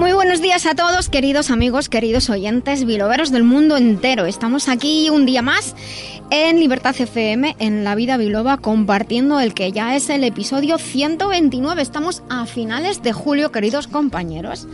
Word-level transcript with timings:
Muy 0.00 0.14
buenos 0.14 0.40
días 0.40 0.64
a 0.64 0.74
todos, 0.74 1.10
queridos 1.10 1.50
amigos, 1.50 1.90
queridos 1.90 2.30
oyentes, 2.30 2.86
biloveros 2.86 3.30
del 3.30 3.44
mundo 3.44 3.76
entero. 3.76 4.24
Estamos 4.24 4.70
aquí 4.70 5.10
un 5.10 5.26
día 5.26 5.42
más 5.42 5.76
en 6.30 6.58
Libertad 6.58 6.96
FM, 6.98 7.54
en 7.58 7.84
La 7.84 7.94
Vida 7.94 8.16
Biloba, 8.16 8.56
compartiendo 8.56 9.40
el 9.40 9.52
que 9.52 9.72
ya 9.72 9.94
es 9.94 10.08
el 10.08 10.24
episodio 10.24 10.78
129. 10.78 11.82
Estamos 11.82 12.22
a 12.30 12.46
finales 12.46 13.02
de 13.02 13.12
julio, 13.12 13.52
queridos 13.52 13.88
compañeros. 13.88 14.66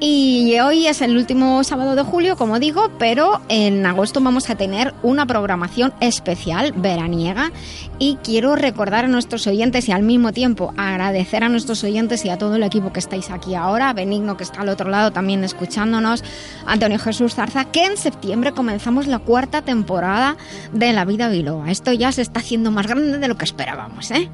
Y 0.00 0.58
hoy 0.58 0.86
es 0.86 1.00
el 1.00 1.16
último 1.16 1.62
sábado 1.64 1.94
de 1.94 2.02
julio, 2.02 2.36
como 2.36 2.58
digo, 2.58 2.90
pero 2.98 3.40
en 3.48 3.86
agosto 3.86 4.20
vamos 4.20 4.50
a 4.50 4.56
tener 4.56 4.92
una 5.02 5.24
programación 5.24 5.94
especial 6.00 6.72
veraniega 6.72 7.52
y 7.98 8.16
quiero 8.16 8.56
recordar 8.56 9.04
a 9.04 9.08
nuestros 9.08 9.46
oyentes 9.46 9.88
y 9.88 9.92
al 9.92 10.02
mismo 10.02 10.32
tiempo 10.32 10.74
agradecer 10.76 11.44
a 11.44 11.48
nuestros 11.48 11.84
oyentes 11.84 12.24
y 12.24 12.30
a 12.30 12.38
todo 12.38 12.56
el 12.56 12.64
equipo 12.64 12.92
que 12.92 12.98
estáis 12.98 13.30
aquí 13.30 13.54
ahora, 13.54 13.92
Benigno 13.92 14.36
que 14.36 14.44
está 14.44 14.62
al 14.62 14.68
otro 14.68 14.90
lado 14.90 15.12
también 15.12 15.44
escuchándonos, 15.44 16.24
Antonio 16.66 16.98
Jesús 16.98 17.34
Zarza, 17.34 17.64
que 17.66 17.84
en 17.84 17.96
septiembre 17.96 18.52
comenzamos 18.52 19.06
la 19.06 19.20
cuarta 19.20 19.62
temporada 19.62 20.36
de 20.72 20.92
La 20.92 21.04
Vida 21.04 21.28
Biloba. 21.28 21.70
Esto 21.70 21.92
ya 21.92 22.10
se 22.12 22.22
está 22.22 22.40
haciendo 22.40 22.70
más 22.70 22.86
grande 22.86 23.18
de 23.18 23.28
lo 23.28 23.36
que 23.36 23.44
esperábamos, 23.44 24.10
¿eh? 24.10 24.28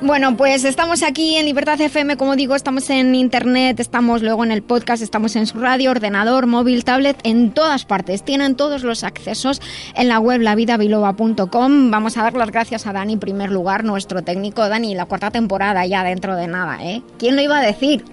Bueno, 0.00 0.36
pues 0.36 0.64
estamos 0.64 1.02
aquí 1.02 1.34
en 1.34 1.46
Libertad 1.46 1.80
FM, 1.80 2.16
como 2.16 2.36
digo, 2.36 2.54
estamos 2.54 2.88
en 2.88 3.16
internet, 3.16 3.80
estamos 3.80 4.22
luego 4.22 4.44
en 4.44 4.52
el 4.52 4.62
podcast, 4.62 5.02
estamos 5.02 5.34
en 5.34 5.48
su 5.48 5.58
radio, 5.58 5.90
ordenador, 5.90 6.46
móvil, 6.46 6.84
tablet, 6.84 7.18
en 7.24 7.50
todas 7.50 7.84
partes. 7.84 8.22
Tienen 8.24 8.54
todos 8.54 8.84
los 8.84 9.02
accesos 9.02 9.60
en 9.96 10.06
la 10.06 10.20
web 10.20 10.40
lavidabiloba.com. 10.40 11.90
Vamos 11.90 12.16
a 12.16 12.22
dar 12.22 12.34
las 12.34 12.52
gracias 12.52 12.86
a 12.86 12.92
Dani, 12.92 13.14
en 13.14 13.18
primer 13.18 13.50
lugar, 13.50 13.82
nuestro 13.82 14.22
técnico. 14.22 14.68
Dani, 14.68 14.94
la 14.94 15.06
cuarta 15.06 15.32
temporada 15.32 15.84
ya 15.84 16.04
dentro 16.04 16.36
de 16.36 16.46
nada, 16.46 16.78
¿eh? 16.80 17.02
¿Quién 17.18 17.34
lo 17.34 17.42
iba 17.42 17.58
a 17.58 17.62
decir? 17.62 18.04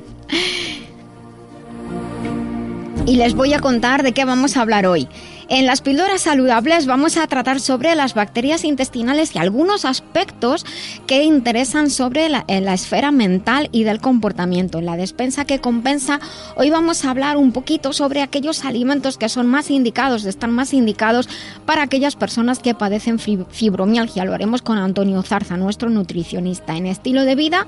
Y 3.06 3.18
les 3.18 3.36
voy 3.36 3.54
a 3.54 3.60
contar 3.60 4.02
de 4.02 4.14
qué 4.14 4.26
vamos 4.26 4.58
a 4.58 4.62
hablar 4.62 4.88
hoy. 4.88 5.08
En 5.48 5.68
las 5.68 5.82
píldoras 5.82 6.22
saludables 6.22 6.88
vamos 6.88 7.18
a 7.18 7.28
tratar 7.28 7.60
sobre 7.60 7.94
las 7.94 8.16
bacterias 8.16 8.64
intestinales 8.64 9.36
y 9.36 9.40
algunos 9.40 9.86
aspectos 9.86 10.66
que 11.06 11.24
interesan 11.24 11.92
sobre 11.92 12.30
la, 12.30 12.46
la, 12.48 12.74
esfera 12.74 13.12
mental 13.12 13.70
y 13.72 13.84
del 13.84 14.02
comportamiento. 14.02 14.80
En 14.80 14.88
la 14.88 14.98
despensa 14.98 15.46
que 15.46 15.62
compensa, 15.62 16.20
hoy 16.56 16.72
vamos 16.72 17.06
a 17.06 17.12
hablar 17.12 17.38
un 17.38 17.52
poquito 17.52 17.94
sobre 17.94 18.24
aquellos 18.24 18.66
alimentos 18.66 19.20
que 19.20 19.30
son 19.30 19.46
más 19.46 19.70
indicados, 19.70 20.26
están 20.26 20.52
más 20.52 20.74
indicados 20.74 21.30
para 21.68 21.84
aquellas 21.84 22.16
personas 22.16 22.58
que 22.58 22.74
padecen 22.74 23.20
fibromialgia. 23.20 24.26
Lo 24.26 24.34
haremos 24.34 24.64
con 24.64 24.80
Antonio 24.80 25.22
Zarza, 25.22 25.58
nuestro 25.58 25.92
nutricionista 25.92 26.76
en 26.76 26.88
estilo 26.88 27.24
de 27.24 27.36
vida. 27.36 27.68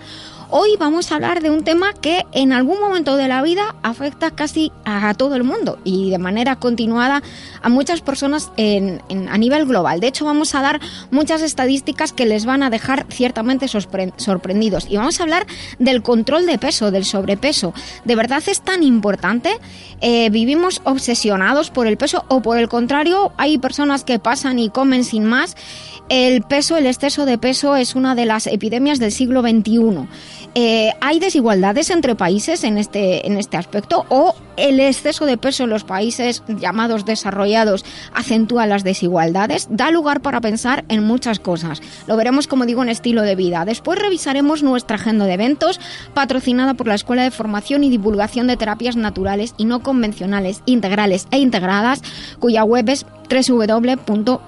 Hoy 0.50 0.78
vamos 0.80 1.12
a 1.12 1.16
hablar 1.16 1.42
de 1.42 1.50
un 1.50 1.66
tema 1.66 1.92
que 1.92 2.26
en 2.32 2.54
algún 2.54 2.80
momento 2.80 3.18
de 3.18 3.28
la 3.28 3.42
vida 3.42 3.76
afecta 3.84 4.32
casi 4.32 4.72
a 4.86 5.14
todo 5.14 5.36
el 5.36 5.44
mundo 5.44 5.78
y 5.84 6.10
de 6.10 6.20
manera 6.20 6.56
continuada 6.56 7.22
a 7.62 7.68
muchas 7.68 8.00
personas 8.00 8.50
a 8.58 9.38
nivel 9.38 9.66
global. 9.66 10.00
De 10.00 10.08
hecho, 10.08 10.24
vamos 10.24 10.56
a 10.56 10.62
dar 10.62 10.80
muchas 11.12 11.42
estadísticas 11.42 12.14
que 12.14 12.26
les 12.26 12.46
van 12.46 12.64
a 12.64 12.70
dejar 12.70 13.06
ciertamente 13.10 13.68
sorprendidos. 13.68 14.88
Y 14.90 14.96
vamos 14.96 15.20
a 15.20 15.24
hablar 15.24 15.46
del 15.80 16.02
control 16.02 16.46
de 16.46 16.58
peso, 16.58 16.92
del 16.92 17.04
sobrepeso. 17.04 17.74
¿De 18.06 18.16
verdad 18.16 18.42
es 18.48 18.62
tan 18.62 18.84
importante? 18.84 19.50
Eh, 20.00 20.30
¿Vivimos 20.30 20.80
obsesionados 20.86 21.72
por 21.72 21.88
el 21.88 21.98
peso 21.98 22.24
o 22.30 22.42
por 22.42 22.58
el 22.58 22.70
contrario 22.70 23.34
hay 23.36 23.58
personas 23.58 24.06
que 24.06 24.18
pasan 24.18 24.60
y 24.60 24.70
comen 24.70 25.04
sin 25.04 25.26
más? 25.26 25.58
El 26.10 26.42
peso, 26.44 26.78
el 26.78 26.86
exceso 26.86 27.26
de 27.26 27.38
peso 27.38 27.76
es 27.76 27.94
una 27.94 28.16
de 28.16 28.26
las 28.26 28.48
epidemias 28.48 28.98
del 28.98 29.12
siglo 29.12 29.42
XXI. 29.42 30.08
Eh, 30.60 30.92
¿Hay 31.02 31.20
desigualdades 31.20 31.92
entre 31.92 32.16
países 32.16 32.64
en 32.64 32.80
este, 32.80 33.28
en 33.28 33.38
este 33.38 33.58
aspecto 33.58 34.08
o 34.10 34.34
el 34.56 34.80
exceso 34.80 35.28
de 35.28 35.38
peso 35.38 35.66
en 35.66 35.70
los 35.70 35.84
países 35.84 36.42
llamados 36.48 37.06
desarrollados 37.06 37.86
acentúa 38.12 38.66
las 38.66 38.84
desigualdades? 38.84 39.68
Da 39.70 39.92
lugar 39.92 40.22
para 40.22 40.42
pensar 40.42 40.84
en 40.90 41.04
muchas 41.04 41.38
cosas. 41.38 41.84
Lo 42.08 42.18
veremos, 42.18 42.48
como 42.48 42.66
digo, 42.66 42.82
en 42.82 42.90
estilo 42.90 43.22
de 43.22 43.36
vida. 43.36 43.66
Después 43.66 44.00
revisaremos 44.00 44.64
nuestra 44.64 44.96
agenda 44.96 45.26
de 45.26 45.34
eventos 45.34 45.80
patrocinada 46.16 46.74
por 46.74 46.88
la 46.88 46.96
Escuela 46.96 47.22
de 47.22 47.30
Formación 47.30 47.84
y 47.84 47.92
Divulgación 47.92 48.48
de 48.48 48.58
Terapias 48.58 48.96
Naturales 48.96 49.54
y 49.58 49.66
No 49.66 49.84
Convencionales, 49.84 50.64
Integrales 50.66 51.28
e 51.30 51.38
Integradas, 51.38 52.02
cuya 52.40 52.64
web 52.64 52.90
es 52.90 53.06
www.biloba.es. 53.30 54.46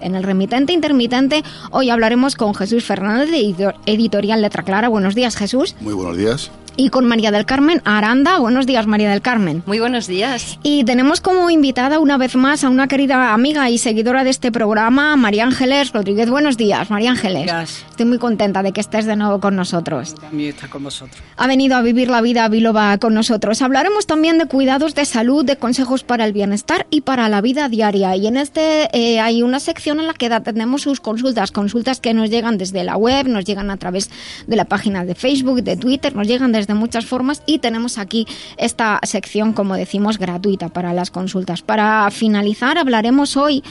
En 0.00 0.14
el 0.14 0.22
remitente 0.22 0.72
intermitente 0.72 1.42
hoy 1.70 1.90
hablaremos 1.90 2.36
con 2.36 2.54
Jesús 2.54 2.84
Fernández 2.84 3.30
de 3.30 3.74
Editorial 3.86 4.42
Letra 4.42 4.62
Clara. 4.62 4.88
Buenos 4.88 5.14
días, 5.14 5.36
Jesús. 5.36 5.76
Muy 5.80 5.94
buenos 5.94 6.16
días 6.16 6.50
y 6.76 6.90
con 6.90 7.06
María 7.06 7.30
del 7.30 7.46
Carmen 7.46 7.82
Aranda. 7.84 8.38
Buenos 8.38 8.66
días, 8.66 8.86
María 8.86 9.10
del 9.10 9.22
Carmen. 9.22 9.62
Muy 9.66 9.80
buenos 9.80 10.06
días. 10.06 10.58
Y 10.62 10.84
tenemos 10.84 11.20
como 11.20 11.50
invitada 11.50 11.98
una 11.98 12.16
vez 12.16 12.36
más 12.36 12.64
a 12.64 12.68
una 12.68 12.88
querida 12.88 13.32
amiga 13.32 13.70
y 13.70 13.78
seguidora 13.78 14.24
de 14.24 14.30
este 14.30 14.52
programa, 14.52 15.16
María 15.16 15.44
Ángeles 15.44 15.92
Rodríguez. 15.92 16.30
Buenos 16.30 16.56
días, 16.56 16.90
María 16.90 17.10
Ángeles. 17.10 17.46
Gracias. 17.46 17.84
Estoy 17.90 18.06
muy 18.06 18.18
contenta 18.18 18.62
de 18.62 18.72
que 18.72 18.80
estés 18.80 19.06
de 19.06 19.16
nuevo 19.16 19.40
con 19.40 19.56
nosotros. 19.56 20.14
También 20.14 20.50
está 20.50 20.68
con 20.68 20.84
vosotros. 20.84 21.20
Ha 21.36 21.46
venido 21.46 21.76
a 21.76 21.82
vivir 21.82 22.08
la 22.08 22.20
vida 22.20 22.48
biloba 22.48 22.96
con 22.98 23.14
nosotros. 23.14 23.60
Hablaremos 23.62 24.06
también 24.06 24.38
de 24.38 24.46
cuidados 24.46 24.94
de 24.94 25.04
salud, 25.04 25.44
de 25.44 25.56
consejos 25.56 26.04
para 26.04 26.24
el 26.24 26.32
bienestar 26.32 26.86
y 26.90 27.02
para 27.02 27.28
la 27.28 27.40
vida 27.40 27.68
diaria. 27.68 28.16
Y 28.16 28.26
en 28.26 28.36
este 28.36 28.88
eh, 28.92 29.20
hay 29.20 29.42
una 29.42 29.60
sección 29.60 30.00
en 30.00 30.06
la 30.06 30.14
que 30.14 30.26
atendemos 30.26 30.82
sus 30.82 31.00
consultas, 31.00 31.50
consultas 31.50 32.00
que 32.00 32.14
nos 32.14 32.30
llegan 32.30 32.58
desde 32.58 32.84
la 32.84 32.96
web, 32.96 33.26
nos 33.28 33.44
llegan 33.44 33.70
a 33.70 33.76
través 33.76 34.10
de 34.46 34.56
la 34.56 34.64
página 34.64 35.04
de 35.04 35.14
Facebook, 35.14 35.62
de 35.62 35.76
Twitter, 35.76 36.14
nos 36.14 36.26
llegan 36.26 36.52
desde 36.52 36.59
muchas 36.68 37.06
formas 37.06 37.42
y 37.46 37.58
tenemos 37.58 37.98
aquí 37.98 38.26
esta 38.56 39.00
sección, 39.02 39.52
como 39.52 39.74
decimos, 39.74 40.18
gratuita 40.18 40.68
para 40.68 40.92
las 40.92 41.10
consultas. 41.10 41.62
Para 41.62 42.10
finalizar, 42.10 42.78
hablaremos 42.78 43.36
hoy 43.36 43.62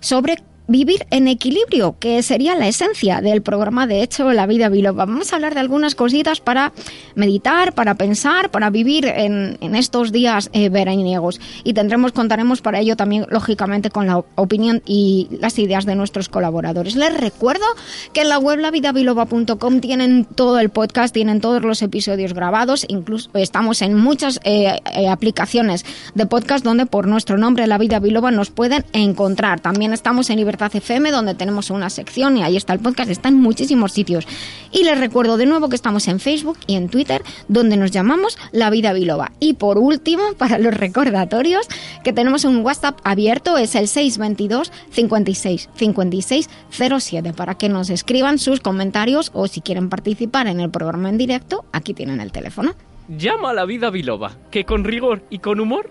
sobre 0.00 0.36
vivir 0.66 1.06
en 1.10 1.28
equilibrio, 1.28 1.96
que 1.98 2.22
sería 2.22 2.54
la 2.54 2.68
esencia 2.68 3.20
del 3.20 3.42
programa 3.42 3.86
de 3.86 4.02
hecho 4.02 4.32
La 4.32 4.46
Vida 4.46 4.68
Biloba. 4.68 5.04
Vamos 5.04 5.32
a 5.32 5.36
hablar 5.36 5.54
de 5.54 5.60
algunas 5.60 5.94
cositas 5.94 6.40
para 6.40 6.72
meditar, 7.14 7.74
para 7.74 7.94
pensar, 7.94 8.50
para 8.50 8.70
vivir 8.70 9.06
en, 9.06 9.58
en 9.60 9.74
estos 9.74 10.12
días 10.12 10.50
eh, 10.52 10.68
veraniegos. 10.68 11.40
Y 11.64 11.74
tendremos, 11.74 12.12
contaremos 12.12 12.62
para 12.62 12.80
ello 12.80 12.96
también, 12.96 13.26
lógicamente, 13.28 13.90
con 13.90 14.06
la 14.06 14.18
opinión 14.34 14.82
y 14.86 15.28
las 15.40 15.58
ideas 15.58 15.84
de 15.84 15.96
nuestros 15.96 16.28
colaboradores. 16.28 16.96
Les 16.96 17.14
recuerdo 17.14 17.64
que 18.12 18.22
en 18.22 18.28
la 18.28 18.38
web 18.38 18.58
lavidabiloba.com 18.58 19.80
tienen 19.80 20.24
todo 20.24 20.58
el 20.58 20.70
podcast, 20.70 21.12
tienen 21.12 21.40
todos 21.40 21.62
los 21.62 21.82
episodios 21.82 22.32
grabados, 22.32 22.86
incluso 22.88 23.30
estamos 23.34 23.82
en 23.82 23.94
muchas 23.94 24.40
eh, 24.44 24.80
eh, 24.94 25.08
aplicaciones 25.08 25.84
de 26.14 26.26
podcast 26.26 26.64
donde 26.64 26.86
por 26.86 27.06
nuestro 27.06 27.36
nombre 27.36 27.66
La 27.66 27.78
Vida 27.78 27.98
Biloba 27.98 28.30
nos 28.30 28.50
pueden 28.50 28.84
encontrar. 28.92 29.60
También 29.60 29.92
estamos 29.92 30.30
en 30.30 30.38
Libertad 30.54 30.76
FM, 30.76 31.10
donde 31.10 31.34
tenemos 31.34 31.70
una 31.70 31.90
sección 31.90 32.36
y 32.36 32.44
ahí 32.44 32.56
está 32.56 32.74
el 32.74 32.78
podcast, 32.78 33.10
está 33.10 33.28
en 33.28 33.40
muchísimos 33.40 33.90
sitios. 33.90 34.24
Y 34.70 34.84
les 34.84 34.96
recuerdo 34.96 35.36
de 35.36 35.46
nuevo 35.46 35.68
que 35.68 35.74
estamos 35.74 36.06
en 36.06 36.20
Facebook 36.20 36.58
y 36.68 36.76
en 36.76 36.88
Twitter, 36.88 37.22
donde 37.48 37.76
nos 37.76 37.90
llamamos 37.90 38.38
La 38.52 38.70
Vida 38.70 38.92
Biloba. 38.92 39.32
Y 39.40 39.54
por 39.54 39.78
último, 39.78 40.22
para 40.38 40.58
los 40.58 40.72
recordatorios, 40.72 41.66
que 42.04 42.12
tenemos 42.12 42.44
un 42.44 42.64
WhatsApp 42.64 43.00
abierto, 43.02 43.58
es 43.58 43.74
el 43.74 43.88
622 43.88 44.70
56 44.92 45.70
56 45.74 46.48
07, 46.70 47.32
para 47.32 47.56
que 47.56 47.68
nos 47.68 47.90
escriban 47.90 48.38
sus 48.38 48.60
comentarios 48.60 49.32
o 49.34 49.48
si 49.48 49.60
quieren 49.60 49.88
participar 49.88 50.46
en 50.46 50.60
el 50.60 50.70
programa 50.70 51.08
en 51.08 51.18
directo, 51.18 51.64
aquí 51.72 51.94
tienen 51.94 52.20
el 52.20 52.30
teléfono. 52.30 52.74
Llama 53.08 53.50
a 53.50 53.54
La 53.54 53.64
Vida 53.64 53.90
Biloba, 53.90 54.36
que 54.52 54.64
con 54.64 54.84
rigor 54.84 55.24
y 55.30 55.40
con 55.40 55.58
humor 55.58 55.90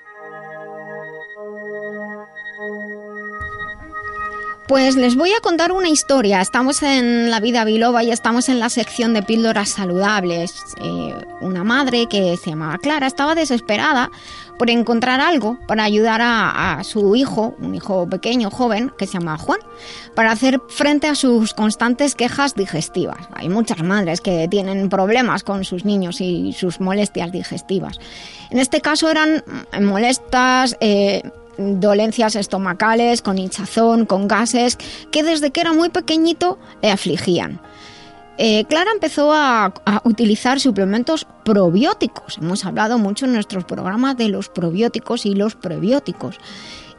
Pues 4.71 4.95
les 4.95 5.17
voy 5.17 5.33
a 5.33 5.41
contar 5.41 5.73
una 5.73 5.89
historia. 5.89 6.39
Estamos 6.39 6.81
en 6.81 7.29
la 7.29 7.41
vida 7.41 7.65
biloba 7.65 8.05
y 8.05 8.11
estamos 8.11 8.47
en 8.47 8.61
la 8.61 8.69
sección 8.69 9.13
de 9.13 9.21
píldoras 9.21 9.67
saludables. 9.67 10.63
Eh, 10.81 11.13
una 11.41 11.65
madre 11.65 12.07
que 12.09 12.37
se 12.37 12.51
llamaba 12.51 12.77
Clara 12.77 13.05
estaba 13.05 13.35
desesperada 13.35 14.09
por 14.57 14.69
encontrar 14.69 15.19
algo 15.19 15.59
para 15.67 15.83
ayudar 15.83 16.21
a, 16.23 16.81
su 16.85 17.17
hijo, 17.17 17.53
un 17.59 17.75
hijo 17.75 18.07
pequeño, 18.07 18.49
joven, 18.49 18.93
que 18.97 19.07
se 19.07 19.19
llama 19.19 19.37
Juan, 19.37 19.59
para 20.15 20.31
hacer 20.31 20.61
frente 20.69 21.09
a 21.09 21.15
sus 21.15 21.53
constantes 21.53 22.15
quejas 22.15 22.55
digestivas. 22.55 23.27
Hay 23.33 23.49
muchas 23.49 23.83
madres 23.83 24.21
que 24.21 24.47
tienen 24.47 24.87
problemas 24.87 25.43
con 25.43 25.65
sus 25.65 25.83
niños 25.83 26.21
y 26.21 26.53
sus 26.53 26.79
molestias 26.79 27.33
digestivas. 27.33 27.99
En 28.49 28.57
este 28.57 28.79
caso 28.79 29.09
eran 29.09 29.43
molestas... 29.81 30.77
Eh, 30.79 31.23
dolencias 31.57 32.35
estomacales, 32.35 33.21
con 33.21 33.37
hinchazón, 33.37 34.05
con 34.05 34.27
gases, 34.27 34.77
que 35.11 35.23
desde 35.23 35.51
que 35.51 35.61
era 35.61 35.73
muy 35.73 35.89
pequeñito 35.89 36.57
le 36.81 36.91
afligían. 36.91 37.61
Eh, 38.37 38.65
Clara 38.65 38.91
empezó 38.91 39.33
a, 39.33 39.65
a, 39.85 40.01
utilizar 40.03 40.59
suplementos 40.59 41.27
probióticos. 41.43 42.37
Hemos 42.39 42.65
hablado 42.65 42.97
mucho 42.97 43.25
en 43.25 43.33
nuestros 43.33 43.65
programas 43.65 44.17
de 44.17 44.29
los 44.29 44.49
probióticos 44.49 45.25
y 45.25 45.35
los 45.35 45.55
prebióticos. 45.55 46.39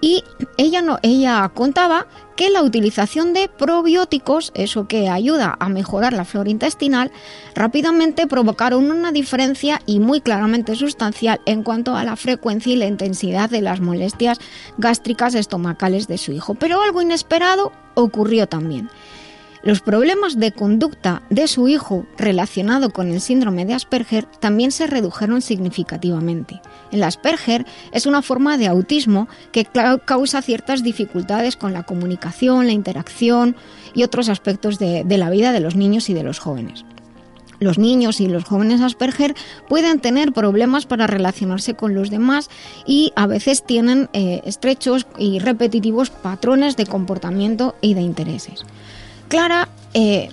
Y 0.04 0.25
ella, 0.58 0.82
no, 0.82 0.99
ella 1.02 1.49
contaba 1.54 2.08
que 2.34 2.50
la 2.50 2.62
utilización 2.62 3.32
de 3.32 3.49
probióticos, 3.49 4.50
eso 4.56 4.88
que 4.88 5.08
ayuda 5.08 5.56
a 5.60 5.69
mejorar 5.69 6.12
la 6.12 6.25
flora 6.25 6.50
intestinal, 6.50 7.12
rápidamente 7.54 8.26
provocaron 8.26 8.90
una 8.90 9.12
diferencia 9.12 9.81
y 9.87 10.00
muy 10.00 10.20
claramente 10.20 10.75
sustancial 10.75 11.40
en 11.46 11.62
cuanto 11.62 11.94
a 11.94 12.02
la 12.02 12.16
frecuencia 12.16 12.72
y 12.72 12.76
la 12.76 12.87
intensidad 12.87 13.49
de 13.49 13.62
las 13.62 13.81
molestias 13.81 14.40
gástricas 14.76 15.37
estomacales 15.37 16.08
de 16.08 16.19
su 16.19 16.32
hijo. 16.32 16.54
Pero 16.54 16.82
algo 16.82 17.00
inesperado 17.00 17.70
ocurrió 17.94 18.49
también. 18.49 18.90
Los 19.62 19.81
problemas 19.81 20.41
de 20.41 20.50
conducta 20.50 21.23
de 21.31 21.47
su 21.47 21.69
hijo 21.69 22.05
relacionado 22.19 22.91
con 22.91 23.12
el 23.12 23.20
síndrome 23.20 23.64
de 23.64 23.75
Asperger 23.75 24.25
también 24.41 24.73
se 24.73 24.88
redujeron 24.88 25.41
significativamente. 25.41 26.61
El 26.91 27.05
Asperger 27.05 27.64
es 27.93 28.06
una 28.06 28.23
forma 28.23 28.59
de 28.59 28.67
autismo 28.67 29.29
que 29.53 29.64
causa 30.05 30.43
ciertas 30.43 30.82
dificultades 30.82 31.56
con 31.56 31.73
la 31.73 31.85
comunicación, 31.85 32.67
la 32.67 32.73
interacción 32.73 33.55
y 33.94 34.03
otros 34.03 34.29
aspectos 34.29 34.81
de, 34.81 35.05
la 35.06 35.31
vida 35.31 35.53
de 35.53 35.61
los 35.61 35.76
niños 35.76 36.11
y 36.11 36.14
de 36.14 36.25
los 36.25 36.41
jóvenes. 36.41 36.85
Los 37.61 37.79
niños 37.79 38.20
y 38.20 38.26
los 38.26 38.43
jóvenes 38.43 38.81
Asperger 38.81 39.37
pueden 39.69 40.00
tener 40.00 40.32
problemas 40.32 40.87
para 40.87 41.06
relacionarse 41.06 41.75
con 41.75 41.94
los 41.94 42.11
demás 42.11 42.50
y 42.85 43.12
a 43.14 43.29
veces 43.29 43.62
tienen 43.64 44.11
eh, 44.12 44.41
estrechos 44.44 45.06
y 45.17 45.38
repetitivos 45.38 46.11
patrones 46.11 46.76
de 46.76 46.87
comportamiento 46.87 47.76
y 47.81 47.94
de 47.94 48.00
intereses. 48.00 48.64
Clara 49.32 49.70
eh, 49.94 50.29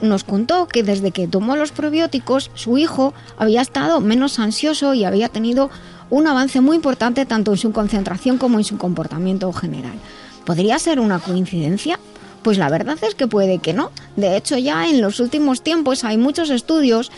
nos 0.00 0.24
contó 0.24 0.66
que 0.66 0.82
desde 0.82 1.10
que 1.10 1.28
tomó 1.28 1.56
los 1.56 1.72
probióticos, 1.72 2.50
su 2.54 2.78
hijo 2.78 3.12
había 3.36 3.60
estado 3.60 4.00
menos 4.00 4.38
ansioso 4.38 4.94
y 4.94 5.04
había 5.04 5.28
tenido 5.28 5.68
un 6.08 6.26
avance 6.26 6.62
muy 6.62 6.76
importante 6.76 7.26
tanto 7.26 7.50
en 7.50 7.58
su 7.58 7.70
concentración 7.72 8.38
como 8.38 8.56
en 8.56 8.64
su 8.64 8.78
comportamiento 8.78 9.52
general. 9.52 9.92
¿Podría 10.46 10.78
ser 10.78 11.00
una 11.00 11.18
coincidencia? 11.18 12.00
Pues 12.42 12.56
la 12.56 12.70
verdad 12.70 12.96
es 13.02 13.14
que 13.14 13.26
puede 13.26 13.58
que 13.58 13.74
no. 13.74 13.90
De 14.16 14.36
hecho, 14.36 14.56
ya 14.56 14.88
en 14.88 15.00
los 15.00 15.20
últimos 15.20 15.62
tiempos 15.62 16.04
hay 16.04 16.16
muchos 16.16 16.48
estudios 16.50 17.10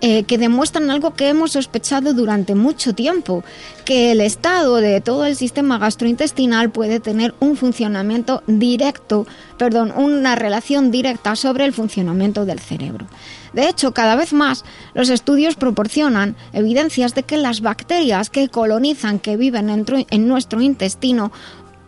eh, 0.00 0.22
que 0.24 0.38
demuestran 0.38 0.88
algo 0.90 1.12
que 1.12 1.28
hemos 1.28 1.52
sospechado 1.52 2.14
durante 2.14 2.54
mucho 2.54 2.94
tiempo, 2.94 3.44
que 3.84 4.12
el 4.12 4.22
estado 4.22 4.76
de 4.76 5.02
todo 5.02 5.26
el 5.26 5.36
sistema 5.36 5.76
gastrointestinal 5.76 6.70
puede 6.70 7.00
tener 7.00 7.34
un 7.40 7.58
funcionamiento 7.58 8.42
directo, 8.46 9.26
perdón, 9.58 9.92
una 9.94 10.36
relación 10.36 10.90
directa 10.90 11.36
sobre 11.36 11.66
el 11.66 11.74
funcionamiento 11.74 12.46
del 12.46 12.60
cerebro. 12.60 13.06
De 13.52 13.68
hecho, 13.68 13.92
cada 13.92 14.16
vez 14.16 14.32
más 14.32 14.64
los 14.94 15.10
estudios 15.10 15.56
proporcionan 15.56 16.34
evidencias 16.54 17.14
de 17.14 17.24
que 17.24 17.36
las 17.36 17.60
bacterias 17.60 18.30
que 18.30 18.48
colonizan, 18.48 19.18
que 19.18 19.36
viven 19.36 19.84
en 20.08 20.28
nuestro 20.28 20.62
intestino, 20.62 21.30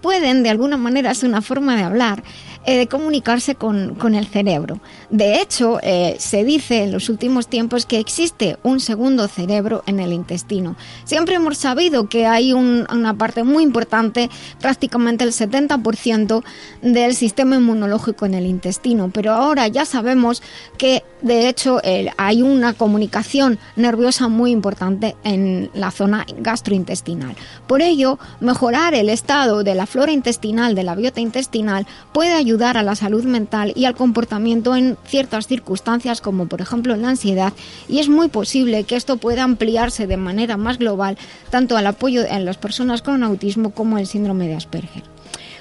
pueden, 0.03 0.43
de 0.43 0.51
alguna 0.51 0.77
manera, 0.77 1.13
es 1.13 1.23
una 1.23 1.41
forma 1.41 1.77
de 1.77 1.85
hablar, 1.85 2.23
eh, 2.65 2.77
de 2.77 2.87
comunicarse 2.87 3.57
con, 3.57 3.97
con, 3.97 4.15
el 4.15 4.27
cerebro. 4.27 4.79
De 5.11 5.41
hecho, 5.41 5.81
eh, 5.83 6.15
se 6.21 6.45
dice 6.45 6.85
en 6.85 6.93
los 6.93 7.09
últimos 7.09 7.49
tiempos 7.49 7.87
que 7.87 7.99
existe 7.99 8.57
un 8.63 8.79
segundo 8.79 9.27
cerebro 9.27 9.83
en 9.87 9.99
el 9.99 10.13
intestino. 10.13 10.77
Siempre 11.03 11.35
hemos 11.35 11.59
sabido 11.59 12.09
que 12.09 12.27
hay 12.27 12.53
un, 12.53 12.87
una 12.93 13.15
parte 13.15 13.43
muy 13.43 13.65
importante, 13.65 14.31
prácticamente 14.61 15.25
el 15.25 15.33
70% 15.33 16.45
del 16.83 17.17
sistema 17.17 17.57
inmunológico 17.57 18.27
en 18.27 18.35
el 18.35 18.47
intestino, 18.47 19.11
pero 19.13 19.33
ahora 19.33 19.67
ya 19.67 19.85
sabemos 19.85 20.41
que 20.79 21.03
de 21.21 21.49
hecho 21.49 21.81
hay 22.17 22.43
una 22.43 22.75
comunicación 22.75 23.59
nerviosa 23.77 24.29
muy 24.29 24.51
importante 24.51 25.17
en 25.25 25.71
la 25.75 25.91
zona 25.91 26.27
gastrointestinal. 26.39 27.37
Por 27.67 27.83
ello, 27.83 28.19
mejorar 28.41 28.95
el 28.95 29.09
estado 29.09 29.65
de 29.65 29.75
la 29.75 29.87
flora 29.87 30.13
intestinal, 30.13 30.75
de 30.75 30.83
la 30.83 30.95
biota 30.95 31.21
intestinal, 31.21 31.87
puede 32.13 32.33
ayudar 32.33 32.52
ayudar 32.53 32.77
a 32.77 32.83
la 32.83 32.95
salud 32.95 33.25
mental 33.25 33.73
y 33.75 33.87
al 33.87 33.95
comportamiento 33.95 34.77
en 34.77 34.99
ciertas 35.07 35.47
circunstancias 35.47 36.21
como 36.21 36.49
por 36.49 36.61
ejemplo 36.61 36.95
la 36.97 37.09
ansiedad 37.09 37.55
y 37.89 37.99
es 37.99 38.11
muy 38.11 38.29
posible 38.29 38.85
que 38.85 38.97
esto 38.97 39.17
pueda 39.17 39.43
ampliarse 39.43 40.07
de 40.07 40.19
manera 40.19 40.59
más 40.59 40.77
global 40.77 41.17
tanto 41.49 41.79
al 41.79 41.87
apoyo 41.87 42.27
en 42.27 42.45
las 42.45 42.59
personas 42.59 43.01
con 43.01 43.23
autismo 43.23 43.71
como 43.71 43.97
el 43.97 44.07
síndrome 44.07 44.49
de 44.49 44.57
Asperger. 44.57 45.03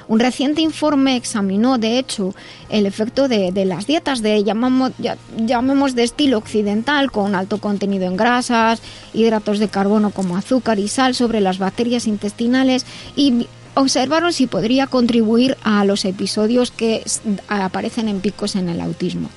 Un 0.09 0.19
reciente 0.19 0.59
informe 0.59 1.15
examinó, 1.15 1.77
de 1.77 1.97
hecho, 1.97 2.35
el 2.69 2.85
efecto 2.85 3.29
de, 3.29 3.53
de 3.53 3.63
las 3.63 3.87
dietas 3.87 4.21
de, 4.21 4.43
llamamos, 4.43 4.91
ya, 4.97 5.15
llamemos 5.37 5.95
de 5.95 6.03
estilo 6.03 6.39
occidental, 6.39 7.09
con 7.11 7.33
alto 7.33 7.59
contenido 7.59 8.05
en 8.07 8.17
grasas, 8.17 8.81
hidratos 9.13 9.59
de 9.59 9.69
carbono 9.69 10.09
como 10.09 10.35
azúcar 10.35 10.79
y 10.79 10.89
sal 10.89 11.15
sobre 11.15 11.39
las 11.39 11.59
bacterias 11.59 12.07
intestinales 12.07 12.85
y 13.15 13.47
observaron 13.73 14.33
si 14.33 14.47
podría 14.47 14.87
contribuir 14.87 15.57
a 15.63 15.85
los 15.85 16.05
episodios 16.05 16.71
que 16.71 17.03
aparecen 17.47 18.07
en 18.07 18.21
picos 18.21 18.55
en 18.55 18.69
el 18.69 18.81
autismo. 18.81 19.29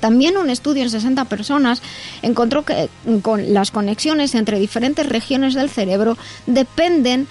También 0.00 0.38
un 0.38 0.48
estudio 0.48 0.82
en 0.82 0.90
60 0.90 1.26
personas 1.26 1.82
encontró 2.22 2.64
que 2.64 2.88
con 3.22 3.52
las 3.52 3.70
conexiones 3.70 4.34
entre 4.34 4.58
diferentes 4.58 5.06
regiones 5.06 5.54
del 5.54 5.68
cerebro 5.68 6.16
dependen 6.46 7.26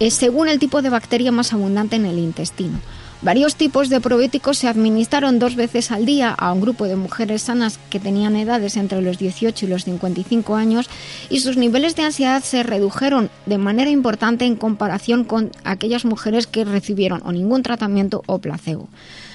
eh, 0.00 0.10
según 0.10 0.48
el 0.48 0.58
tipo 0.58 0.80
de 0.80 0.88
bacteria 0.88 1.30
más 1.30 1.52
abundante 1.52 1.96
en 1.96 2.06
el 2.06 2.18
intestino. 2.18 2.80
Varios 3.22 3.54
tipos 3.54 3.88
de 3.88 4.00
probióticos 4.00 4.58
se 4.58 4.66
administraron 4.66 5.38
dos 5.38 5.54
veces 5.54 5.92
al 5.92 6.04
día 6.04 6.30
a 6.30 6.52
un 6.52 6.60
grupo 6.60 6.86
de 6.86 6.96
mujeres 6.96 7.42
sanas 7.42 7.78
que 7.88 8.00
tenían 8.00 8.34
edades 8.34 8.76
entre 8.76 9.00
los 9.00 9.16
18 9.16 9.64
y 9.64 9.68
los 9.68 9.84
55 9.84 10.56
años 10.56 10.90
y 11.30 11.38
sus 11.38 11.56
niveles 11.56 11.94
de 11.94 12.02
ansiedad 12.02 12.42
se 12.42 12.64
redujeron 12.64 13.30
de 13.46 13.58
manera 13.58 13.90
importante 13.90 14.44
en 14.44 14.56
comparación 14.56 15.22
con 15.22 15.52
aquellas 15.62 16.04
mujeres 16.04 16.48
que 16.48 16.64
recibieron 16.64 17.22
o 17.24 17.30
ningún 17.30 17.62
tratamiento 17.62 18.24
o 18.26 18.40
placebo. 18.40 18.88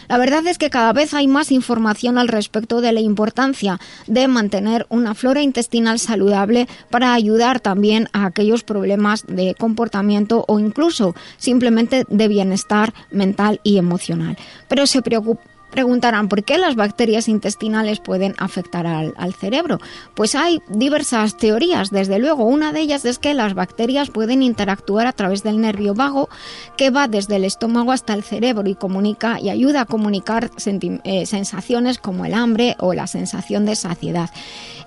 La 0.08 0.18
verdad 0.18 0.48
es 0.48 0.58
que 0.58 0.70
cada 0.70 0.94
vez 0.94 1.14
hay 1.14 1.28
más 1.28 1.52
información 1.52 2.18
al 2.18 2.30
respecto 2.30 2.82
de 2.82 2.92
la 2.94 3.02
importancia 3.02 3.80
de 4.08 4.28
mantener 4.28 4.86
una 4.90 5.14
flora 5.14 5.42
intestinal 5.42 6.00
saludable 6.00 6.68
para 6.90 7.14
ayudar 7.14 7.60
también 7.60 8.08
a 8.14 8.26
aquellos 8.26 8.64
problemas 8.64 9.26
de 9.28 9.56
comportamiento 9.56 10.46
o 10.48 10.60
incluso 10.60 11.16
simplemente 11.38 12.06
de 12.08 12.28
bienestar 12.28 12.94
mental 13.12 13.60
y 13.64 13.78
emocional. 13.78 14.38
Pero 14.68 14.88
se 14.88 15.02
preocupa 15.02 15.42
preguntarán 15.78 16.28
por 16.28 16.44
qué 16.44 16.58
las 16.58 16.76
bacterias 16.76 17.28
intestinales 17.28 18.00
pueden 18.00 18.34
afectar 18.40 18.88
al, 18.88 19.34
cerebro. 19.36 19.78
Pues 20.16 20.34
hay 20.34 20.60
diversas 20.70 21.38
teorías, 21.38 21.92
desde 21.92 22.18
luego. 22.18 22.46
Una 22.46 22.74
de 22.74 22.80
ellas 22.80 23.06
es 23.06 23.20
que 23.20 23.36
las 23.36 23.54
bacterias 23.54 24.10
pueden 24.10 24.42
interactuar 24.42 25.06
a 25.06 25.14
través 25.14 25.44
del 25.44 25.62
nervio 25.62 25.94
vago 25.94 26.30
que 26.78 26.90
va 26.90 27.08
desde 27.08 27.36
el 27.36 27.46
estómago 27.46 27.92
hasta 27.92 28.16
el 28.16 28.24
cerebro 28.24 28.68
y 28.68 28.74
comunica 28.74 29.40
y 29.40 29.52
ayuda 29.52 29.82
a 29.82 29.86
comunicar 29.86 30.50
eh, 30.66 31.28
sensaciones 31.28 32.00
como 32.00 32.26
el 32.26 32.34
hambre 32.34 32.76
o 32.80 32.96
la 32.96 33.06
sensación 33.06 33.68
de 33.68 33.76
saciedad. 33.76 34.32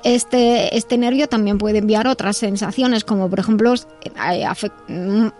Este, 0.02 0.76
este 0.76 0.96
nervio 0.96 1.28
también 1.28 1.58
puede 1.58 1.78
enviar 1.78 2.06
otras 2.06 2.38
sensaciones 2.38 3.04
como 3.04 3.28
por 3.28 3.38
ejemplo 3.38 3.74
eh, 4.28 4.46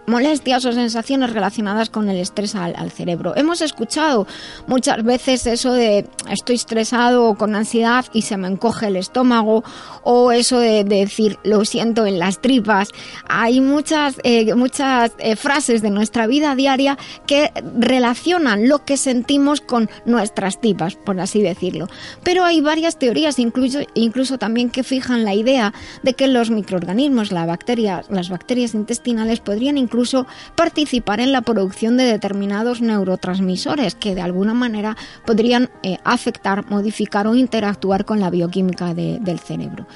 molestias 0.07 0.65
o 0.67 0.73
sensaciones 0.73 1.33
relacionadas 1.33 1.89
con 1.89 2.09
el 2.11 2.19
estrés 2.19 2.55
al, 2.55 2.75
al 2.77 2.91
cerebro. 2.91 3.35
Hemos 3.37 3.63
escuchado 3.63 4.27
muchas 4.67 5.03
veces 5.03 5.47
eso 5.47 5.73
de 5.73 6.07
estoy 6.29 6.57
estresado 6.57 7.25
o 7.25 7.37
con 7.37 7.55
ansiedad 7.55 8.05
y 8.13 8.23
se 8.23 8.37
me 8.37 8.49
encoge 8.49 8.89
el 8.89 8.97
estómago 8.97 9.65
o 10.03 10.33
eso 10.33 10.59
de, 10.59 10.85
de 10.85 10.97
decir 10.97 11.39
lo 11.43 11.65
siento 11.65 12.05
en 12.07 12.19
las 12.19 12.41
tripas. 12.41 12.91
Hay 13.29 13.61
muchas, 13.61 14.17
eh, 14.25 14.55
muchas 14.55 15.13
eh, 15.19 15.37
frases 15.37 15.81
de 15.83 15.91
nuestra 15.91 16.27
vida 16.27 16.55
diaria 16.55 16.99
que 17.27 17.51
relacionan 17.79 18.69
lo 18.69 18.85
que 18.85 18.97
sentimos 18.97 19.61
con 19.61 19.89
nuestras 20.05 20.61
tripas, 20.61 20.97
por 20.97 21.19
así 21.21 21.41
decirlo. 21.41 21.89
Pero 22.23 22.45
hay 22.45 22.61
varias 22.61 22.99
teorías, 22.99 23.39
incluso, 23.39 23.81
incluso 23.95 24.37
también 24.37 24.50
también 24.51 24.71
que 24.71 24.83
fijan 24.83 25.25
la 25.25 25.33
idea 25.33 25.73
de 26.03 26.15
que 26.15 26.27
los 26.27 26.51
microorganismos, 26.51 27.31
bacteria, 27.31 28.03
las 28.09 28.31
bacterias 28.31 28.75
intestinales, 28.75 29.39
podrían 29.39 29.79
incluso 29.79 30.27
participar 30.57 31.21
en 31.21 31.31
la 31.31 31.43
producción 31.43 31.97
de 31.97 32.03
determinados 32.03 32.81
neurotransmisores 32.81 33.95
que 33.95 34.17
de 34.17 34.23
alguna 34.23 34.53
manera 34.53 34.97
podrían 35.25 35.71
eh, 35.85 35.99
afectar, 36.03 36.69
modificar 36.69 37.29
o 37.29 37.37
interactuar 37.37 38.05
con 38.05 38.19
la 38.19 38.29
bioquímica 38.29 38.93
del 38.93 39.39
cerebro. 39.39 39.87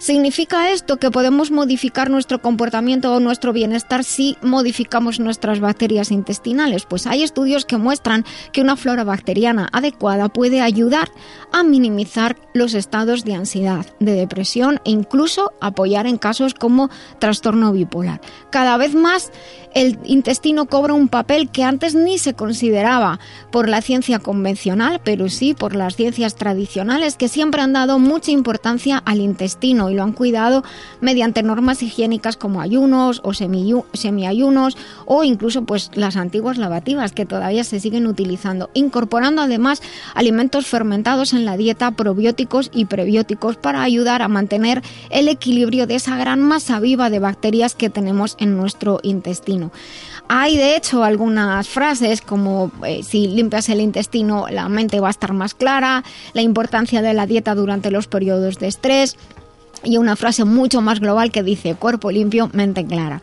¿Significa 0.00 0.70
esto 0.70 0.96
que 0.96 1.10
podemos 1.10 1.50
modificar 1.50 2.08
nuestro 2.08 2.40
comportamiento 2.40 3.12
o 3.12 3.20
nuestro 3.20 3.52
bienestar 3.52 4.02
si 4.02 4.38
modificamos 4.40 5.20
nuestras 5.20 5.60
bacterias 5.60 6.10
intestinales? 6.10 6.86
Pues 6.86 7.06
hay 7.06 7.22
estudios 7.22 7.66
que 7.66 7.76
muestran 7.76 8.24
que 8.50 8.62
una 8.62 8.76
flora 8.76 9.04
bacteriana 9.04 9.68
adecuada 9.70 10.30
puede 10.30 10.62
ayudar 10.62 11.10
a 11.52 11.64
minimizar 11.64 12.36
los 12.54 12.72
estados 12.72 13.26
de 13.26 13.34
ansiedad, 13.34 13.84
de 13.98 14.12
depresión 14.12 14.80
e 14.86 14.90
incluso 14.90 15.52
apoyar 15.60 16.06
en 16.06 16.16
casos 16.16 16.54
como 16.54 16.88
trastorno 17.18 17.70
bipolar. 17.74 18.22
Cada 18.48 18.78
vez 18.78 18.94
más 18.94 19.30
el 19.74 19.98
intestino 20.04 20.64
cobra 20.64 20.94
un 20.94 21.08
papel 21.08 21.50
que 21.50 21.62
antes 21.62 21.94
ni 21.94 22.16
se 22.16 22.32
consideraba 22.32 23.20
por 23.52 23.68
la 23.68 23.82
ciencia 23.82 24.18
convencional, 24.18 25.02
pero 25.04 25.28
sí 25.28 25.52
por 25.52 25.76
las 25.76 25.94
ciencias 25.94 26.36
tradicionales 26.36 27.16
que 27.16 27.28
siempre 27.28 27.60
han 27.60 27.74
dado 27.74 27.98
mucha 27.98 28.30
importancia 28.30 29.02
al 29.04 29.20
intestino 29.20 29.89
y 29.90 29.94
lo 29.94 30.02
han 30.02 30.12
cuidado 30.12 30.62
mediante 31.00 31.42
normas 31.42 31.82
higiénicas 31.82 32.36
como 32.36 32.60
ayunos 32.60 33.20
o 33.24 33.32
semiayunos 33.34 34.76
o 35.06 35.24
incluso 35.24 35.64
pues 35.64 35.90
las 35.94 36.16
antiguas 36.16 36.58
lavativas 36.58 37.12
que 37.12 37.26
todavía 37.26 37.64
se 37.64 37.80
siguen 37.80 38.06
utilizando, 38.06 38.70
incorporando 38.74 39.42
además 39.42 39.82
alimentos 40.14 40.66
fermentados 40.66 41.32
en 41.32 41.44
la 41.44 41.56
dieta, 41.56 41.90
probióticos 41.92 42.70
y 42.72 42.86
prebióticos 42.86 43.56
para 43.56 43.82
ayudar 43.82 44.22
a 44.22 44.28
mantener 44.28 44.82
el 45.10 45.28
equilibrio 45.28 45.86
de 45.86 45.96
esa 45.96 46.16
gran 46.16 46.42
masa 46.42 46.80
viva 46.80 47.10
de 47.10 47.18
bacterias 47.18 47.74
que 47.74 47.90
tenemos 47.90 48.36
en 48.38 48.56
nuestro 48.56 49.00
intestino. 49.02 49.70
Hay 50.28 50.56
de 50.56 50.76
hecho 50.76 51.02
algunas 51.02 51.68
frases 51.68 52.22
como 52.22 52.70
eh, 52.86 53.02
si 53.02 53.26
limpias 53.26 53.68
el 53.68 53.80
intestino 53.80 54.46
la 54.48 54.68
mente 54.68 55.00
va 55.00 55.08
a 55.08 55.10
estar 55.10 55.32
más 55.32 55.54
clara, 55.54 56.04
la 56.34 56.42
importancia 56.42 57.02
de 57.02 57.14
la 57.14 57.26
dieta 57.26 57.54
durante 57.54 57.90
los 57.90 58.06
periodos 58.06 58.58
de 58.58 58.68
estrés, 58.68 59.16
y 59.84 59.96
una 59.96 60.16
frase 60.16 60.44
mucho 60.44 60.80
más 60.80 61.00
global 61.00 61.30
que 61.30 61.42
dice 61.42 61.74
cuerpo 61.74 62.10
limpio, 62.10 62.50
mente 62.52 62.84
clara. 62.84 63.22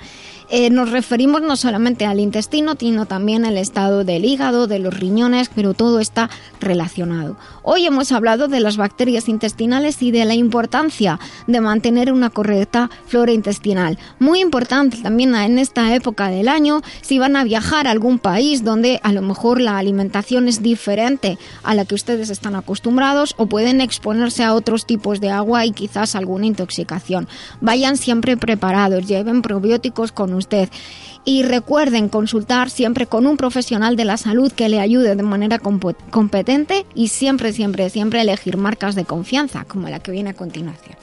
Eh, 0.50 0.70
nos 0.70 0.92
referimos 0.92 1.42
no 1.42 1.58
solamente 1.58 2.06
al 2.06 2.22
intestino, 2.22 2.76
sino 2.80 3.06
también 3.06 3.44
al 3.44 3.58
estado 3.58 4.06
del 4.06 4.24
hígado, 4.24 4.68
de 4.68 4.80
los 4.80 4.98
riñones, 4.98 5.50
pero 5.54 5.74
todo 5.74 6.00
está 6.00 6.30
relacionado. 6.62 7.36
Hoy 7.70 7.86
hemos 7.86 8.14
hablado 8.14 8.48
de 8.48 8.62
las 8.62 8.78
bacterias 8.78 9.28
intestinales 9.28 10.02
y 10.02 10.12
de 10.12 10.24
la 10.24 10.36
importancia 10.36 11.20
de 11.48 11.60
mantener 11.60 12.14
una 12.14 12.30
correcta 12.30 12.90
flora 13.08 13.34
intestinal. 13.34 14.00
Muy 14.20 14.40
importante 14.40 14.96
también 15.04 15.36
en 15.36 15.60
esta 15.60 15.94
época 15.94 16.30
del 16.30 16.48
año 16.48 16.82
si 17.02 17.20
van 17.20 17.36
a 17.36 17.44
viajar 17.44 17.86
a 17.86 17.92
algún 17.92 18.20
país 18.20 18.64
donde 18.64 19.02
a 19.04 19.12
lo 19.12 19.22
mejor 19.22 19.60
la 19.60 19.78
alimentación 19.78 20.48
es 20.48 20.64
diferente 20.64 21.38
a 21.62 21.76
la 21.76 21.84
que 21.84 21.96
ustedes 21.96 22.30
están 22.30 22.56
acostumbrados 22.56 23.36
o 23.36 23.48
pueden 23.48 23.82
exponerse 23.82 24.46
a 24.46 24.54
otros 24.54 24.86
tipos 24.86 25.20
de 25.20 25.32
agua 25.32 25.66
y 25.66 25.72
quizás 25.72 26.16
alguna 26.16 26.46
intoxicación. 26.46 27.28
Vayan 27.60 27.98
siempre 27.98 28.38
preparados, 28.38 29.08
lleven 29.08 29.42
probióticos 29.42 30.14
con 30.14 30.34
usted. 30.36 30.70
Y 31.26 31.44
recuerden 31.44 32.10
consultar 32.10 32.70
siempre 32.70 33.08
con 33.08 33.28
un 33.28 33.38
profesional 33.38 33.96
de 33.96 34.06
la 34.06 34.18
salud 34.18 34.52
que 34.52 34.70
le 34.70 34.80
ayude 34.80 35.16
de 35.16 35.24
manera 35.24 35.60
competente 35.60 36.86
y 36.96 37.10
siempre, 37.10 37.54
siempre, 37.54 37.90
siempre 37.90 38.22
elegir 38.22 38.58
marcas 38.58 38.96
de 38.96 39.06
confianza, 39.06 39.66
como 39.66 39.90
la 39.90 40.00
que 40.00 40.12
viene 40.12 40.32
a 40.32 40.34
continuación. 40.34 40.98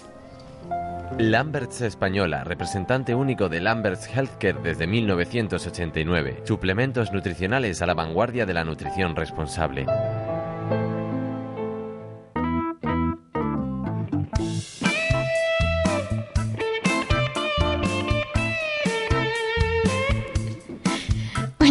Lamberts 1.18 1.80
Española, 1.82 2.42
representante 2.42 3.14
único 3.14 3.48
de 3.48 3.60
Lamberts 3.60 4.08
Healthcare 4.08 4.60
desde 4.62 4.86
1989. 4.86 6.42
Suplementos 6.44 7.12
nutricionales 7.12 7.82
a 7.82 7.86
la 7.86 7.94
vanguardia 7.94 8.46
de 8.46 8.54
la 8.54 8.64
nutrición 8.64 9.14
responsable. 9.14 9.86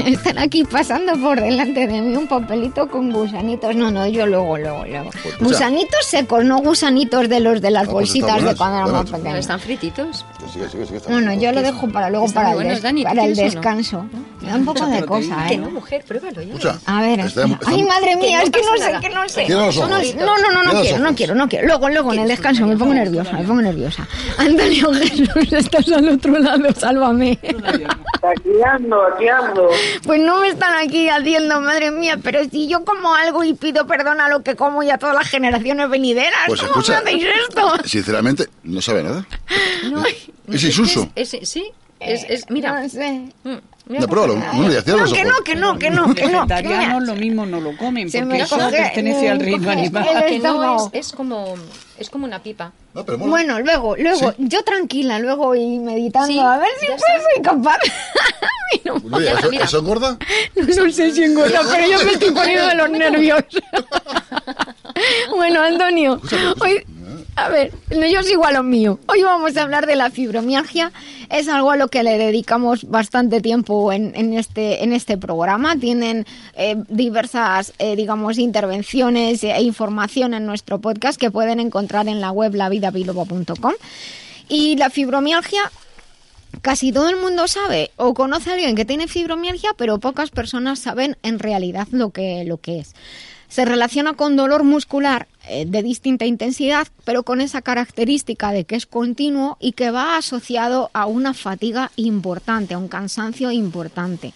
están 0.07 0.37
aquí 0.37 0.63
pasando 0.63 1.13
por 1.17 1.39
delante 1.39 1.87
de 1.87 2.01
mí 2.01 2.15
un 2.15 2.27
papelito 2.27 2.87
con 2.87 3.11
gusanitos. 3.11 3.75
No, 3.75 3.91
no, 3.91 4.07
yo 4.07 4.25
luego, 4.25 4.57
luego, 4.57 4.85
luego. 4.85 5.09
Pues, 5.11 5.39
gusanitos 5.39 6.05
secos, 6.05 6.43
no 6.45 6.59
gusanitos 6.59 7.29
de 7.29 7.39
los 7.39 7.61
de 7.61 7.71
las 7.71 7.83
ah, 7.83 7.91
pues 7.91 8.09
bolsitas 8.09 8.43
de 8.43 8.55
cuando 8.55 8.77
éramos 8.77 9.11
pequeños. 9.11 9.39
¿Están 9.39 9.59
frititos? 9.59 10.25
Pues 10.39 11.09
no, 11.09 11.21
no, 11.21 11.33
yo 11.33 11.51
lo 11.51 11.61
dejo 11.61 11.87
para 11.89 12.09
luego 12.09 12.27
para 12.31 12.51
el, 12.51 13.03
para 13.03 13.25
el 13.25 13.35
descanso. 13.35 14.05
Me 14.41 14.49
da 14.49 14.55
un 14.55 14.65
poco 14.65 14.85
de 14.85 15.05
cosa, 15.05 15.45
¿eh? 15.45 15.49
Que 15.49 15.57
no, 15.57 15.69
mujer, 15.69 16.03
pruébalo 16.05 16.41
ya. 16.41 16.77
A 16.85 17.01
ver, 17.01 17.21
ay, 17.65 17.83
madre 17.83 18.15
mía, 18.17 18.43
es 18.43 18.49
que 18.49 18.61
no 18.61 18.77
sé, 18.77 18.99
que 19.01 19.09
no 19.09 19.29
sé. 19.29 19.47
No, 19.49 20.37
no, 20.37 20.51
no, 20.51 20.63
no 20.63 20.81
quiero, 20.81 20.99
no 20.99 21.15
quiero, 21.15 21.35
no 21.35 21.47
quiero. 21.47 21.67
Luego, 21.67 21.89
luego 21.89 22.13
en 22.13 22.19
el 22.19 22.27
descanso 22.27 22.65
me 22.65 22.75
pongo 22.75 22.93
nerviosa, 22.93 23.33
me 23.33 23.43
pongo 23.43 23.61
nerviosa. 23.61 24.07
Antonio 24.37 24.93
Jesús, 24.93 25.53
estás 25.53 25.91
al 25.91 26.09
otro 26.09 26.37
lado, 26.39 26.73
sálvame. 26.75 27.39
Aquí 27.41 28.61
ando, 28.65 29.01
aquí 29.03 29.27
ando. 29.27 29.69
Pues 30.03 30.21
no 30.21 30.39
me 30.39 30.49
están 30.49 30.73
aquí 30.73 31.09
haciendo, 31.09 31.61
madre 31.61 31.91
mía, 31.91 32.19
pero 32.21 32.43
si 32.49 32.67
yo 32.67 32.83
como 32.83 33.13
algo 33.15 33.43
y 33.43 33.53
pido 33.53 33.85
perdón 33.87 34.21
a 34.21 34.29
lo 34.29 34.43
que 34.43 34.55
como 34.55 34.83
y 34.83 34.89
a 34.89 34.97
todas 34.97 35.15
las 35.15 35.27
generaciones 35.27 35.89
venideras, 35.89 36.39
pues 36.47 36.61
¿cómo 36.61 36.71
escucha, 36.71 37.01
me 37.01 37.11
hacéis 37.11 37.25
esto? 37.49 37.73
Sinceramente, 37.85 38.49
no 38.63 38.81
sabe 38.81 39.03
nada. 39.03 39.27
No, 39.91 40.03
es, 40.05 40.63
insulso. 40.63 41.09
sí, 41.43 41.71
es, 41.99 42.25
es, 42.29 42.49
mira. 42.49 42.81
No 42.81 42.89
sé. 42.89 43.29
Mm. 43.43 43.57
No, 43.85 44.07
pruébalo. 44.07 44.35
No, 44.35 44.69
no, 44.69 45.13
que 45.13 45.25
no, 45.25 45.43
que 45.43 45.55
no, 45.55 45.77
que 45.77 45.89
no, 45.89 46.13
que 46.13 46.27
no. 46.27 46.99
Los 46.99 47.07
lo 47.07 47.15
mismo 47.15 47.45
no 47.45 47.59
lo 47.59 47.75
comen 47.75 48.09
porque 48.09 48.41
eso 48.41 48.57
pertenece 48.57 49.29
al 49.29 49.39
reino 49.39 49.69
animal. 49.69 50.25
Que 50.27 50.39
no, 50.39 50.77
es, 50.77 51.07
es 51.07 51.11
como 51.11 51.55
es 51.97 52.09
como 52.09 52.25
una 52.25 52.41
pipa. 52.41 52.71
bueno, 53.19 53.59
luego, 53.59 53.95
luego, 53.97 54.33
yo 54.37 54.63
tranquila, 54.63 55.19
luego 55.19 55.55
y 55.55 55.79
meditando, 55.79 56.41
a 56.41 56.57
ver 56.57 56.69
si 56.79 56.87
soy 56.87 57.41
capaz. 57.43 57.77
no, 58.85 59.19
¿eso, 59.19 59.51
¿Eso 59.51 59.79
engorda? 59.79 60.17
No, 60.55 60.91
sé 60.91 61.11
si 61.11 61.23
engorda, 61.23 61.61
pero 61.71 61.87
yo 61.87 62.05
me 62.05 62.11
estoy 62.13 62.31
poniendo 62.31 62.67
de 62.67 62.75
los 62.75 62.89
nervios. 62.89 63.43
bueno, 65.31 65.61
Antonio, 65.61 66.19
hoy, 66.61 66.83
a 67.35 67.49
ver, 67.49 67.71
yo 67.89 68.23
sigo 68.23 68.45
a 68.45 68.51
lo 68.51 68.63
mío. 68.63 68.99
Hoy 69.07 69.23
vamos 69.23 69.57
a 69.57 69.63
hablar 69.63 69.85
de 69.85 69.95
la 69.95 70.09
fibromialgia. 70.09 70.91
Es 71.29 71.47
algo 71.47 71.71
a 71.71 71.77
lo 71.77 71.87
que 71.87 72.03
le 72.03 72.17
dedicamos 72.17 72.89
bastante 72.89 73.41
tiempo 73.41 73.91
en, 73.91 74.33
este, 74.33 74.83
este 74.95 75.17
programa. 75.17 75.75
Tienen 75.75 76.25
eh, 76.55 76.75
diversas, 76.89 77.73
eh, 77.79 77.95
digamos, 77.95 78.37
intervenciones 78.37 79.43
e 79.43 79.61
información 79.61 80.33
en 80.33 80.45
nuestro 80.45 80.79
podcast 80.79 81.19
que 81.19 81.31
pueden 81.31 81.59
encontrar 81.59 82.07
en 82.07 82.21
la 82.21 82.31
web 82.31 82.53
lavidabiloba.com. 82.53 83.73
Y 84.49 84.75
la 84.77 84.89
fibromialgia 84.89 85.71
casi 86.61 86.91
todo 86.91 87.09
el 87.09 87.17
mundo 87.17 87.47
sabe 87.47 87.91
o 87.97 88.13
conoce 88.13 88.51
a 88.51 88.53
alguien 88.53 88.75
que 88.75 88.85
tiene 88.85 89.07
fibromialgia, 89.07 89.71
pero 89.77 89.99
pocas 89.99 90.29
personas 90.29 90.79
saben 90.79 91.17
en 91.23 91.39
realidad 91.39 91.87
lo 91.91 92.11
que, 92.11 92.45
es. 92.67 92.93
Se 93.47 93.65
relaciona 93.65 94.13
con 94.13 94.35
dolor 94.35 94.63
muscular 94.63 95.27
de 95.47 95.83
distinta 95.83 96.25
intensidad, 96.25 96.87
pero 97.03 97.23
con 97.23 97.41
esa 97.41 97.61
característica 97.61 98.51
de 98.51 98.63
que 98.63 98.75
es 98.75 98.85
continuo 98.85 99.57
y 99.59 99.73
que 99.73 99.91
va 99.91 100.17
asociado 100.17 100.89
a 100.93 101.05
una 101.05 101.33
fatiga 101.33 101.91
importante, 101.95 102.73
a 102.73 102.77
un 102.77 102.87
cansancio 102.87 103.51
importante. 103.51 104.33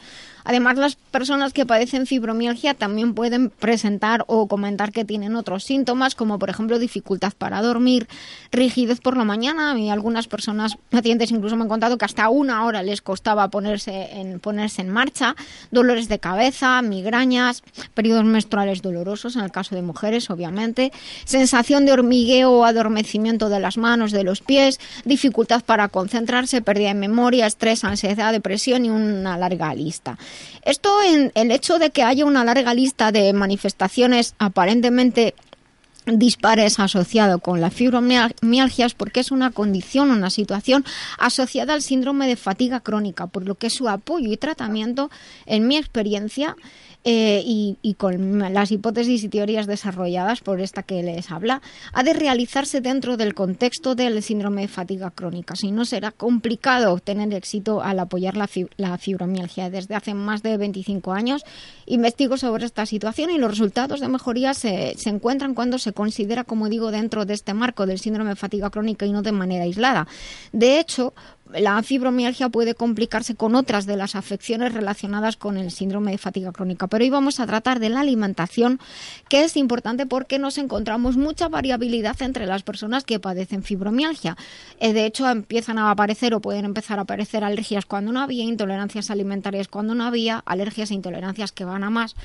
Además, 0.47 0.77
las 0.77 0.95
personas 0.95 1.51
que 1.51 1.65
padecen 1.65 2.07
fibromialgia 2.07 2.73
también 2.73 3.13
pueden 3.13 3.49
presentar 3.49 4.23
o 4.27 4.47
comentar 4.47 4.93
que 4.93 5.03
tienen 5.03 5.35
otros 5.35 5.65
síntomas, 5.65 6.15
como 6.15 6.39
por 6.39 6.49
ejemplo 6.49 6.79
dificultad 6.79 7.33
para 7.37 7.61
dormir, 7.61 8.07
rigidez 8.49 9.01
por 9.01 9.17
la 9.17 9.25
mañana. 9.25 9.77
Y 9.77 9.89
algunas 9.89 10.29
personas, 10.29 10.77
pacientes 10.89 11.31
incluso 11.31 11.57
me 11.57 11.63
han 11.63 11.67
contado 11.67 11.97
que 11.97 12.05
hasta 12.05 12.29
una 12.29 12.63
hora 12.63 12.81
les 12.81 13.01
costaba 13.01 13.49
ponerse 13.49 14.07
en, 14.13 14.39
ponerse 14.39 14.81
en 14.81 14.89
marcha, 14.89 15.35
dolores 15.69 16.07
de 16.07 16.19
cabeza, 16.19 16.81
migrañas, 16.81 17.61
periodos 17.93 18.23
menstruales 18.23 18.81
dolorosos, 18.81 19.35
en 19.35 19.43
el 19.43 19.51
caso 19.51 19.75
de 19.75 19.81
mujeres, 19.81 20.29
obviamente, 20.29 20.93
sensación 21.25 21.85
de 21.85 21.91
hormigueo 21.91 22.51
o 22.51 22.63
adormecimiento 22.63 23.49
de 23.49 23.59
las 23.59 23.77
manos, 23.77 24.13
de 24.13 24.23
los 24.23 24.39
pies, 24.39 24.79
dificultad 25.03 25.61
para 25.65 25.89
concentrarse, 25.89 26.61
pérdida 26.61 26.87
de 26.87 26.93
memoria, 26.93 27.47
estrés, 27.47 27.83
ansiedad, 27.83 28.31
depresión 28.31 28.85
y 28.85 28.89
una 28.89 29.37
larga 29.37 29.75
lista. 29.75 30.17
Esto 30.63 31.01
en 31.01 31.31
el 31.35 31.51
hecho 31.51 31.79
de 31.79 31.89
que 31.89 32.03
haya 32.03 32.25
una 32.25 32.43
larga 32.43 32.73
lista 32.73 33.11
de 33.11 33.33
manifestaciones 33.33 34.35
aparentemente 34.39 35.35
dispares 36.05 36.79
asociado 36.79 37.39
con 37.39 37.59
la 37.59 37.69
fibromialgia 37.69 38.85
es 38.85 38.93
porque 38.93 39.19
es 39.19 39.31
una 39.31 39.51
condición, 39.51 40.11
una 40.11 40.29
situación 40.29 40.85
asociada 41.17 41.73
al 41.73 41.81
síndrome 41.81 42.27
de 42.27 42.37
fatiga 42.37 42.79
crónica, 42.79 43.27
por 43.27 43.45
lo 43.45 43.55
que 43.55 43.69
su 43.69 43.89
apoyo 43.89 44.31
y 44.31 44.37
tratamiento, 44.37 45.11
en 45.45 45.67
mi 45.67 45.77
experiencia, 45.77 46.55
eh, 47.09 47.41
y, 47.45 47.93
con 47.93 48.53
las 48.53 48.69
hipótesis 48.69 49.23
y 49.23 49.29
teorías 49.29 49.65
desarrolladas 49.65 50.41
por 50.41 50.59
esta 50.59 50.83
que 50.83 51.01
les 51.03 51.31
habla, 51.31 51.61
ha 51.93 52.03
de 52.03 52.11
realizarse 52.11 52.81
dentro 52.81 53.15
del 53.15 53.33
contexto 53.33 53.95
del 53.95 54.21
síndrome 54.21 54.63
de 54.63 54.67
fatiga 54.67 55.09
crónica. 55.11 55.55
Si 55.55 55.71
no, 55.71 55.85
será 55.85 56.11
complicado 56.11 56.91
obtener 56.91 57.33
éxito 57.33 57.81
al 57.81 57.99
apoyar 57.99 58.35
la, 58.35 58.49
la 58.75 58.97
fibromialgia. 58.97 59.69
Desde 59.69 59.95
hace 59.95 60.13
más 60.13 60.43
de 60.43 60.57
25 60.57 61.13
años 61.13 61.43
investigo 61.85 62.35
sobre 62.35 62.65
esta 62.65 62.85
situación 62.85 63.29
y 63.29 63.37
los 63.37 63.51
resultados 63.51 64.01
de 64.01 64.09
mejoría 64.09 64.53
se, 64.53 64.95
se 64.97 65.09
encuentran 65.09 65.53
cuando 65.53 65.77
se 65.77 65.93
considera, 65.93 66.43
como 66.43 66.67
digo, 66.67 66.91
dentro 66.91 67.23
de 67.23 67.35
este 67.35 67.53
marco 67.53 67.85
del 67.85 67.99
síndrome 67.99 68.31
de 68.31 68.35
fatiga 68.35 68.69
crónica 68.69 69.05
y 69.05 69.13
no 69.13 69.21
de 69.21 69.31
manera 69.31 69.63
aislada. 69.63 70.09
De 70.51 70.77
hecho, 70.77 71.13
la 71.53 71.81
fibromialgia 71.83 72.49
puede 72.49 72.75
complicarse 72.75 73.35
con 73.35 73.55
otras 73.55 73.85
de 73.85 73.97
las 73.97 74.15
afecciones 74.15 74.73
relacionadas 74.73 75.37
con 75.37 75.57
el 75.57 75.71
síndrome 75.71 76.11
de 76.11 76.17
fatiga 76.17 76.51
crónica. 76.51 76.87
Pero 76.87 77.03
hoy 77.03 77.09
vamos 77.09 77.39
a 77.39 77.45
tratar 77.45 77.79
de 77.79 77.89
la 77.89 78.01
alimentación, 78.01 78.79
que 79.29 79.43
es 79.43 79.57
importante 79.57 80.05
porque 80.05 80.39
nos 80.39 80.57
encontramos 80.57 81.17
mucha 81.17 81.47
variabilidad 81.47 82.21
entre 82.21 82.45
las 82.45 82.63
personas 82.63 83.03
que 83.03 83.19
padecen 83.19 83.63
fibromialgia. 83.63 84.37
Eh, 84.79 84.93
de 84.93 85.05
hecho, 85.05 85.29
empiezan 85.29 85.77
a 85.77 85.91
aparecer 85.91 86.33
o 86.33 86.41
pueden 86.41 86.65
empezar 86.65 86.99
a 86.99 87.03
aparecer 87.03 87.43
alergias 87.43 87.85
cuando 87.85 88.11
no 88.11 88.21
había, 88.21 88.43
intolerancias 88.43 89.09
alimentarias 89.09 89.67
cuando 89.67 89.95
no 89.95 90.03
había, 90.05 90.43
alergias 90.45 90.91
e 90.91 90.95
intolerancias 90.95 91.51
que 91.51 91.65
van 91.65 91.83
a 91.83 91.89
más. 91.89 92.15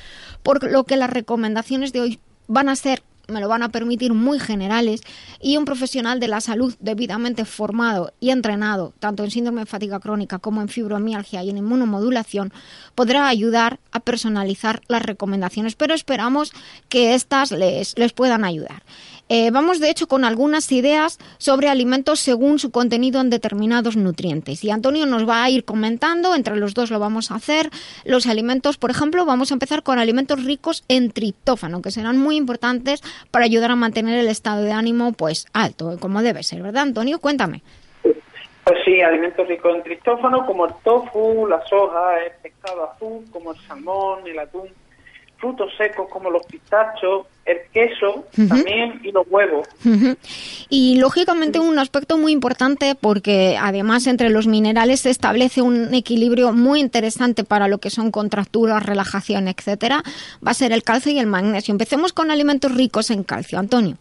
Por 0.43 0.71
lo 0.71 0.85
que 0.85 0.97
las 0.97 1.11
recomendaciones 1.11 1.93
de 1.93 2.01
hoy 2.01 2.21
van 2.49 2.69
a 2.69 2.77
ser 2.77 3.03
me 3.29 3.41
lo 3.41 3.49
van 3.49 3.63
a 3.63 3.71
permitir 3.71 4.13
muy 4.15 4.39
generales 4.39 5.03
y 5.41 5.57
un 5.57 5.65
profesional 5.65 6.21
de 6.21 6.29
la 6.29 6.41
salud 6.41 6.75
debidamente 6.81 7.45
formado 7.45 8.13
y 8.21 8.31
entrenado 8.31 8.93
tanto 8.99 9.25
en 9.25 9.31
síndrome 9.31 9.63
de 9.63 9.67
fatiga 9.67 10.01
crónica 10.01 10.39
como 10.39 10.63
en 10.63 10.69
fibromialgia 10.69 11.43
y 11.43 11.51
en 11.51 11.59
inmunomodulación 11.59 12.53
podrá 12.95 13.29
ayudar 13.29 13.81
a 13.93 14.01
personalizar 14.01 14.83
las 14.89 15.03
recomendaciones 15.03 15.75
pero 15.75 15.95
esperamos 15.95 16.53
que 16.89 17.15
estas 17.15 17.53
les, 17.53 17.97
les 17.99 18.13
puedan 18.13 18.45
ayudar. 18.45 18.83
Eh, 19.35 19.51
vamos, 19.51 19.81
de 19.81 19.89
hecho, 19.89 20.09
con 20.09 20.27
algunas 20.27 20.71
ideas 20.73 21.19
sobre 21.39 21.71
alimentos 21.71 22.21
según 22.21 22.59
su 22.59 22.71
contenido 22.71 23.19
en 23.19 23.31
determinados 23.31 23.97
nutrientes. 23.97 24.63
Y 24.63 24.71
Antonio 24.71 25.07
nos 25.07 25.27
va 25.27 25.43
a 25.43 25.49
ir 25.49 25.65
comentando, 25.65 26.35
entre 26.35 26.57
los 26.57 26.75
dos 26.75 26.91
lo 26.91 26.99
vamos 26.99 27.31
a 27.31 27.37
hacer, 27.37 27.71
los 28.05 28.27
alimentos, 28.27 28.77
por 28.77 28.91
ejemplo, 28.91 29.25
vamos 29.25 29.51
a 29.51 29.55
empezar 29.55 29.83
con 29.83 29.99
alimentos 29.99 30.45
ricos 30.45 30.85
en 30.89 31.11
triptófano, 31.13 31.81
que 31.81 31.91
serán 31.91 32.19
muy 32.19 32.37
importantes 32.37 33.01
para 33.31 33.47
ayudar 33.47 33.71
a 33.71 33.75
mantener 33.75 34.19
el 34.19 34.29
estado 34.29 34.65
de 34.65 34.73
ánimo 34.73 35.15
pues 35.15 35.47
alto, 35.55 35.97
como 35.99 36.21
debe 36.23 36.43
ser, 36.43 36.63
¿verdad, 36.63 36.83
Antonio? 36.83 37.19
Cuéntame. 37.19 37.63
Pues 38.03 38.79
sí, 38.85 39.01
alimentos 39.01 39.49
ricos 39.49 39.75
en 39.75 39.83
triptófano 39.83 40.45
como 40.45 40.67
el 40.67 40.75
tofu, 40.85 41.47
la 41.47 41.65
soja, 41.69 42.23
el 42.23 42.33
pescado 42.43 42.85
azul, 42.85 43.25
como 43.33 43.53
el 43.53 43.61
salmón, 43.61 44.27
el 44.27 44.39
atún, 44.39 44.69
frutos 45.43 45.73
secos 45.77 46.09
como 46.09 46.31
los 46.31 46.47
pistachos, 46.47 47.27
el 47.45 47.59
queso 47.73 48.25
también 48.49 49.01
y 49.03 49.11
los 49.11 49.27
huevos. 49.29 49.67
Y 50.69 51.01
lógicamente 51.01 51.59
un 51.59 51.81
aspecto 51.81 52.17
muy 52.17 52.31
importante 52.31 52.95
porque 52.95 53.59
además 53.61 54.07
entre 54.07 54.31
los 54.31 54.47
minerales 54.47 55.01
se 55.01 55.11
establece 55.11 55.61
un 55.61 55.93
equilibrio 55.95 56.53
muy 56.53 56.79
interesante 56.79 57.43
para 57.43 57.67
lo 57.67 57.79
que 57.79 57.91
son 57.91 58.13
contracturas, 58.13 58.87
relajación, 58.87 59.49
etcétera, 59.49 60.05
va 60.47 60.53
a 60.53 60.55
ser 60.55 60.71
el 60.71 60.85
calcio 60.85 61.11
y 61.11 61.19
el 61.19 61.27
magnesio. 61.27 61.73
Empecemos 61.73 62.13
con 62.13 62.31
alimentos 62.31 62.73
ricos 62.73 63.11
en 63.11 63.25
calcio, 63.25 63.59
Antonio. 63.59 63.97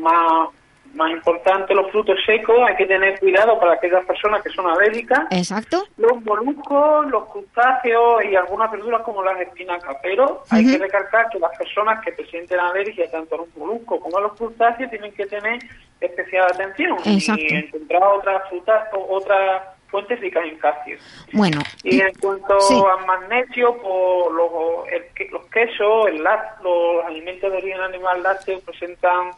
más, 0.00 0.48
más 0.94 1.10
importante, 1.10 1.74
los 1.74 1.90
frutos 1.90 2.16
secos, 2.26 2.56
hay 2.66 2.76
que 2.76 2.86
tener 2.86 3.18
cuidado 3.20 3.58
para 3.58 3.74
aquellas 3.74 4.04
personas 4.04 4.42
que 4.42 4.50
son 4.50 4.66
alérgicas. 4.66 5.20
Exacto. 5.30 5.84
Los 5.96 6.22
moluscos, 6.22 7.06
los 7.06 7.28
crustáceos 7.28 8.24
y 8.24 8.34
algunas 8.34 8.70
verduras 8.70 9.02
como 9.02 9.22
las 9.22 9.40
espinacas, 9.40 9.96
pero 10.02 10.42
hay 10.50 10.66
que 10.66 10.78
recalcar 10.78 11.28
que 11.30 11.38
las 11.38 11.56
personas 11.56 12.04
que 12.04 12.12
presenten 12.12 12.58
alergia 12.58 13.10
tanto 13.10 13.36
a 13.36 13.38
los 13.38 13.56
moluscos 13.56 14.00
como 14.00 14.18
a 14.18 14.20
los 14.20 14.32
crustáceos 14.34 14.90
tienen 14.90 15.12
que 15.12 15.26
tener 15.26 15.60
especial 16.00 16.46
atención 16.50 16.96
Exacto. 17.04 17.42
y 17.42 17.54
encontrar 17.54 18.02
otras 18.02 18.48
frutas 18.48 18.88
o 18.94 19.16
otras 19.16 19.62
fuentes 19.90 20.20
ricas 20.20 20.44
en 20.44 20.56
calcio. 20.58 20.96
Bueno. 21.32 21.60
Y 21.82 22.00
en 22.00 22.14
cuanto 22.20 22.56
a 22.88 23.06
magnesio, 23.06 23.76
pues, 23.76 24.34
los, 24.34 25.30
los 25.32 25.46
quesos, 25.50 26.08
el 26.08 26.22
los 26.62 27.04
alimentos 27.04 27.50
de 27.50 27.58
origen 27.58 27.80
animal 27.80 28.22
lácteo 28.22 28.60
presentan 28.60 29.32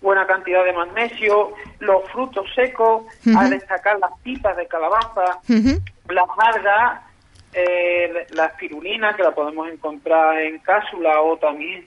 buena 0.00 0.26
cantidad 0.26 0.64
de 0.64 0.72
magnesio, 0.72 1.52
los 1.80 2.08
frutos 2.10 2.46
secos, 2.54 3.04
a 3.36 3.48
destacar 3.48 3.98
las 3.98 4.12
pipas 4.22 4.56
de 4.56 4.66
calabaza, 4.66 5.40
las 6.08 6.28
algas, 6.38 7.02
eh, 7.52 8.26
la 8.30 8.46
espirulina, 8.46 9.14
que 9.14 9.22
la 9.22 9.32
podemos 9.32 9.68
encontrar 9.68 10.38
en 10.40 10.58
cápsula 10.60 11.20
o 11.20 11.36
también 11.36 11.86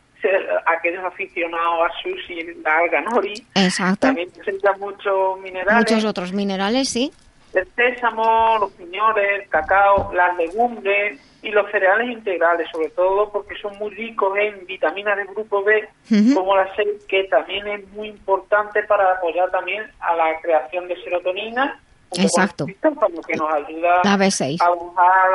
aquellos 0.65 1.03
aficionados 1.03 1.89
a 1.89 2.01
sushi, 2.01 2.53
la 2.63 2.77
alga 2.77 3.01
nori. 3.01 3.33
Exacto. 3.55 4.07
También 4.07 4.29
presenta 4.31 4.73
muchos 4.77 5.39
minerales. 5.41 5.91
Muchos 5.91 6.05
otros 6.05 6.33
minerales, 6.33 6.89
sí. 6.89 7.11
El 7.53 7.67
sésamo, 7.75 8.57
los 8.59 8.71
piñones, 8.71 9.41
el 9.41 9.49
cacao, 9.49 10.11
las 10.13 10.35
legumbres, 10.37 11.19
y 11.43 11.51
los 11.51 11.69
cereales 11.69 12.09
integrales, 12.09 12.67
sobre 12.71 12.89
todo 12.91 13.29
porque 13.29 13.55
son 13.61 13.77
muy 13.77 13.93
ricos 13.93 14.35
en 14.37 14.65
vitaminas 14.65 15.17
del 15.17 15.27
grupo 15.27 15.61
B, 15.61 15.87
como 16.33 16.55
la 16.55 16.73
C, 16.75 16.85
que 17.07 17.25
también 17.25 17.67
es 17.67 17.87
muy 17.89 18.07
importante 18.07 18.81
para 18.83 19.11
apoyar 19.11 19.51
también 19.51 19.83
a 19.99 20.15
la 20.15 20.39
creación 20.41 20.87
de 20.87 20.95
serotonina. 21.03 21.79
Exacto. 22.17 22.65
que 22.65 23.35
nos 23.35 23.53
ayuda 23.53 24.01
a 24.03 24.17
bajar 24.17 25.31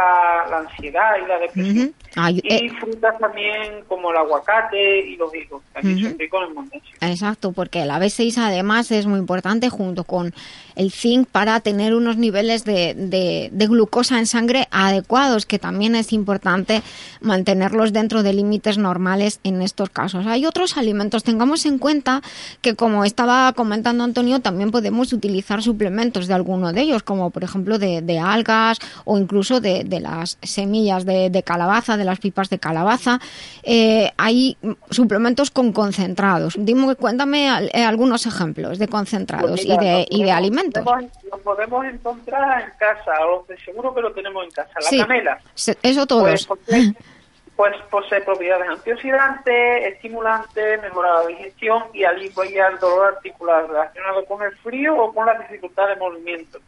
la, 0.51 0.59
ansiedad 0.59 1.11
y 1.23 1.29
la 1.29 1.39
depresión. 1.39 1.95
y 2.31 2.55
eh, 2.55 2.71
frutas 2.81 3.19
también 3.19 3.85
como 3.87 4.11
el 4.11 4.17
aguacate 4.17 5.01
y 5.01 5.17
los 5.17 5.35
higos, 5.35 5.63
también 5.73 6.03
son 6.03 6.19
ricos 6.19 6.49
en 6.49 6.55
magnesio. 6.55 6.97
Exacto, 7.01 7.53
porque 7.53 7.85
la 7.85 7.99
B6 7.99 8.39
además 8.39 8.91
es 8.91 9.07
muy 9.07 9.19
importante 9.19 9.69
junto 9.71 10.05
con 10.05 10.35
el 10.79 10.93
zinc 10.93 11.29
para 11.29 11.59
tener 11.61 11.93
unos 11.95 12.17
niveles 12.17 12.65
de, 12.65 12.95
de, 12.95 13.67
glucosa 13.67 14.19
en 14.19 14.27
sangre 14.27 14.69
adecuados, 14.71 15.45
que 15.45 15.59
también 15.59 15.97
es 15.97 16.13
importante 16.13 16.83
mantenerlos 17.21 17.93
dentro 17.93 18.23
de 18.23 18.33
límites 18.33 18.79
normales 18.79 19.41
en 19.43 19.61
estos 19.61 19.91
casos. 19.91 20.27
Hay 20.27 20.47
otros 20.47 20.77
alimentos, 20.77 21.25
tengamos 21.25 21.67
en 21.67 21.79
cuenta 21.79 22.23
que 22.63 22.77
como 22.77 23.05
estaba 23.05 23.53
comentando 23.55 24.05
Antonio, 24.05 24.39
también 24.39 24.71
podemos 24.71 25.13
utilizar 25.13 25.63
suplementos 25.63 26.29
de 26.29 26.35
alguno 26.69 26.73
de 26.73 26.81
ellos, 26.83 27.03
como 27.03 27.31
por 27.31 27.45
ejemplo 27.45 27.79
de, 27.79 28.19
algas 28.19 28.79
o 29.05 29.19
incluso 29.19 29.61
de, 29.61 29.85
las 30.01 30.39
semillas 30.43 31.05
de, 31.05 31.43
calabaza, 31.45 31.97
de 31.97 32.05
las 32.05 32.19
pipas 32.19 32.51
de 32.51 32.59
calabaza. 32.59 33.21
Eh, 33.63 34.11
hay 34.17 34.57
suplementos 34.91 35.51
con 35.51 35.73
concentrados. 35.73 36.55
Dime, 36.59 36.95
cuéntame 36.97 37.49
eh, 37.73 37.85
algunos 37.85 38.27
ejemplos 38.27 38.79
de 38.79 38.89
concentrados 38.89 39.51
pues 39.51 39.65
y, 39.65 39.77
de, 39.77 40.07
y 40.11 40.25
de 40.25 40.33
alimentos. 40.33 40.85
Lo 40.85 41.39
podemos 41.39 41.85
encontrar 41.85 42.63
en 42.63 42.71
casa, 42.79 43.13
o 43.27 43.47
seguro 43.65 43.95
que 43.95 44.01
lo 44.01 44.13
tenemos 44.13 44.45
en 44.45 44.51
casa. 44.51 44.73
La 44.91 45.07
canela. 45.07 45.39
Eso 45.83 46.07
todo. 46.07 46.23
Pues, 46.23 46.49
pues, 47.59 47.75
posee 47.91 48.21
propiedades 48.21 48.69
antioxidantes, 48.69 49.87
estimulantes, 49.93 50.81
mejora 50.81 51.15
la 51.15 51.27
digestión 51.27 51.83
y 51.93 52.05
alivia 52.05 52.69
el 52.69 52.79
dolor 52.79 53.17
articular 53.17 53.67
relacionado 53.67 54.25
con 54.27 54.45
el 54.45 54.53
frío 54.59 54.97
o 54.97 55.13
con 55.13 55.27
la 55.27 55.35
dificultad 55.35 55.89
de 55.89 55.97
movimiento. 55.97 56.61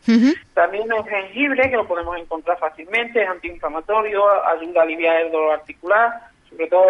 También 0.52 0.90
el 0.90 1.04
jengibre, 1.04 1.70
que 1.70 1.76
lo 1.76 1.86
podemos 1.86 2.18
encontrar 2.18 2.58
fácilmente, 2.58 3.22
es 3.22 3.28
antiinflamatorio, 3.28 4.24
ayuda 4.48 4.80
a 4.80 4.82
aliviar 4.82 5.20
el 5.20 5.30
dolor 5.30 5.52
articular, 5.60 6.22
sobre 6.48 6.66
todo 6.66 6.88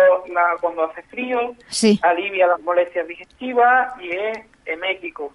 cuando 0.63 0.85
hace 0.85 1.03
frío, 1.03 1.55
alivia 2.01 2.47
las 2.47 2.61
molestias 2.63 3.07
digestivas 3.07 4.01
y 4.01 4.13
es 4.13 4.39
emético. 4.65 5.35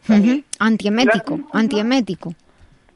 Antiemético, 0.58 1.40
antiemético. 1.54 2.34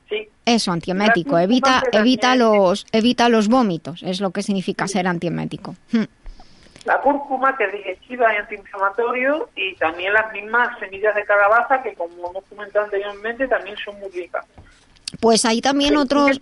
Sí. 0.09 0.27
Eso, 0.45 0.71
antiemético. 0.71 1.37
Evita, 1.37 1.83
evita 1.91 2.35
los, 2.35 2.87
evita 2.91 3.29
los 3.29 3.47
vómitos. 3.47 4.01
Es 4.03 4.21
lo 4.21 4.31
que 4.31 4.41
significa 4.41 4.87
ser 4.87 5.07
antiemético. 5.07 5.75
La 6.85 6.99
cúrcuma, 7.01 7.55
que 7.55 7.65
es 7.65 7.73
digestiva 7.73 8.33
y 8.33 8.37
antiinflamatorio, 8.37 9.49
y 9.55 9.75
también 9.75 10.13
las 10.13 10.31
mismas 10.33 10.79
semillas 10.79 11.13
de 11.13 11.23
calabaza, 11.25 11.83
que 11.83 11.93
como 11.93 12.29
hemos 12.29 12.43
comentado 12.45 12.85
anteriormente, 12.85 13.47
también 13.47 13.75
son 13.77 13.99
muy 13.99 14.09
ricas. 14.09 14.45
Pues 15.19 15.45
hay 15.45 15.61
también 15.61 15.97
otros 15.97 16.39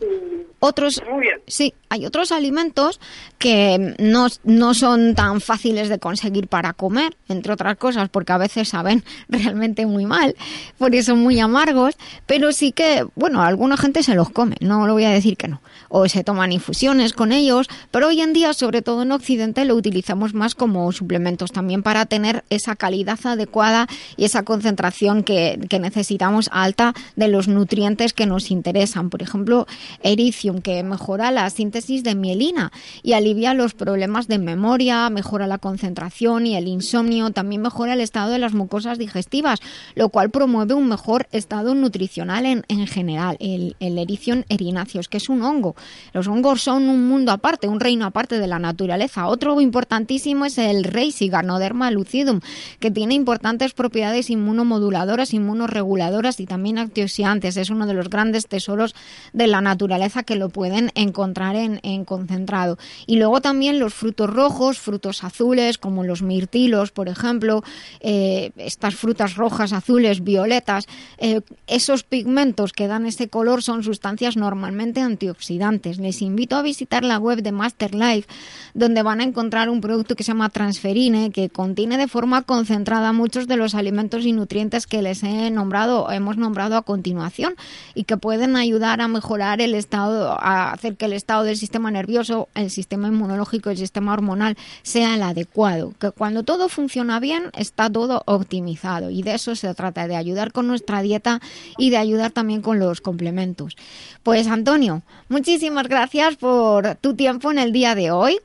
otros 0.60 1.02
sí 1.48 1.74
hay 1.90 2.06
otros 2.06 2.32
alimentos 2.32 3.00
que 3.38 3.96
no, 4.00 4.28
no 4.44 4.74
son 4.74 5.16
tan 5.16 5.42
fáciles 5.42 5.90
de 5.90 6.00
conseguir 6.00 6.48
para 6.48 6.74
comer 6.74 7.16
entre 7.30 7.54
otras 7.54 7.78
cosas 7.78 8.10
porque 8.10 8.34
a 8.34 8.38
veces 8.38 8.70
saben 8.70 9.04
realmente 9.30 9.86
muy 9.86 10.06
mal 10.06 10.36
por 10.78 10.94
eso 10.96 11.16
muy 11.16 11.40
amargos 11.40 11.96
pero 12.26 12.52
sí 12.52 12.72
que 12.72 13.06
bueno 13.16 13.42
alguna 13.42 13.78
gente 13.78 14.04
se 14.04 14.16
los 14.16 14.30
come 14.30 14.58
no 14.60 14.86
lo 14.88 14.94
voy 14.94 15.06
a 15.06 15.10
decir 15.12 15.38
que 15.38 15.48
no. 15.48 15.62
O 15.90 16.08
se 16.10 16.24
toman 16.24 16.52
infusiones 16.52 17.14
con 17.14 17.32
ellos 17.32 17.68
pero 17.92 18.08
hoy 18.08 18.22
en 18.22 18.34
día 18.34 18.54
sobre 18.54 18.82
todo 18.82 19.04
en 19.04 19.12
occidente 19.12 19.64
lo 19.64 19.76
utilizamos 19.76 20.34
más 20.34 20.56
como 20.56 20.92
suplementos 20.92 21.52
también 21.52 21.84
para 21.84 22.06
tener 22.06 22.44
esa 22.50 22.76
calidad 22.76 23.20
adecuada 23.24 23.88
y 24.18 24.26
esa 24.26 24.44
concentración 24.44 25.24
que, 25.24 25.60
que 25.70 25.80
necesitamos 25.80 26.50
alta 26.52 26.94
de 27.16 27.28
los 27.28 27.48
nutrientes 27.48 28.14
que 28.14 28.26
nos 28.26 28.52
interesan. 28.52 29.10
Por 29.10 29.22
ejemplo 29.22 29.68
ericio 30.04 30.48
que 30.62 30.84
mejora 30.84 31.32
la 31.32 31.50
síntesis 31.50 31.77
síntesis 31.82 32.04
de 32.04 32.16
mielina 32.16 32.72
y 33.04 33.14
alivia 33.14 33.54
los 33.54 33.74
problemas 33.74 34.28
de 34.28 34.40
memoria, 34.40 35.10
mejora 35.10 35.46
la 35.46 35.60
concentración 35.60 36.46
y 36.48 36.56
el 36.56 36.68
insomnio, 36.68 37.30
también 37.32 37.62
mejora 37.62 37.94
el 37.94 38.02
estado 38.02 38.32
de 38.32 38.40
las 38.40 38.54
mucosas 38.54 38.98
digestivas, 38.98 39.60
lo 39.96 40.10
cual 40.10 40.32
promueve 40.32 40.74
un 40.74 40.88
mejor 40.88 41.28
estado 41.32 41.76
nutricional 41.76 42.46
en, 42.46 42.64
en 42.68 42.88
general. 42.88 43.38
El, 43.40 43.76
el 43.80 43.98
ericium 44.00 44.44
erinaceus, 44.50 45.08
que 45.08 45.18
es 45.18 45.30
un 45.30 45.44
hongo. 45.44 45.76
Los 46.14 46.28
hongos 46.28 46.62
son 46.62 46.90
un 46.90 47.08
mundo 47.08 47.32
aparte, 47.32 47.68
un 47.68 47.80
reino 47.80 48.06
aparte 48.06 48.40
de 48.40 48.48
la 48.48 48.60
naturaleza. 48.60 49.28
Otro 49.28 49.62
importantísimo 49.62 50.46
es 50.46 50.58
el 50.58 50.84
Reishi, 50.84 51.30
Ganoderma 51.30 51.92
lucidum, 51.92 52.40
que 52.80 52.92
tiene 52.92 53.14
importantes 53.14 53.74
propiedades 53.74 54.30
inmunomoduladoras, 54.30 55.34
inmunoreguladoras 55.34 56.40
y 56.40 56.46
también 56.46 56.80
antioxidantes. 56.80 57.58
Es 57.58 57.70
uno 57.70 57.86
de 57.86 57.94
los 57.94 58.10
grandes 58.10 58.48
tesoros 58.48 58.96
de 59.34 59.48
la 59.48 59.62
naturaleza 59.62 60.24
que 60.24 60.36
lo 60.36 60.50
pueden 60.50 60.92
encontrar 60.96 61.56
en, 61.56 61.67
concentrado. 62.06 62.78
Y 63.06 63.18
luego 63.18 63.42
también 63.42 63.80
los 63.80 63.94
frutos 63.94 64.30
rojos, 64.30 64.80
frutos 64.80 65.24
azules, 65.24 65.78
como 65.78 66.04
los 66.04 66.22
mirtilos, 66.22 66.92
por 66.92 67.10
ejemplo, 67.10 67.64
eh, 68.00 68.52
estas 68.58 68.96
frutas 68.96 69.36
rojas, 69.36 69.74
azules, 69.74 70.24
violetas, 70.24 70.88
eh, 71.18 71.42
esos 71.68 72.04
pigmentos 72.04 72.74
que 72.74 72.88
dan 72.88 73.06
ese 73.06 73.28
color 73.28 73.64
son 73.64 73.84
sustancias 73.84 74.38
normalmente 74.38 75.02
antioxidantes. 75.02 76.00
Les 76.00 76.22
invito 76.22 76.56
a 76.56 76.62
visitar 76.62 77.04
la 77.04 77.18
web 77.18 77.42
de 77.42 77.52
Master 77.52 77.94
Life, 77.94 78.28
donde 78.74 79.04
van 79.04 79.22
a 79.22 79.24
encontrar 79.24 79.70
un 79.70 79.82
producto 79.82 80.16
que 80.16 80.24
se 80.24 80.32
llama 80.32 80.50
Transferine, 80.50 81.32
que 81.32 81.50
contiene 81.50 81.98
de 81.98 82.08
forma 82.08 82.44
concentrada 82.44 83.14
muchos 83.14 83.48
de 83.48 83.58
los 83.58 83.76
alimentos 83.76 84.26
y 84.26 84.34
nutrientes 84.34 84.88
que 84.88 85.02
les 85.02 85.24
he 85.24 85.50
nombrado, 85.50 86.12
hemos 86.12 86.38
nombrado 86.38 86.78
a 86.78 86.84
continuación, 86.84 87.56
y 87.96 88.04
que 88.04 88.18
pueden 88.18 88.56
ayudar 88.56 89.02
a 89.02 89.08
mejorar 89.08 89.62
el 89.62 89.74
estado, 89.74 90.32
a 90.40 90.72
hacer 90.72 90.96
que 90.96 91.06
el 91.06 91.14
estado 91.14 91.44
del 91.44 91.57
sistema 91.58 91.92
nervioso, 91.92 92.50
el 92.56 92.70
sistema 92.70 93.08
inmunológico, 93.08 93.70
el 93.70 93.78
sistema 93.78 94.14
hormonal 94.14 94.58
sea 94.84 95.16
el 95.16 95.24
adecuado. 95.24 95.94
Que 96.00 96.12
cuando 96.12 96.44
todo 96.44 96.70
funciona 96.70 97.20
bien, 97.20 97.50
está 97.58 97.90
todo 97.90 98.24
optimizado. 98.26 99.10
Y 99.10 99.24
de 99.24 99.36
eso 99.36 99.56
se 99.56 99.74
trata, 99.74 100.08
de 100.08 100.16
ayudar 100.16 100.52
con 100.52 100.68
nuestra 100.68 101.02
dieta 101.02 101.42
y 101.78 101.90
de 101.90 101.98
ayudar 101.98 102.32
también 102.32 102.62
con 102.62 102.80
los 102.80 103.02
complementos. 103.02 103.76
Pues 104.24 104.48
Antonio, 104.48 105.04
muchísimas 105.30 105.88
gracias 105.88 106.36
por 106.36 106.96
tu 106.96 107.16
tiempo 107.16 107.52
en 107.52 107.60
el 107.60 107.72
día 107.72 107.96
de 107.96 108.12
hoy. 108.12 108.40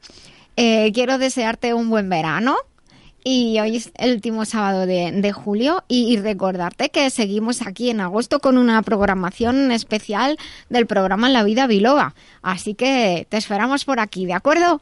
Eh, 0.57 0.93
quiero 0.93 1.19
desearte 1.19 1.75
un 1.75 1.89
buen 1.89 2.09
verano 2.09 2.57
y 3.25 3.59
hoy 3.61 3.77
es 3.77 3.93
el 3.97 4.15
último 4.15 4.45
sábado 4.45 4.87
de, 4.87 5.33
julio 5.33 5.85
y, 5.89 6.17
recordarte 6.19 6.91
que 6.91 7.11
seguimos 7.11 7.67
aquí 7.67 7.91
en 7.91 8.01
agosto 8.01 8.41
con 8.41 8.59
una 8.59 8.83
programación 8.83 9.71
especial 9.71 10.39
del 10.69 10.87
programa 10.87 11.29
La 11.29 11.45
Vida 11.45 11.67
Biloba. 11.67 12.15
Así 12.43 12.75
que 12.75 13.27
te 13.29 13.37
esperamos 13.37 13.85
por 13.85 14.01
aquí, 14.01 14.27
¿de 14.27 14.35
acuerdo? 14.35 14.81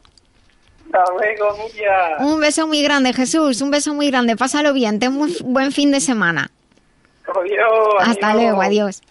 Hasta 0.93 1.13
luego, 1.13 2.33
Un 2.33 2.41
beso 2.41 2.67
muy 2.67 2.81
grande, 2.81 3.13
Jesús. 3.13 3.61
Un 3.61 3.71
beso 3.71 3.93
muy 3.93 4.09
grande. 4.09 4.35
Pásalo 4.35 4.73
bien. 4.73 4.99
Ten 4.99 5.15
un 5.15 5.33
buen 5.45 5.71
fin 5.71 5.89
de 5.91 6.01
semana. 6.01 6.51
Adiós. 7.27 8.09
Hasta 8.09 8.33
luego. 8.33 8.61
Adiós. 8.61 9.01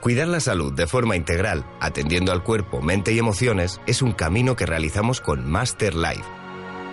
Cuidar 0.00 0.28
la 0.28 0.38
salud 0.38 0.72
de 0.72 0.86
forma 0.86 1.16
integral, 1.16 1.64
atendiendo 1.80 2.30
al 2.30 2.44
cuerpo, 2.44 2.80
mente 2.80 3.12
y 3.12 3.18
emociones, 3.18 3.80
es 3.86 4.00
un 4.00 4.12
camino 4.12 4.54
que 4.54 4.64
realizamos 4.64 5.20
con 5.20 5.44
Master 5.50 5.94
Life 5.94 6.39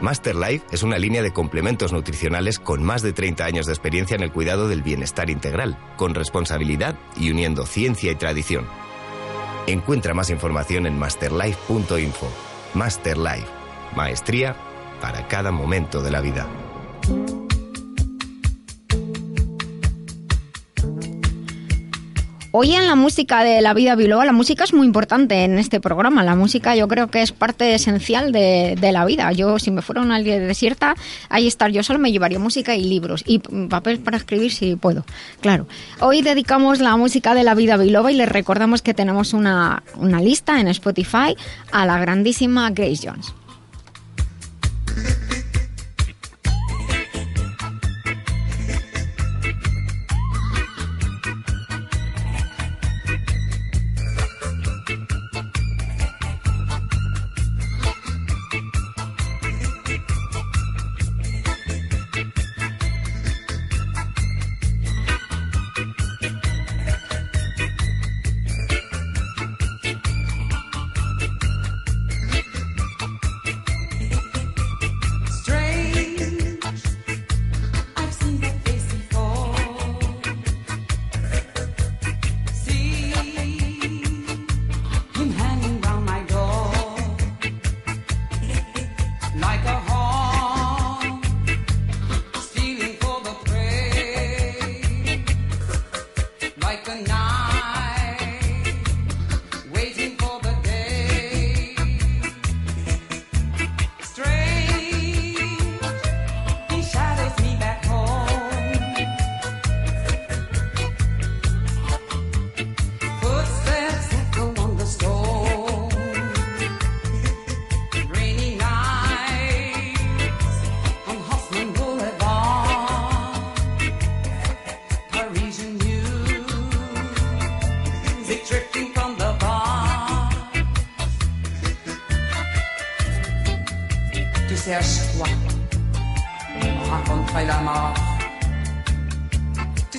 Master 0.02 0.36
Life 0.36 0.66
es 0.72 0.84
una 0.84 1.00
línea 1.00 1.24
de 1.24 1.34
complementos 1.34 1.92
nutricionales 1.92 2.60
con 2.60 2.84
más 2.84 3.02
de 3.02 3.14
30 3.14 3.46
años 3.46 3.66
de 3.66 3.74
experiencia 3.74 4.16
en 4.16 4.22
el 4.22 4.32
cuidado 4.32 4.68
del 4.68 4.84
bienestar 4.84 5.30
integral, 5.30 5.78
con 5.98 6.14
responsabilidad 6.14 6.96
y 7.16 7.32
uniendo 7.32 7.66
ciencia 7.66 8.12
y 8.12 8.16
tradición. 8.16 8.68
Encuentra 9.66 10.14
más 10.14 10.30
información 10.30 10.86
en 10.86 11.00
masterlife.info. 11.00 12.32
Master 12.76 13.18
Life, 13.18 13.48
maestría 13.96 14.56
para 15.02 15.28
cada 15.28 15.52
momento 15.52 16.02
de 16.04 16.12
la 16.12 16.22
vida. 16.22 16.48
Hoy 22.60 22.74
en 22.74 22.88
la 22.88 22.96
música 22.96 23.44
de 23.44 23.62
la 23.62 23.76
vida 23.76 23.94
biloba, 23.94 24.26
la 24.26 24.32
música 24.32 24.64
es 24.64 24.74
muy 24.74 24.88
importante 24.88 25.44
en 25.44 25.60
este 25.60 25.80
programa. 25.80 26.24
La 26.24 26.34
música 26.34 26.76
yo 26.76 26.88
creo 26.88 27.06
que 27.06 27.22
es 27.22 27.32
parte 27.32 27.76
esencial 27.76 28.32
de, 28.32 28.76
la 28.92 29.06
vida. 29.06 29.32
Yo, 29.32 29.60
si 29.60 29.70
me 29.70 29.84
fuera 29.84 30.02
una 30.02 30.16
aldea 30.16 30.40
desierta, 30.40 30.96
ahí 31.30 31.46
estar 31.46 31.70
yo 31.70 31.84
solo 31.84 32.00
me 32.00 32.12
llevaría 32.12 32.40
música 32.40 32.76
y 32.76 32.84
libros 32.84 33.24
y 33.28 33.38
papel 33.70 34.00
para 34.00 34.18
escribir 34.18 34.52
si 34.52 34.76
puedo. 34.76 35.06
Claro. 35.40 35.68
Hoy 36.00 36.24
dedicamos 36.24 36.80
la 36.80 36.98
música 36.98 37.36
de 37.36 37.44
la 37.44 37.54
vida 37.54 37.78
biloba 37.78 38.12
y 38.12 38.16
les 38.16 38.28
recordamos 38.28 38.82
que 38.82 38.96
tenemos 38.96 39.34
una, 39.34 39.84
una 39.94 40.20
lista 40.20 40.60
en 40.60 40.68
Spotify 40.70 41.38
a 41.72 41.86
la 41.86 42.00
grandísima 42.00 42.72
Grace 42.72 43.08
Jones. 43.08 43.37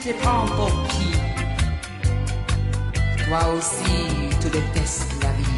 te 0.08 0.22
prends 0.22 0.46
pour 0.56 0.70
qui 0.88 1.12
Toi 3.24 3.40
aussi, 3.56 4.30
tu 4.40 4.48
détestes 4.48 5.12
la 5.22 5.32
vie. 5.32 5.57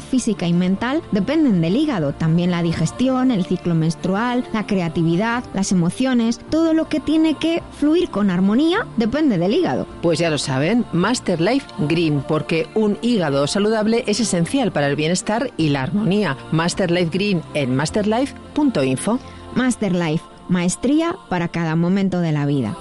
física 0.00 0.46
y 0.46 0.52
mental 0.52 1.02
dependen 1.12 1.60
del 1.60 1.76
hígado. 1.76 2.12
También 2.12 2.50
la 2.50 2.62
digestión, 2.62 3.30
el 3.30 3.44
ciclo 3.44 3.74
menstrual, 3.74 4.44
la 4.52 4.66
creatividad, 4.66 5.44
las 5.54 5.72
emociones, 5.72 6.40
todo 6.50 6.74
lo 6.74 6.88
que 6.88 7.00
tiene 7.00 7.34
que 7.34 7.62
fluir 7.78 8.10
con 8.10 8.30
armonía 8.30 8.86
depende 8.96 9.38
del 9.38 9.54
hígado. 9.54 9.86
Pues 10.02 10.18
ya 10.18 10.30
lo 10.30 10.38
saben, 10.38 10.84
Master 10.92 11.40
Life 11.40 11.66
Green, 11.88 12.22
porque 12.26 12.66
un 12.74 12.98
hígado 13.02 13.46
saludable 13.46 14.04
es 14.06 14.20
esencial 14.20 14.72
para 14.72 14.88
el 14.88 14.96
bienestar 14.96 15.50
y 15.56 15.70
la 15.70 15.82
armonía. 15.82 16.36
Master 16.52 16.90
Life 16.90 17.10
Green 17.12 17.42
en 17.54 17.74
masterlife.info. 17.74 19.18
Master 19.54 19.94
Life, 19.94 20.24
maestría 20.48 21.16
para 21.30 21.48
cada 21.48 21.76
momento 21.76 22.20
de 22.20 22.32
la 22.32 22.44
vida. 22.46 22.76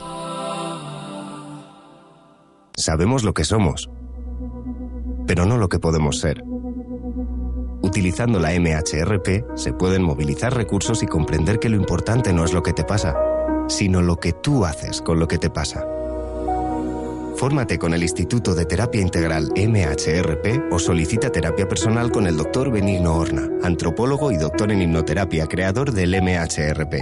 Sabemos 2.76 3.24
lo 3.24 3.34
que 3.34 3.46
somos 3.46 3.90
pero 5.26 5.46
no 5.46 5.58
lo 5.58 5.70
que 5.70 5.80
podemos 5.80 6.20
ser. 6.20 6.44
Utilizando 7.96 8.42
la 8.42 8.50
MHRP 8.50 9.56
se 9.56 9.72
pueden 9.72 10.04
movilizar 10.04 10.54
recursos 10.54 11.02
y 11.02 11.08
comprender 11.08 11.60
que 11.60 11.70
lo 11.70 11.78
importante 11.78 12.34
no 12.34 12.44
es 12.44 12.52
lo 12.52 12.62
que 12.62 12.74
te 12.74 12.84
pasa, 12.84 13.16
sino 13.70 14.02
lo 14.02 14.18
que 14.18 14.34
tú 14.34 14.66
haces 14.66 15.02
con 15.02 15.18
lo 15.18 15.30
que 15.30 15.38
te 15.38 15.50
pasa. 15.50 15.88
Fórmate 17.38 17.80
con 17.80 17.94
el 17.94 18.04
Instituto 18.04 18.54
de 18.54 18.66
Terapia 18.66 19.00
Integral 19.00 19.50
MHRP 19.56 20.74
o 20.74 20.78
solicita 20.78 21.32
terapia 21.32 21.70
personal 21.70 22.12
con 22.12 22.28
el 22.28 22.36
doctor 22.36 22.70
Benigno 22.70 23.16
Horna, 23.16 23.50
antropólogo 23.64 24.30
y 24.30 24.36
doctor 24.36 24.74
en 24.74 24.82
hipnoterapia, 24.82 25.48
creador 25.48 25.94
del 25.94 26.22
MHRP. 26.22 26.96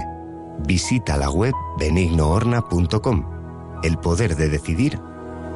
Visita 0.60 1.16
la 1.16 1.28
web 1.28 1.54
benignohorna.com. 1.76 3.80
El 3.82 3.98
poder 3.98 4.36
de 4.36 4.48
decidir 4.48 5.00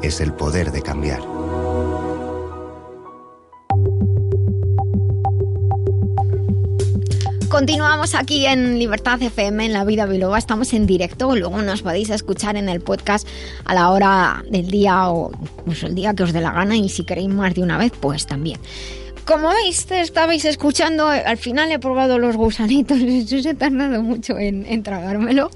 es 0.02 0.20
el 0.20 0.32
poder 0.32 0.72
de 0.72 0.82
cambiar. 0.82 1.47
Continuamos 7.58 8.14
aquí 8.14 8.46
en 8.46 8.78
Libertad 8.78 9.20
FM, 9.20 9.66
en 9.66 9.72
La 9.72 9.82
Vida 9.82 10.06
Biloba. 10.06 10.38
Estamos 10.38 10.72
en 10.74 10.86
directo. 10.86 11.34
Luego 11.34 11.60
nos 11.60 11.82
podéis 11.82 12.08
escuchar 12.08 12.56
en 12.56 12.68
el 12.68 12.80
podcast 12.80 13.26
a 13.64 13.74
la 13.74 13.90
hora 13.90 14.44
del 14.48 14.68
día 14.70 15.10
o 15.10 15.32
pues, 15.64 15.82
el 15.82 15.96
día 15.96 16.14
que 16.14 16.22
os 16.22 16.32
dé 16.32 16.40
la 16.40 16.52
gana. 16.52 16.76
Y 16.76 16.88
si 16.88 17.02
queréis 17.02 17.28
más 17.28 17.56
de 17.56 17.62
una 17.62 17.76
vez, 17.76 17.90
pues 18.00 18.26
también. 18.26 18.60
Como 19.24 19.48
veis, 19.48 19.90
estabais 19.90 20.44
escuchando, 20.44 21.08
al 21.08 21.36
final 21.36 21.72
he 21.72 21.80
probado 21.80 22.20
los 22.20 22.36
gusanitos. 22.36 22.96
Yo 23.26 23.38
he 23.38 23.54
tardado 23.54 24.04
mucho 24.04 24.38
en, 24.38 24.80
tragármelo. 24.84 25.50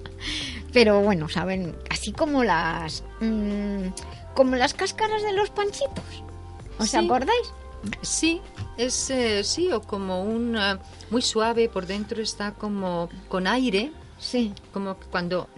Pero 0.72 1.02
bueno, 1.02 1.28
saben, 1.28 1.72
así 1.88 2.10
como 2.10 2.42
las. 2.42 3.04
Mm, 3.20 3.92
como 4.34 4.56
las 4.56 4.74
cáscaras 4.74 5.22
de 5.22 5.34
los 5.34 5.50
panchitos. 5.50 6.24
¿Os 6.80 6.92
acordáis? 6.96 7.52
Sí, 8.02 8.40
es 8.76 9.10
eh, 9.10 9.42
sí, 9.44 9.72
o 9.72 9.80
como 9.80 10.22
un 10.22 10.56
eh, 10.56 10.78
muy 11.10 11.22
suave, 11.22 11.68
por 11.68 11.86
dentro 11.86 12.22
está 12.22 12.52
como 12.52 13.08
con 13.28 13.46
aire. 13.46 13.92
Sí. 14.22 14.54
Como 14.72 14.96
cuando 15.10 15.48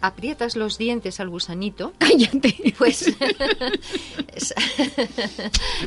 aprietas 0.00 0.54
los 0.56 0.78
dientes 0.78 1.18
al 1.20 1.28
gusanito. 1.28 1.92
Cállate. 1.98 2.74
Pues. 2.78 3.12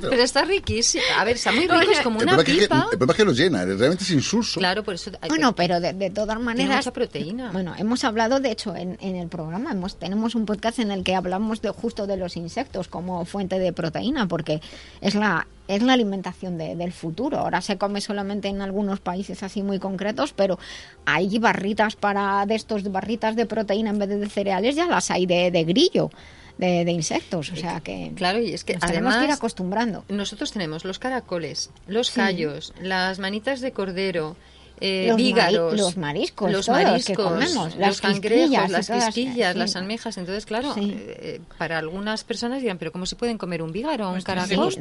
pero, 0.01 0.21
está 0.21 0.43
riquísimo. 0.43 1.03
A 1.17 1.23
ver, 1.23 1.37
está 1.37 1.51
muy 1.53 1.67
rico, 1.67 1.91
es 1.91 2.01
como 2.01 2.19
una 2.19 2.37
pipa. 2.43 2.89
el 2.91 2.97
problema 2.97 3.13
es 3.13 3.17
que 3.17 3.25
lo 3.25 3.31
llena, 3.31 3.63
realmente 3.65 4.03
es 4.03 4.11
insulso. 4.11 4.59
Claro, 4.59 4.83
por 4.83 4.95
eso. 4.95 5.11
Bueno, 5.29 5.55
pero 5.55 5.79
de, 5.79 6.09
todas 6.09 6.39
maneras. 6.39 6.77
mucha 6.77 6.91
proteína. 6.91 7.51
Bueno, 7.51 7.73
hemos 7.77 8.03
hablado, 8.03 8.39
de 8.41 8.51
hecho, 8.51 8.75
en, 8.75 8.97
en, 9.01 9.15
el 9.15 9.29
programa, 9.29 9.71
hemos, 9.71 9.97
tenemos 9.97 10.35
un 10.35 10.45
podcast 10.45 10.79
en 10.79 10.91
el 10.91 11.05
que 11.05 11.15
hablamos 11.15 11.61
de 11.61 11.69
justo 11.69 12.05
de 12.05 12.17
los 12.17 12.35
insectos 12.35 12.89
como 12.89 13.23
fuente 13.25 13.59
de 13.59 13.71
proteína, 13.71 14.27
porque 14.27 14.61
es 14.99 15.15
la 15.15 15.47
es 15.67 15.81
la 15.81 15.93
alimentación 15.93 16.57
del 16.57 16.91
futuro. 16.91 17.39
Ahora 17.39 17.61
se 17.61 17.77
come 17.77 18.01
solamente 18.01 18.47
en 18.47 18.61
algunos 18.61 18.99
países 18.99 19.43
así 19.43 19.63
muy 19.63 19.79
concretos, 19.79 20.33
pero 20.33 20.57
hay 21.05 21.37
barritas 21.39 21.95
para 21.95 22.45
de 22.45 22.55
estos 22.55 22.89
barritas 22.91 23.35
de 23.35 23.45
proteína 23.45 23.91
en 23.91 23.99
vez 23.99 24.09
de, 24.09 24.29
cereales, 24.29 24.75
ya 24.75 24.87
las 24.87 25.11
hay 25.11 25.25
de, 25.25 25.63
grillo. 25.63 26.09
De, 26.57 26.91
insectos, 26.91 27.51
o 27.51 27.55
sea 27.55 27.81
que 27.81 28.11
claro 28.15 28.39
y 28.39 28.51
es 28.51 28.63
que 28.63 28.73
además 28.73 28.91
tenemos 28.91 29.15
que 29.17 29.25
ir 29.25 29.31
acostumbrando. 29.31 30.05
Nosotros 30.09 30.51
tenemos 30.51 30.85
los 30.85 30.97
caracoles, 30.97 31.69
los 31.85 32.09
callos, 32.09 32.73
las 32.81 33.19
manitas 33.19 33.61
de 33.61 33.73
cordero, 33.73 34.35
eh, 34.79 35.13
los, 35.51 35.73
los 35.73 35.97
mariscos, 35.97 36.51
los 36.51 36.69
mariscos, 36.69 37.05
que 37.05 37.15
comemos, 37.15 37.75
los 37.75 38.01
cangrejos, 38.01 38.69
las 38.69 38.89
quisquillas, 38.89 39.55
las 39.55 39.75
almejas. 39.75 40.17
Entonces, 40.17 40.45
claro, 40.45 40.73
eh, 40.77 41.41
para 41.57 41.77
algunas 41.77 42.23
personas 42.23 42.61
dirán, 42.61 42.77
pero 42.77 42.91
¿cómo 42.91 43.05
se 43.05 43.15
pueden 43.15 43.37
comer 43.37 43.61
un 43.61 43.71
vígaro 43.71 44.09
o 44.09 44.13
un 44.13 44.21
caracol? 44.21 44.73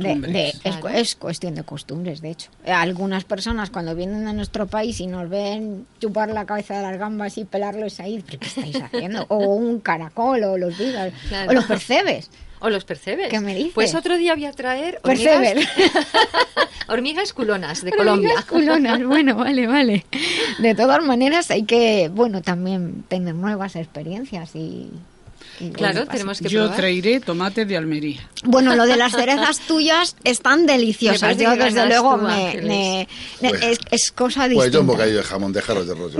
es, 0.92 1.16
cuestión 1.16 1.54
de 1.54 1.62
costumbres, 1.62 2.20
de 2.20 2.30
hecho. 2.30 2.50
Algunas 2.66 3.24
personas 3.24 3.70
cuando 3.70 3.94
vienen 3.94 4.28
a 4.28 4.32
nuestro 4.32 4.66
país 4.66 5.00
y 5.00 5.06
nos 5.06 5.28
ven 5.28 5.86
chupar 6.00 6.28
la 6.30 6.44
cabeza 6.44 6.76
de 6.76 6.82
las 6.82 6.98
gambas 6.98 7.38
y 7.38 7.44
pelarlos 7.44 8.00
ahí, 8.00 8.22
¿qué 8.22 8.38
estáis 8.40 8.80
haciendo? 8.80 9.24
o 9.28 9.38
un 9.38 9.80
caracol, 9.80 10.44
o 10.44 10.58
los 10.58 10.76
vígaros, 10.76 11.14
o 11.48 11.52
los 11.52 11.64
percebes. 11.64 12.30
¿O 12.60 12.70
los 12.70 12.84
percebes? 12.84 13.28
¿Qué 13.28 13.40
me 13.40 13.54
dices? 13.54 13.72
Pues 13.74 13.94
otro 13.94 14.16
día 14.16 14.34
voy 14.34 14.46
a 14.46 14.52
traer 14.52 15.00
hormigas, 15.02 15.68
hormigas 16.88 17.32
culonas 17.32 17.82
de 17.82 17.92
Colombia. 17.92 18.30
Hormigas 18.30 18.44
culonas, 18.46 19.04
bueno, 19.04 19.36
vale, 19.36 19.66
vale. 19.66 20.06
De 20.58 20.74
todas 20.74 21.04
maneras 21.04 21.50
hay 21.50 21.64
que, 21.64 22.10
bueno, 22.12 22.42
también 22.42 23.04
tener 23.08 23.34
nuevas 23.34 23.76
experiencias 23.76 24.54
y 24.56 24.90
claro, 25.72 26.06
tenemos 26.06 26.40
que 26.40 26.48
Yo 26.48 26.70
traeré 26.70 27.20
tomate 27.20 27.64
de 27.64 27.76
Almería. 27.76 28.20
Bueno, 28.44 28.76
lo 28.76 28.86
de 28.86 28.96
las 28.96 29.12
cerezas 29.12 29.60
tuyas 29.60 30.16
están 30.24 30.66
deliciosas. 30.66 31.36
Yo, 31.36 31.56
desde 31.56 31.86
luego, 31.86 32.16
me, 32.16 33.08
es, 33.40 34.10
cosa 34.12 34.48
distinta. 34.48 34.64
Pues 34.64 34.72
yo 34.72 34.80
un 34.80 34.86
bocadillo 34.86 35.18
de 35.18 35.22
jamón, 35.22 35.52
déjalos 35.52 35.86
de 35.86 35.94
rollo. 35.94 36.18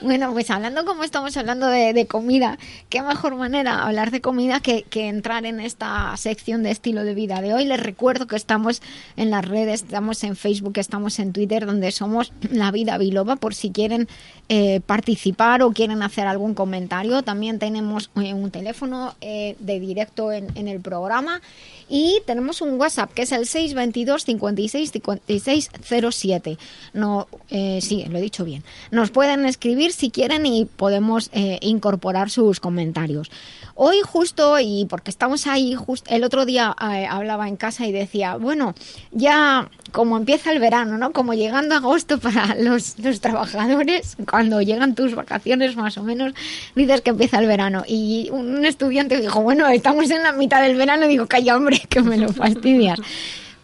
bueno, 0.00 0.32
pues 0.32 0.50
hablando 0.50 0.84
como 0.84 1.04
estamos 1.04 1.36
hablando 1.36 1.68
de, 1.68 2.06
comida, 2.06 2.58
qué 2.88 3.02
mejor 3.02 3.36
manera 3.36 3.84
hablar 3.84 4.10
de 4.10 4.20
comida 4.20 4.60
que, 4.60 4.82
que 4.82 5.08
entrar 5.08 5.46
en 5.46 5.60
esta 5.60 6.16
sección 6.16 6.62
de 6.62 6.70
estilo 6.70 7.04
de 7.04 7.14
vida 7.14 7.40
de 7.40 7.54
hoy. 7.54 7.64
Les 7.64 7.80
recuerdo 7.80 8.26
que 8.26 8.36
estamos 8.36 8.82
en 9.16 9.30
las 9.30 9.44
redes, 9.44 9.82
estamos 9.82 10.24
en 10.24 10.36
Facebook, 10.36 10.78
estamos 10.78 11.18
en 11.18 11.32
Twitter, 11.32 11.66
donde 11.66 11.92
somos 11.92 12.32
La 12.50 12.70
Vida 12.70 12.98
Biloba, 12.98 13.36
por 13.36 13.54
si 13.54 13.70
quieren 13.70 14.08
eh, 14.48 14.80
participar 14.84 15.62
o 15.62 15.72
quieren 15.72 16.02
hacer 16.02 16.26
algún 16.26 16.54
comentario. 16.54 16.93
También 17.22 17.58
tenemos 17.58 18.10
eh, 18.16 18.34
un 18.34 18.50
teléfono 18.50 19.14
eh, 19.20 19.56
de 19.58 19.80
directo 19.80 20.30
en, 20.32 20.68
el 20.68 20.80
programa 20.80 21.40
y 21.88 22.20
tenemos 22.26 22.60
un 22.60 22.78
WhatsApp 22.80 23.12
que 23.12 23.22
es 23.22 23.32
el 23.32 23.46
622 23.46 24.24
56 24.24 24.92
56 24.92 25.70
07. 26.10 26.58
No, 26.92 27.26
sí, 27.48 28.04
lo 28.08 28.18
he 28.18 28.22
dicho 28.22 28.44
bien. 28.44 28.62
Nos 28.90 29.10
pueden 29.10 29.44
escribir 29.44 29.92
si 29.92 30.10
quieren 30.10 30.46
y 30.46 30.64
podemos 30.64 31.30
incorporar 31.60 32.30
sus 32.30 32.60
comentarios. 32.60 33.30
Hoy 33.76 34.00
justo, 34.02 34.58
y 34.60 34.86
porque 34.88 35.10
estamos 35.10 35.48
ahí, 35.48 35.76
el 36.06 36.24
otro 36.24 36.46
día 36.46 36.74
hablaba 36.78 37.48
en 37.48 37.56
casa 37.56 37.86
y 37.86 37.92
decía, 37.92 38.36
bueno, 38.36 38.74
ya 39.10 39.68
como 39.90 40.16
empieza 40.16 40.52
el 40.52 40.60
verano, 40.60 40.96
¿no? 40.96 41.12
Como 41.12 41.34
llegando 41.34 41.74
agosto 41.74 42.18
para 42.18 42.54
los, 42.54 42.94
trabajadores, 43.20 44.16
cuando 44.30 44.62
llegan 44.62 44.94
tus 44.94 45.14
vacaciones 45.14 45.76
más 45.76 45.98
o 45.98 46.04
menos, 46.04 46.34
dices 46.76 47.00
que 47.00 47.10
empieza 47.10 47.38
el 47.38 47.46
verano. 47.46 47.82
Y 47.86 48.28
un 48.30 48.64
estudiante 48.64 49.20
dijo, 49.20 49.40
bueno, 49.42 49.66
estamos 49.68 50.08
en 50.10 50.22
la 50.22 50.32
mitad 50.32 50.62
del 50.62 50.76
verano, 50.76 51.08
digo, 51.08 51.26
calla 51.26 51.56
hombre, 51.56 51.82
que 51.88 52.00
me 52.00 52.16
lo 52.16 52.32
fastidias. 52.32 53.00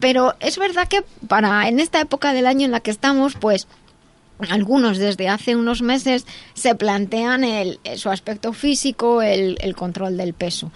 Pero 0.00 0.34
es 0.40 0.58
verdad 0.58 0.88
que 0.88 1.04
para 1.28 1.68
en 1.68 1.78
esta 1.78 2.00
época 2.00 2.32
del 2.32 2.46
año 2.46 2.64
en 2.64 2.72
la 2.72 2.80
que 2.80 2.90
estamos, 2.90 3.34
pues 3.34 3.68
algunos 4.48 4.98
desde 4.98 5.28
hace 5.28 5.56
unos 5.56 5.82
meses 5.82 6.26
se 6.54 6.74
plantean 6.74 7.44
el, 7.44 7.78
su 7.96 8.10
aspecto 8.10 8.52
físico, 8.52 9.22
el, 9.22 9.74
control 9.76 10.16
del 10.16 10.34
peso. 10.34 10.70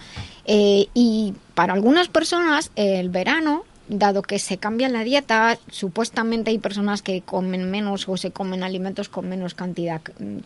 Eh, 0.45 0.87
y 0.93 1.33
para 1.53 1.73
algunas 1.73 2.07
personas 2.07 2.71
el 2.75 3.09
verano 3.09 3.63
dado 3.87 4.21
que 4.21 4.39
se 4.39 4.57
cambia 4.57 4.89
la 4.89 5.03
dieta, 5.03 5.57
supuestamente 5.69 6.51
hay 6.51 6.57
personas 6.57 7.01
que 7.01 7.21
comen 7.21 7.69
menos 7.69 8.07
o 8.09 8.17
se 8.17 8.31
comen 8.31 8.63
alimentos 8.63 9.09
con 9.09 9.29
menos 9.29 9.53
cantidad 9.53 10.01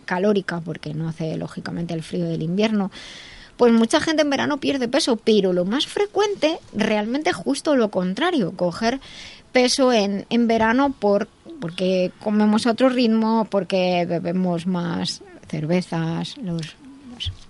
calórica, 0.05 0.59
porque 0.61 0.93
no 0.93 1.07
hace 1.07 1.37
lógicamente 1.37 1.93
el 1.93 2.03
frío 2.03 2.25
del 2.25 2.41
invierno, 2.41 2.91
pues 3.57 3.73
mucha 3.73 3.99
gente 3.99 4.21
en 4.21 4.29
verano 4.29 4.59
pierde 4.59 4.87
peso, 4.87 5.17
pero 5.17 5.53
lo 5.53 5.65
más 5.65 5.85
frecuente 5.85 6.59
realmente 6.73 7.33
justo 7.33 7.75
lo 7.75 7.89
contrario, 7.89 8.53
coger 8.55 8.99
peso 9.51 9.91
en, 9.91 10.25
en 10.29 10.47
verano 10.47 10.93
por, 10.97 11.27
porque 11.59 12.11
comemos 12.19 12.65
a 12.67 12.71
otro 12.71 12.89
ritmo, 12.89 13.47
porque 13.49 14.05
bebemos 14.07 14.67
más 14.67 15.21
cervezas, 15.47 16.37
los 16.37 16.75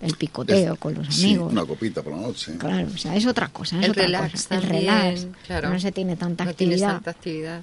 el 0.02 0.16
picoteo 0.16 0.76
con 0.78 0.96
los 0.96 1.20
amigos. 1.20 1.52
una 1.52 1.66
copita 1.66 2.02
por 2.02 2.14
la 2.16 2.22
noche. 2.24 2.58
Claro, 2.58 2.88
o 2.94 2.98
sea, 2.98 3.16
es 3.16 3.26
otra 3.28 3.50
cosa. 3.50 3.78
Es 3.78 3.86
el 3.86 3.92
otra 3.92 4.04
relax 4.04 4.32
cosa. 4.32 4.56
El 4.56 4.62
relax. 4.64 5.28
No 5.64 5.80
se 5.80 5.92
tiene 5.92 6.16
tanta 6.16 6.46
no 6.46 6.52
actividad. 6.52 6.94
tanta 6.94 7.12
actividad. 7.12 7.62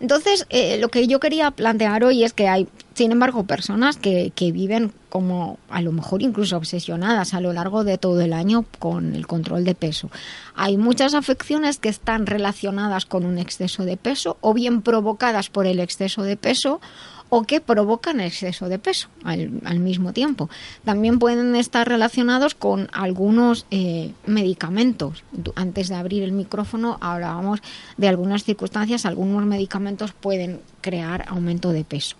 Entonces, 0.00 0.46
eh, 0.50 0.78
lo 0.78 0.88
que 0.88 1.06
yo 1.06 1.20
quería 1.20 1.50
plantear 1.50 2.04
hoy 2.04 2.24
es 2.24 2.32
que 2.32 2.48
hay, 2.48 2.68
sin 2.94 3.12
embargo, 3.12 3.44
personas 3.44 3.96
que, 3.96 4.32
que 4.34 4.52
viven 4.52 4.92
como 5.08 5.58
a 5.70 5.80
lo 5.80 5.92
mejor 5.92 6.20
incluso 6.20 6.56
obsesionadas 6.56 7.32
a 7.32 7.40
lo 7.40 7.52
largo 7.52 7.84
de 7.84 7.96
todo 7.96 8.20
el 8.20 8.32
año 8.32 8.66
con 8.78 9.14
el 9.14 9.26
control 9.26 9.64
de 9.64 9.74
peso. 9.74 10.10
Hay 10.54 10.76
muchas 10.76 11.14
afecciones 11.14 11.78
que 11.78 11.88
están 11.88 12.26
relacionadas 12.26 13.06
con 13.06 13.24
un 13.24 13.38
exceso 13.38 13.84
de 13.84 13.96
peso 13.96 14.36
o 14.42 14.52
bien 14.52 14.82
provocadas 14.82 15.48
por 15.48 15.66
el 15.66 15.80
exceso 15.80 16.22
de 16.22 16.36
peso 16.36 16.80
o 17.28 17.42
que 17.42 17.60
provocan 17.60 18.20
exceso 18.20 18.68
de 18.68 18.78
peso 18.78 19.08
al, 19.24 19.78
mismo 19.80 20.12
tiempo. 20.12 20.48
También 20.84 21.18
pueden 21.18 21.56
estar 21.56 21.88
relacionados 21.88 22.54
con 22.54 22.88
algunos 22.92 23.66
eh, 23.70 24.12
medicamentos. 24.26 25.24
Antes 25.54 25.88
de 25.88 25.96
abrir 25.96 26.22
el 26.22 26.32
micrófono 26.32 26.98
hablábamos 27.00 27.60
de 27.96 28.08
algunas 28.08 28.44
circunstancias, 28.44 29.06
algunos 29.06 29.44
medicamentos 29.44 30.12
pueden 30.12 30.60
crear 30.80 31.24
aumento 31.28 31.72
de 31.72 31.84
peso. 31.84 32.16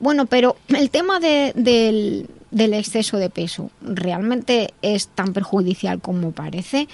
Bueno, 0.00 0.26
pero 0.26 0.56
el 0.68 0.90
tema 0.90 1.20
del, 1.20 2.28
del 2.50 2.74
exceso 2.74 3.18
de 3.18 3.30
peso 3.30 3.70
realmente 3.82 4.74
es 4.82 5.08
tan 5.08 5.32
perjudicial 5.32 6.00
como 6.00 6.32
parece 6.32 6.88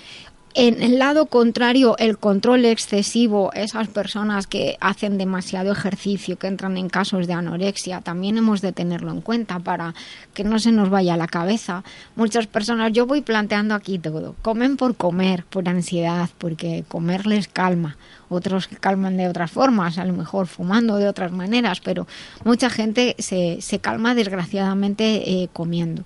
en 0.54 0.82
el 0.82 0.98
lado 0.98 1.26
contrario, 1.26 1.96
el 1.98 2.18
control 2.18 2.64
excesivo, 2.64 3.52
esas 3.54 3.86
personas 3.86 4.48
que 4.48 4.76
hacen 4.80 5.16
demasiado 5.16 5.70
ejercicio, 5.70 6.38
que 6.38 6.48
entran 6.48 6.76
en 6.76 6.88
casos 6.88 7.28
de 7.28 7.34
anorexia, 7.34 8.00
también 8.00 8.36
hemos 8.36 8.60
de 8.60 8.72
tenerlo 8.72 9.12
en 9.12 9.20
cuenta 9.20 9.60
para 9.60 9.94
que 10.34 10.42
no 10.42 10.58
se 10.58 10.72
nos 10.72 10.90
vaya 10.90 11.16
la 11.16 11.28
cabeza. 11.28 11.84
Muchas 12.16 12.48
personas, 12.48 12.92
yo 12.92 13.06
voy 13.06 13.20
planteando 13.20 13.74
aquí 13.76 14.00
todo, 14.00 14.34
comen 14.42 14.76
por 14.76 14.96
comer, 14.96 15.44
por 15.44 15.68
ansiedad, 15.68 16.28
porque 16.38 16.84
comer 16.88 17.26
les 17.26 17.46
calma. 17.46 17.96
Otros 18.28 18.68
calman 18.68 19.16
de 19.16 19.28
otras 19.28 19.50
formas, 19.50 19.98
a 19.98 20.04
lo 20.04 20.12
mejor 20.12 20.46
fumando 20.46 20.96
de 20.96 21.08
otras 21.08 21.32
maneras, 21.32 21.80
pero 21.80 22.06
mucha 22.44 22.70
gente 22.70 23.14
se, 23.18 23.58
se 23.60 23.78
calma 23.78 24.14
desgraciadamente 24.14 25.42
eh, 25.42 25.48
comiendo. 25.52 26.04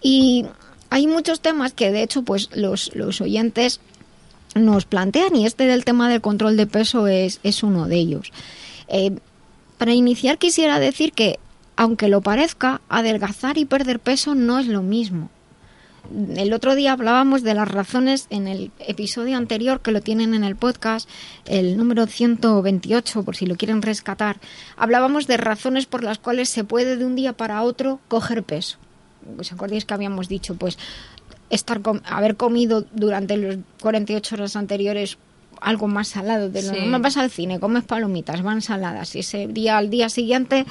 Y 0.00 0.46
hay 0.90 1.06
muchos 1.06 1.40
temas 1.40 1.72
que 1.72 1.92
de 1.92 2.02
hecho 2.02 2.22
pues 2.22 2.50
los, 2.54 2.90
oyentes 3.20 3.80
nos 4.54 4.84
plantean 4.84 5.36
y 5.36 5.46
este 5.46 5.64
del 5.64 5.84
tema 5.84 6.08
del 6.08 6.20
control 6.20 6.56
de 6.56 6.66
peso 6.66 7.06
es, 7.06 7.40
es 7.42 7.62
uno 7.62 7.86
de 7.88 7.96
ellos. 7.96 8.32
Eh, 8.88 9.16
para 9.76 9.92
iniciar 9.92 10.38
quisiera 10.38 10.80
decir 10.80 11.12
que 11.12 11.38
aunque 11.76 12.08
lo 12.08 12.20
parezca, 12.22 12.80
adelgazar 12.88 13.56
y 13.56 13.64
perder 13.64 14.00
peso 14.00 14.34
no 14.34 14.58
es 14.58 14.66
lo 14.66 14.82
mismo. 14.82 15.30
El 16.36 16.52
otro 16.52 16.74
día 16.74 16.92
hablábamos 16.92 17.42
de 17.42 17.54
las 17.54 17.68
razones 17.68 18.26
en 18.30 18.48
el 18.48 18.70
episodio 18.80 19.36
anterior 19.36 19.80
que 19.80 19.92
lo 19.92 20.00
tienen 20.00 20.34
en 20.34 20.42
el 20.42 20.56
podcast, 20.56 21.08
el 21.44 21.76
número 21.76 22.06
128, 22.06 23.22
por 23.22 23.36
si 23.36 23.46
lo 23.46 23.56
quieren 23.56 23.82
rescatar. 23.82 24.40
Hablábamos 24.76 25.26
de 25.26 25.36
razones 25.36 25.86
por 25.86 26.02
las 26.02 26.18
cuales 26.18 26.48
se 26.48 26.64
puede 26.64 26.96
de 26.96 27.04
un 27.04 27.14
día 27.14 27.34
para 27.34 27.62
otro 27.62 28.00
coger 28.08 28.42
peso. 28.42 28.78
¿Os 29.38 29.52
acordáis 29.52 29.84
que 29.84 29.94
habíamos 29.94 30.28
dicho? 30.28 30.54
Pues 30.54 30.78
estar 31.50 31.80
haber 32.04 32.36
comido 32.36 32.84
durante 32.92 33.36
los 33.36 33.58
48 33.80 34.34
horas 34.34 34.56
anteriores 34.56 35.18
algo 35.60 35.88
más 35.88 36.08
salado 36.08 36.48
de 36.50 36.62
lo 36.62 36.72
no 36.86 37.00
vas 37.00 37.16
al 37.16 37.30
cine 37.30 37.58
comes 37.58 37.84
palomitas 37.84 38.42
van 38.42 38.62
saladas 38.62 39.14
y 39.16 39.20
ese 39.20 39.48
día 39.48 39.78
al 39.78 39.90
día 39.90 40.08
siguiente 40.08 40.64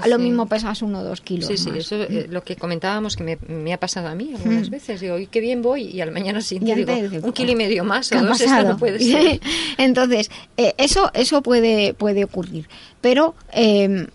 a 0.00 0.08
lo 0.08 0.18
mismo 0.18 0.46
pesas 0.46 0.82
uno 0.82 1.00
o 1.00 1.04
dos 1.04 1.20
kilos 1.20 1.48
sí 1.48 1.56
sí 1.56 1.70
eso 1.74 2.02
es 2.02 2.28
lo 2.28 2.42
que 2.42 2.56
comentábamos 2.56 3.16
que 3.16 3.38
me, 3.48 3.72
ha 3.72 3.80
pasado 3.80 4.08
a 4.08 4.14
mí 4.14 4.32
algunas 4.34 4.68
mm. 4.68 4.70
veces. 4.70 5.00
Digo 5.00 5.18
y 5.18 5.26
qué 5.26 5.40
bien 5.40 5.62
voy 5.62 5.84
y 5.84 6.00
al 6.00 6.12
mañana 6.12 6.40
siguiente 6.40 7.08
digo 7.08 7.26
un 7.26 7.32
kilo 7.32 7.52
y 7.52 7.56
medio 7.56 7.84
más 7.84 8.12
o 8.12 8.20
dos 8.20 8.40
esto 8.40 8.62
no 8.62 8.76
puede 8.76 8.98
ser. 8.98 9.40
Entonces 9.78 10.30
eh, 10.56 10.74
eso 10.78 11.10
eso 11.14 11.42
puede 11.42 11.94
puede 11.94 12.24
ocurrir. 12.24 12.68
Pero 13.00 13.34
eh, 13.52 14.06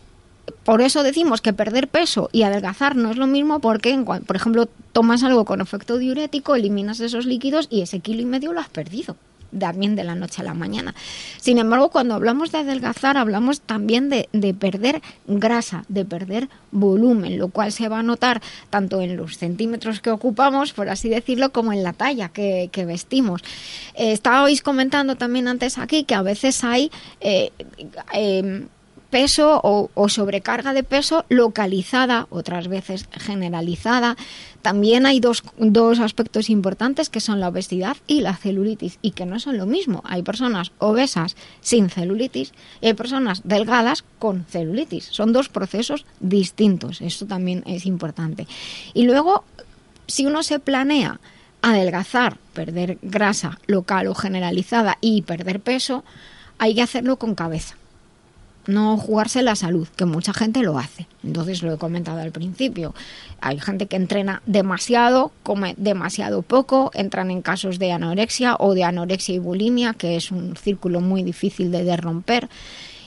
por 0.63 0.82
eso 0.82 1.04
decimos 1.04 1.41
que 1.41 1.54
perder 1.54 1.88
peso 1.88 2.30
y 2.32 2.43
adelgazar 2.43 2.95
no 2.95 3.12
es 3.12 3.17
lo 3.17 3.28
mismo 3.28 3.60
porque, 3.60 3.98
por 4.26 4.36
ejemplo, 4.36 4.67
tomas 4.91 5.24
algo 5.24 5.45
con 5.45 5.62
efecto 5.62 5.98
diurético, 5.98 6.56
eliminas 6.56 7.00
esos 7.00 7.26
líquidos 7.26 7.67
y 7.69 7.82
ese 7.82 8.00
kilo 8.00 8.22
y 8.22 8.26
medio 8.26 8.54
lo 8.54 8.60
has 8.60 8.69
perdido 8.69 9.15
también 9.58 9.95
de 9.95 10.04
la 10.04 10.15
noche 10.15 10.41
a 10.41 10.45
la 10.45 10.54
mañana. 10.54 10.93
Sin 11.38 11.58
embargo, 11.58 11.89
cuando 11.89 12.13
hablamos 12.13 12.52
de 12.52 12.60
adelgazar, 12.60 13.17
hablamos 13.17 13.62
también 13.62 14.10
de, 14.10 14.28
perder 14.54 15.02
grasa, 15.28 15.86
de 15.88 16.06
perder 16.06 16.50
volumen, 16.72 17.38
lo 17.38 17.50
cual 17.50 17.72
se 17.72 17.89
va 17.89 18.00
a 18.00 18.04
notar 18.04 18.41
tanto 18.69 19.02
en 19.02 19.17
los 19.17 19.38
centímetros 19.38 20.02
que 20.02 20.12
ocupamos, 20.12 20.74
por 20.74 20.89
así 20.89 21.10
decirlo, 21.10 21.52
como 21.52 21.74
en 21.74 21.84
la 21.84 21.93
talla 21.93 22.30
que, 22.30 22.69
vestimos. 22.86 23.41
Eh, 23.95 24.13
estabais 24.13 24.62
comentando 24.62 25.15
también 25.15 25.48
antes 25.48 25.78
aquí 25.78 26.04
que 26.04 26.15
a 26.15 26.22
veces 26.22 26.63
hay... 26.63 26.91
Eh, 27.22 27.52
eh, 28.13 28.67
peso 29.10 29.60
o, 29.63 30.10
sobrecarga 30.10 30.74
de 30.74 30.84
peso 30.84 31.26
localizada, 31.30 32.28
otras 32.30 32.67
veces 32.67 33.08
generalizada. 33.12 34.15
También 34.62 35.06
hay 35.06 35.19
dos, 35.19 35.43
dos, 35.58 36.00
aspectos 36.00 36.50
importantes 36.50 37.10
que 37.10 37.19
son 37.19 37.39
la 37.39 37.48
obesidad 37.48 37.98
y 38.08 38.22
la 38.22 38.36
celulitis 38.36 39.00
y 39.02 39.12
que 39.12 39.26
no 39.26 39.39
son 39.39 39.58
lo 39.58 39.65
mismo. 39.65 40.02
Hay 40.06 40.22
personas 40.22 40.72
obesas 40.78 41.36
sin 41.62 41.89
celulitis 41.89 42.54
y 42.82 42.88
hay 42.88 42.93
personas 42.93 43.41
delgadas 43.43 44.04
con 44.19 44.45
celulitis. 44.45 45.06
Son 45.06 45.34
dos 45.34 45.50
procesos 45.50 46.06
distintos. 46.19 47.02
Esto 47.02 47.26
también 47.26 47.63
es 47.65 47.86
importante. 47.86 48.48
Y 48.93 49.04
luego, 49.04 49.43
si 50.08 50.26
uno 50.26 50.43
se 50.43 50.60
planea 50.60 51.19
adelgazar, 51.62 52.38
perder 52.54 53.00
grasa 53.02 53.60
local 53.67 54.08
o 54.08 54.15
generalizada 54.15 54.98
y 55.02 55.24
perder 55.24 55.60
peso, 55.60 56.04
hay 56.58 56.76
que 56.76 56.82
hacerlo 56.82 57.17
con 57.17 57.36
cabeza 57.36 57.76
no 58.69 58.97
jugarse 58.97 59.41
la 59.43 59.55
salud, 59.55 59.88
que 59.95 60.05
mucha 60.05 60.34
gente 60.34 60.62
lo 60.62 60.77
hace. 60.77 61.08
Entonces 61.23 61.62
lo 61.62 61.73
he 61.73 61.77
comentado 61.77 62.19
al 62.19 62.32
principio. 62.32 62.95
Hay 63.41 63.60
gente 63.60 63.88
que 63.88 63.95
entrena 63.95 64.41
demasiado, 64.45 65.32
come 65.43 65.75
demasiado 65.77 66.41
poco, 66.41 66.91
entran 66.93 67.32
en 67.32 67.41
casos 67.41 67.79
de 67.79 67.91
anorexia 67.91 68.55
o 68.60 68.73
de 68.73 68.84
anorexia 68.84 69.36
y 69.36 69.39
bulimia, 69.39 69.93
que 69.93 70.15
es 70.15 70.32
un 70.32 70.55
círculo 70.55 71.01
muy 71.01 71.23
difícil 71.23 71.71
de 71.71 71.97
romper. 71.97 72.49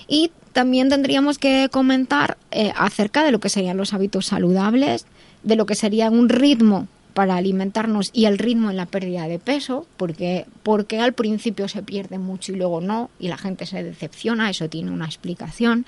Y 0.08 0.30
también 0.52 0.88
tendríamos 0.88 1.38
que 1.38 1.68
comentar 1.70 2.36
eh, 2.50 2.72
acerca 2.76 3.24
de 3.24 3.32
lo 3.32 3.40
que 3.40 3.48
serían 3.48 3.76
los 3.76 3.94
hábitos 3.94 4.26
saludables, 4.26 5.06
de 5.42 5.56
lo 5.56 5.66
que 5.66 5.74
sería 5.74 6.10
un 6.10 6.28
ritmo 6.28 6.86
para 7.14 7.36
alimentarnos 7.36 8.10
y 8.12 8.24
el 8.24 8.38
ritmo 8.38 8.70
en 8.70 8.76
la 8.76 8.86
pérdida 8.86 9.28
de 9.28 9.38
peso, 9.38 9.86
porque, 9.96 10.46
porque 10.62 11.00
al 11.00 11.12
principio 11.12 11.68
se 11.68 11.82
pierde 11.82 12.18
mucho 12.18 12.52
y 12.52 12.56
luego 12.56 12.80
no, 12.80 13.10
y 13.18 13.28
la 13.28 13.38
gente 13.38 13.66
se 13.66 13.82
decepciona, 13.82 14.50
eso 14.50 14.68
tiene 14.68 14.90
una 14.90 15.06
explicación. 15.06 15.86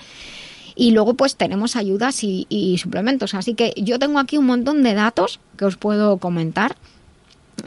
Y 0.76 0.90
luego 0.90 1.14
pues 1.14 1.36
tenemos 1.36 1.76
ayudas 1.76 2.24
y, 2.24 2.76
suplementos. 2.78 3.34
Así 3.34 3.54
que 3.54 3.72
yo 3.76 3.98
tengo 3.98 4.18
aquí 4.18 4.38
un 4.38 4.46
montón 4.46 4.82
de 4.82 4.94
datos 4.94 5.38
que 5.56 5.64
os 5.64 5.76
puedo 5.76 6.18
comentar. 6.18 6.76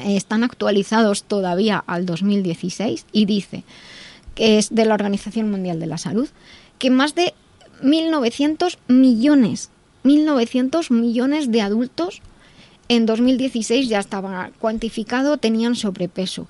Están 0.03 0.43
actualizados 0.43 1.23
todavía 1.23 1.83
al 1.87 2.05
2016 2.05 3.05
y 3.13 3.25
dice 3.25 3.63
que 4.35 4.57
es 4.57 4.75
de 4.75 4.85
la 4.85 4.93
Organización 4.93 5.49
Mundial 5.49 5.79
de 5.79 5.87
la 5.87 5.97
Salud 5.97 6.27
que 6.77 6.89
más 6.89 7.15
de 7.15 7.33
1.900 7.81 8.77
millones, 8.87 9.69
1.900 10.03 10.91
millones 10.91 11.51
de 11.51 11.61
adultos 11.61 12.21
en 12.89 13.05
2016 13.05 13.89
ya 13.89 13.99
estaba 13.99 14.51
cuantificado, 14.59 15.37
tenían 15.37 15.75
sobrepeso. 15.75 16.47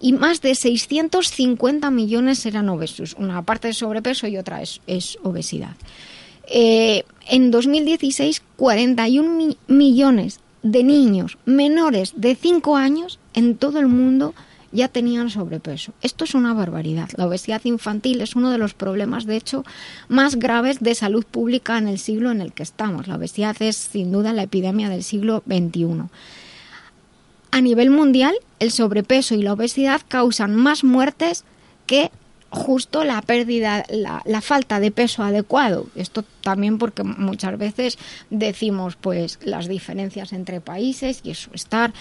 Y 0.00 0.12
más 0.12 0.40
de 0.40 0.54
650 0.54 1.90
millones 1.90 2.46
eran 2.46 2.68
obesos. 2.68 3.14
Una 3.18 3.42
parte 3.42 3.68
es 3.68 3.78
sobrepeso 3.78 4.26
y 4.26 4.38
otra 4.38 4.62
es, 4.62 5.18
obesidad. 5.22 5.76
Eh, 6.46 7.04
en 7.28 7.50
2016, 7.50 8.42
41 8.56 9.56
millones 9.68 10.40
de 10.62 10.84
niños 10.84 11.38
menores 11.44 12.12
de 12.16 12.34
5 12.34 12.76
años 12.76 13.18
en 13.34 13.56
todo 13.56 13.78
el 13.78 13.86
mundo 13.86 14.34
ya 14.72 14.88
tenían 14.88 15.30
sobrepeso. 15.30 15.92
Esto 16.02 16.24
es 16.24 16.34
una 16.34 16.54
barbaridad. 16.54 17.08
La 17.16 17.26
obesidad 17.26 17.62
infantil 17.64 18.20
es 18.20 18.36
uno 18.36 18.50
de 18.50 18.58
los 18.58 18.74
problemas, 18.74 19.26
de 19.26 19.36
hecho, 19.36 19.64
más 20.08 20.36
graves 20.36 20.80
de 20.80 20.94
salud 20.94 21.24
pública 21.24 21.78
en 21.78 21.88
el 21.88 21.98
siglo 21.98 22.30
en 22.30 22.40
el 22.40 22.52
que 22.52 22.62
estamos. 22.62 23.08
La 23.08 23.16
obesidad 23.16 23.56
es, 23.60 23.76
sin 23.76 24.12
duda, 24.12 24.32
la 24.32 24.44
epidemia 24.44 24.88
del 24.88 25.02
siglo 25.02 25.42
XXI. 25.46 26.08
a 27.52 27.60
nivel 27.60 27.90
mundial 27.90 28.34
el 28.60 28.70
sobrepeso 28.70 29.34
y 29.34 29.42
la 29.42 29.54
obesidad 29.54 30.02
causan 30.06 30.54
más 30.54 30.84
muertes 30.84 31.44
que 31.86 32.12
justo 32.50 33.04
la 33.04 33.22
pérdida, 33.22 33.84
la, 33.88 34.22
la, 34.24 34.40
falta 34.40 34.80
de 34.80 34.90
peso 34.90 35.22
adecuado. 35.22 35.86
Esto 35.94 36.24
también 36.42 36.78
porque 36.78 37.04
muchas 37.04 37.56
veces 37.56 37.98
decimos 38.28 38.96
pues 38.96 39.38
las 39.42 39.68
diferencias 39.68 40.32
entre 40.32 40.60
países 40.60 41.20
y 41.22 41.30
eso, 41.30 41.50
estar 41.54 41.92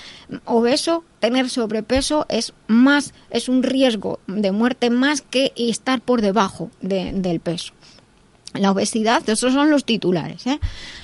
obeso, 0.45 1.03
tener 1.19 1.49
sobrepeso 1.49 2.25
es 2.29 2.53
más, 2.67 3.13
es 3.29 3.47
un 3.47 3.63
riesgo 3.63 4.19
de 4.27 4.51
muerte 4.51 4.89
más 4.89 5.21
que 5.21 5.53
estar 5.55 6.01
por 6.01 6.21
debajo 6.21 6.71
del 6.81 7.39
peso. 7.39 7.73
La 8.53 8.71
obesidad, 8.71 9.27
esos 9.29 9.53
son 9.53 9.69
los 9.69 9.85
titulares. 9.85 10.47
¿eh? 10.47 10.59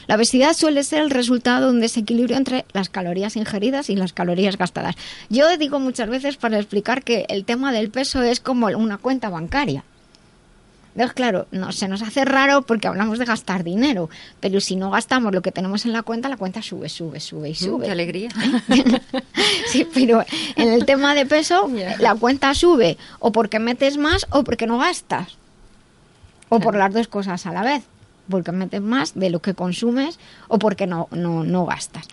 La 0.08 0.16
obesidad 0.16 0.54
suele 0.54 0.84
ser 0.84 1.02
el 1.02 1.12
resultado 1.12 1.68
de 1.68 1.74
un 1.74 1.80
desequilibrio 1.80 2.38
entre 2.38 2.66
las 2.74 2.90
calorías 2.90 3.36
ingeridas 3.36 3.90
y 3.90 3.96
las 3.96 4.14
calorías 4.14 4.58
gastadas. 4.58 4.96
Yo 5.30 5.56
digo 5.58 5.80
muchas 5.80 6.10
veces 6.10 6.38
para 6.38 6.58
explicar 6.58 7.04
que 7.04 7.26
el 7.30 7.46
tema 7.46 7.72
del 7.72 7.90
peso 7.92 8.24
es 8.24 8.40
como 8.40 8.68
una 8.68 8.98
cuenta 8.98 9.30
bancaria. 9.30 9.84
Entonces, 10.96 11.14
claro, 11.14 11.46
no, 11.52 11.74
se 11.74 11.90
nos 11.90 12.02
hace 12.02 12.24
raro 12.24 12.62
porque 12.62 12.88
hablamos 12.88 13.20
de 13.20 13.26
gastar 13.26 13.66
dinero, 13.66 14.10
pero 14.40 14.62
si 14.62 14.78
no 14.78 14.92
gastamos 14.92 15.34
lo 15.34 15.42
que 15.42 15.52
tenemos 15.52 15.86
en 15.86 15.92
la 15.92 16.04
cuenta, 16.04 16.30
la 16.30 16.38
cuenta 16.38 16.62
sube, 16.62 16.88
sube, 16.88 17.20
sube 17.20 17.50
y 17.50 17.52
mm, 17.52 17.56
sube. 17.56 17.86
¡Qué 17.86 17.92
alegría! 17.92 18.30
sí, 19.68 19.86
pero 19.94 20.24
en 20.56 20.70
el 20.70 20.86
tema 20.86 21.14
de 21.14 21.26
peso, 21.26 21.70
la 22.00 22.16
cuenta 22.16 22.54
sube 22.54 22.98
o 23.20 23.34
porque 23.34 23.60
metes 23.60 23.98
más 23.98 24.26
o 24.30 24.46
porque 24.46 24.68
no 24.68 24.78
gastas 24.78 25.38
o 26.50 26.60
por 26.60 26.76
las 26.76 26.94
dos 26.94 27.08
cosas 27.08 27.46
a 27.46 27.52
la 27.52 27.64
vez 27.64 27.84
porque 28.30 28.52
metes 28.52 28.82
más 28.82 29.14
de 29.14 29.30
lo 29.30 29.40
que 29.40 29.54
consumes 29.54 30.20
o 30.48 30.60
porque 30.60 30.88
no, 30.88 31.08
no, 31.12 31.44
no 31.44 31.66
gastas. 31.66 32.08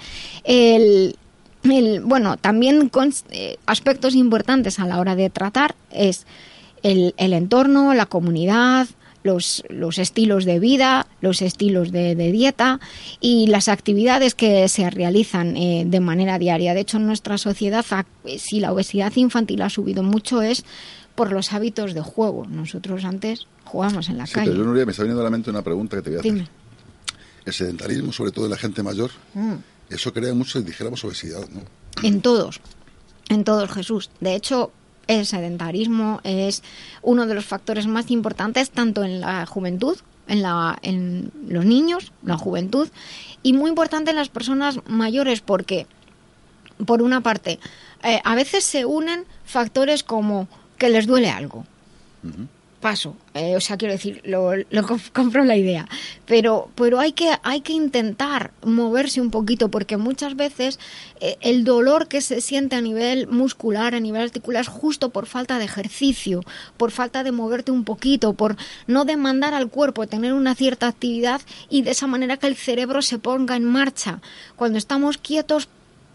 El, 0.45 1.17
bueno, 2.05 2.37
también 2.37 2.91
eh, 3.31 3.57
aspectos 3.67 4.15
importantes 4.15 4.79
a 4.79 4.87
la 4.87 4.99
hora 4.99 5.17
de 5.17 5.31
tratar 5.31 5.75
es 5.91 6.27
el, 6.83 7.15
el 7.17 7.33
entorno, 7.33 7.95
la 7.95 8.07
comunidad, 8.07 8.89
los, 9.23 9.63
los, 9.69 9.99
estilos 9.99 10.45
de 10.45 10.59
vida, 10.59 11.07
los 11.21 11.43
estilos 11.43 11.93
de, 11.93 12.15
dieta 12.15 12.81
y 13.21 13.47
las 13.47 13.69
actividades 13.69 14.35
que 14.35 14.69
se 14.69 14.91
realizan 14.91 15.57
eh, 15.57 15.85
de 15.87 16.01
manera 16.01 16.39
diaria. 16.41 16.75
De 16.75 16.81
hecho, 16.81 16.97
en 16.97 17.07
nuestra 17.07 17.39
sociedad, 17.39 17.85
si 18.39 18.59
la 18.59 18.73
obesidad 18.73 19.13
infantil 19.15 19.63
ha 19.63 19.71
subido 19.71 20.03
mucho, 20.03 20.43
es 20.43 20.65
por 21.15 21.31
los 21.31 21.53
hábitos 21.53 21.95
de 21.95 22.01
juego. 22.01 22.47
Nosotros 22.47 23.05
antes 23.05 23.47
jugábamos 23.73 24.09
en 24.11 24.19
la 24.19 24.27
calle. 24.27 24.51
Pero 24.51 24.59
yo, 24.59 24.65
Nuria, 24.65 24.85
me 24.85 24.93
está 24.93 25.03
viniendo 25.03 25.23
a 25.23 25.25
la 25.25 25.31
mente 25.31 25.49
una 25.49 25.63
pregunta 25.63 25.97
que 25.97 26.03
te 26.03 26.11
voy 26.11 26.17
a 26.19 26.21
hacer. 26.21 26.49
El 27.45 27.53
sedentarismo, 27.53 28.13
sobre 28.13 28.31
todo 28.31 28.45
en 28.45 28.51
la 28.51 28.59
gente 28.59 28.83
mayor, 28.83 29.11
mm. 29.33 29.55
eso 29.89 30.13
crea 30.13 30.35
mucho, 30.35 30.61
dijéramos, 30.61 31.03
obesidad, 31.05 31.49
¿no? 31.49 31.63
En 32.03 32.21
todos, 32.21 32.61
en 33.31 33.45
todos, 33.45 33.71
Jesús. 33.73 34.11
De 34.21 34.35
hecho, 34.35 34.73
el 35.07 35.25
sedentarismo 35.25 36.21
es 36.23 36.63
uno 37.01 37.27
de 37.27 37.35
los 37.35 37.47
factores 37.47 37.87
más 37.87 38.11
importantes 38.11 38.71
tanto 38.71 39.05
en 39.05 39.21
la 39.21 39.47
juventud, 39.47 39.97
en, 40.29 40.43
la, 40.43 40.79
en 40.83 41.33
los 41.49 41.65
niños, 41.65 42.13
la 42.23 42.37
juventud, 42.37 42.89
y 43.43 43.55
muy 43.55 43.71
importante 43.71 44.11
en 44.11 44.17
las 44.17 44.29
personas 44.29 44.81
mayores 44.87 45.41
porque, 45.41 45.87
por 46.85 47.01
una 47.01 47.23
parte, 47.23 47.59
eh, 48.03 48.21
a 48.23 48.35
veces 48.35 48.65
se 48.65 48.85
unen 48.85 49.25
factores 49.45 50.03
como 50.05 50.47
que 50.77 50.91
les 50.91 51.07
duele 51.07 51.31
algo. 51.31 51.65
Paso, 52.83 53.17
eh, 53.35 53.55
o 53.55 53.61
sea, 53.61 53.77
quiero 53.77 53.95
decir, 53.95 54.23
lo, 54.25 54.51
compro 55.13 55.45
la 55.45 55.57
idea, 55.57 55.89
pero, 56.27 56.69
pero 56.75 56.99
hay, 56.99 57.13
que, 57.13 57.31
hay 57.45 57.61
que 57.61 57.73
intentar 57.73 58.51
moverse 58.65 59.21
un 59.21 59.31
poquito 59.31 59.71
porque 59.71 59.97
muchas 59.97 60.35
veces 60.35 60.81
eh, 61.21 61.37
el 61.43 61.63
dolor 61.63 62.09
que 62.09 62.21
se 62.21 62.41
siente 62.41 62.75
a 62.75 62.81
nivel 62.81 63.29
muscular, 63.29 63.95
a 63.95 64.01
nivel 64.01 64.23
articular, 64.23 64.63
es 64.63 64.69
justo 64.69 65.11
por 65.11 65.27
falta 65.27 65.61
de 65.61 65.65
ejercicio, 65.65 66.41
por 66.77 66.91
falta 66.91 67.23
de 67.23 67.31
moverte 67.31 67.71
un 67.71 67.85
poquito, 67.85 68.33
por 68.33 68.57
no 68.89 69.05
demandar 69.05 69.55
al 69.55 69.71
cuerpo 69.71 70.09
tener 70.09 70.33
una 70.33 70.57
cierta 70.57 70.89
actividad 70.89 71.41
y 71.71 71.83
de 71.83 71.93
esa 71.93 72.09
manera 72.09 72.37
que 72.37 72.49
el 72.49 72.57
cerebro 72.57 73.01
se 73.01 73.21
ponga 73.21 73.55
en 73.55 73.65
marcha. 73.65 74.21
Cuando 74.57 74.77
estamos 74.77 75.19
quietos 75.19 75.69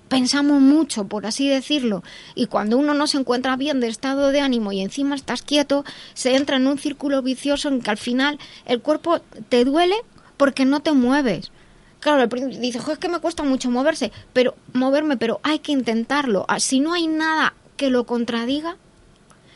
pensamos 0.08 0.62
mucho, 0.62 1.08
por 1.08 1.26
así 1.26 1.47
decirlo, 1.47 2.03
y 2.36 2.47
cuando 2.47 2.78
uno 2.78 2.93
no 2.93 3.08
se 3.08 3.18
encuentra 3.18 3.55
bien 3.55 3.80
de 3.80 3.88
estado 3.88 4.32
de 4.32 4.41
ánimo 4.41 4.72
y 4.72 4.82
encima 4.82 5.16
estás 5.16 5.41
quieto, 5.41 5.86
se 6.14 6.36
entra 6.36 6.58
en 6.58 6.68
un 6.68 6.78
círculo 6.78 7.22
vicioso 7.22 7.70
en 7.70 7.82
que 7.82 7.89
al 7.89 7.97
final 7.97 8.39
el 8.66 8.82
cuerpo 8.82 9.20
te 9.49 9.66
duele 9.66 9.95
porque 10.38 10.66
no 10.66 10.80
te 10.80 10.93
mueves. 10.93 11.51
Claro, 11.99 12.24
el 12.24 12.62
dice, 12.62 12.80
es 12.80 12.97
que 12.99 13.10
me 13.10 13.20
cuesta 13.20 13.43
mucho 13.43 13.72
moverse, 13.72 14.12
pero 14.34 14.55
moverme, 14.74 15.18
pero 15.18 15.39
hay 15.43 15.60
que 15.60 15.72
intentarlo. 15.72 16.45
Ah, 16.47 16.60
si 16.60 16.80
no 16.80 16.93
hay 16.93 17.08
nada 17.08 17.53
que 17.76 17.89
lo 17.89 18.05
contradiga, 18.05 18.78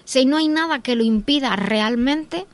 si 0.05 0.25
no 0.25 0.37
hay 0.37 0.47
nada 0.47 0.79
que 0.79 0.95
lo 0.95 1.03
impida 1.03 1.55
realmente, 1.55 2.47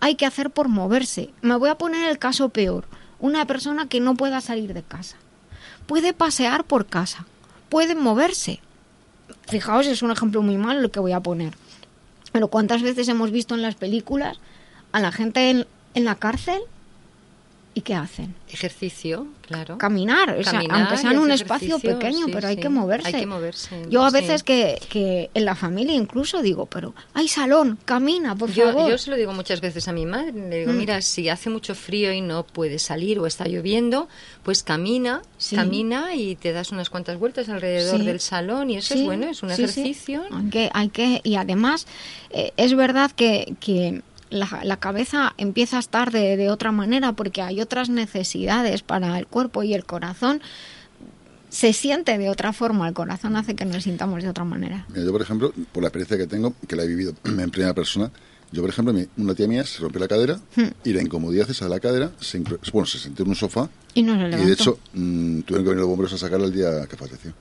hay 0.00 0.14
que 0.14 0.26
hacer 0.26 0.50
por 0.50 0.68
moverse. 0.68 1.30
Me 1.42 1.56
voy 1.56 1.70
a 1.70 1.78
poner 1.78 2.08
el 2.08 2.18
caso 2.18 2.48
peor, 2.48 2.86
una 3.18 3.46
persona 3.46 3.88
que 3.88 4.00
no 4.00 4.14
pueda 4.14 4.40
salir 4.40 4.74
de 4.74 4.82
casa. 4.82 5.16
Puede 5.86 6.12
pasear 6.12 6.64
por 6.64 6.86
casa, 6.86 7.26
pueden 7.72 8.02
moverse. 8.02 8.60
Fijaos, 9.48 9.86
es 9.86 10.02
un 10.02 10.10
ejemplo 10.10 10.42
muy 10.42 10.58
malo 10.58 10.82
lo 10.82 10.90
que 10.90 11.00
voy 11.00 11.12
a 11.12 11.20
poner. 11.20 11.54
Pero 12.30 12.48
¿cuántas 12.48 12.82
veces 12.82 13.08
hemos 13.08 13.30
visto 13.30 13.54
en 13.54 13.62
las 13.62 13.76
películas 13.76 14.38
a 14.92 15.00
la 15.00 15.10
gente 15.10 15.48
en, 15.48 15.66
en 15.94 16.04
la 16.04 16.16
cárcel 16.16 16.60
¿Y 17.74 17.80
qué 17.80 17.94
hacen? 17.94 18.34
Ejercicio, 18.50 19.28
claro. 19.40 19.78
Caminar, 19.78 20.36
o 20.38 20.44
sea, 20.44 20.60
aunque 20.70 20.98
sea 20.98 21.12
en 21.12 21.18
un 21.18 21.30
espacio 21.30 21.78
pequeño, 21.78 22.26
pero 22.30 22.48
hay 22.48 22.56
que 22.56 22.68
moverse. 22.68 23.08
Hay 23.08 23.14
que 23.14 23.26
moverse. 23.26 23.86
Yo 23.88 24.04
a 24.04 24.10
veces 24.10 24.42
que, 24.42 24.78
que, 24.90 25.30
en 25.32 25.46
la 25.46 25.54
familia 25.54 25.94
incluso 25.94 26.42
digo, 26.42 26.66
pero 26.66 26.94
hay 27.14 27.28
salón, 27.28 27.78
camina, 27.86 28.36
por 28.36 28.50
favor. 28.50 28.90
Yo 28.90 28.98
se 28.98 29.10
lo 29.10 29.16
digo 29.16 29.32
muchas 29.32 29.62
veces 29.62 29.88
a 29.88 29.92
mi 29.92 30.04
madre, 30.04 30.32
le 30.32 30.58
digo, 30.60 30.72
mm. 30.72 30.76
mira, 30.76 31.00
si 31.00 31.30
hace 31.30 31.48
mucho 31.48 31.74
frío 31.74 32.12
y 32.12 32.20
no 32.20 32.44
puedes 32.44 32.82
salir 32.82 33.18
o 33.18 33.26
está 33.26 33.46
lloviendo, 33.46 34.06
pues 34.42 34.62
camina, 34.62 35.22
camina 35.54 36.14
y 36.14 36.36
te 36.36 36.52
das 36.52 36.72
unas 36.72 36.90
cuantas 36.90 37.18
vueltas 37.18 37.48
alrededor 37.48 38.02
del 38.02 38.20
salón 38.20 38.68
y 38.68 38.76
eso 38.76 38.92
es 38.92 39.04
bueno, 39.04 39.28
es 39.28 39.42
un 39.42 39.50
ejercicio. 39.50 40.24
Hay 40.30 40.50
que, 40.50 40.70
hay 40.74 40.88
que, 40.90 41.20
y 41.24 41.36
además 41.36 41.86
eh, 42.30 42.52
es 42.58 42.74
verdad 42.74 43.10
que, 43.12 43.54
que 43.60 44.02
la, 44.32 44.76
cabeza 44.78 45.34
empieza 45.36 45.76
a 45.76 45.80
estar 45.80 46.10
de, 46.10 46.50
otra 46.50 46.72
manera 46.72 47.12
porque 47.12 47.42
hay 47.42 47.60
otras 47.60 47.88
necesidades 47.88 48.82
para 48.82 49.18
el 49.18 49.26
cuerpo 49.26 49.62
y 49.62 49.74
el 49.74 49.84
corazón 49.84 50.40
se 51.50 51.72
siente 51.74 52.16
de 52.16 52.30
otra 52.30 52.52
forma, 52.52 52.88
el 52.88 52.94
corazón 52.94 53.36
hace 53.36 53.54
que 53.54 53.66
nos 53.66 53.84
sintamos 53.84 54.22
de 54.22 54.30
otra 54.30 54.44
manera. 54.44 54.86
yo, 54.94 55.12
por 55.12 55.20
ejemplo, 55.20 55.52
por 55.72 55.82
la 55.82 55.88
experiencia 55.88 56.16
que 56.16 56.26
tengo, 56.26 56.54
que 56.66 56.76
la 56.76 56.84
he 56.84 56.86
vivido 56.86 57.14
en 57.24 57.50
primera 57.50 57.74
persona, 57.74 58.10
yo, 58.50 58.60
por 58.60 58.70
ejemplo, 58.70 58.94
una 59.16 59.34
tía 59.34 59.48
mía 59.48 59.64
se 59.64 59.80
rompió 59.80 60.00
la 60.00 60.08
cadera 60.08 60.38
hmm. 60.56 60.68
y 60.84 60.92
la 60.92 61.02
incomodidad 61.02 61.50
esa 61.50 61.66
de 61.66 61.70
la 61.70 61.80
cadera, 61.80 62.12
se, 62.20 62.42
bueno, 62.72 62.86
se 62.86 62.98
sentó 62.98 63.22
en 63.22 63.30
un 63.30 63.34
sofá 63.34 63.68
y, 63.94 64.02
no 64.02 64.14
y 64.14 64.30
de 64.30 64.52
hecho 64.52 64.78
mm, 64.92 65.40
tuvieron 65.40 65.64
que 65.64 65.70
venir 65.70 65.80
los 65.80 65.88
bomberos 65.88 66.12
a 66.14 66.18
sacarla 66.18 66.46
el 66.46 66.52
día 66.52 66.86
que 66.88 66.96
falleció. 66.96 67.32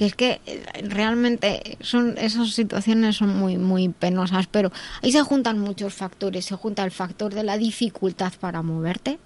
Y 0.00 0.04
es 0.04 0.14
que 0.14 0.40
eh, 0.46 0.62
realmente 0.88 1.76
son 1.82 2.16
esas 2.16 2.54
situaciones 2.54 3.16
son 3.16 3.36
muy 3.38 3.58
muy 3.58 3.90
penosas, 3.90 4.46
pero 4.46 4.72
ahí 5.02 5.12
se 5.12 5.20
juntan 5.20 5.58
muchos 5.58 5.92
factores, 5.92 6.46
se 6.46 6.56
junta 6.56 6.84
el 6.84 6.90
factor 6.90 7.34
de 7.34 7.44
la 7.44 7.58
dificultad 7.58 8.32
para 8.40 8.62
moverte, 8.62 9.18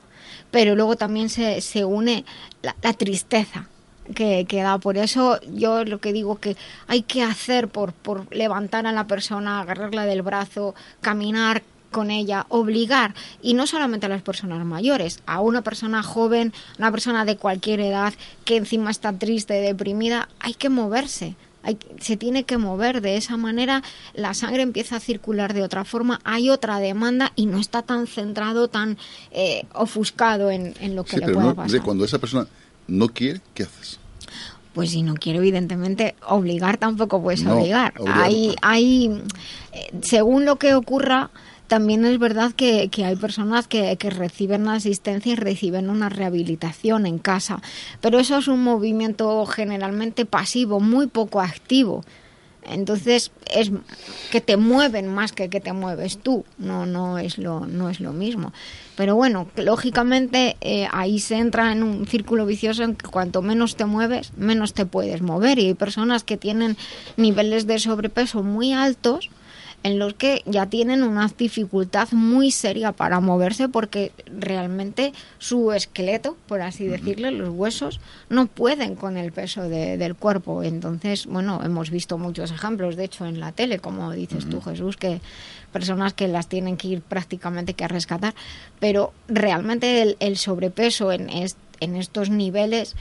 pero 0.50 0.74
luego 0.74 0.96
también 0.96 1.30
se, 1.30 1.60
se 1.60 1.84
une 1.84 2.24
la, 2.60 2.92
tristeza 2.92 3.68
que, 4.16 4.46
que, 4.48 4.62
da. 4.62 4.78
Por 4.78 4.98
eso 4.98 5.40
yo 5.42 5.84
lo 5.84 6.00
que 6.00 6.12
digo 6.12 6.40
que 6.40 6.56
hay 6.88 7.02
que 7.02 7.22
hacer 7.22 7.68
por, 7.68 7.92
por 7.92 8.34
levantar 8.34 8.88
a 8.88 8.92
la 8.92 9.06
persona, 9.06 9.60
agarrarla 9.60 10.06
del 10.06 10.22
brazo, 10.22 10.74
caminar, 11.00 11.62
con 11.94 12.10
ella, 12.10 12.44
obligar, 12.48 13.14
y 13.40 13.54
no 13.54 13.68
solamente 13.68 14.06
a 14.06 14.08
las 14.08 14.20
personas 14.20 14.66
mayores, 14.66 15.20
a 15.26 15.40
una 15.40 15.62
persona 15.62 16.02
joven, 16.02 16.52
una 16.76 16.90
persona 16.90 17.24
de 17.24 17.36
cualquier 17.36 17.78
edad 17.78 18.12
que 18.44 18.56
encima 18.56 18.90
está 18.90 19.12
triste, 19.12 19.54
deprimida, 19.54 20.28
hay 20.40 20.54
que 20.54 20.68
moverse. 20.68 21.36
Hay, 21.62 21.78
se 22.00 22.16
tiene 22.16 22.42
que 22.42 22.58
mover 22.58 23.00
de 23.00 23.16
esa 23.16 23.36
manera, 23.36 23.84
la 24.12 24.34
sangre 24.34 24.62
empieza 24.62 24.96
a 24.96 25.00
circular 25.00 25.54
de 25.54 25.62
otra 25.62 25.84
forma, 25.84 26.20
hay 26.24 26.50
otra 26.50 26.80
demanda 26.80 27.32
y 27.36 27.46
no 27.46 27.58
está 27.58 27.82
tan 27.82 28.08
centrado, 28.08 28.66
tan 28.66 28.98
eh, 29.30 29.64
ofuscado 29.72 30.50
en, 30.50 30.74
lo 30.96 31.04
que 31.04 31.18
le 31.18 31.32
pueda 31.32 31.54
pasar. 31.54 31.80
Cuando 31.82 32.04
esa 32.04 32.18
persona 32.18 32.48
no 32.88 33.08
quiere, 33.08 33.40
¿qué 33.54 33.62
haces? 33.62 34.00
Pues 34.74 34.90
si 34.90 35.02
no 35.02 35.14
quiere, 35.14 35.38
evidentemente, 35.38 36.16
obligar 36.26 36.76
tampoco 36.76 37.22
puedes 37.22 37.46
obligar. 37.46 37.94
Hay, 38.12 38.56
hay, 38.60 39.22
eh, 39.72 39.90
según 40.02 40.44
lo 40.44 40.56
que 40.56 40.74
ocurra, 40.74 41.30
también 41.66 42.04
es 42.04 42.18
verdad 42.18 42.52
que, 42.52 42.90
hay 43.04 43.16
personas 43.16 43.68
que, 43.68 43.96
reciben 43.96 44.68
asistencia 44.68 45.32
y 45.32 45.36
reciben 45.36 45.90
una 45.90 46.08
rehabilitación 46.08 47.06
en 47.06 47.18
casa, 47.18 47.62
pero 48.00 48.18
eso 48.18 48.38
es 48.38 48.48
un 48.48 48.62
movimiento 48.62 49.44
generalmente 49.46 50.26
pasivo, 50.26 50.80
muy 50.80 51.06
poco 51.06 51.40
activo. 51.40 52.04
Entonces 52.66 53.30
es 53.50 53.70
que 54.30 54.40
te 54.40 54.56
mueven 54.56 55.06
más 55.06 55.32
que 55.32 55.50
que 55.50 55.60
te 55.60 55.74
mueves 55.74 56.16
tú, 56.16 56.46
no 56.56 56.86
no 56.86 57.18
es 57.18 57.36
lo 57.36 57.66
no 57.66 57.90
es 57.90 58.00
lo 58.00 58.14
mismo. 58.14 58.54
Pero 58.96 59.16
bueno, 59.16 59.48
lógicamente 59.56 60.56
eh, 60.62 60.88
ahí 60.90 61.18
se 61.18 61.36
entra 61.36 61.72
en 61.72 61.82
un 61.82 62.06
círculo 62.06 62.46
vicioso 62.46 62.82
en 62.82 62.94
que 62.96 63.06
cuanto 63.06 63.42
menos 63.42 63.76
te 63.76 63.84
mueves, 63.84 64.32
menos 64.38 64.72
te 64.72 64.86
puedes 64.86 65.20
mover 65.20 65.58
y 65.58 65.66
hay 65.66 65.74
personas 65.74 66.24
que 66.24 66.38
tienen 66.38 66.78
niveles 67.18 67.66
de 67.66 67.78
sobrepeso 67.78 68.42
muy 68.42 68.72
altos 68.72 69.28
en 69.84 69.98
los 69.98 70.14
que 70.14 70.42
ya 70.46 70.66
tienen 70.66 71.02
una 71.02 71.28
dificultad 71.28 72.08
muy 72.12 72.50
seria 72.50 72.92
para 72.92 73.20
moverse 73.20 73.68
porque 73.68 74.12
realmente 74.26 75.12
su 75.38 75.72
esqueleto, 75.72 76.38
por 76.48 76.62
así 76.62 76.86
decirlo, 76.86 77.30
los 77.30 77.50
huesos, 77.50 78.00
no 78.30 78.46
pueden 78.46 78.96
con 78.96 79.18
el 79.18 79.30
peso 79.30 79.68
del 79.68 80.14
cuerpo. 80.14 80.62
Entonces, 80.62 81.26
bueno, 81.26 81.60
hemos 81.62 81.90
visto 81.90 82.16
muchos 82.16 82.50
ejemplos, 82.50 82.96
de 82.96 83.04
hecho, 83.04 83.26
en 83.26 83.40
la 83.40 83.52
tele, 83.52 83.78
como 83.78 84.10
dices 84.10 84.48
tú, 84.48 84.62
Jesús, 84.62 84.96
que 84.96 85.20
personas 85.70 86.14
que 86.14 86.28
las 86.28 86.48
tienen 86.48 86.78
que 86.78 86.88
ir 86.88 87.02
prácticamente 87.02 87.74
que 87.74 87.84
a 87.84 87.88
rescatar, 87.88 88.34
pero 88.80 89.12
realmente 89.28 90.16
el, 90.18 90.36
sobrepeso 90.38 91.12
en, 91.12 91.28
en 91.80 91.96
estos 91.96 92.30
niveles 92.30 92.96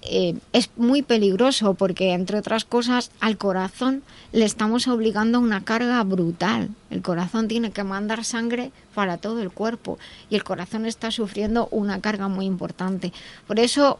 eh, 0.00 0.34
es 0.52 0.70
muy 0.76 1.02
peligroso 1.02 1.74
porque, 1.74 2.12
entre 2.12 2.38
otras 2.38 2.64
cosas, 2.64 3.10
al 3.20 3.36
corazón 3.36 4.02
le 4.32 4.44
estamos 4.44 4.88
obligando 4.88 5.38
a 5.38 5.40
una 5.40 5.64
carga 5.64 6.02
brutal. 6.02 6.70
El 6.90 7.02
corazón 7.02 7.48
tiene 7.48 7.72
que 7.72 7.84
mandar 7.84 8.24
sangre 8.24 8.72
para 8.94 9.18
todo 9.18 9.40
el 9.42 9.50
cuerpo 9.50 9.98
y 10.30 10.36
el 10.36 10.44
corazón 10.44 10.86
está 10.86 11.10
sufriendo 11.10 11.68
una 11.70 12.00
carga 12.00 12.28
muy 12.28 12.46
importante. 12.46 13.12
Por 13.46 13.60
eso, 13.60 13.98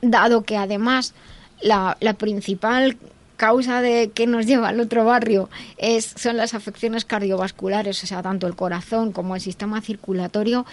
dado 0.00 0.42
que 0.42 0.56
además 0.56 1.14
la, 1.60 1.96
la 2.00 2.14
principal 2.14 2.96
causa 3.44 3.82
de 3.82 4.10
que 4.10 4.26
nos 4.26 4.46
lleva 4.46 4.70
al 4.70 4.80
otro 4.80 5.04
barrio 5.04 5.50
es, 5.76 6.14
son 6.16 6.38
las 6.38 6.54
afecciones 6.54 7.04
cardiovasculares, 7.04 8.02
o 8.02 8.06
sea, 8.06 8.22
tanto 8.22 8.46
el 8.46 8.56
corazón 8.56 9.12
como 9.12 9.34
el 9.34 9.42
sistema 9.42 9.82
circulatorio, 9.82 10.64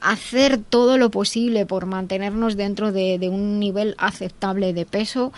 hacer 0.00 0.58
todo 0.58 0.96
lo 0.96 1.10
posible 1.10 1.66
por 1.66 1.86
mantenernos 1.86 2.56
dentro 2.56 2.92
de, 2.92 3.18
un 3.28 3.58
nivel 3.58 3.96
aceptable 3.98 4.72
de 4.72 4.86
peso. 4.86 5.32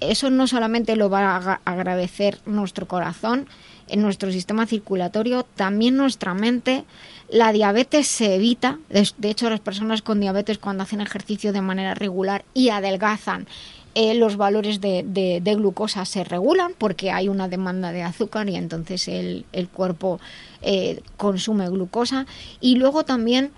Eso 0.00 0.28
no 0.28 0.46
solamente 0.46 0.96
lo 0.96 1.08
va 1.08 1.34
a 1.34 1.60
agradecer 1.64 2.38
nuestro 2.44 2.86
corazón, 2.86 3.46
en 3.88 4.02
nuestro 4.02 4.30
sistema 4.30 4.66
circulatorio, 4.66 5.46
también 5.56 5.96
nuestra 5.96 6.34
mente. 6.34 6.84
La 7.30 7.52
diabetes 7.52 8.06
se 8.06 8.34
evita, 8.34 8.78
de 8.90 9.30
hecho 9.30 9.48
las 9.48 9.60
personas 9.60 10.02
con 10.02 10.20
diabetes 10.20 10.58
cuando 10.58 10.82
hacen 10.82 11.00
ejercicio 11.00 11.54
de 11.54 11.62
manera 11.62 11.94
regular 11.94 12.44
y 12.52 12.68
adelgazan, 12.68 13.46
eh, 13.94 14.14
los 14.14 14.36
valores 14.36 14.80
de, 14.80 15.40
glucosa 15.56 16.04
se 16.04 16.24
regulan 16.24 16.72
porque 16.76 17.10
hay 17.10 17.28
una 17.28 17.48
demanda 17.48 17.92
de 17.92 18.02
azúcar 18.02 18.48
y 18.48 18.56
entonces 18.56 19.08
el, 19.08 19.44
cuerpo 19.72 20.20
eh, 20.62 21.00
consume 21.16 21.68
glucosa. 21.68 22.26
Y 22.60 22.76
luego 22.76 23.04
también 23.04 23.52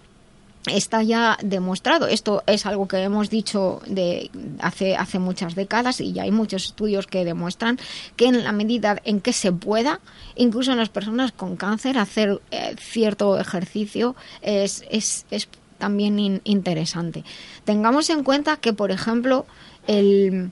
está 0.67 1.03
ya 1.03 1.39
demostrado. 1.43 2.09
Esto 2.09 2.43
es 2.47 2.67
algo 2.67 2.89
que 2.89 2.99
hemos 2.99 3.31
dicho 3.31 3.81
de 3.87 4.31
hace, 4.61 4.97
hace 4.97 5.19
muchas 5.19 5.55
décadas 5.55 6.01
y 6.01 6.13
ya 6.13 6.25
hay 6.25 6.33
muchos 6.33 6.67
estudios 6.67 7.07
que 7.07 7.25
demuestran 7.25 7.79
que 8.17 8.27
en 8.27 8.45
la 8.45 8.53
medida 8.53 9.01
en 9.05 9.21
que 9.21 9.33
se 9.33 9.53
pueda, 9.53 10.01
incluso 10.35 10.73
en 10.73 10.79
las 10.79 10.89
personas 10.89 11.33
con 11.33 11.57
cáncer, 11.57 11.99
hacer 11.99 12.41
eh, 12.51 12.75
cierto 12.79 13.39
ejercicio 13.39 14.17
es, 14.43 14.85
es, 14.91 15.25
es 15.31 15.49
también 15.79 16.41
interesante. 16.45 17.25
Tengamos 17.65 18.11
en 18.11 18.25
cuenta 18.25 18.57
que, 18.57 18.73
por 18.73 18.91
ejemplo, 18.91 19.47
el, 19.87 20.51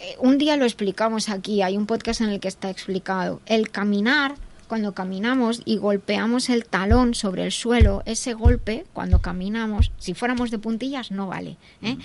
eh, 0.00 0.16
un 0.18 0.38
día 0.38 0.56
lo 0.56 0.64
explicamos 0.64 1.28
aquí, 1.28 1.62
hay 1.62 1.76
un 1.76 1.86
podcast 1.86 2.20
en 2.20 2.30
el 2.30 2.40
que 2.40 2.48
está 2.48 2.70
explicado, 2.70 3.40
el 3.46 3.70
caminar 3.70 4.34
cuando 4.64 4.92
caminamos 4.92 5.62
y 5.64 5.76
golpeamos 5.76 6.48
el 6.48 6.64
talón 6.64 7.14
sobre 7.14 7.44
el 7.44 7.52
suelo, 7.52 8.02
ese 8.06 8.34
golpe, 8.34 8.84
cuando 8.92 9.20
caminamos, 9.20 9.92
si 9.98 10.14
fuéramos 10.14 10.50
de 10.50 10.58
puntillas, 10.58 11.10
no 11.10 11.26
vale. 11.28 11.56
¿eh? 11.82 11.96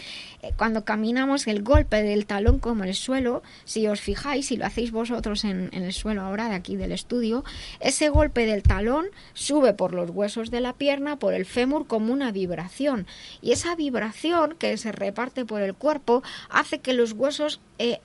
Eh, 0.41 0.51
cuando 0.57 0.85
caminamos, 0.85 1.47
el 1.47 1.63
golpe 1.63 2.03
del 2.03 2.25
talón 2.25 2.59
como 2.59 2.83
el 2.83 2.95
suelo, 2.95 3.43
si 3.65 3.87
os 3.87 3.99
fijáis, 3.99 4.47
si 4.47 4.57
lo 4.57 4.65
hacéis 4.65 4.91
vosotros 4.91 5.43
en, 5.43 5.69
en 5.71 5.83
el 5.83 5.93
suelo 5.93 6.21
ahora 6.21 6.49
de 6.49 6.55
aquí 6.55 6.75
del 6.75 6.91
estudio, 6.91 7.43
ese 7.79 8.09
golpe 8.09 8.45
del 8.45 8.63
talón 8.63 9.07
sube 9.33 9.73
por 9.73 9.93
los 9.93 10.09
huesos 10.09 10.51
de 10.51 10.61
la 10.61 10.73
pierna, 10.73 11.17
por 11.17 11.33
el 11.33 11.45
fémur, 11.45 11.87
como 11.87 12.13
una 12.13 12.31
vibración. 12.31 13.07
Y 13.41 13.51
esa 13.51 13.75
vibración 13.75 14.55
que 14.57 14.77
se 14.77 14.91
reparte 14.91 15.45
por 15.45 15.61
el 15.61 15.73
cuerpo 15.73 16.23
hace 16.49 16.79
que 16.79 16.93
los 16.93 17.13
huesos 17.13 17.59
eh, 17.77 17.99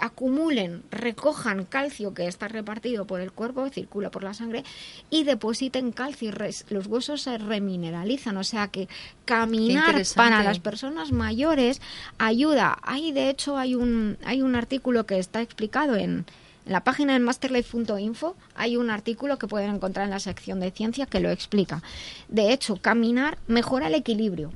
acumulen, 0.00 0.82
recojan 0.90 1.64
calcio 1.64 2.14
que 2.14 2.26
está 2.26 2.48
repartido 2.48 3.06
por 3.06 3.20
el 3.20 3.32
cuerpo, 3.32 3.68
circula 3.70 4.10
por 4.10 4.24
la 4.24 4.34
sangre, 4.34 4.64
y 5.10 5.24
depositen 5.24 5.92
calcio. 5.92 6.32
Los 6.70 6.86
huesos 6.86 7.22
se 7.22 7.38
remineralizan, 7.38 8.36
o 8.36 8.44
sea 8.44 8.68
que 8.68 8.88
caminar 9.24 10.02
para 10.14 10.42
las 10.42 10.58
personas 10.58 11.12
mayores 11.12 11.80
ayuda. 12.18 12.78
Hay, 12.82 13.12
de 13.12 13.30
hecho, 13.30 13.56
hay 13.56 13.74
un, 13.74 14.18
hay 14.24 14.42
un 14.42 14.56
artículo 14.56 15.06
que 15.06 15.18
está 15.18 15.40
explicado 15.42 15.96
en, 15.96 16.26
en 16.66 16.72
la 16.72 16.82
página 16.82 17.12
de 17.12 17.20
masterlife.info 17.20 18.34
hay 18.56 18.76
un 18.76 18.90
artículo 18.90 19.38
que 19.38 19.46
pueden 19.46 19.76
encontrar 19.76 20.04
en 20.04 20.10
la 20.10 20.18
sección 20.18 20.58
de 20.58 20.72
ciencia 20.72 21.06
que 21.06 21.20
lo 21.20 21.30
explica. 21.30 21.80
De 22.28 22.52
hecho, 22.52 22.76
caminar 22.76 23.38
mejora 23.46 23.86
el 23.86 23.94
equilibrio. 23.94 24.52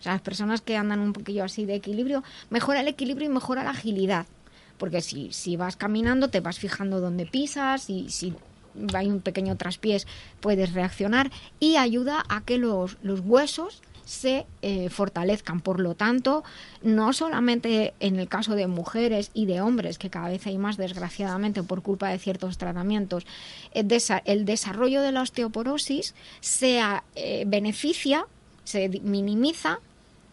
O 0.00 0.02
sea, 0.02 0.12
las 0.12 0.22
personas 0.22 0.60
que 0.62 0.76
andan 0.76 1.00
un 1.00 1.12
poquillo 1.12 1.44
así 1.44 1.66
de 1.66 1.74
equilibrio, 1.74 2.24
mejora 2.48 2.80
el 2.80 2.88
equilibrio 2.88 3.28
y 3.28 3.32
mejora 3.32 3.64
la 3.64 3.70
agilidad. 3.70 4.26
Porque 4.78 5.02
si, 5.02 5.32
si 5.32 5.56
vas 5.56 5.76
caminando, 5.76 6.28
te 6.28 6.40
vas 6.40 6.58
fijando 6.58 7.00
dónde 7.00 7.26
pisas 7.26 7.90
y 7.90 8.08
si 8.08 8.34
hay 8.94 9.08
un 9.08 9.20
pequeño 9.20 9.56
traspiés, 9.56 10.06
puedes 10.40 10.72
reaccionar 10.72 11.30
y 11.58 11.76
ayuda 11.76 12.24
a 12.28 12.40
que 12.40 12.56
los, 12.56 12.96
los 13.02 13.20
huesos 13.20 13.82
se 14.10 14.44
eh, 14.62 14.88
fortalezcan. 14.88 15.60
Por 15.60 15.78
lo 15.78 15.94
tanto, 15.94 16.42
no 16.82 17.12
solamente 17.12 17.94
en 18.00 18.18
el 18.18 18.28
caso 18.28 18.56
de 18.56 18.66
mujeres 18.66 19.30
y 19.34 19.46
de 19.46 19.60
hombres, 19.60 19.98
que 19.98 20.10
cada 20.10 20.28
vez 20.28 20.46
hay 20.48 20.58
más 20.58 20.76
desgraciadamente 20.76 21.62
por 21.62 21.82
culpa 21.82 22.08
de 22.08 22.18
ciertos 22.18 22.58
tratamientos, 22.58 23.24
el, 23.72 23.86
desarrollo 24.44 25.02
de 25.02 25.12
la 25.12 25.22
osteoporosis 25.22 26.14
se 26.40 26.80
eh, 27.14 27.44
beneficia, 27.46 28.26
se 28.64 28.88
minimiza 28.88 29.78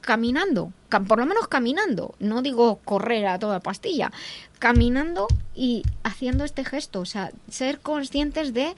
caminando, 0.07 0.71
por 1.05 1.19
lo 1.19 1.25
menos 1.25 1.49
caminando, 1.49 2.15
no 2.19 2.41
digo 2.41 2.79
correr 2.85 3.27
a 3.27 3.37
toda 3.39 3.59
pastilla, 3.59 4.09
caminando 4.57 5.27
y 5.53 5.83
haciendo 6.01 6.45
este 6.45 6.63
gesto, 6.63 7.01
o 7.01 7.05
sea, 7.05 7.31
ser 7.51 7.81
conscientes 7.81 8.53
de 8.53 8.73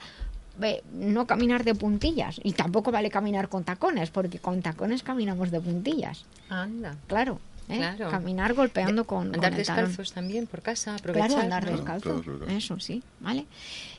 no 0.92 1.28
caminar 1.28 1.62
de 1.62 1.76
puntillas 1.76 2.40
y 2.42 2.52
tampoco 2.52 2.90
vale 2.90 3.10
caminar 3.10 3.48
con 3.48 3.62
tacones, 3.62 4.10
porque 4.10 4.40
con 4.40 4.60
tacones 4.60 5.04
caminamos 5.04 5.52
de 5.52 5.60
puntillas. 5.60 6.24
Anda. 6.48 6.96
Claro. 7.06 7.38
¿Eh? 7.70 7.96
Caminar 8.10 8.54
golpeando 8.54 9.04
con. 9.04 9.34
Andar 9.34 9.54
descalzos 9.54 10.12
también 10.12 10.46
por 10.46 10.62
casa, 10.62 10.94
aprovechar. 10.94 11.28
Claro, 11.28 11.42
andar 11.42 11.70
descalzo. 11.70 12.22
Eso 12.48 12.78
sí, 12.80 13.02
¿vale? 13.20 13.46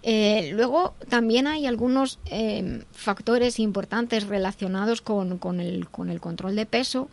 Eh, 0.04 0.52
luego 0.54 0.96
también 1.10 1.48
hay 1.48 1.66
algunos 1.66 2.20
eh, 2.26 2.84
factores 2.92 3.60
importantes 3.60 4.28
relacionados 4.28 5.02
con, 5.02 5.38
con, 5.38 5.60
el, 5.60 5.90
con 5.90 6.10
el 6.10 6.20
control 6.20 6.56
de 6.56 6.66
peso, 6.66 7.10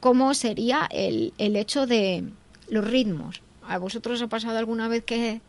como 0.00 0.34
sería 0.34 0.88
el, 0.90 1.32
el 1.38 1.56
hecho 1.56 1.86
de 1.86 2.24
los 2.68 2.88
ritmos. 2.88 3.42
¿A 3.66 3.78
vosotros 3.78 4.16
os 4.16 4.22
ha 4.22 4.28
pasado 4.28 4.58
alguna 4.58 4.88
vez 4.88 5.04
que 5.04 5.40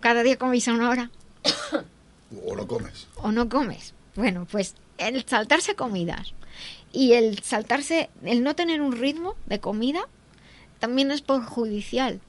cada 0.00 0.22
día 0.22 0.36
coméis 0.36 0.68
a 0.68 0.74
una 0.74 0.90
hora? 0.90 1.10
o 2.46 2.54
no 2.54 2.66
comes. 2.66 3.06
O 3.16 3.32
no 3.32 3.48
comes. 3.48 3.94
Bueno, 4.16 4.46
pues 4.50 4.74
el 4.98 5.24
saltarse 5.24 5.74
comidas 5.74 6.34
y 6.94 7.14
el 7.14 7.40
saltarse, 7.40 8.08
el 8.22 8.44
no 8.44 8.54
tener 8.54 8.80
un 8.80 8.92
ritmo 8.92 9.34
de 9.46 9.58
comida, 9.58 10.08
también 10.78 11.10
es 11.10 11.22
perjudicial. 11.22 12.20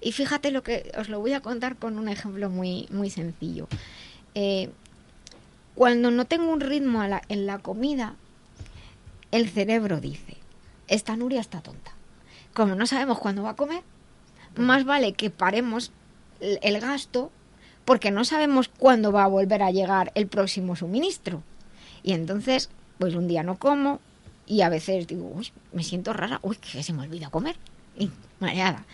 Y 0.00 0.10
fíjate 0.10 0.50
lo 0.50 0.64
que 0.64 0.90
os 0.98 1.08
lo 1.08 1.20
voy 1.20 1.34
a 1.34 1.40
contar 1.40 1.76
con 1.76 1.98
un 1.98 2.08
ejemplo 2.08 2.50
muy, 2.50 2.88
muy 2.90 3.10
sencillo. 3.10 3.68
Eh, 4.34 4.70
cuando 5.76 6.10
no 6.10 6.24
tengo 6.24 6.50
un 6.50 6.60
ritmo 6.60 7.00
en 7.28 7.46
la 7.46 7.58
comida, 7.60 8.16
el 9.30 9.48
cerebro 9.48 10.00
dice, 10.00 10.36
esta 10.88 11.14
Nuria 11.14 11.40
está 11.40 11.60
tonta. 11.60 11.92
Como 12.54 12.74
no 12.74 12.86
sabemos 12.86 13.20
cuándo 13.20 13.44
va 13.44 13.50
a 13.50 13.56
comer, 13.56 13.82
más 14.56 14.84
vale 14.84 15.12
que 15.12 15.30
paremos 15.30 15.92
el 16.40 16.80
gasto 16.80 17.30
porque 17.84 18.10
no 18.10 18.24
sabemos 18.24 18.68
cuándo 18.68 19.12
va 19.12 19.24
a 19.24 19.28
volver 19.28 19.62
a 19.62 19.70
llegar 19.70 20.10
el 20.16 20.26
próximo 20.26 20.74
suministro. 20.74 21.44
Y 22.02 22.14
entonces, 22.14 22.68
pues 22.98 23.14
un 23.14 23.28
día 23.28 23.44
no 23.44 23.58
como, 23.58 24.00
y 24.48 24.62
a 24.62 24.68
veces 24.68 25.06
digo, 25.06 25.30
uy, 25.34 25.48
me 25.72 25.84
siento 25.84 26.12
rara, 26.12 26.40
uy, 26.42 26.56
que 26.56 26.82
se 26.82 26.92
me 26.92 27.02
olvida 27.02 27.28
comer. 27.30 27.56
Y 27.98 28.10
mareada. 28.40 28.84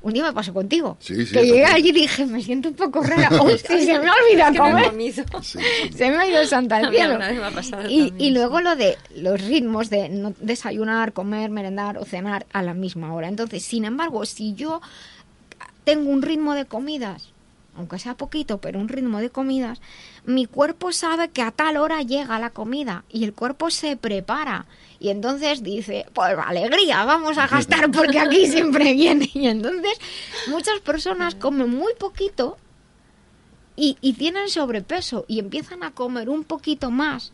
Un 0.00 0.14
día 0.14 0.24
me 0.24 0.32
pasó 0.32 0.52
contigo. 0.52 0.96
Sí, 0.98 1.26
sí, 1.26 1.32
que 1.32 1.46
llegué 1.46 1.64
allí 1.64 1.90
y 1.90 1.92
dije, 1.92 2.26
me 2.26 2.42
siento 2.42 2.70
un 2.70 2.74
poco 2.74 3.02
rara. 3.02 3.30
Uy, 3.42 3.52
sí, 3.58 3.84
se 3.84 3.98
me 3.98 4.10
olvida 4.10 4.52
comer. 4.56 4.92
se 5.94 6.10
me 6.10 6.16
ha 6.16 6.26
ido 6.26 6.44
santa 6.46 6.80
el 6.80 6.90
cielo. 6.90 7.18
Y, 7.88 8.12
y, 8.18 8.30
luego 8.30 8.60
lo 8.60 8.74
de 8.74 8.98
los 9.14 9.40
ritmos 9.40 9.90
de 9.90 10.08
no 10.08 10.34
desayunar, 10.40 11.12
comer, 11.12 11.50
merendar 11.50 11.98
o 11.98 12.04
cenar 12.04 12.46
a 12.52 12.62
la 12.62 12.74
misma 12.74 13.14
hora. 13.14 13.28
Entonces, 13.28 13.62
sin 13.62 13.84
embargo, 13.84 14.24
si 14.26 14.54
yo 14.54 14.80
tengo 15.84 16.10
un 16.10 16.22
ritmo 16.22 16.54
de 16.54 16.64
comidas, 16.64 17.28
aunque 17.76 17.98
sea 17.98 18.16
poquito, 18.16 18.58
pero 18.58 18.80
un 18.80 18.88
ritmo 18.88 19.20
de 19.20 19.30
comidas, 19.30 19.80
mi 20.24 20.46
cuerpo 20.46 20.92
sabe 20.92 21.30
que 21.30 21.42
a 21.42 21.50
tal 21.50 21.76
hora 21.76 22.02
llega 22.02 22.38
la 22.38 22.50
comida 22.50 23.04
y 23.10 23.24
el 23.24 23.34
cuerpo 23.34 23.70
se 23.70 23.96
prepara. 23.96 24.66
Y 25.00 25.08
entonces 25.08 25.62
dice, 25.62 26.06
pues 26.12 26.36
alegría, 26.38 27.04
vamos 27.04 27.38
a 27.38 27.48
gastar 27.48 27.90
porque 27.90 28.20
aquí 28.20 28.46
siempre 28.50 28.92
viene. 28.92 29.28
Y 29.34 29.48
entonces 29.48 29.98
muchas 30.48 30.80
personas 30.80 31.34
comen 31.34 31.70
muy 31.70 31.92
poquito 31.98 32.56
y, 33.74 33.96
y 34.00 34.12
tienen 34.12 34.48
sobrepeso 34.48 35.24
y 35.26 35.40
empiezan 35.40 35.82
a 35.82 35.90
comer 35.90 36.28
un 36.28 36.44
poquito 36.44 36.90
más, 36.90 37.32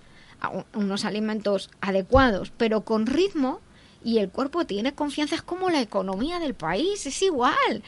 unos 0.72 1.05
alimentos 1.05 1.70
adecuados, 1.80 2.53
pero 2.57 2.82
con 2.82 3.07
ritmo 3.07 3.61
y 4.03 4.18
el 4.18 4.30
cuerpo 4.30 4.64
tiene 4.64 4.95
confianza, 4.95 5.34
es 5.34 5.43
como 5.43 5.68
la 5.68 5.80
economía 5.80 6.39
del 6.39 6.55
país, 6.55 7.05
es 7.05 7.20
igual. 7.20 7.82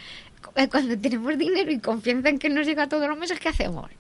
Eh, 0.57 0.69
cuando 0.69 0.99
tenemos 0.99 1.39
dinero 1.39 1.71
y 1.71 1.79
confianza 1.79 2.29
en 2.29 2.39
que 2.39 2.51
nos 2.51 2.67
llega 2.67 2.89
todos 2.89 3.09
los 3.09 3.17
meses, 3.17 3.39
¿qué 3.39 3.49
hacemos? 3.49 3.91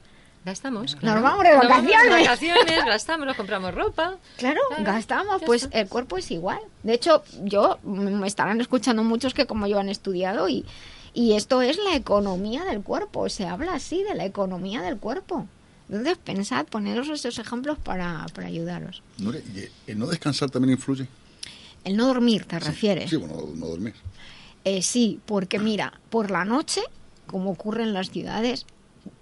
Gastamos. 0.44 0.96
Nos 1.02 1.22
vamos 1.22 1.44
de 1.44 1.54
vacaciones. 1.54 2.10
vacaciones, 2.10 2.84
gastamos, 2.86 3.26
nos 3.26 3.36
compramos 3.36 3.74
ropa. 3.74 4.16
Claro, 4.38 4.60
gastamos. 4.78 5.42
Pues 5.44 5.68
el 5.70 5.86
cuerpo 5.88 6.16
es 6.16 6.30
igual. 6.30 6.60
De 6.82 6.94
hecho, 6.94 7.22
yo 7.44 7.78
me 7.82 8.26
estarán 8.26 8.60
escuchando 8.60 9.04
muchos 9.04 9.34
que 9.34 9.46
como 9.46 9.66
yo 9.66 9.78
han 9.78 9.90
estudiado 9.90 10.48
y, 10.48 10.64
y 11.12 11.34
esto 11.34 11.60
es 11.60 11.76
la 11.78 11.94
economía 11.94 12.64
del 12.64 12.82
cuerpo. 12.82 13.28
Se 13.28 13.46
habla 13.46 13.74
así 13.74 14.02
de 14.02 14.14
la 14.14 14.24
economía 14.24 14.80
del 14.80 14.96
cuerpo. 14.96 15.46
Entonces, 15.90 16.16
pensad, 16.18 16.66
poneros 16.66 17.08
estos 17.08 17.38
ejemplos 17.38 17.76
para, 17.78 18.24
para 18.32 18.46
ayudaros. 18.46 19.02
¿Y 19.18 19.90
el 19.90 19.98
no 19.98 20.06
descansar 20.06 20.48
también 20.48 20.72
influye? 20.72 21.06
El 21.84 21.96
no 21.96 22.06
dormir, 22.06 22.44
¿te 22.44 22.58
refieres? 22.60 23.10
Sí, 23.10 23.16
bueno, 23.16 23.36
no 23.56 23.66
dormir. 23.66 23.94
Eh, 24.64 24.82
sí, 24.82 25.20
porque 25.26 25.58
mira, 25.58 26.00
por 26.10 26.30
la 26.30 26.44
noche, 26.44 26.80
como 27.26 27.50
ocurre 27.50 27.82
en 27.82 27.92
las 27.92 28.10
ciudades, 28.10 28.66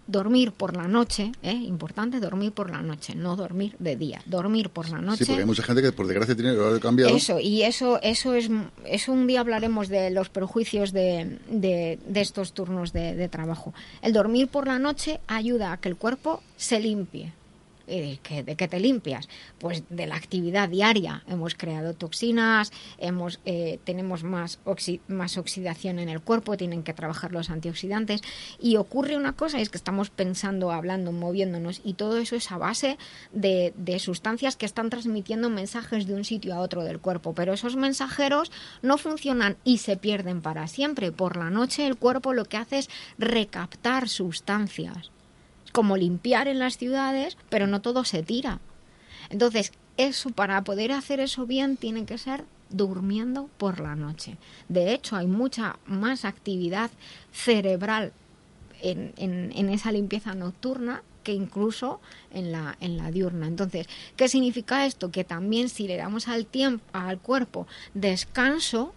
dormir 0.09 0.53
por 0.53 0.75
la 0.75 0.89
noche, 0.89 1.33
¿eh? 1.43 1.53
importante 1.53 2.19
dormir 2.19 2.53
por 2.53 2.71
la 2.71 2.83
noche, 2.83 3.15
no 3.15 3.37
dormir 3.37 3.77
de 3.79 3.95
día, 3.95 4.21
dormir 4.27 4.71
por 4.71 4.89
la 4.89 5.01
noche. 5.01 5.25
Sí, 5.25 5.27
porque 5.27 5.43
hay 5.43 5.47
mucha 5.47 5.63
gente 5.63 5.83
que 5.83 5.93
por 5.93 6.07
desgracia 6.07 6.35
tiene 6.35 6.51
el 6.51 6.59
horario 6.59 6.81
cambiado. 6.81 7.15
Eso, 7.15 7.39
y 7.39 7.63
eso, 7.63 8.01
eso 8.03 8.35
es, 8.35 8.51
eso 8.87 9.13
un 9.13 9.27
día 9.27 9.41
hablaremos 9.41 9.89
de 9.89 10.11
los 10.11 10.31
perjuicios 10.31 10.93
de, 10.93 11.39
de, 11.51 11.99
estos 12.15 12.55
turnos 12.55 12.93
de, 12.93 13.15
de 13.15 13.29
trabajo. 13.29 13.75
El 14.01 14.15
dormir 14.15 14.49
por 14.49 14.67
la 14.67 14.79
noche 14.79 15.21
ayuda 15.27 15.73
a 15.73 15.77
que 15.77 15.91
el 15.91 15.97
cuerpo 15.97 16.43
se 16.57 16.81
limpie, 16.81 17.33
¿De 17.89 18.20
qué, 18.22 18.43
¿De 18.43 18.55
qué 18.55 18.68
te 18.68 18.80
limpias? 18.80 19.28
Pues 19.59 19.82
de 19.89 20.07
la 20.07 20.16
actividad 20.16 20.68
diaria. 20.68 21.22
Hemos 21.26 21.55
creado 21.55 21.95
toxinas, 21.95 22.70
hemos, 22.99 23.41
eh, 23.47 23.78
tenemos 23.84 24.24
más, 24.24 24.61
más 25.09 25.39
oxidación 25.39 25.99
en 25.99 26.09
el 26.09 26.20
cuerpo, 26.20 26.57
tienen 26.57 26.82
que 26.82 26.93
trabajar 26.93 27.32
los 27.32 27.49
antioxidantes. 27.49 28.20
Y 28.61 28.76
ocurre 28.76 29.16
una 29.16 29.32
cosa, 29.32 29.61
es 29.61 29.70
que 29.70 29.78
estamos 29.78 30.11
pensando, 30.11 30.70
hablando, 30.70 31.12
moviéndonos, 31.12 31.80
y 31.82 31.95
todo 31.95 32.18
eso 32.18 32.36
es 32.36 32.53
a 32.53 32.59
base 32.59 32.99
de, 33.32 33.72
de 33.76 33.99
sustancias 33.99 34.57
que 34.57 34.66
están 34.66 34.91
transmitiendo 34.91 35.49
mensajes 35.49 36.07
de 36.07 36.14
un 36.14 36.24
sitio 36.24 36.55
a 36.55 36.61
otro 36.61 36.84
del 36.84 37.01
cuerpo. 37.01 37.34
Pero 37.34 37.55
esos 37.55 37.76
mensajeros 37.76 38.53
no 38.82 38.99
funcionan 38.99 39.57
y 39.64 39.78
se 39.78 39.97
pierden 39.97 40.43
para 40.43 40.66
siempre. 40.68 41.11
Por 41.11 41.36
la 41.36 41.51
noche 41.51 41.86
el 41.86 41.97
cuerpo 41.97 42.34
lo 42.34 42.45
que 42.45 42.59
hace 42.59 42.78
es 42.78 42.91
recaptar 43.16 44.09
sustancias 44.09 45.11
como 45.79 45.97
limpiar 45.97 46.49
en 46.49 46.59
las 46.59 46.76
ciudades, 46.76 47.39
pero 47.51 47.68
no 47.68 47.81
todo 47.81 48.05
se 48.05 48.24
tira. 48.24 48.59
Entonces, 49.31 49.70
eso 49.97 50.31
para 50.31 50.64
poder 50.64 50.91
hacer 50.91 51.20
eso 51.20 51.47
bien 51.47 51.76
tiene 51.76 52.05
que 52.05 52.18
ser 52.18 52.43
durmiendo 52.68 53.49
por 53.59 53.79
la 53.79 53.95
noche. 53.95 54.39
De 54.68 54.93
hecho, 54.93 55.14
hay 55.14 55.29
mucha 55.29 55.79
más 55.87 56.24
actividad 56.24 56.91
cerebral 57.31 58.12
en, 58.83 59.12
en, 59.18 59.68
esa 59.68 59.93
limpieza 59.93 60.35
nocturna 60.35 61.05
que 61.22 61.33
incluso 61.33 62.01
en 62.33 62.51
la, 62.51 62.76
en 62.81 62.97
la 62.97 63.12
diurna. 63.12 63.47
Entonces, 63.47 63.87
¿qué 64.16 64.29
significa 64.29 64.85
esto? 64.85 65.12
Que 65.12 65.22
también 65.22 65.68
si 65.68 65.87
le 65.87 65.97
damos 65.97 66.26
al 66.26 66.45
tiempo, 66.45 66.85
al 66.93 67.20
cuerpo 67.20 67.68
descanso, 67.95 68.95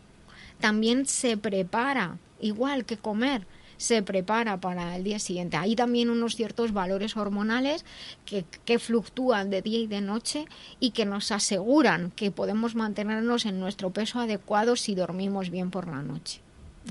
también 0.60 1.06
se 1.06 1.38
prepara, 1.38 2.18
igual 2.40 2.86
que 2.86 2.98
comer, 2.98 3.46
se 3.82 4.04
prepara 4.04 4.62
para 4.62 4.96
el 4.96 5.04
día 5.04 5.18
siguiente. 5.18 5.58
Hay 5.58 5.76
también 5.76 6.12
unos 6.12 6.36
ciertos 6.36 6.72
valores 6.72 7.18
hormonales 7.18 7.84
que, 8.26 8.46
que 8.64 8.78
fluctúan 8.78 9.50
de 9.50 9.64
día 9.64 9.80
y 9.80 9.88
de 9.88 10.02
noche 10.02 10.46
y 10.80 10.92
que 10.92 11.06
nos 11.06 11.32
aseguran 11.32 12.12
que 12.12 12.30
podemos 12.30 12.76
mantenernos 12.76 13.48
en 13.48 13.60
nuestro 13.60 13.90
peso 13.90 14.20
adecuado 14.20 14.76
si 14.76 14.94
dormimos 14.94 15.50
bien 15.50 15.72
por 15.72 15.88
la 15.88 16.04
noche 16.04 16.42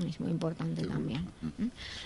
es 0.07 0.19
muy 0.19 0.31
importante 0.31 0.85
también. 0.85 1.25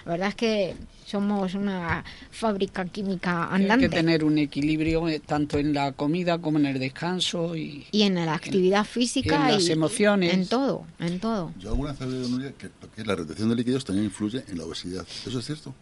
La 0.06 0.12
verdad 0.12 0.30
es 0.30 0.36
que 0.36 0.76
somos 1.06 1.54
una 1.54 2.04
fábrica 2.32 2.86
química 2.86 3.46
andante. 3.46 3.86
Hay 3.86 3.90
que 3.90 3.96
tener 3.96 4.24
un 4.24 4.38
equilibrio 4.38 5.08
eh, 5.08 5.20
tanto 5.20 5.58
en 5.58 5.74
la 5.74 5.92
comida 5.92 6.40
como 6.40 6.60
en 6.60 6.66
el 6.66 6.80
descanso 6.80 7.56
y, 7.56 7.86
y 7.92 8.04
en 8.04 8.16
la 8.16 8.34
actividad 8.34 8.86
física 8.86 9.36
y 9.36 9.48
en 9.48 9.52
las 9.54 9.70
emociones. 9.70 10.34
En 10.34 10.48
todo, 10.48 10.86
en 11.00 11.20
todo. 11.20 11.54
Yo 11.60 11.70
alguna 11.70 11.94
vez 11.94 12.02
he 12.02 12.06
oído, 12.06 12.54
que, 12.58 12.70
que 12.96 13.04
la 13.04 13.16
retención 13.16 13.50
de 13.50 13.56
líquidos 13.56 13.86
también 13.86 14.06
influye 14.06 14.44
en 14.48 14.58
la 14.58 14.66
obesidad. 14.66 15.06
¿Eso 15.26 15.40
es 15.40 15.46
cierto? 15.46 15.74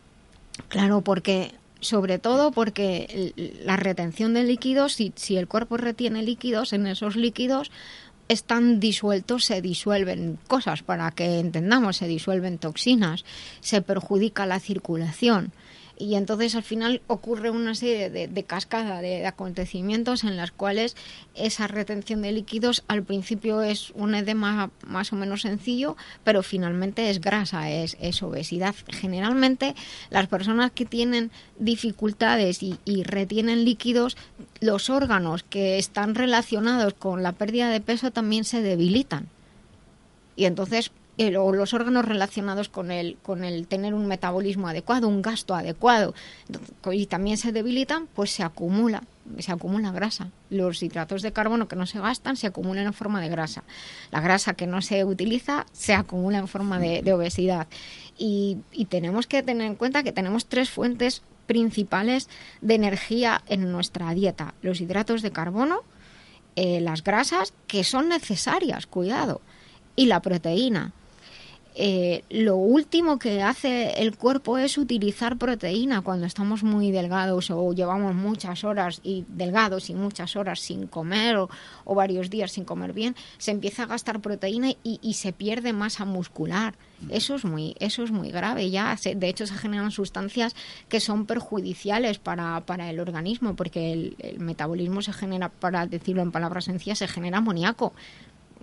Claro, 0.69 1.01
porque 1.01 1.53
sobre 1.83 2.17
todo 2.17 2.51
porque 2.51 3.33
la 3.65 3.77
retención 3.77 4.33
de 4.33 4.43
líquidos, 4.43 4.93
si, 4.93 5.13
si 5.15 5.37
el 5.37 5.47
cuerpo 5.47 5.77
retiene 5.77 6.23
líquidos, 6.23 6.73
en 6.73 6.87
esos 6.87 7.15
líquidos 7.15 7.71
están 8.27 8.79
disueltos, 8.79 9.45
se 9.45 9.61
disuelven 9.61 10.39
cosas 10.47 10.83
para 10.83 11.11
que 11.11 11.39
entendamos, 11.39 11.97
se 11.97 12.07
disuelven 12.07 12.57
toxinas, 12.57 13.25
se 13.61 13.81
perjudica 13.81 14.45
la 14.45 14.59
circulación 14.59 15.51
y 15.97 16.15
entonces 16.15 16.55
al 16.55 16.63
final 16.63 17.01
ocurre 17.07 17.49
una 17.49 17.75
serie 17.75 18.09
de, 18.09 18.27
de 18.27 18.43
cascada 18.43 19.01
de, 19.01 19.27
acontecimientos 19.27 20.23
en 20.23 20.37
las 20.37 20.51
cuales 20.51 20.95
esa 21.35 21.67
retención 21.67 22.21
de 22.21 22.31
líquidos 22.31 22.83
al 22.87 23.03
principio 23.03 23.61
es 23.61 23.91
un 23.91 24.15
edema 24.15 24.71
más 24.87 25.13
o 25.13 25.15
menos 25.15 25.41
sencillo, 25.41 25.95
pero 26.23 26.41
finalmente 26.41 27.09
es 27.09 27.21
grasa, 27.21 27.69
es, 27.69 27.95
es 27.99 28.23
obesidad. 28.23 28.75
Generalmente 28.89 29.75
las 30.09 30.27
personas 30.27 30.71
que 30.71 30.85
tienen 30.85 31.31
dificultades 31.59 32.63
y, 32.63 32.77
y 32.85 33.03
retienen 33.03 33.63
líquidos, 33.63 34.17
los 34.59 34.89
órganos 34.89 35.43
que 35.43 35.77
están 35.77 36.15
relacionados 36.15 36.93
con 36.95 37.23
la 37.23 37.33
pérdida 37.33 37.69
de 37.69 37.81
peso 37.81 38.11
también 38.11 38.45
se 38.45 38.61
debilitan. 38.61 39.27
Y 40.35 40.45
entonces 40.45 40.91
o 41.17 41.53
los 41.53 41.73
órganos 41.73 42.05
relacionados 42.05 42.69
con 42.69 42.91
el, 42.91 43.17
con 43.21 43.43
el 43.43 43.67
tener 43.67 43.93
un 43.93 44.07
metabolismo 44.07 44.67
adecuado, 44.67 45.07
un 45.07 45.21
gasto 45.21 45.53
adecuado, 45.53 46.15
y 46.91 47.05
también 47.05 47.37
se 47.37 47.51
debilitan, 47.51 48.07
pues 48.07 48.31
se 48.31 48.43
acumula, 48.43 49.03
se 49.37 49.51
acumula 49.51 49.91
grasa. 49.91 50.29
Los 50.49 50.81
hidratos 50.81 51.21
de 51.21 51.31
carbono 51.31 51.67
que 51.67 51.75
no 51.75 51.85
se 51.85 51.99
gastan 51.99 52.35
se 52.35 52.47
acumulan 52.47 52.87
en 52.87 52.93
forma 52.93 53.21
de 53.21 53.29
grasa. 53.29 53.63
La 54.11 54.21
grasa 54.21 54.55
que 54.55 54.65
no 54.65 54.81
se 54.81 55.05
utiliza 55.05 55.67
se 55.71 55.93
acumula 55.93 56.39
en 56.39 56.47
forma 56.47 56.79
de, 56.79 57.13
obesidad. 57.13 57.67
Y, 58.17 58.57
tenemos 58.89 59.27
que 59.27 59.43
tener 59.43 59.67
en 59.67 59.75
cuenta 59.75 60.03
que 60.03 60.11
tenemos 60.11 60.47
tres 60.47 60.69
fuentes 60.69 61.21
principales 61.45 62.27
de 62.61 62.75
energía 62.75 63.43
en 63.47 63.71
nuestra 63.71 64.13
dieta. 64.13 64.55
Los 64.61 64.81
hidratos 64.81 65.21
de 65.21 65.31
carbono, 65.31 65.81
eh, 66.55 66.81
las 66.81 67.03
grasas, 67.03 67.53
que 67.67 67.83
son 67.83 68.09
necesarias, 68.09 68.87
cuidado, 68.87 69.41
y 69.95 70.07
la 70.07 70.21
proteína 70.21 70.91
eh, 71.75 72.23
lo 72.29 72.55
último 72.55 73.17
que 73.17 73.41
hace 73.41 74.01
el 74.01 74.15
cuerpo 74.15 74.59
es 74.59 74.77
utilizar 74.77 75.37
proteína 75.37 76.01
cuando 76.01 76.27
estamos 76.27 76.63
muy 76.63 76.91
delgados 76.91 77.49
o 77.49 77.73
llevamos 77.73 78.13
muchas 78.13 78.63
horas 78.63 79.01
y 79.03 79.25
delgados 79.27 79.89
y 79.89 79.95
muchas 79.95 80.35
horas 80.35 80.59
sin 80.59 80.85
comer 80.85 81.37
o, 81.37 81.49
varios 81.85 82.29
días 82.29 82.51
sin 82.51 82.65
comer 82.65 82.93
bien, 82.93 83.15
se 83.37 83.51
empieza 83.51 83.83
a 83.83 83.87
gastar 83.87 84.19
proteína 84.19 84.69
y, 84.83 85.13
se 85.13 85.31
pierde 85.31 85.73
masa 85.73 86.05
muscular. 86.05 86.75
Eso 87.09 87.35
es 87.35 87.45
muy, 87.45 87.75
eso 87.79 88.03
es 88.03 88.11
muy 88.11 88.29
grave. 88.29 88.69
Ya, 88.69 88.95
de 89.15 89.29
hecho, 89.29 89.45
se 89.45 89.55
generan 89.55 89.91
sustancias 89.91 90.55
que 90.89 90.99
son 90.99 91.25
perjudiciales 91.25 92.17
para, 92.17 92.61
para 92.61 92.89
el 92.89 92.99
organismo, 92.99 93.55
porque 93.55 93.93
el, 93.93 94.15
el 94.19 94.39
metabolismo 94.39 95.01
se 95.01 95.13
genera, 95.13 95.49
para 95.49 95.85
decirlo 95.85 96.21
en 96.21 96.31
palabras 96.31 96.65
sencillas, 96.65 96.99
se 96.99 97.07
genera 97.07 97.37
amoníaco 97.37 97.93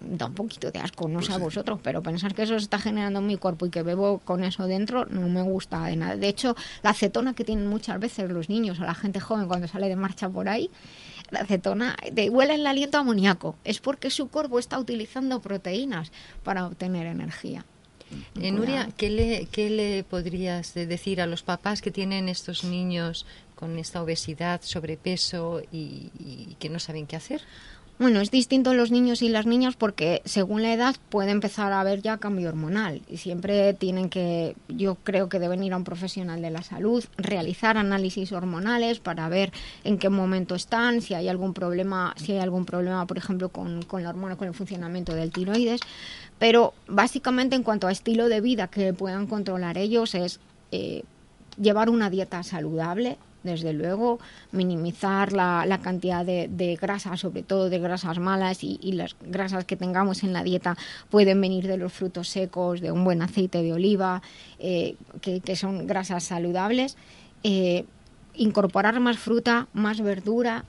da 0.01 0.27
un 0.27 0.35
poquito 0.35 0.71
de 0.71 0.79
asco, 0.79 1.09
no 1.09 1.15
pues 1.15 1.27
sé 1.27 1.33
a 1.33 1.39
vosotros, 1.39 1.79
pero 1.83 2.03
pensar 2.03 2.35
que 2.35 2.43
eso 2.43 2.59
se 2.59 2.65
está 2.65 2.79
generando 2.79 3.21
en 3.21 3.27
mi 3.27 3.37
cuerpo 3.37 3.67
y 3.67 3.71
que 3.71 3.83
bebo 3.83 4.19
con 4.19 4.45
eso 4.45 4.67
dentro 4.67 5.05
no 5.07 5.29
me 5.29 5.43
gusta 5.43 5.85
de 5.85 5.97
nada. 5.97 6.17
De 6.17 6.29
hecho, 6.29 6.57
la 6.83 6.91
acetona 6.91 7.35
que 7.35 7.45
tienen 7.45 7.67
muchas 7.67 8.01
veces 8.01 8.31
los 8.31 8.49
niños 8.49 8.81
o 8.81 8.85
la 8.85 8.95
gente 8.95 9.21
joven 9.21 9.47
cuando 9.47 9.69
sale 9.69 9.89
de 9.89 9.97
marcha 9.97 10.29
por 10.29 10.49
ahí, 10.49 10.71
la 11.31 11.41
acetona 11.41 11.97
te 12.15 12.31
huele 12.31 12.55
el 12.55 12.67
aliento 12.67 12.99
amoníaco. 12.99 13.57
Es 13.65 13.81
porque 13.81 14.11
su 14.11 14.29
cuerpo 14.29 14.59
está 14.59 14.79
utilizando 14.79 15.41
proteínas 15.41 16.13
para 16.43 16.67
obtener 16.67 17.07
energía. 17.07 17.65
Eh, 18.41 18.51
Nuria, 18.51 18.89
¿qué 18.97 19.09
le, 19.09 19.47
¿qué 19.53 19.71
le 19.71 20.03
podrías 20.03 20.75
decir 20.75 21.21
a 21.21 21.27
los 21.27 21.43
papás 21.43 21.81
que 21.81 21.93
tienen 21.93 22.29
estos 22.29 22.65
niños 22.65 23.25
con 23.55 23.79
esta 23.79 24.03
obesidad, 24.03 24.63
sobrepeso 24.65 25.63
y 25.71 26.57
que 26.59 26.69
no 26.71 26.81
saben 26.81 27.07
qué 27.07 27.15
hacer? 27.15 27.43
Bueno, 28.01 28.23
es 28.23 28.31
distinto 28.31 28.73
los 28.73 28.91
niños 28.91 29.21
y 29.21 29.29
las 29.29 29.45
niñas 29.45 29.77
porque 29.77 30.23
según 30.25 30.63
la 30.63 30.73
edad 30.73 30.97
puede 31.11 31.33
empezar 31.33 31.71
a 31.75 31.83
haber 31.83 32.01
ya 32.01 32.17
cambio 32.17 32.49
hormonal 32.49 33.03
y 33.11 33.19
siempre 33.19 33.75
tienen 33.75 34.09
que, 34.09 34.57
yo 34.69 34.95
creo 34.95 35.29
que 35.29 35.39
deben 35.39 35.63
ir 35.63 35.75
a 35.75 35.77
un 35.77 35.85
profesional 35.85 36.41
de 36.41 36.49
la 36.49 36.63
salud, 36.63 37.05
realizar 37.19 37.77
análisis 37.77 38.33
hormonales 38.33 39.01
para 39.01 39.29
ver 39.29 39.53
en 39.85 39.99
qué 39.99 40.09
momento 40.09 40.55
están, 40.55 41.03
si 41.03 41.13
hay 41.13 41.29
algún 41.29 41.53
problema, 41.53 42.15
si 42.17 42.33
hay 42.33 42.39
algún 42.39 42.65
problema, 42.65 43.07
por 43.07 43.19
ejemplo, 43.19 43.51
con, 43.51 43.83
con 43.83 44.03
la 44.03 44.09
hormona, 44.09 44.37
con 44.37 44.49
el 44.49 44.55
funcionamiento 44.55 45.13
del 45.15 45.31
tiroides. 45.31 45.83
Pero 46.39 46.73
básicamente 46.89 47.55
en 47.55 47.63
cuanto 47.63 47.87
a 47.87 47.93
estilo 47.93 48.31
de 48.31 48.41
vida 48.41 48.69
que 48.69 48.95
puedan 48.95 49.27
controlar 49.27 49.77
ellos 49.77 50.15
es 50.15 50.41
eh, 50.73 51.03
llevar 51.61 51.91
una 51.91 52.09
dieta 52.09 52.43
saludable, 52.45 53.19
desde 53.43 53.73
luego, 53.73 54.19
minimizar 54.53 55.33
la, 55.33 55.65
la 55.67 55.81
cantidad 55.81 56.25
de, 56.25 56.49
de, 56.49 56.77
grasas, 56.77 57.21
sobre 57.21 57.43
todo 57.43 57.71
de 57.71 57.79
grasas 57.79 58.19
malas 58.19 58.63
y, 58.63 58.79
las 58.93 59.17
grasas 59.21 59.65
que 59.65 59.77
tengamos 59.77 60.23
en 60.23 60.33
la 60.33 60.43
dieta 60.43 60.77
pueden 61.09 61.41
venir 61.41 61.67
de 61.67 61.77
los 61.77 61.93
frutos 61.93 62.29
secos, 62.29 62.81
de 62.81 62.93
un 62.93 63.05
buen 63.05 63.23
aceite 63.23 63.63
de 63.63 63.73
oliva, 63.73 64.23
eh, 64.59 64.97
que, 65.21 65.41
que, 65.41 65.57
son 65.57 65.87
grasas 65.87 66.25
saludables. 66.25 66.97
Eh, 67.43 67.85
incorporar 68.35 68.99
más 69.01 69.19
fruta, 69.19 69.69
más 69.73 70.01
verdura, 70.01 70.65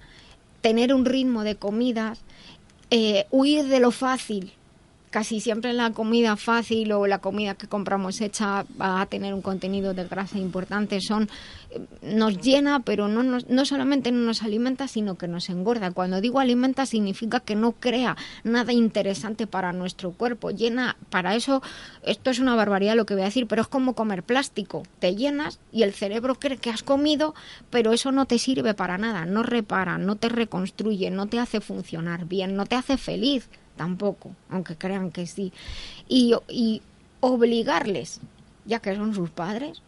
tener 0.61 0.93
un 0.93 1.05
ritmo 1.05 1.43
de 1.43 1.55
comidas, 1.55 2.22
eh, 2.89 3.26
huir 3.32 3.67
de 3.67 3.80
lo 3.80 3.91
fácil, 3.91 4.53
casi 5.12 5.41
siempre 5.41 5.74
la 5.74 5.91
comida 5.91 6.38
fácil 6.38 6.91
o 6.93 7.05
la 7.05 7.20
comida 7.20 7.55
que 7.55 7.68
compramos 7.68 8.22
hecha 8.22 8.66
va 8.82 9.01
a 9.01 9.05
tener 9.05 9.34
un 9.34 9.41
contenido 9.41 9.93
de 9.93 10.05
grasa 10.05 10.39
importante. 10.39 11.01
Son 11.01 11.30
nos 12.01 12.41
llena, 12.41 12.80
pero 12.80 13.07
no, 13.07 13.22
nos, 13.24 13.47
no 13.47 13.66
solamente 13.66 14.12
no 14.12 14.20
nos 14.20 14.41
alimenta, 14.43 14.88
sino 14.88 15.18
que 15.18 15.28
nos 15.28 15.49
engorda. 15.49 15.91
Cuando 15.91 16.22
digo 16.22 16.39
alimenta 16.39 16.86
significa 16.86 17.39
que 17.41 17.55
no 17.55 17.74
crea 17.74 18.18
nada 18.43 18.74
interesante 18.74 19.47
para 19.47 19.74
nuestro 19.74 20.12
cuerpo. 20.12 20.51
Llena, 20.51 20.95
para 21.09 21.36
eso, 21.36 21.62
esto 22.03 22.30
es 22.30 22.39
una 22.39 22.55
barbaridad 22.55 22.95
lo 22.95 23.05
que 23.05 23.14
voy 23.14 23.24
a 23.24 23.26
decir, 23.26 23.47
pero 23.47 23.62
es 23.62 23.68
como 23.68 23.93
comer 23.93 24.24
plástico. 24.24 24.84
Te 24.99 25.16
llenas 25.16 25.59
y 25.72 25.84
el 25.84 25.93
cerebro 25.93 26.36
cree 26.36 26.57
que 26.57 26.70
has 26.70 26.84
comido, 26.84 27.36
pero 27.70 27.91
eso 27.91 28.12
no 28.12 28.26
te 28.26 28.39
sirve 28.39 28.74
para 28.74 28.97
nada, 28.97 29.26
no 29.26 29.43
repara, 29.43 29.97
no 29.97 30.16
te 30.16 30.30
reconstruye, 30.30 31.12
no 31.12 31.28
te 31.28 31.39
hace 31.39 31.59
funcionar 31.62 32.26
bien, 32.26 32.55
no 32.55 32.66
te 32.66 32.76
hace 32.76 32.97
feliz 32.97 33.49
tampoco, 33.76 34.32
aunque 34.49 34.76
crean 34.76 35.11
que 35.11 35.28
sí. 35.28 35.53
Y, 36.07 36.36
y 36.47 36.82
obligarles, 37.19 38.19
ya 38.65 38.80
que 38.80 38.95
son 38.95 39.13
sus 39.13 39.30
padres, 39.30 39.82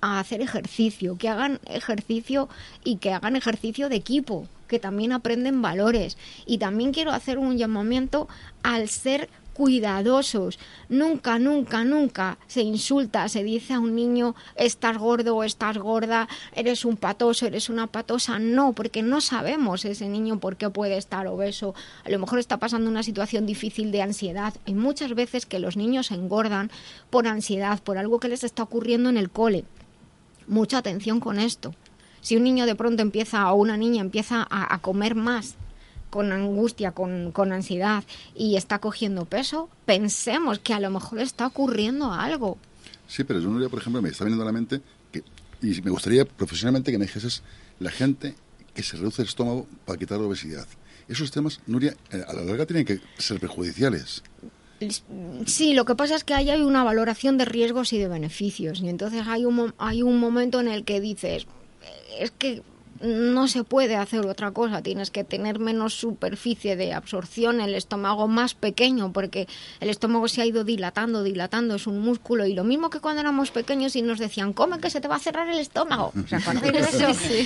a 0.00 0.20
hacer 0.20 0.40
ejercicio, 0.40 1.16
que 1.16 1.28
hagan 1.28 1.60
ejercicio 1.66 2.48
y 2.84 2.96
que 2.96 3.12
hagan 3.12 3.36
ejercicio 3.36 3.88
de 3.88 3.96
equipo, 3.96 4.46
que 4.68 4.78
también 4.78 5.12
aprenden 5.12 5.62
valores. 5.62 6.16
Y 6.46 6.58
también 6.58 6.92
quiero 6.92 7.12
hacer 7.12 7.38
un 7.38 7.56
llamamiento 7.56 8.28
al 8.62 8.88
ser 8.88 9.28
cuidadosos. 9.56 10.58
Nunca, 10.90 11.38
nunca, 11.38 11.82
nunca 11.82 12.36
se 12.46 12.60
insulta, 12.60 13.26
se 13.30 13.42
dice 13.42 13.72
a 13.72 13.80
un 13.80 13.94
niño 13.94 14.34
estás 14.54 14.98
gordo 14.98 15.34
o 15.34 15.44
estás 15.44 15.78
gorda, 15.78 16.28
eres 16.54 16.84
un 16.84 16.98
patoso, 16.98 17.46
eres 17.46 17.70
una 17.70 17.86
patosa. 17.86 18.38
No, 18.38 18.74
porque 18.74 19.02
no 19.02 19.22
sabemos 19.22 19.86
ese 19.86 20.08
niño 20.08 20.38
por 20.40 20.56
qué 20.56 20.68
puede 20.68 20.98
estar 20.98 21.26
obeso. 21.26 21.74
A 22.04 22.10
lo 22.10 22.18
mejor 22.18 22.38
está 22.38 22.58
pasando 22.58 22.90
una 22.90 23.02
situación 23.02 23.46
difícil 23.46 23.92
de 23.92 24.02
ansiedad. 24.02 24.52
Hay 24.66 24.74
muchas 24.74 25.14
veces 25.14 25.46
que 25.46 25.58
los 25.58 25.78
niños 25.78 26.10
engordan 26.10 26.70
por 27.08 27.26
ansiedad, 27.26 27.82
por 27.82 27.96
algo 27.96 28.20
que 28.20 28.28
les 28.28 28.44
está 28.44 28.62
ocurriendo 28.62 29.08
en 29.08 29.16
el 29.16 29.30
cole. 29.30 29.64
Mucha 30.46 30.78
atención 30.78 31.18
con 31.18 31.38
esto. 31.38 31.74
Si 32.20 32.36
un 32.36 32.44
niño 32.44 32.66
de 32.66 32.74
pronto 32.74 33.00
empieza 33.00 33.50
o 33.50 33.56
una 33.56 33.78
niña 33.78 34.02
empieza 34.02 34.46
a, 34.50 34.74
a 34.74 34.78
comer 34.80 35.14
más 35.14 35.56
con 36.10 36.32
angustia, 36.32 36.92
con, 36.92 37.32
con, 37.32 37.52
ansiedad 37.52 38.04
y 38.34 38.56
está 38.56 38.78
cogiendo 38.78 39.24
peso, 39.24 39.68
pensemos 39.84 40.58
que 40.58 40.74
a 40.74 40.80
lo 40.80 40.90
mejor 40.90 41.20
está 41.20 41.46
ocurriendo 41.46 42.12
algo. 42.12 42.58
Sí, 43.08 43.24
pero 43.24 43.40
yo, 43.40 43.48
Nuria, 43.48 43.68
por 43.68 43.80
ejemplo, 43.80 44.02
me 44.02 44.08
está 44.08 44.24
viniendo 44.24 44.42
a 44.42 44.46
la 44.46 44.52
mente 44.52 44.80
que, 45.12 45.22
y 45.62 45.80
me 45.82 45.90
gustaría 45.90 46.24
profesionalmente 46.24 46.90
que 46.90 46.98
me 46.98 47.06
dijeses 47.06 47.42
la 47.78 47.90
gente 47.90 48.34
que 48.74 48.82
se 48.82 48.96
reduce 48.96 49.22
el 49.22 49.28
estómago 49.28 49.66
para 49.84 49.98
quitar 49.98 50.18
la 50.18 50.26
obesidad. 50.26 50.66
Esos 51.08 51.30
temas, 51.30 51.60
Nuria, 51.66 51.94
eh, 52.10 52.22
a 52.26 52.32
la 52.32 52.42
larga 52.42 52.66
tienen 52.66 52.84
que 52.84 53.00
ser 53.18 53.38
perjudiciales. 53.38 54.22
Sí, 55.46 55.72
lo 55.72 55.84
que 55.84 55.94
pasa 55.94 56.16
es 56.16 56.24
que 56.24 56.34
ahí 56.34 56.50
hay 56.50 56.60
una 56.60 56.84
valoración 56.84 57.38
de 57.38 57.46
riesgos 57.46 57.92
y 57.92 57.98
de 57.98 58.08
beneficios. 58.08 58.80
Y 58.80 58.88
entonces 58.88 59.26
hay 59.26 59.44
un, 59.44 59.72
hay 59.78 60.02
un 60.02 60.20
momento 60.20 60.60
en 60.60 60.68
el 60.68 60.84
que 60.84 61.00
dices, 61.00 61.46
es 62.18 62.30
que 62.32 62.62
no 63.02 63.48
se 63.48 63.64
puede 63.64 63.96
hacer 63.96 64.26
otra 64.26 64.50
cosa, 64.50 64.82
tienes 64.82 65.10
que 65.10 65.24
tener 65.24 65.58
menos 65.58 65.94
superficie 65.94 66.76
de 66.76 66.92
absorción, 66.92 67.60
el 67.60 67.74
estómago 67.74 68.28
más 68.28 68.54
pequeño, 68.54 69.12
porque 69.12 69.48
el 69.80 69.90
estómago 69.90 70.28
se 70.28 70.42
ha 70.42 70.46
ido 70.46 70.64
dilatando, 70.64 71.22
dilatando, 71.22 71.76
es 71.76 71.86
un 71.86 72.00
músculo, 72.00 72.46
y 72.46 72.54
lo 72.54 72.64
mismo 72.64 72.90
que 72.90 73.00
cuando 73.00 73.20
éramos 73.20 73.50
pequeños 73.50 73.96
y 73.96 74.02
nos 74.02 74.18
decían, 74.18 74.52
come 74.52 74.78
que 74.78 74.90
se 74.90 75.00
te 75.00 75.08
va 75.08 75.16
a 75.16 75.20
cerrar 75.20 75.48
el 75.48 75.58
estómago. 75.58 76.12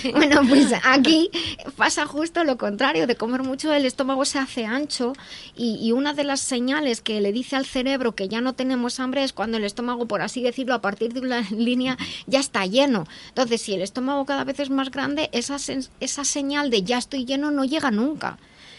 Bueno, 0.12 0.42
pues 0.48 0.72
aquí 0.84 1.30
pasa 1.76 2.06
justo 2.06 2.44
lo 2.44 2.56
contrario, 2.58 3.06
de 3.06 3.16
comer 3.16 3.42
mucho 3.42 3.72
el 3.72 3.86
estómago 3.86 4.24
se 4.24 4.38
hace 4.38 4.66
ancho, 4.66 5.12
y, 5.56 5.78
y 5.80 5.92
una 5.92 6.14
de 6.14 6.24
las 6.24 6.40
señales 6.40 7.00
que 7.00 7.20
le 7.20 7.32
dice 7.32 7.56
al 7.56 7.66
cerebro 7.66 8.14
que 8.14 8.28
ya 8.28 8.40
no 8.40 8.54
tenemos 8.54 9.00
hambre 9.00 9.24
es 9.24 9.32
cuando 9.32 9.56
el 9.56 9.64
estómago, 9.64 10.06
por 10.06 10.22
así 10.22 10.42
decirlo, 10.42 10.74
a 10.74 10.80
partir 10.80 11.12
de 11.12 11.20
una 11.20 11.40
línea 11.50 11.96
ya 12.26 12.40
está 12.40 12.66
lleno. 12.66 13.06
Entonces, 13.28 13.62
si 13.62 13.74
el 13.74 13.82
estómago 13.82 14.24
cada 14.24 14.44
vez 14.44 14.60
es 14.60 14.70
más 14.70 14.90
grande, 14.90 15.30
esa, 15.40 15.56
esa 16.00 16.24
señal 16.24 16.70
de 16.70 16.82
ya 16.82 16.98
estoy 16.98 17.24
lleno 17.24 17.50
no 17.50 17.64
llega 17.64 17.90
nunca. 17.90 18.38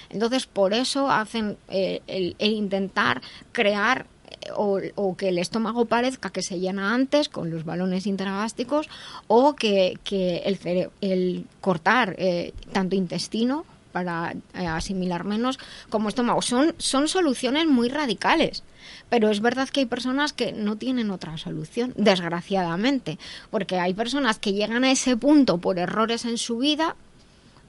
Entonces, 0.09 0.45
por 0.45 0.73
eso 0.73 1.09
hacen 1.09 1.57
eh, 1.69 2.01
el, 2.07 2.35
intentar 2.39 3.21
crear 3.51 4.07
o, 4.55 4.79
o, 4.95 5.15
que 5.15 5.29
el 5.29 5.37
estómago 5.37 5.85
parezca 5.85 6.31
que 6.31 6.41
se 6.41 6.59
llena 6.59 6.93
antes 6.93 7.29
con 7.29 7.49
los 7.49 7.63
balones 7.63 8.07
intragástricos 8.07 8.89
o 9.27 9.55
que, 9.55 9.97
que 10.03 10.37
el, 10.39 10.89
el 11.01 11.45
cortar 11.61 12.15
eh, 12.17 12.53
tanto 12.71 12.95
intestino 12.95 13.65
para 13.91 14.33
eh, 14.53 14.65
asimilar 14.67 15.23
menos 15.23 15.59
como 15.89 16.09
estómago. 16.09 16.41
Son, 16.41 16.73
son 16.77 17.07
soluciones 17.07 17.67
muy 17.67 17.89
radicales. 17.89 18.63
Pero 19.09 19.29
es 19.29 19.41
verdad 19.41 19.69
que 19.69 19.81
hay 19.81 19.85
personas 19.85 20.33
que 20.33 20.53
no 20.53 20.77
tienen 20.77 21.11
otra 21.11 21.37
solución, 21.37 21.93
desgraciadamente, 21.97 23.19
porque 23.49 23.79
hay 23.79 23.93
personas 23.93 24.39
que 24.39 24.53
llegan 24.53 24.83
a 24.83 24.91
ese 24.91 25.17
punto 25.17 25.59
por 25.59 25.77
errores 25.77 26.25
en 26.25 26.37
su 26.37 26.57
vida, 26.57 26.95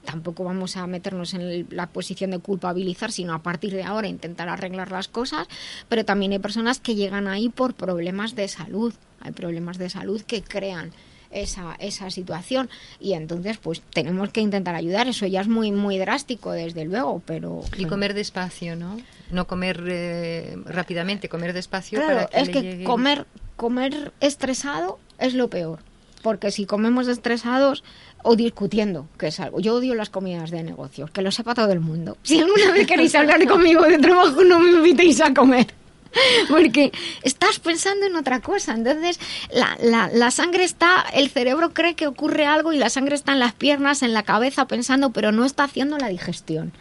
tampoco 0.03 0.43
vamos 0.43 0.77
a 0.77 0.87
meternos 0.87 1.33
en 1.33 1.67
la 1.69 1.87
posición 1.87 2.31
de 2.31 2.39
culpabilizar, 2.39 3.11
sino 3.11 3.33
a 3.33 3.39
partir 3.39 3.73
de 3.73 3.83
ahora 3.83 4.07
intentar 4.07 4.49
arreglar 4.49 4.91
las 4.91 5.07
cosas, 5.07 5.47
pero 5.89 6.05
también 6.05 6.31
hay 6.33 6.39
personas 6.39 6.79
que 6.79 6.95
llegan 6.95 7.27
ahí 7.27 7.49
por 7.49 7.73
problemas 7.73 8.35
de 8.35 8.47
salud, 8.47 8.93
hay 9.21 9.31
problemas 9.31 9.77
de 9.77 9.89
salud 9.89 10.21
que 10.21 10.43
crean 10.43 10.91
esa, 11.33 11.75
esa 11.79 12.09
situación 12.09 12.69
y 12.99 13.13
entonces 13.13 13.57
pues 13.57 13.81
tenemos 13.81 14.29
que 14.29 14.41
intentar 14.41 14.75
ayudar 14.75 15.07
eso 15.07 15.25
ya 15.25 15.41
es 15.41 15.47
muy 15.47 15.71
muy 15.71 15.97
drástico 15.97 16.51
desde 16.51 16.85
luego 16.85 17.21
pero 17.25 17.61
y 17.77 17.85
comer 17.85 18.13
despacio 18.13 18.75
no 18.75 18.97
no 19.31 19.47
comer 19.47 19.83
eh, 19.87 20.57
rápidamente 20.65 21.29
comer 21.29 21.53
despacio 21.53 21.99
claro, 21.99 22.15
para 22.15 22.27
que 22.27 22.39
es 22.39 22.49
que 22.49 22.61
llegue... 22.61 22.83
comer 22.83 23.25
comer 23.55 24.13
estresado 24.19 24.99
es 25.19 25.33
lo 25.33 25.49
peor 25.49 25.79
porque 26.21 26.51
si 26.51 26.65
comemos 26.65 27.07
estresados 27.09 27.83
o 28.23 28.37
discutiendo, 28.37 29.09
que 29.19 29.27
es 29.27 29.41
algo. 29.41 29.59
Yo 29.59 29.75
odio 29.75 29.93
las 29.93 30.09
comidas 30.09 30.49
de 30.49 30.63
negocios, 30.63 31.11
que 31.11 31.21
lo 31.21 31.31
sepa 31.31 31.53
todo 31.53 31.73
el 31.73 31.81
mundo. 31.81 32.17
Si 32.23 32.39
alguna 32.39 32.71
vez 32.71 32.87
queréis 32.87 33.13
hablar 33.13 33.45
conmigo 33.47 33.81
de 33.83 33.99
trabajo, 33.99 34.41
no 34.45 34.57
me 34.59 34.71
invitéis 34.71 35.19
a 35.19 35.33
comer 35.33 35.67
porque 36.49 36.91
estás 37.23 37.59
pensando 37.59 38.05
en 38.05 38.15
otra 38.15 38.41
cosa. 38.41 38.73
Entonces, 38.73 39.19
la, 39.51 39.77
la, 39.81 40.09
la, 40.13 40.31
sangre 40.31 40.63
está, 40.63 41.05
el 41.13 41.29
cerebro 41.29 41.73
cree 41.73 41.95
que 41.95 42.07
ocurre 42.07 42.45
algo 42.45 42.73
y 42.73 42.77
la 42.77 42.89
sangre 42.89 43.15
está 43.15 43.33
en 43.33 43.39
las 43.39 43.53
piernas, 43.53 44.03
en 44.03 44.13
la 44.13 44.23
cabeza 44.23 44.67
pensando, 44.67 45.11
pero 45.11 45.31
no 45.31 45.45
está 45.45 45.63
haciendo 45.63 45.97
la 45.97 46.09
digestión. 46.09 46.73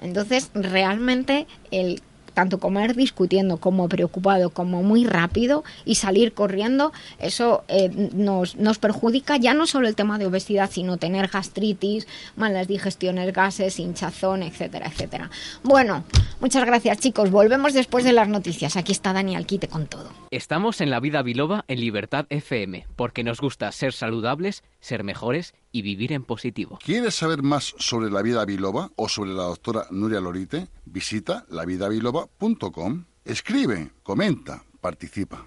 Entonces, 0.00 0.50
realmente, 0.54 1.46
el 1.70 2.02
tanto 2.36 2.60
comer 2.60 2.94
discutiendo 2.94 3.56
como 3.56 3.88
preocupado 3.88 4.50
como 4.50 4.82
muy 4.82 5.06
rápido 5.06 5.64
y 5.86 5.94
salir 5.94 6.34
corriendo, 6.34 6.92
eso 7.18 7.64
eh, 7.68 7.88
nos, 8.12 8.56
nos 8.56 8.76
perjudica 8.78 9.38
ya 9.38 9.54
no 9.54 9.66
solo 9.66 9.88
el 9.88 9.96
tema 9.96 10.18
de 10.18 10.26
obesidad, 10.26 10.70
sino 10.70 10.98
tener 10.98 11.28
gastritis, 11.28 12.06
malas 12.36 12.68
digestiones, 12.68 13.32
gases, 13.32 13.80
hinchazón, 13.80 14.42
etcétera, 14.42 14.88
etcétera. 14.88 15.30
Bueno, 15.62 16.04
muchas 16.38 16.66
gracias 16.66 16.98
chicos. 16.98 17.30
Volvemos 17.30 17.72
después 17.72 18.04
de 18.04 18.12
las 18.12 18.28
noticias. 18.28 18.76
Aquí 18.76 18.92
está 18.92 19.14
Dani 19.14 19.34
Alquite 19.34 19.68
con 19.68 19.86
todo. 19.86 20.10
Estamos 20.30 20.82
en 20.82 20.90
la 20.90 21.00
vida 21.00 21.22
biloba 21.22 21.64
en 21.68 21.80
Libertad 21.80 22.26
FM, 22.28 22.84
porque 22.96 23.24
nos 23.24 23.40
gusta 23.40 23.72
ser 23.72 23.94
saludables, 23.94 24.62
ser 24.86 25.04
mejores 25.04 25.54
y 25.72 25.82
vivir 25.82 26.12
en 26.12 26.24
positivo. 26.24 26.78
¿Quieres 26.82 27.14
saber 27.14 27.42
más 27.42 27.74
sobre 27.78 28.10
la 28.10 28.22
vida 28.22 28.44
biloba 28.44 28.90
o 28.96 29.08
sobre 29.08 29.32
la 29.32 29.42
doctora 29.42 29.86
Nuria 29.90 30.20
Lorite? 30.20 30.68
Visita 30.84 31.44
lavidabiloba.com. 31.50 33.04
Escribe, 33.24 33.90
comenta, 34.02 34.64
participa. 34.80 35.46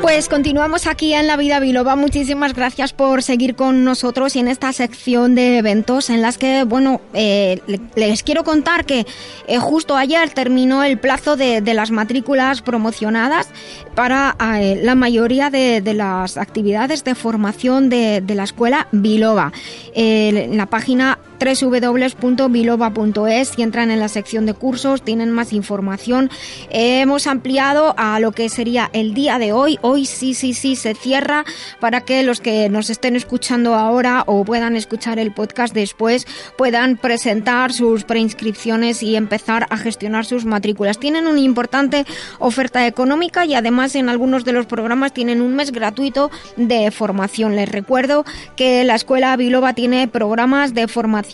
Pues 0.00 0.30
continuamos 0.30 0.86
aquí 0.86 1.12
en 1.12 1.26
La 1.26 1.36
Vida 1.36 1.60
Biloba. 1.60 1.94
Muchísimas 1.94 2.54
gracias 2.54 2.94
por 2.94 3.22
seguir 3.22 3.54
con 3.54 3.84
nosotros 3.84 4.34
y 4.34 4.38
en 4.38 4.48
esta 4.48 4.72
sección 4.72 5.34
de 5.34 5.58
eventos 5.58 6.08
en 6.08 6.22
las 6.22 6.38
que, 6.38 6.64
bueno, 6.64 7.02
eh, 7.12 7.60
les 7.96 8.22
quiero 8.22 8.42
contar 8.42 8.86
que 8.86 9.06
eh, 9.46 9.58
justo 9.58 9.96
ayer 9.96 10.30
terminó 10.30 10.82
el 10.84 10.98
plazo 10.98 11.36
de, 11.36 11.60
las 11.74 11.90
matrículas 11.90 12.62
promocionadas 12.62 13.48
para 13.94 14.36
eh, 14.58 14.80
la 14.82 14.94
mayoría 14.94 15.50
de, 15.50 15.82
las 15.94 16.38
actividades 16.38 17.04
de 17.04 17.14
formación 17.14 17.90
de, 17.90 18.22
de 18.22 18.34
la 18.34 18.44
escuela 18.44 18.88
Biloba. 18.92 19.52
en 19.94 20.56
la 20.56 20.66
página 20.66 21.18
www.biloba.es. 21.40 23.48
Si 23.48 23.62
entran 23.62 23.90
en 23.90 23.98
la 23.98 24.08
sección 24.08 24.46
de 24.46 24.54
cursos, 24.54 25.02
tienen 25.02 25.30
más 25.30 25.54
información. 25.54 26.30
hemos 26.68 27.26
ampliado 27.26 27.94
a 27.96 28.20
lo 28.20 28.30
que 28.32 28.50
sería 28.50 28.90
el 28.92 29.14
día 29.14 29.38
de 29.38 29.52
hoy. 29.52 29.78
Hoy 29.80 30.04
sí, 30.04 30.34
sí, 30.34 30.52
sí, 30.52 30.76
se 30.76 30.94
cierra 30.94 31.46
para 31.80 32.02
que 32.02 32.22
los 32.22 32.40
que 32.40 32.68
nos 32.68 32.90
estén 32.90 33.16
escuchando 33.16 33.74
ahora 33.74 34.24
o 34.26 34.44
puedan 34.44 34.76
escuchar 34.76 35.18
el 35.18 35.32
podcast 35.32 35.72
después 35.74 36.26
puedan 36.56 36.98
presentar 36.98 37.72
sus 37.72 38.04
preinscripciones 38.04 39.02
y 39.02 39.16
empezar 39.16 39.66
a 39.70 39.78
gestionar 39.78 40.26
sus 40.26 40.44
matrículas. 40.44 40.98
Tienen 40.98 41.26
una 41.26 41.40
importante 41.40 42.04
oferta 42.38 42.86
económica 42.86 43.46
y 43.46 43.54
además 43.54 43.94
en 43.94 44.10
algunos 44.10 44.44
de 44.44 44.52
los 44.52 44.66
programas 44.66 45.14
tienen 45.14 45.40
un 45.40 45.56
mes 45.56 45.72
gratuito 45.72 46.30
de 46.56 46.90
formación. 46.90 47.56
Les 47.56 47.68
recuerdo 47.68 48.26
que 48.56 48.84
la 48.84 48.94
Escuela 48.94 49.34
Biloba 49.36 49.72
tiene 49.72 50.06
programas 50.06 50.74
de 50.74 50.86
formación 50.86 51.29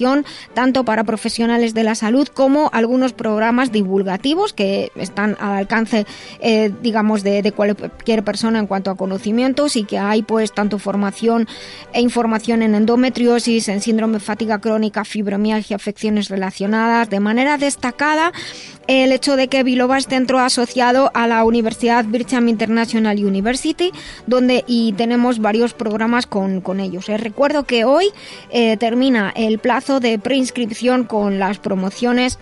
tanto 0.54 0.84
para 0.84 1.04
profesionales 1.04 1.74
de 1.74 1.84
la 1.84 1.94
salud 1.94 2.28
como 2.28 2.70
algunos 2.72 3.12
programas 3.12 3.72
divulgativos 3.72 4.52
que 4.52 4.90
están 4.96 5.36
al 5.40 5.56
alcance, 5.56 6.06
eh, 6.40 6.72
digamos, 6.82 7.22
de, 7.22 7.52
cualquier 7.52 8.22
persona 8.24 8.58
en 8.58 8.66
cuanto 8.66 8.90
a 8.90 8.96
conocimientos 8.96 9.76
y 9.76 9.84
que 9.84 9.98
hay 9.98 10.22
pues 10.22 10.52
tanto 10.52 10.78
formación 10.78 11.46
e 11.92 12.00
información 12.00 12.62
en 12.62 12.74
endometriosis, 12.74 13.68
en 13.68 13.80
síndrome 13.80 14.20
fatiga 14.20 14.58
crónica, 14.58 15.04
fibromialgia, 15.04 15.76
afecciones 15.76 16.28
relacionadas, 16.28 17.08
de 17.08 17.20
manera 17.20 17.58
destacada 17.58 18.32
el 18.86 19.12
hecho 19.12 19.36
de 19.36 19.48
que 19.48 19.62
Biloba 19.62 19.98
es 19.98 20.06
centro 20.06 20.38
asociado 20.38 21.10
a 21.14 21.26
la 21.26 21.44
Universidad 21.44 22.04
Bircham 22.04 22.48
International 22.48 23.18
University, 23.24 23.90
donde 24.26 24.64
y 24.66 24.92
tenemos 24.92 25.40
varios 25.40 25.74
programas 25.74 26.26
con, 26.26 26.62
ellos. 26.80 27.08
Eh, 27.08 27.16
recuerdo 27.16 27.64
que 27.64 27.84
hoy 27.84 28.06
eh, 28.50 28.76
termina 28.76 29.32
el 29.34 29.58
plazo 29.58 29.85
de 29.86 30.18
preinscripción 30.18 31.04
con 31.04 31.38
las 31.38 31.58
promociones 31.58 32.38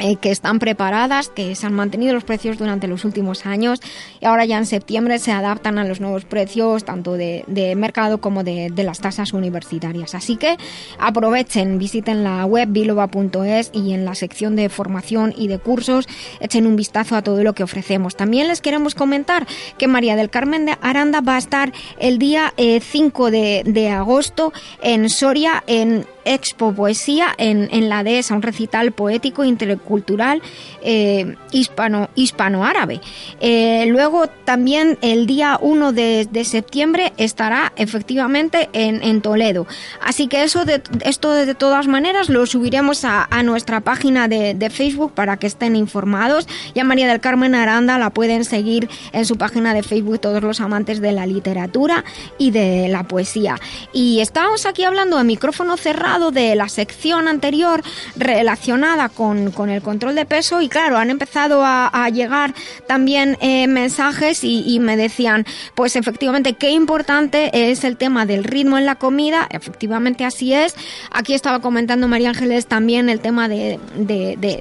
eh, 0.00 0.14
que 0.14 0.30
están 0.30 0.60
preparadas, 0.60 1.28
que 1.28 1.56
se 1.56 1.66
han 1.66 1.72
mantenido 1.72 2.14
los 2.14 2.22
precios 2.22 2.56
durante 2.56 2.86
los 2.86 3.04
últimos 3.04 3.46
años 3.46 3.80
y 4.20 4.26
ahora 4.26 4.44
ya 4.44 4.56
en 4.56 4.66
septiembre 4.66 5.18
se 5.18 5.32
adaptan 5.32 5.76
a 5.76 5.84
los 5.84 6.00
nuevos 6.00 6.24
precios 6.24 6.84
tanto 6.84 7.14
de, 7.14 7.44
mercado 7.76 8.20
como 8.20 8.44
de, 8.44 8.70
las 8.76 9.00
tasas 9.00 9.32
universitarias. 9.32 10.14
Así 10.14 10.36
que 10.36 10.56
aprovechen, 11.00 11.80
visiten 11.80 12.22
la 12.22 12.44
web 12.44 12.68
biloba.es 12.70 13.70
y 13.72 13.92
en 13.92 14.04
la 14.04 14.14
sección 14.14 14.54
de 14.54 14.68
formación 14.68 15.34
y 15.36 15.48
de 15.48 15.58
cursos 15.58 16.06
echen 16.38 16.68
un 16.68 16.76
vistazo 16.76 17.16
a 17.16 17.22
todo 17.22 17.42
lo 17.42 17.54
que 17.54 17.64
ofrecemos. 17.64 18.14
También 18.14 18.46
les 18.46 18.60
queremos 18.60 18.94
comentar 18.94 19.48
que 19.78 19.88
María 19.88 20.14
del 20.14 20.30
Carmen 20.30 20.66
de 20.66 20.78
Aranda 20.80 21.22
va 21.22 21.34
a 21.34 21.38
estar 21.38 21.72
el 21.98 22.20
día 22.20 22.54
5 22.56 23.28
eh, 23.28 23.30
de, 23.32 23.62
de 23.64 23.90
agosto 23.90 24.52
en 24.80 25.10
Soria 25.10 25.64
en 25.66 26.06
Expo 26.28 26.72
Poesía 26.72 27.34
en, 27.38 27.68
en 27.72 27.88
la 27.88 28.04
dehesa, 28.04 28.34
un 28.34 28.42
recital 28.42 28.92
poético 28.92 29.44
intercultural 29.44 30.42
eh, 30.82 31.36
hispano, 31.52 32.10
hispano-árabe. 32.14 33.00
Eh, 33.40 33.86
luego 33.88 34.26
también 34.44 34.98
el 35.00 35.26
día 35.26 35.58
1 35.60 35.92
de, 35.92 36.28
septiembre 36.44 37.12
estará 37.16 37.72
efectivamente 37.76 38.68
en, 38.72 39.20
Toledo. 39.22 39.66
Así 40.00 40.28
que 40.28 40.44
eso 40.44 40.64
de, 40.64 40.82
esto 41.04 41.32
de 41.32 41.54
todas 41.54 41.88
maneras 41.88 42.28
lo 42.28 42.46
subiremos 42.46 43.04
a, 43.04 43.26
nuestra 43.42 43.80
página 43.80 44.28
de, 44.28 44.54
de, 44.54 44.70
Facebook 44.70 45.12
para 45.12 45.38
que 45.38 45.46
estén 45.46 45.76
informados. 45.76 46.46
Ya 46.74 46.84
María 46.84 47.08
del 47.08 47.20
Carmen 47.20 47.54
Aranda 47.54 47.98
la 47.98 48.10
pueden 48.10 48.44
seguir 48.44 48.88
en 49.12 49.24
su 49.24 49.36
página 49.36 49.74
de 49.74 49.82
Facebook 49.82 50.20
todos 50.20 50.42
los 50.42 50.60
amantes 50.60 51.00
de 51.00 51.12
la 51.12 51.26
literatura 51.26 52.04
y 52.36 52.50
de 52.50 52.88
la 52.88 53.04
poesía. 53.04 53.56
Y 53.92 54.20
estábamos 54.20 54.66
aquí 54.66 54.84
hablando 54.84 55.18
a 55.18 55.24
micrófono 55.24 55.76
cerrado 55.76 56.17
de 56.18 56.54
la 56.54 56.68
sección 56.68 57.28
anterior 57.28 57.82
relacionada 58.16 59.08
con, 59.08 59.52
el 59.68 59.82
control 59.82 60.14
de 60.14 60.26
peso 60.26 60.60
y 60.60 60.68
claro, 60.68 60.98
han 60.98 61.10
empezado 61.10 61.62
a, 61.64 62.08
llegar 62.08 62.54
también 62.86 63.36
eh, 63.40 63.66
mensajes 63.66 64.40
y, 64.42 64.78
me 64.80 64.96
decían, 64.96 65.44
pues 65.74 65.96
efectivamente, 65.96 66.54
qué 66.54 66.70
importante 66.70 67.70
es 67.70 67.84
el 67.84 67.96
tema 67.96 68.24
del 68.26 68.44
ritmo 68.44 68.78
en 68.78 68.86
la 68.86 68.94
comida, 68.94 69.46
efectivamente 69.50 70.24
así 70.24 70.54
es. 70.54 70.74
Aquí 71.10 71.34
estaba 71.34 71.60
comentando 71.60 72.08
María 72.08 72.30
Ángeles 72.30 72.66
también 72.66 73.08
el 73.08 73.20
tema 73.20 73.48
de, 73.48 73.78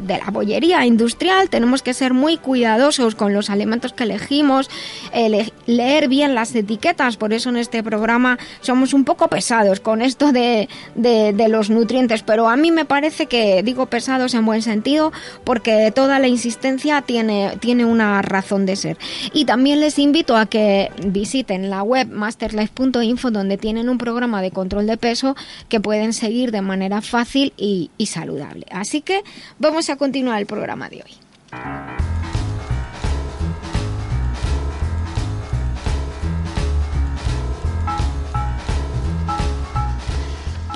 la 0.06 0.32
bollería 0.32 0.86
industrial, 0.86 1.50
tenemos 1.50 1.82
que 1.82 1.94
ser 1.94 2.14
muy 2.14 2.38
cuidadosos 2.38 3.16
con 3.16 3.34
los 3.34 3.50
alimentos 3.50 3.94
que 3.94 4.04
elegimos, 4.04 4.70
leer 5.66 6.08
bien 6.10 6.36
las 6.36 6.54
etiquetas, 6.54 7.18
por 7.18 7.34
eso 7.34 7.50
en 7.50 7.58
este 7.58 7.82
programa 7.84 8.38
somos 8.62 8.94
un 8.94 9.04
poco 9.06 9.28
pesados 9.28 9.80
con 9.80 10.02
esto 10.02 10.32
de, 10.32 10.68
los 11.48 11.70
nutrientes, 11.70 12.24
pero 12.24 12.50
a 12.50 12.56
mí 12.56 12.72
me 12.72 12.86
parece 12.86 13.28
que 13.28 13.64
digo 13.64 13.86
pesados 13.88 14.34
en 14.34 14.46
buen 14.46 14.62
sentido 14.62 15.12
porque 15.44 15.92
toda 15.94 16.20
la 16.20 16.28
insistencia 16.28 17.02
tiene, 17.02 17.58
tiene 17.60 17.86
una 17.86 18.22
razón 18.22 18.66
de 18.66 18.76
ser. 18.76 18.98
Y 19.34 19.46
también 19.46 19.80
les 19.80 20.00
invito 20.00 20.38
a 20.38 20.46
que 20.46 20.92
visiten 21.06 21.70
la 21.70 21.84
web 21.84 22.08
masterlife.info 22.10 23.32
donde 23.32 23.58
tienen 23.58 23.90
un 23.90 23.98
programa 23.98 24.42
de 24.42 24.52
control 24.52 24.88
de 24.88 24.98
peso 24.98 25.36
que 25.70 25.80
pueden 25.80 26.14
seguir 26.14 26.52
de 26.52 26.62
manera 26.62 27.02
fácil 27.02 27.54
y, 27.58 27.92
y 27.98 28.08
saludable. 28.08 28.66
Así 28.72 29.02
que 29.02 29.24
vamos 29.60 29.90
a 29.90 29.96
continuar 29.96 30.40
el 30.40 30.46
programa 30.46 30.90
de 30.90 31.04
hoy. 31.04 32.07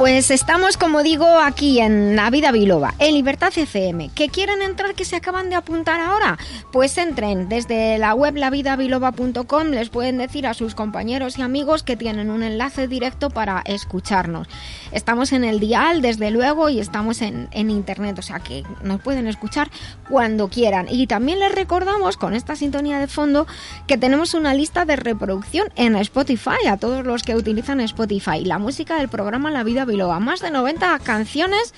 Pues 0.01 0.31
estamos, 0.31 0.77
como 0.77 1.03
digo, 1.03 1.27
aquí 1.27 1.79
en 1.79 2.15
La 2.15 2.31
Vida 2.31 2.51
Biloba, 2.51 2.95
en 2.97 3.13
Libertad 3.13 3.53
FM. 3.55 4.09
¿Que 4.15 4.29
quieren 4.29 4.63
entrar 4.63 4.95
que 4.95 5.05
se 5.05 5.15
acaban 5.15 5.51
de 5.51 5.55
apuntar 5.55 6.01
ahora? 6.01 6.39
Pues 6.71 6.97
entren 6.97 7.49
desde 7.49 7.99
la 7.99 8.15
web 8.15 8.35
lavidabiloba.com, 8.35 9.67
les 9.67 9.89
pueden 9.89 10.17
decir 10.17 10.47
a 10.47 10.55
sus 10.55 10.73
compañeros 10.73 11.37
y 11.37 11.43
amigos 11.43 11.83
que 11.83 11.97
tienen 11.97 12.31
un 12.31 12.41
enlace 12.41 12.87
directo 12.87 13.29
para 13.29 13.61
escucharnos. 13.63 14.47
Estamos 14.91 15.33
en 15.33 15.43
el 15.43 15.59
dial, 15.59 16.01
desde 16.01 16.31
luego, 16.31 16.69
y 16.69 16.79
estamos 16.79 17.21
en, 17.21 17.47
en 17.51 17.69
internet, 17.69 18.17
o 18.17 18.23
sea 18.23 18.39
que 18.39 18.63
nos 18.81 19.01
pueden 19.01 19.27
escuchar 19.27 19.69
cuando 20.09 20.47
quieran. 20.47 20.87
Y 20.89 21.05
también 21.05 21.39
les 21.39 21.53
recordamos, 21.53 22.17
con 22.17 22.33
esta 22.33 22.55
sintonía 22.55 22.97
de 22.97 23.07
fondo, 23.07 23.45
que 23.85 23.99
tenemos 23.99 24.33
una 24.33 24.55
lista 24.55 24.83
de 24.83 24.95
reproducción 24.95 25.67
en 25.75 25.95
Spotify, 25.97 26.65
a 26.67 26.77
todos 26.77 27.05
los 27.05 27.21
que 27.21 27.35
utilizan 27.35 27.79
Spotify. 27.81 28.43
La 28.43 28.57
música 28.57 28.97
del 28.97 29.07
programa 29.07 29.51
La 29.51 29.63
Vida 29.63 29.85
a 29.91 30.19
Más 30.19 30.39
de 30.39 30.51
90 30.51 30.99
canciones 30.99 31.73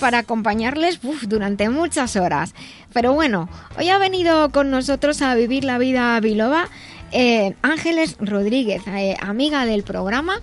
para 0.00 0.18
acompañarles 0.18 1.00
durante 1.22 1.68
muchas 1.68 2.16
horas. 2.16 2.54
Pero 2.92 3.12
bueno, 3.12 3.48
hoy 3.78 3.90
ha 3.90 3.98
venido 3.98 4.50
con 4.50 4.70
nosotros 4.70 5.20
a 5.22 5.34
vivir 5.34 5.64
la 5.64 5.78
vida 5.78 6.18
Biloba 6.20 6.68
eh, 7.12 7.54
Ángeles 7.62 8.16
Rodríguez, 8.18 8.82
eh, 8.86 9.16
amiga 9.20 9.66
del 9.66 9.82
programa. 9.82 10.40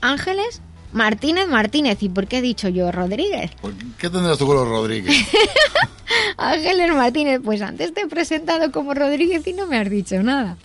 Ángeles 0.00 0.60
Martínez 0.96 1.46
Martínez. 1.48 2.02
¿Y 2.02 2.08
por 2.08 2.26
qué 2.26 2.38
he 2.38 2.42
dicho 2.42 2.68
yo 2.68 2.90
Rodríguez? 2.90 3.50
¿Qué 3.98 4.10
tendrás 4.10 4.38
tú 4.38 4.46
con 4.46 4.56
los 4.56 4.66
Rodríguez? 4.68 5.14
Ángeles 6.38 6.92
Martínez, 6.92 7.40
pues 7.44 7.60
antes 7.62 7.92
te 7.92 8.02
he 8.02 8.06
presentado 8.06 8.70
como 8.70 8.94
Rodríguez 8.94 9.46
y 9.46 9.52
no 9.52 9.66
me 9.66 9.78
has 9.78 9.90
dicho 9.90 10.22
nada. 10.22 10.56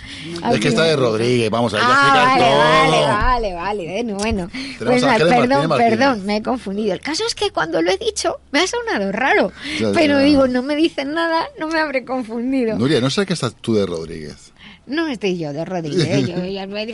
Es 0.54 0.60
que 0.60 0.68
está 0.68 0.84
de 0.84 0.96
Rodríguez, 0.96 1.50
vamos 1.50 1.74
a 1.74 1.78
ver. 1.78 1.86
Ah, 1.88 2.14
vale, 2.14 2.44
todo. 2.44 2.58
vale, 2.58 3.54
vale, 3.54 3.54
vale, 3.88 4.14
bueno, 4.14 4.50
Pues 4.80 5.04
Martínez 5.04 5.34
perdón, 5.40 5.68
Martínez. 5.68 5.90
perdón, 5.98 6.26
me 6.26 6.38
he 6.38 6.44
confundido. 6.44 6.94
El 6.94 7.02
caso 7.02 7.26
es 7.26 7.36
que 7.36 7.52
cuando 7.52 7.82
lo 7.82 7.92
he 7.92 7.98
dicho 7.98 8.40
me 8.52 8.60
ha 8.60 8.68
sonado 8.68 9.12
raro, 9.12 9.52
Ya, 9.80 9.92
pero 9.94 10.20
digo, 10.20 10.48
no 10.48 10.62
me 10.62 10.76
dicen 10.76 11.14
nada, 11.14 11.48
no 11.60 11.68
me 11.68 11.80
habré 11.80 12.06
confundido. 12.06 12.78
Nuria, 12.78 13.02
no 13.02 13.10
sé 13.10 13.26
qué 13.26 13.34
estás 13.34 13.56
tú 13.60 13.74
de 13.74 13.86
Rodríguez. 13.86 14.52
No 14.88 15.08
estoy 15.08 15.38
yo 15.38 15.54
de 15.54 15.64
Rodríguez, 15.64 16.28
yo 16.28 16.44
ya 16.46 16.68
me. 16.68 16.86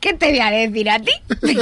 ¿Qué 0.00 0.14
te 0.14 0.30
voy 0.30 0.40
a 0.40 0.50
decir 0.50 0.90
a 0.90 1.00
ti? 1.00 1.12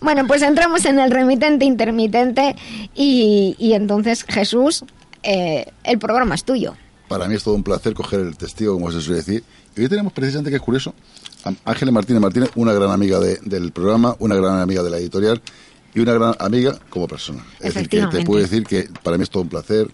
bueno, 0.00 0.26
pues 0.26 0.42
entramos 0.42 0.84
en 0.84 0.98
el 0.98 1.10
remitente 1.10 1.64
intermitente 1.64 2.54
y, 2.94 3.56
y 3.58 3.72
entonces 3.74 4.24
Jesús, 4.24 4.84
eh, 5.22 5.66
el 5.84 5.98
programa 5.98 6.34
es 6.34 6.44
tuyo. 6.44 6.74
Para 7.08 7.28
mí 7.28 7.34
es 7.34 7.44
todo 7.44 7.54
un 7.54 7.62
placer 7.62 7.94
coger 7.94 8.20
el 8.20 8.36
testigo, 8.36 8.74
como 8.74 8.90
se 8.90 9.00
suele 9.00 9.18
decir. 9.18 9.44
Y 9.76 9.82
hoy 9.82 9.88
tenemos 9.88 10.12
precisamente, 10.12 10.50
que 10.50 10.56
es 10.56 10.62
curioso, 10.62 10.94
a 11.44 11.52
Ángeles 11.70 11.92
Martínez 11.92 12.20
Martínez, 12.22 12.50
una 12.54 12.72
gran 12.72 12.90
amiga 12.90 13.18
de- 13.18 13.38
del 13.42 13.72
programa, 13.72 14.16
una 14.20 14.36
gran 14.36 14.60
amiga 14.60 14.82
de 14.82 14.90
la 14.90 14.98
editorial 14.98 15.40
y 15.94 16.00
una 16.00 16.12
gran 16.14 16.34
amiga 16.38 16.78
como 16.90 17.06
persona. 17.06 17.44
Es 17.60 17.74
decir, 17.74 17.88
que 17.88 18.06
te 18.06 18.24
puedo 18.24 18.40
decir 18.42 18.64
que 18.64 18.88
para 19.02 19.16
mí 19.16 19.22
es 19.24 19.30
todo 19.30 19.42
un 19.42 19.48
placer. 19.48 19.88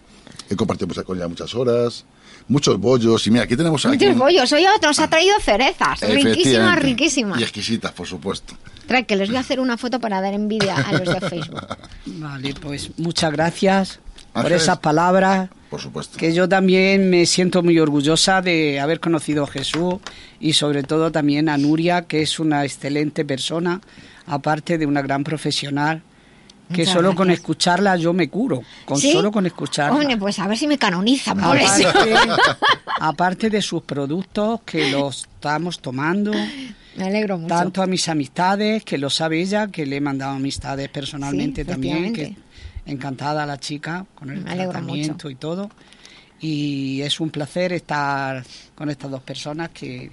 He 0.49 0.57
compartido 0.57 0.89
con 1.05 1.17
ella 1.17 1.29
muchas 1.29 1.55
horas, 1.55 2.05
muchos 2.49 2.79
bollos. 2.79 3.27
Y 3.27 3.31
mira, 3.31 3.45
aquí 3.45 3.57
tenemos 3.57 3.85
aquí 3.85 3.97
Muchos 3.97 4.19
bollos, 4.19 4.49
soy 4.49 4.65
otros, 4.67 4.99
ha 5.01 5.09
traído 5.09 5.39
cerezas, 5.41 6.01
riquísimas, 6.01 6.79
riquísimas. 6.79 7.41
Y 7.41 7.43
exquisitas, 7.43 7.93
por 7.93 8.07
supuesto. 8.07 8.55
Trae, 8.87 9.05
que 9.05 9.17
les 9.17 9.29
voy 9.29 9.37
a 9.37 9.41
hacer 9.41 9.61
una 9.61 9.77
foto 9.77 10.01
para 10.01 10.21
dar 10.21 10.35
envidia 10.35 10.77
a 10.77 10.93
los 10.93 11.09
de 11.09 11.21
Facebook. 11.29 11.67
Vale, 12.07 12.55
pues 12.55 12.99
muchas 12.99 13.33
gracias 13.33 14.01
por 14.33 14.53
esas 14.53 14.79
palabras. 14.79 15.49
Por 15.69 15.81
supuesto. 15.81 16.19
Que 16.19 16.35
yo 16.35 16.49
también 16.49 17.11
me 17.11 17.27
siento 17.27 17.63
muy 17.63 17.79
orgullosa 17.79 18.43
de 18.43 18.81
haber 18.81 18.99
conocido 18.99 19.45
a 19.45 19.47
Jesús 19.47 19.97
y 20.41 20.55
sobre 20.55 20.83
todo 20.83 21.13
también 21.13 21.49
a 21.49 21.57
Nuria, 21.57 22.03
que 22.03 22.23
es 22.23 22.41
una 22.41 22.65
excelente 22.65 23.25
persona, 23.25 23.81
aparte 24.27 24.79
de 24.79 24.87
una 24.87 25.03
gran 25.03 25.23
profesional, 25.23 26.03
que 26.73 26.83
Muchas 26.83 26.95
solo 26.95 27.15
con 27.15 27.31
escucharla 27.31 27.97
yo 27.97 28.13
me 28.13 28.29
curo, 28.29 28.63
con 28.85 28.99
¿Sí? 28.99 29.13
solo 29.13 29.33
con 29.33 29.45
escucharla. 29.47 29.99
Hombre, 29.99 30.17
pues 30.17 30.39
a 30.39 30.47
ver 30.47 30.57
si 30.57 30.67
me 30.67 30.79
canonizan 30.79 31.37
por 31.39 31.57
Aparte, 31.57 31.83
eso. 31.83 31.93
aparte 33.01 33.51
de 33.51 33.61
sus 33.63 33.83
productos 33.83 34.61
que 34.63 34.91
los 34.91 35.25
estamos 35.35 35.81
tomando, 35.81 36.33
Me 36.97 37.05
alegro 37.07 37.39
mucho. 37.39 37.55
tanto 37.55 37.83
a 37.83 37.87
mis 37.87 38.09
amistades, 38.09 38.85
que 38.85 38.99
lo 38.99 39.11
sabe 39.11 39.41
ella, 39.41 39.69
que 39.69 39.85
le 39.87 39.97
he 39.97 40.01
mandado 40.01 40.33
amistades 40.37 40.89
personalmente 40.91 41.63
Sí, 41.65 41.69
también, 41.69 42.13
que 42.13 42.37
encantada 42.87 43.45
la 43.47 43.59
chica 43.59 44.07
con 44.15 44.31
el 44.31 44.45
tratamiento 44.45 45.29
y 45.31 45.35
todo. 45.35 45.71
Y 46.41 47.03
es 47.03 47.21
un 47.21 47.31
placer 47.31 47.73
estar 47.73 48.43
con 48.75 48.89
estas 48.91 49.11
dos 49.11 49.23
personas 49.23 49.71
que, 49.71 50.11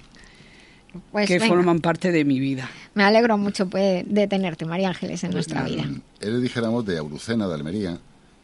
Pues 1.12 1.26
que 1.28 1.38
venga. 1.38 1.54
forman 1.54 1.80
parte 1.80 2.12
de 2.12 2.24
mi 2.24 2.38
vida. 2.40 2.68
Me 2.94 3.04
alegro 3.04 3.36
mucho 3.38 3.68
pues, 3.68 4.04
de 4.08 4.26
tenerte, 4.28 4.64
María 4.64 4.88
Ángeles, 4.88 5.22
en 5.24 5.30
nuestra 5.32 5.64
vida. 5.64 5.84
Eres, 6.20 6.42
dijéramos, 6.42 6.84
de 6.86 6.98
Aurucena, 6.98 7.46
de 7.48 7.54
Almería, 7.54 7.98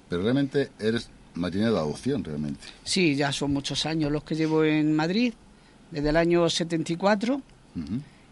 pero 0.09 0.23
realmente 0.23 0.71
eres 0.79 1.09
marinera 1.35 1.71
de 1.73 1.79
adopción, 1.79 2.23
realmente. 2.25 2.61
Sí, 2.85 3.17
ya 3.17 3.33
son 3.33 3.53
muchos 3.53 3.87
años 3.87 4.13
los 4.13 4.23
que 4.25 4.35
llevo 4.35 4.65
en 4.65 4.95
Madrid, 4.95 5.35
desde 5.91 6.09
el 6.11 6.17
año 6.17 6.49
74, 6.49 7.35
Ujú. 7.37 7.43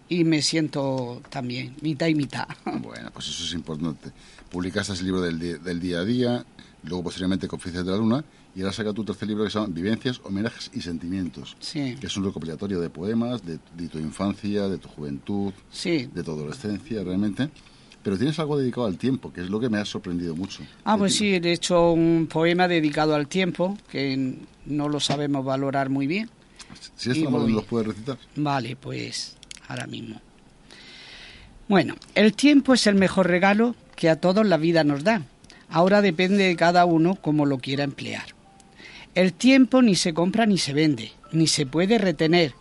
y 0.09 0.25
me 0.25 0.41
siento 0.43 1.21
también 1.31 1.75
mitad 1.81 2.07
y 2.07 2.15
mitad. 2.15 2.47
Bueno, 2.81 3.11
pues 3.13 3.29
eso 3.29 3.45
es 3.45 3.53
importante. 3.55 4.11
Publicaste 4.51 4.93
el 4.95 5.05
libro 5.05 5.21
del, 5.21 5.39
del 5.63 5.81
día 5.81 5.99
a 6.01 6.05
día, 6.05 6.45
luego 6.85 7.05
posteriormente 7.05 7.49
Confidencias 7.49 7.85
de 7.87 7.91
la 7.93 7.97
Luna, 7.99 8.25
y 8.55 8.61
ahora 8.61 8.73
saca 8.73 8.93
tu 8.93 9.05
tercer 9.05 9.29
libro 9.29 9.45
que 9.45 9.51
se 9.51 9.59
llama 9.59 9.73
Vivencias, 9.73 10.21
Homenajes 10.25 10.71
y 10.75 10.81
Sentimientos, 10.81 11.57
Sí, 11.61 11.97
que 11.99 12.07
es 12.07 12.17
un 12.17 12.25
recopilatorio 12.25 12.81
de 12.81 12.91
poemas 12.91 13.45
de, 13.45 13.59
de 13.77 13.89
tu 13.89 13.99
infancia, 13.99 14.69
de 14.69 14.79
tu 14.79 14.89
juventud, 14.89 15.53
sí. 15.71 16.09
de 16.13 16.23
tu 16.23 16.33
adolescencia, 16.33 17.03
realmente. 17.03 17.49
Pero 18.03 18.19
tienes 18.19 18.39
algo 18.41 18.59
dedicado 18.59 18.87
al 18.87 18.99
tiempo, 18.99 19.33
que 19.33 19.43
es 19.43 19.49
lo 19.49 19.61
que 19.61 19.69
me 19.69 19.79
ha 19.79 19.85
sorprendido 19.85 20.35
mucho. 20.35 20.65
Ah, 20.85 20.99
pues 20.99 21.15
sí, 21.15 21.35
he 21.35 21.53
hecho 21.53 21.93
un 21.93 22.29
poema 22.31 22.67
dedicado 22.67 23.15
al 23.15 23.29
tiempo, 23.29 23.79
que 23.91 24.39
no 24.67 24.89
lo 24.89 24.99
sabemos 24.99 25.45
valorar 25.45 25.89
muy 25.89 26.07
bien. 26.07 26.29
Si 26.97 27.11
es 27.11 27.23
tan. 27.23 27.33
¿nos 27.33 27.65
puedes 27.65 27.89
recitar? 27.89 28.19
Vale, 28.35 28.77
pues 28.77 29.37
ahora 29.69 29.87
mismo. 29.87 30.21
Bueno, 31.69 31.95
el 32.15 32.35
tiempo 32.35 32.75
es 32.75 32.87
el 32.87 32.97
mejor 32.97 33.29
regalo 33.29 33.77
que 33.95 34.11
a 34.11 34.17
todos 34.17 34.45
la 34.47 34.57
vida 34.57 34.83
nos 34.83 35.05
da. 35.05 35.23
Ahora 35.71 36.03
depende 36.03 36.45
de 36.45 36.57
cada 36.57 36.85
uno 36.85 37.15
cómo 37.15 37.47
lo 37.47 37.59
quiera 37.59 37.85
emplear. 37.85 38.35
El 39.15 39.35
tiempo 39.35 39.83
ni 39.83 39.95
se 39.95 40.15
compra 40.15 40.47
ni 40.47 40.57
se 40.57 40.73
vende, 40.73 41.13
ni 41.33 41.47
se 41.47 41.67
puede 41.67 41.99
retener. 41.99 42.55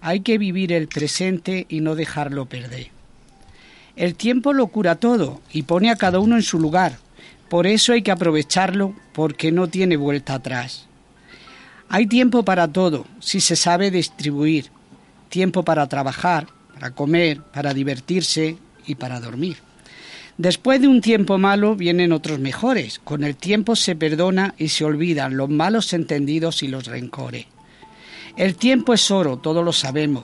Hay 0.00 0.20
que 0.20 0.38
vivir 0.38 0.72
el 0.72 0.86
presente 0.86 1.66
y 1.68 1.80
no 1.80 1.96
dejarlo 1.96 2.46
perder. 2.46 2.88
El 3.96 4.14
tiempo 4.14 4.52
lo 4.52 4.68
cura 4.68 4.94
todo 4.94 5.40
y 5.52 5.62
pone 5.62 5.90
a 5.90 5.96
cada 5.96 6.20
uno 6.20 6.36
en 6.36 6.42
su 6.42 6.60
lugar. 6.60 6.98
Por 7.48 7.66
eso 7.66 7.92
hay 7.92 8.02
que 8.02 8.12
aprovecharlo 8.12 8.94
porque 9.12 9.50
no 9.50 9.66
tiene 9.66 9.96
vuelta 9.96 10.34
atrás. 10.34 10.86
Hay 11.88 12.06
tiempo 12.06 12.44
para 12.44 12.68
todo 12.68 13.06
si 13.18 13.40
se 13.40 13.56
sabe 13.56 13.90
distribuir. 13.90 14.70
Tiempo 15.30 15.64
para 15.64 15.88
trabajar, 15.88 16.46
para 16.74 16.92
comer, 16.92 17.42
para 17.42 17.74
divertirse 17.74 18.56
y 18.86 18.94
para 18.94 19.18
dormir. 19.18 19.67
Después 20.38 20.80
de 20.80 20.86
un 20.86 21.00
tiempo 21.00 21.36
malo 21.36 21.74
vienen 21.74 22.12
otros 22.12 22.38
mejores. 22.38 23.00
Con 23.02 23.24
el 23.24 23.34
tiempo 23.34 23.74
se 23.74 23.96
perdona 23.96 24.54
y 24.56 24.68
se 24.68 24.84
olvidan 24.84 25.36
los 25.36 25.50
malos 25.50 25.92
entendidos 25.92 26.62
y 26.62 26.68
los 26.68 26.86
rencores. 26.86 27.46
El 28.36 28.54
tiempo 28.54 28.94
es 28.94 29.10
oro, 29.10 29.38
todos 29.38 29.64
lo 29.64 29.72
sabemos. 29.72 30.22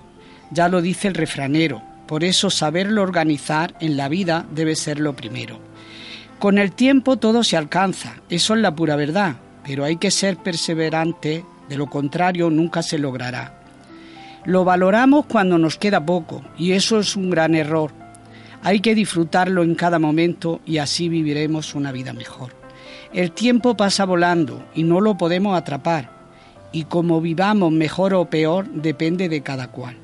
Ya 0.53 0.69
lo 0.69 0.83
dice 0.83 1.09
el 1.09 1.15
refranero. 1.15 1.83
Por 2.07 2.23
eso 2.23 2.49
saberlo 2.49 3.03
organizar 3.03 3.75
en 3.81 3.97
la 3.97 4.09
vida 4.09 4.47
debe 4.55 4.77
ser 4.77 5.01
lo 5.01 5.17
primero. 5.17 5.59
Con 6.39 6.59
el 6.59 6.71
tiempo 6.71 7.17
todo 7.17 7.43
se 7.43 7.57
alcanza, 7.57 8.15
eso 8.29 8.55
es 8.55 8.61
la 8.61 8.77
pura 8.77 8.95
verdad, 8.95 9.37
pero 9.67 9.83
hay 9.85 9.97
que 9.97 10.13
ser 10.13 10.37
perseverante, 10.37 11.45
de 11.69 11.77
lo 11.77 11.87
contrario 11.87 12.51
nunca 12.51 12.83
se 12.83 12.99
logrará. 12.99 13.63
Lo 14.45 14.63
valoramos 14.65 15.27
cuando 15.27 15.59
nos 15.59 15.79
queda 15.79 16.05
poco, 16.05 16.45
y 16.59 16.73
eso 16.73 17.01
es 17.01 17.17
un 17.17 17.31
gran 17.31 17.55
error. 17.55 18.04
Hay 18.65 18.81
que 18.81 18.95
disfrutarlo 18.95 19.63
en 19.63 19.75
cada 19.75 19.99
momento 19.99 20.63
y 20.65 20.79
así 20.79 21.11
viviremos 21.11 21.75
una 21.75 21.93
vida 21.93 22.15
mejor. 22.15 22.57
El 23.13 23.31
tiempo 23.31 23.77
pasa 23.77 24.07
volando 24.07 24.65
y 24.75 24.85
no 24.85 25.03
lo 25.03 25.19
podemos 25.19 25.57
atrapar, 25.57 26.11
y 26.73 26.85
como 26.85 27.21
vivamos 27.21 27.73
mejor 27.73 28.15
o 28.15 28.25
peor 28.31 28.67
depende 28.71 29.29
de 29.29 29.43
cada 29.43 29.69
cual. 29.69 29.99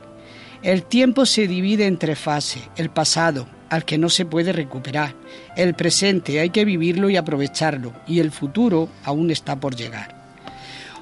El 0.62 0.82
tiempo 0.82 1.24
se 1.24 1.48
divide 1.48 1.86
en 1.86 1.96
tres 1.96 2.18
fases. 2.18 2.62
El 2.76 2.90
pasado, 2.90 3.48
al 3.70 3.86
que 3.86 3.96
no 3.96 4.10
se 4.10 4.26
puede 4.26 4.52
recuperar. 4.52 5.14
El 5.56 5.72
presente, 5.72 6.38
hay 6.38 6.50
que 6.50 6.66
vivirlo 6.66 7.08
y 7.08 7.16
aprovecharlo. 7.16 7.94
Y 8.06 8.18
el 8.18 8.30
futuro 8.30 8.90
aún 9.04 9.30
está 9.30 9.56
por 9.56 9.74
llegar. 9.74 10.14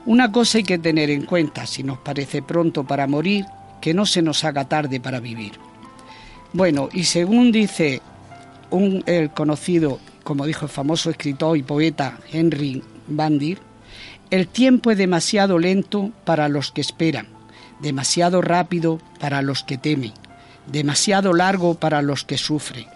Una 0.07 0.31
cosa 0.31 0.59
hay 0.59 0.65
que 0.65 0.79
tener 0.79 1.11
en 1.11 1.27
cuenta 1.27 1.67
si 1.67 1.83
nos 1.83 1.99
parece 1.99 2.41
pronto 2.41 2.85
para 2.85 3.09
morir, 3.09 3.47
que 3.81 3.95
no 3.95 4.07
se 4.07 4.23
nos 4.23 4.45
haga 4.45 4.67
tarde 4.67 5.01
para 5.01 5.19
vivir. 5.19 5.68
Bueno, 6.53 6.89
y 6.93 7.05
según 7.05 7.53
dice 7.53 8.01
un, 8.71 9.03
el 9.07 9.31
conocido, 9.31 10.01
como 10.25 10.47
dijo 10.47 10.65
el 10.65 10.71
famoso 10.71 11.11
escritor 11.11 11.57
y 11.57 11.63
poeta 11.63 12.19
Henry 12.33 12.83
Van 13.07 13.39
Dyr, 13.39 13.59
el 14.31 14.49
tiempo 14.49 14.91
es 14.91 14.99
demasiado 14.99 15.59
lento 15.59 16.11
para 16.25 16.49
los 16.49 16.71
que 16.71 16.81
esperan, 16.81 17.29
demasiado 17.81 18.43
rápido 18.43 19.01
para 19.21 19.43
los 19.43 19.63
que 19.63 19.79
temen, 19.79 20.13
demasiado 20.67 21.33
largo 21.33 21.75
para 21.75 22.03
los 22.03 22.25
que 22.25 22.39
sufren, 22.39 22.87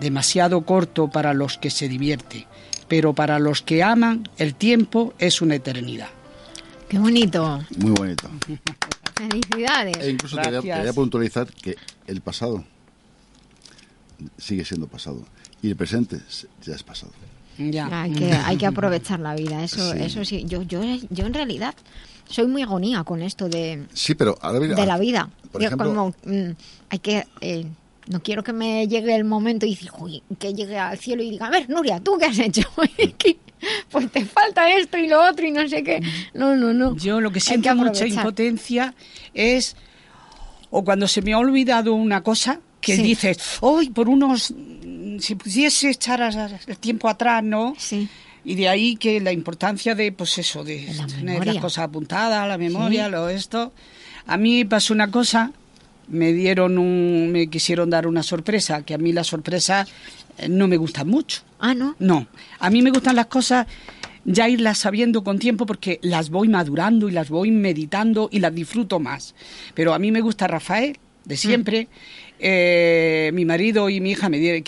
demasiado 0.00 0.62
corto 0.62 1.08
para 1.08 1.34
los 1.34 1.58
que 1.58 1.70
se 1.70 1.88
divierten, 1.88 2.44
pero 2.88 3.14
para 3.14 3.38
los 3.38 3.62
que 3.62 3.82
aman 3.82 4.28
el 4.36 4.54
tiempo 4.54 5.14
es 5.18 5.40
una 5.40 5.54
eternidad. 5.54 6.08
Qué 6.88 6.98
bonito. 6.98 7.62
Muy 7.78 7.92
bonito. 7.92 8.30
Felicidades. 9.14 9.96
E 9.98 10.10
incluso 10.10 10.36
te 10.36 10.48
voy, 10.48 10.70
a, 10.70 10.74
te 10.74 10.80
voy 10.80 10.88
a 10.88 10.92
puntualizar 10.92 11.46
que 11.46 11.76
el 12.06 12.20
pasado 12.20 12.64
sigue 14.38 14.64
siendo 14.64 14.86
pasado 14.86 15.24
y 15.62 15.68
el 15.70 15.76
presente 15.76 16.18
ya 16.64 16.74
es 16.74 16.82
pasado. 16.82 17.12
Ya. 17.58 17.88
Hay 18.02 18.12
que, 18.12 18.32
hay 18.32 18.56
que 18.56 18.66
aprovechar 18.66 19.20
la 19.20 19.34
vida, 19.34 19.62
eso 19.62 19.92
Sí. 19.92 19.98
eso 20.00 20.24
sí. 20.24 20.44
Yo, 20.46 20.62
yo, 20.62 20.80
yo 21.10 21.26
en 21.26 21.34
realidad 21.34 21.74
soy 22.28 22.46
muy 22.46 22.62
agonía 22.62 23.04
con 23.04 23.20
esto 23.22 23.48
de, 23.48 23.86
Sí, 23.92 24.14
pero 24.14 24.38
ahora 24.40 24.58
mira, 24.60 24.74
de 24.74 24.86
la 24.86 24.98
vida. 24.98 25.28
Por 25.50 25.62
ejemplo, 25.62 25.88
como, 25.88 26.08
mm, 26.24 26.50
hay 26.90 26.98
que... 26.98 27.26
eh, 27.40 27.66
no 28.08 28.20
quiero 28.20 28.42
que 28.42 28.52
me 28.52 28.88
llegue 28.88 29.14
el 29.14 29.22
momento 29.24 29.64
y 29.64 29.76
diga, 29.76 29.92
"Uy", 30.00 30.22
que 30.38 30.52
llegue 30.54 30.76
al 30.76 30.98
cielo 30.98 31.22
y 31.22 31.30
diga, 31.30 31.46
a 31.46 31.50
ver, 31.50 31.70
Nuria, 31.70 32.00
¿tú 32.00 32.16
qué 32.18 32.26
has 32.26 32.38
hecho? 32.38 32.62
Pues 33.92 34.10
te 34.10 34.24
falta 34.24 34.68
esto 34.76 34.98
y 34.98 35.06
lo 35.06 35.22
otro 35.24 35.46
y 35.46 35.52
no 35.52 35.68
sé 35.68 35.84
qué. 35.84 36.02
No, 36.34 36.56
no, 36.56 36.72
no. 36.72 36.96
Yo 36.96 37.20
lo 37.20 37.30
que 37.30 37.38
siento 37.38 37.68
mucha 37.76 37.90
aprovechar. 37.90 38.08
impotencia 38.18 38.94
es 39.34 39.76
o 40.70 40.82
cuando 40.84 41.06
se 41.06 41.22
me 41.22 41.32
ha 41.32 41.38
olvidado 41.38 41.94
una 41.94 42.24
cosa 42.24 42.58
que 42.82 42.96
Sí. 42.96 43.02
dices, 43.02 43.38
hoy 43.62 43.88
por 43.88 44.08
unos 44.10 44.52
si 45.18 45.34
pudiese 45.36 45.90
echar 45.90 46.20
el 46.66 46.76
tiempo 46.78 47.08
atrás, 47.08 47.42
¿no? 47.42 47.74
Sí. 47.78 48.08
Y 48.44 48.56
de 48.56 48.68
ahí 48.68 48.96
que 48.96 49.20
la 49.20 49.30
importancia 49.32 49.94
de, 49.94 50.10
pues 50.12 50.36
eso, 50.38 50.64
de 50.64 50.88
tener 51.16 51.46
las 51.46 51.58
cosas 51.58 51.84
apuntadas, 51.84 52.46
la 52.48 52.58
memoria, 52.58 53.08
lo 53.08 53.28
esto. 53.28 53.72
A 54.26 54.36
mí 54.36 54.64
pasó 54.64 54.92
una 54.92 55.10
cosa, 55.10 55.52
me 56.08 56.32
dieron 56.32 56.76
un, 56.76 57.30
me 57.30 57.46
quisieron 57.46 57.88
dar 57.88 58.06
una 58.08 58.22
sorpresa, 58.24 58.82
que 58.82 58.94
a 58.94 58.98
mí 58.98 59.12
la 59.12 59.22
sorpresa 59.22 59.86
eh, 60.38 60.48
no 60.48 60.66
me 60.66 60.76
gusta 60.76 61.04
mucho. 61.04 61.42
Ah, 61.60 61.74
¿no? 61.74 61.94
No, 62.00 62.26
a 62.58 62.68
mí 62.70 62.82
me 62.82 62.90
gustan 62.90 63.14
las 63.14 63.26
cosas 63.26 63.66
ya 64.24 64.48
irlas 64.48 64.78
sabiendo 64.78 65.22
con 65.22 65.38
tiempo 65.38 65.66
porque 65.66 65.98
las 66.02 66.30
voy 66.30 66.48
madurando 66.48 67.08
y 67.08 67.12
las 67.12 67.28
voy 67.28 67.50
meditando 67.52 68.28
y 68.32 68.40
las 68.40 68.52
disfruto 68.54 68.98
más. 68.98 69.34
Pero 69.74 69.94
a 69.94 69.98
mí 70.00 70.10
me 70.10 70.20
gusta 70.20 70.46
Rafael, 70.48 70.98
de 71.24 71.36
siempre. 71.36 71.88
Eh, 72.44 73.30
mi 73.34 73.44
marido 73.44 73.88
y 73.88 74.00
mi 74.00 74.10
hija 74.12 74.28
me 74.28 74.62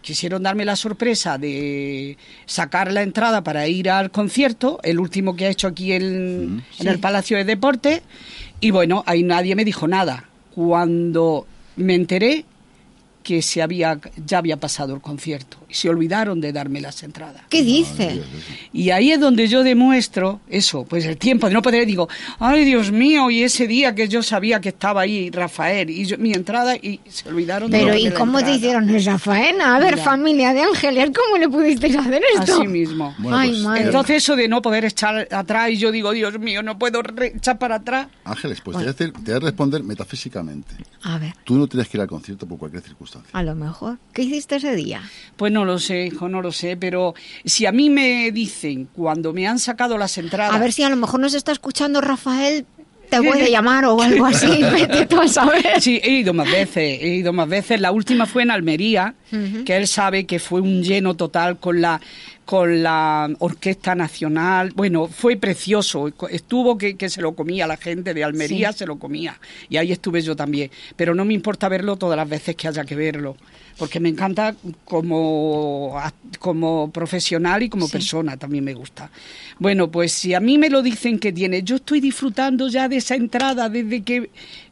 quisieron 0.00 0.42
darme 0.42 0.64
la 0.64 0.76
sorpresa 0.76 1.36
de 1.36 2.16
sacar 2.46 2.90
la 2.90 3.02
entrada 3.02 3.44
para 3.44 3.68
ir 3.68 3.90
al 3.90 4.10
concierto, 4.10 4.80
el 4.82 4.98
último 4.98 5.36
que 5.36 5.46
ha 5.46 5.50
hecho 5.50 5.68
aquí 5.68 5.92
en, 5.92 6.64
en 6.78 6.88
el 6.88 6.98
Palacio 6.98 7.36
de 7.36 7.44
Deportes, 7.44 8.00
y 8.60 8.70
bueno, 8.70 9.04
ahí 9.06 9.22
nadie 9.22 9.54
me 9.54 9.66
dijo 9.66 9.86
nada. 9.86 10.24
Cuando 10.54 11.46
me 11.76 11.94
enteré, 11.94 12.46
que 13.28 13.42
se 13.42 13.60
había, 13.60 14.00
ya 14.24 14.38
había 14.38 14.56
pasado 14.56 14.94
el 14.94 15.02
concierto 15.02 15.58
se 15.70 15.88
olvidaron 15.88 16.40
de 16.40 16.52
darme 16.52 16.80
las 16.80 17.02
entradas. 17.02 17.42
¿Qué 17.48 17.62
dice? 17.62 18.22
Y 18.72 18.90
ahí 18.90 19.12
es 19.12 19.20
donde 19.20 19.48
yo 19.48 19.62
demuestro 19.62 20.40
eso, 20.48 20.84
pues 20.84 21.04
el 21.04 21.16
tiempo 21.16 21.48
de 21.48 21.54
no 21.54 21.62
poder, 21.62 21.86
digo, 21.86 22.08
ay 22.38 22.64
Dios 22.64 22.90
mío, 22.90 23.30
y 23.30 23.42
ese 23.42 23.66
día 23.66 23.94
que 23.94 24.08
yo 24.08 24.22
sabía 24.22 24.60
que 24.60 24.70
estaba 24.70 25.02
ahí 25.02 25.30
Rafael 25.30 25.90
y 25.90 26.16
mi 26.18 26.32
entrada 26.32 26.76
y 26.76 27.00
se 27.08 27.28
olvidaron 27.28 27.70
Pero 27.70 27.92
de 27.92 28.00
¿y 28.00 28.10
cómo 28.10 28.42
te 28.42 28.54
hicieron 28.54 28.88
el 28.88 29.04
Rafael? 29.04 29.60
A 29.60 29.78
ver, 29.78 29.98
familia 29.98 30.54
de 30.54 30.62
Ángeles, 30.62 31.10
¿cómo 31.14 31.38
le 31.38 31.48
pudisteis 31.48 31.96
hacer 31.96 32.22
esto? 32.38 32.60
Así 32.60 32.68
mismo. 32.68 33.14
ay, 33.30 33.50
pues, 33.50 33.62
madre. 33.62 33.82
Entonces 33.82 34.16
eso 34.16 34.36
de 34.36 34.48
no 34.48 34.62
poder 34.62 34.84
echar 34.84 35.28
atrás 35.30 35.70
y 35.70 35.76
yo 35.76 35.92
digo, 35.92 36.12
Dios 36.12 36.38
mío, 36.38 36.62
no 36.62 36.78
puedo 36.78 37.00
echar 37.20 37.58
para 37.58 37.76
atrás. 37.76 38.08
Ángeles, 38.24 38.60
pues 38.62 38.96
te, 38.96 39.06
voy 39.10 39.34
a 39.34 39.38
responder 39.38 39.82
metafísicamente. 39.82 40.74
A 41.02 41.18
ver. 41.18 41.34
Tú 41.44 41.56
no 41.56 41.66
tienes 41.66 41.88
que 41.88 41.96
ir 41.96 42.00
al 42.02 42.08
concierto 42.08 42.46
por 42.46 42.58
cualquier 42.58 42.82
circunstancia. 42.82 43.30
A 43.32 43.42
lo 43.42 43.54
mejor. 43.54 43.98
¿Qué 44.12 44.22
hiciste 44.22 44.56
ese 44.56 44.74
día? 44.74 45.02
Pues 45.36 45.52
no 45.52 45.57
lo 45.64 45.78
sé, 45.78 46.06
hijo, 46.06 46.28
no 46.28 46.42
lo 46.42 46.52
sé, 46.52 46.76
pero 46.76 47.14
si 47.44 47.66
a 47.66 47.72
mí 47.72 47.90
me 47.90 48.30
dicen 48.32 48.88
cuando 48.92 49.32
me 49.32 49.46
han 49.46 49.58
sacado 49.58 49.98
las 49.98 50.18
entradas... 50.18 50.54
A 50.54 50.58
ver 50.58 50.72
si 50.72 50.82
a 50.82 50.88
lo 50.88 50.96
mejor 50.96 51.20
nos 51.20 51.34
está 51.34 51.52
escuchando 51.52 52.00
Rafael 52.00 52.66
te 53.08 53.16
a 53.16 53.48
llamar 53.48 53.84
o 53.86 54.00
algo 54.00 54.26
así, 54.26 54.62
vete 54.72 55.06
tú 55.06 55.20
a 55.20 55.28
saber. 55.28 55.80
Sí, 55.80 56.00
he 56.02 56.10
ido 56.10 56.34
más 56.34 56.50
veces, 56.50 56.98
he 57.00 57.08
ido 57.08 57.32
más 57.32 57.48
veces. 57.48 57.80
La 57.80 57.90
última 57.90 58.26
fue 58.26 58.42
en 58.42 58.50
Almería, 58.50 59.14
que 59.64 59.76
él 59.76 59.86
sabe 59.86 60.26
que 60.26 60.38
fue 60.38 60.60
un 60.60 60.82
lleno 60.82 61.14
total 61.14 61.58
con 61.58 61.80
la 61.80 62.00
con 62.48 62.82
la 62.82 63.28
Orquesta 63.40 63.94
Nacional. 63.94 64.72
Bueno, 64.74 65.06
fue 65.06 65.36
precioso. 65.36 66.10
Estuvo 66.30 66.78
que, 66.78 66.96
que 66.96 67.10
se 67.10 67.20
lo 67.20 67.34
comía 67.34 67.66
la 67.66 67.76
gente 67.76 68.14
de 68.14 68.24
Almería, 68.24 68.72
se 68.72 68.86
lo 68.86 68.98
comía. 68.98 69.38
Y 69.68 69.76
ahí 69.76 69.92
estuve 69.92 70.22
yo 70.22 70.34
también. 70.34 70.70
Pero 70.96 71.14
no 71.14 71.26
me 71.26 71.34
importa 71.34 71.68
verlo 71.68 71.96
todas 71.96 72.16
las 72.16 72.26
veces 72.26 72.56
que 72.56 72.66
haya 72.66 72.86
que 72.86 72.94
verlo 72.94 73.36
porque 73.76 74.00
me 74.00 74.08
encanta 74.08 74.56
como, 74.86 75.94
como 76.38 76.90
profesional 76.90 77.62
y 77.62 77.68
como 77.68 77.86
persona, 77.86 78.38
también 78.38 78.64
me 78.64 78.72
gusta. 78.72 79.10
Bueno, 79.58 79.90
pues 79.90 80.12
si 80.12 80.32
a 80.32 80.40
mí 80.40 80.56
me 80.56 80.70
lo 80.70 80.80
dicen 80.80 81.18
que 81.18 81.32
tiene, 81.32 81.62
yo 81.62 81.76
estoy 81.76 82.00
disfrutando 82.00 82.68
ya 82.68 82.88
de 82.88 82.96
esa 82.96 83.14
entrada 83.14 83.68
desde 83.68 84.02
que 84.02 84.30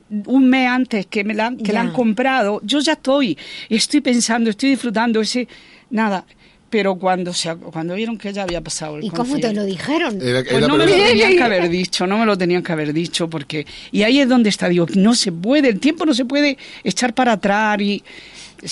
un 0.08 0.48
mes 0.48 0.66
antes 0.66 1.06
que 1.06 1.24
me 1.24 1.34
la, 1.34 1.54
que 1.62 1.72
la 1.74 1.82
han 1.82 1.92
comprado, 1.92 2.60
yo 2.64 2.80
ya 2.80 2.94
estoy, 2.94 3.36
estoy 3.68 4.00
pensando, 4.00 4.48
estoy 4.50 4.70
disfrutando 4.70 5.20
ese, 5.20 5.46
nada, 5.90 6.24
pero 6.70 6.96
cuando 6.96 7.32
se 7.32 7.54
cuando 7.54 7.94
vieron 7.94 8.18
que 8.18 8.32
ya 8.32 8.42
había 8.42 8.60
pasado 8.60 8.96
el 8.96 9.04
¿Y 9.04 9.10
cómo 9.10 9.38
te 9.38 9.52
lo 9.52 9.64
dijeron? 9.64 10.18
pues 10.18 10.68
no 10.68 10.76
me 10.76 10.86
lo 10.86 10.92
tenían 10.92 11.36
que 11.36 11.42
haber 11.42 11.68
dicho, 11.68 12.06
no 12.06 12.18
me 12.18 12.26
lo 12.26 12.36
tenían 12.36 12.62
que 12.62 12.72
haber 12.72 12.92
dicho 12.92 13.28
porque 13.28 13.66
y 13.92 14.02
ahí 14.02 14.20
es 14.20 14.28
donde 14.28 14.48
está 14.48 14.68
digo, 14.68 14.86
no 14.94 15.14
se 15.14 15.32
puede, 15.32 15.68
el 15.68 15.80
tiempo 15.80 16.04
no 16.06 16.14
se 16.14 16.24
puede 16.24 16.58
echar 16.84 17.14
para 17.14 17.32
atrás 17.32 17.80
y 17.80 18.02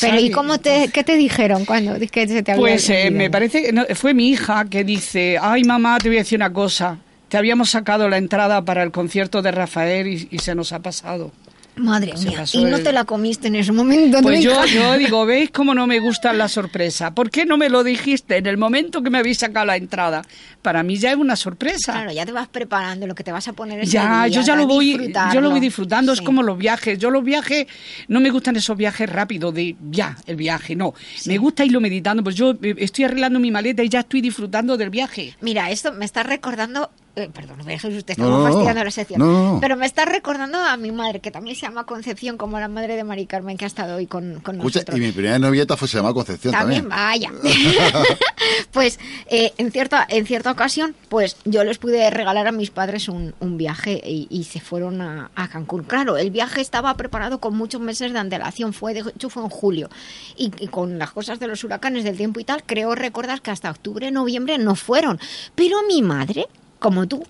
pero 0.01 0.18
¿y 0.18 0.30
cómo 0.30 0.59
te, 0.59 0.88
qué 0.88 1.05
te 1.05 1.16
dijeron 1.16 1.64
cuando 1.64 1.95
que 2.11 2.26
se 2.26 2.42
te 2.42 2.53
había 2.53 2.61
Pues 2.61 2.88
eh, 2.90 3.11
me 3.11 3.30
parece 3.30 3.72
que 3.86 3.95
fue 3.95 4.14
mi 4.14 4.30
hija 4.30 4.64
que 4.64 4.82
dice, 4.82 5.38
ay 5.40 5.62
mamá, 5.64 5.99
te 5.99 6.09
voy 6.09 6.16
a 6.16 6.20
decir 6.20 6.38
una 6.38 6.53
cosa, 6.53 6.99
te 7.28 7.36
habíamos 7.36 7.70
sacado 7.70 8.09
la 8.09 8.16
entrada 8.16 8.64
para 8.64 8.82
el 8.82 8.90
concierto 8.90 9.42
de 9.42 9.51
Rafael 9.53 10.26
y 10.30 10.38
se 10.38 10.55
nos 10.55 10.72
ha 10.72 10.80
pasado. 10.80 11.32
Madre 11.77 12.12
mía, 12.22 12.45
y 12.53 12.64
no 12.64 12.79
te 12.79 12.93
la 12.93 13.05
comiste 13.05 13.49
en 13.49 13.57
ese 13.57 13.72
momento. 13.72 14.18
Pues 14.22 14.43
yo, 14.43 14.64
yo 14.66 14.97
digo, 14.97 15.27
¿veis 15.27 15.51
cómo 15.51 15.75
no 15.75 15.89
me 15.89 15.99
gusta 15.99 16.33
la 16.33 16.49
sorpresa? 16.49 17.14
¿Por 17.14 17.31
qué 17.31 17.45
no 17.45 17.57
me 17.57 17.68
lo 17.68 17.83
dijiste 17.83 18.37
en 18.37 18.47
el 18.47 18.57
momento 18.57 19.03
que 19.03 19.11
me 19.11 19.18
habéis 19.18 19.39
sacado 19.39 19.66
la 19.66 19.77
entrada? 19.77 20.22
Para 20.62 20.85
mí 20.85 20.97
ya 20.97 21.11
es 21.11 21.16
una 21.16 21.35
sorpresa. 21.35 21.93
Claro, 21.93 22.12
ya 22.12 22.25
te 22.25 22.33
vas 22.33 22.47
preparando 22.47 23.09
lo 23.09 23.14
que 23.16 23.25
te 23.25 23.33
vas 23.33 23.49
a 23.49 23.55
poner 23.55 23.81
ese 23.81 23.93
Ya, 23.93 24.29
yo 24.29 24.43
ya 24.43 24.55
lo 24.55 24.66
voy, 24.66 25.12
yo 25.33 25.41
lo 25.41 25.51
voy 25.51 25.61
disfrutando, 25.61 26.12
es 26.12 26.20
como 26.20 26.43
los 26.43 26.57
viajes. 26.57 26.99
Yo 26.99 27.11
los 27.11 27.25
viajes, 27.25 27.66
no 28.07 28.20
me 28.20 28.31
gustan 28.31 28.55
esos 28.55 28.77
viajes 28.77 29.09
rápidos 29.09 29.53
de 29.53 29.75
ya, 29.91 30.16
el 30.27 30.37
viaje, 30.37 30.77
no. 30.77 30.95
Me 31.27 31.39
gusta 31.39 31.64
irlo 31.64 31.81
meditando, 31.81 32.22
pues 32.22 32.37
yo 32.37 32.53
eh, 32.62 32.75
estoy 32.79 33.07
arreglando 33.07 33.41
mi 33.41 33.51
maleta 33.51 33.83
y 33.83 33.89
ya 33.89 34.01
estoy 34.01 34.20
disfrutando 34.20 34.77
del 34.77 34.91
viaje. 34.91 35.35
Mira, 35.41 35.70
esto 35.70 35.93
me 35.93 36.05
está 36.05 36.22
recordando 36.22 36.91
eh, 37.17 37.31
perdón, 37.33 37.59
me 37.65 37.73
dejes 37.73 37.97
usted, 37.97 38.12
estamos 38.12 38.43
fastidiando 38.43 38.85
la 38.85 38.91
sección. 38.91 39.61
Pero 39.61 39.77
me 39.77 39.87
está 39.87 40.05
recordando 40.05 40.59
a 40.59 40.77
mi 40.77 40.91
madre, 40.91 41.21
que 41.21 41.31
también 41.31 41.55
se 41.55 41.62
llama 41.62 41.87
Concepción, 41.87 42.37
como 42.37 42.59
la 42.59 42.67
madre 42.67 42.97
de 42.97 43.05
Mari 43.05 43.27
Carmen, 43.27 43.57
que 43.57 43.65
ha 43.65 43.69
estado 43.69 43.97
hoy 43.97 44.07
con, 44.07 44.41
con 44.41 44.59
nosotros. 44.59 44.97
Y 44.97 45.01
mi 45.01 45.12
primera 45.12 45.39
novieta 45.39 45.77
fue, 45.77 45.87
se 45.87 45.99
llama 45.99 46.12
Concepción 46.12 46.53
también. 46.53 46.89
También, 46.89 47.31
vaya. 47.31 47.31
pues 48.73 48.99
eh, 49.27 49.53
en, 49.59 49.71
cierta, 49.71 50.05
en 50.09 50.27
cierta 50.27 50.51
ocasión, 50.51 50.97
pues 51.09 51.37
yo 51.45 51.62
les 51.62 51.79
pude 51.79 52.11
regalar 52.11 52.49
a 52.49 52.53
mis 52.53 52.71
padres 52.71 53.09
un, 53.09 53.33
un 53.39 53.57
viaje 53.57 54.01
y, 54.05 54.45
se 54.45 54.61
fueron 54.61 55.01
a, 55.01 55.31
Cancún. 55.53 55.85
Claro, 55.85 56.17
el 56.17 56.31
viaje 56.31 56.61
estaba 56.61 56.95
preparado 56.95 57.39
con 57.39 57.57
muchos 57.57 57.81
meses 57.81 58.12
de 58.12 58.19
antelación, 58.19 58.73
fue 58.73 58.93
de 58.93 59.01
hecho 59.01 59.31
fue 59.31 59.45
en 59.45 59.51
julio. 59.51 59.89
Y, 60.37 60.51
y 60.59 60.67
con 60.67 60.99
las 60.99 61.12
cosas 61.12 61.39
de 61.39 61.47
los 61.47 61.62
huracanes 61.62 62.03
del 62.03 62.17
tiempo 62.17 62.41
y 62.41 62.45
tal, 62.45 62.65
creo 62.65 62.95
recordar 62.97 63.41
que 63.41 63.53
hasta 63.53 63.71
octubre, 63.71 64.11
noviembre 64.11 64.59
no 64.59 64.75
fueron. 64.75 65.21
Pero 65.55 65.79
mi 65.87 66.03
madre 66.03 66.49
como 66.85 67.07
tú, 67.07 67.26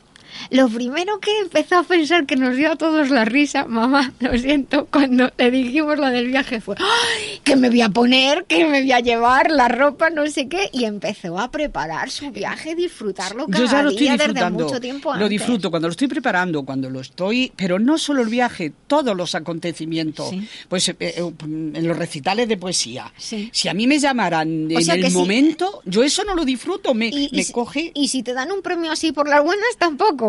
lo 0.51 0.69
primero 0.69 1.19
que 1.21 1.31
empezó 1.41 1.79
a 1.79 1.83
pensar 1.83 2.27
que 2.27 2.37
nos 2.37 2.57
dio 2.57 2.73
a 2.73 2.77
todos 2.77 3.11
la 3.11 3.25
risa, 3.25 3.65
mamá, 3.67 4.13
lo 4.21 4.37
siento, 4.39 4.87
cuando 4.91 5.31
le 5.37 5.51
dijimos 5.51 5.99
lo 5.99 6.09
del 6.09 6.29
viaje 6.29 6.61
fue, 6.61 6.77
¡Ay, 6.79 7.41
que 7.43 7.57
me 7.57 7.69
voy 7.69 7.83
a 7.83 7.89
poner, 7.89 8.45
que 8.45 8.67
me 8.67 8.83
voy 8.83 8.93
a 8.93 9.01
llevar 9.01 9.51
la 9.51 9.69
ropa, 9.69 10.11
no 10.11 10.27
sé 10.27 10.49
qué, 10.49 10.71
y 10.73 10.85
empezó 10.85 11.39
a 11.39 11.51
preparar 11.51 12.11
su 12.11 12.31
viaje, 12.31 12.75
disfrutarlo 12.75 13.47
cada 13.47 13.65
Yo 13.65 13.71
ya 13.71 13.83
lo 13.83 13.91
estoy 13.91 14.07
día 14.07 14.17
desde 14.17 14.51
mucho 14.51 14.81
tiempo 14.81 15.13
antes. 15.13 15.23
Lo 15.23 15.29
disfruto 15.29 15.71
cuando 15.71 15.89
lo 15.89 15.93
estoy 15.93 16.09
preparando, 16.09 16.65
cuando 16.65 16.91
lo 16.91 17.01
estoy, 17.01 17.53
pero 17.57 17.79
no 17.79 17.99
solo 17.99 18.23
el 18.23 18.29
viaje, 18.29 18.73
todos 18.87 19.17
los 19.17 19.35
acontecimientos. 19.35 20.31
Pues 20.69 20.89
eh, 20.89 20.97
eh, 21.01 21.33
en 21.45 21.87
los 21.87 21.97
recitales 21.97 22.49
de 22.49 22.57
poesía. 22.57 23.13
Si 23.17 23.69
a 23.69 23.75
mí 23.75 23.87
me 23.87 23.99
llamaran 23.99 24.71
en 24.71 25.05
el 25.05 25.13
momento, 25.13 25.83
yo 25.85 26.03
eso 26.03 26.25
no 26.25 26.35
lo 26.35 26.45
disfruto, 26.45 26.95
me, 26.95 27.11
me 27.33 27.47
coge. 27.53 27.93
Y 27.95 28.09
si 28.09 28.23
te 28.23 28.33
dan 28.33 28.51
un 28.53 28.63
premio 28.63 28.91
así 28.91 29.13
por 29.13 29.29
las 29.29 29.43
buenas, 29.43 29.77
tampoco. 29.79 30.24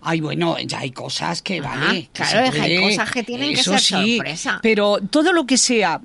Ay, 0.00 0.20
bueno, 0.20 0.56
ya 0.58 0.80
hay 0.80 0.90
cosas 0.90 1.42
que 1.42 1.58
ah, 1.58 1.62
vale. 1.62 2.08
Claro, 2.12 2.62
hay 2.62 2.80
cosas 2.80 3.10
que 3.10 3.22
tienen 3.22 3.54
que 3.54 3.62
ser 3.62 3.80
sí, 3.80 4.16
sorpresa. 4.16 4.60
Pero 4.62 4.98
todo 5.10 5.32
lo 5.32 5.46
que 5.46 5.56
sea 5.56 6.00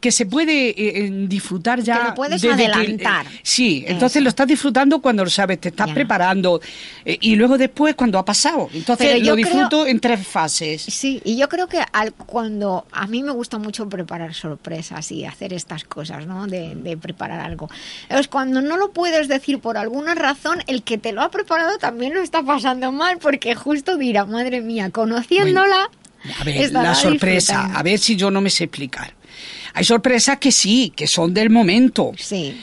que 0.00 0.10
se 0.10 0.26
puede 0.26 0.70
eh, 0.70 0.74
eh, 0.78 1.10
disfrutar 1.28 1.80
ya. 1.82 1.98
Que 1.98 2.04
lo 2.08 2.14
puedes 2.14 2.44
adelantar. 2.44 3.26
sí, 3.42 3.84
entonces 3.86 4.22
lo 4.22 4.30
estás 4.30 4.46
disfrutando 4.46 5.00
cuando 5.00 5.24
lo 5.24 5.30
sabes, 5.30 5.60
te 5.60 5.68
estás 5.68 5.90
preparando 5.90 6.60
eh, 7.04 7.18
y 7.20 7.36
luego 7.36 7.58
después 7.58 7.94
cuando 7.94 8.18
ha 8.18 8.24
pasado. 8.24 8.68
Entonces 8.72 9.22
lo 9.22 9.36
disfruto 9.36 9.86
en 9.86 10.00
tres 10.00 10.26
fases. 10.26 10.82
Sí, 10.82 11.20
y 11.24 11.36
yo 11.36 11.48
creo 11.48 11.68
que 11.68 11.82
al, 11.92 12.12
cuando 12.12 12.86
a 12.92 13.06
mí 13.06 13.22
me 13.22 13.32
gusta 13.32 13.58
mucho 13.58 13.88
preparar 13.88 14.34
sorpresas 14.34 15.12
y 15.12 15.24
hacer 15.24 15.52
estas 15.52 15.84
cosas, 15.84 16.26
¿no? 16.26 16.46
De, 16.46 16.74
de 16.74 16.96
preparar 16.96 17.40
algo. 17.40 17.68
Es 18.08 18.28
cuando 18.28 18.62
no 18.62 18.76
lo 18.76 18.92
puedes 18.92 19.28
decir 19.28 19.60
por 19.60 19.76
alguna 19.76 20.14
razón, 20.14 20.62
el 20.66 20.82
que 20.82 20.98
te 20.98 21.12
lo 21.12 21.22
ha 21.22 21.30
preparado 21.30 21.78
también 21.78 22.14
lo 22.14 22.22
está 22.22 22.42
pasando 22.42 22.90
mal 22.90 23.18
porque 23.18 23.54
justo 23.54 23.96
dirá, 23.98 24.24
madre 24.24 24.62
mía, 24.62 24.90
conociéndola. 24.90 25.90
A 26.38 26.44
ver, 26.44 26.72
la 26.72 26.94
sorpresa, 26.94 27.70
a 27.74 27.82
ver 27.82 27.98
si 27.98 28.16
yo 28.16 28.30
no 28.30 28.40
me 28.40 28.50
sé 28.50 28.64
explicar. 28.64 29.14
Hay 29.74 29.84
sorpresas 29.84 30.38
que 30.38 30.52
sí, 30.52 30.92
que 30.94 31.06
son 31.06 31.32
del 31.32 31.50
momento. 31.50 32.12
Sí. 32.18 32.56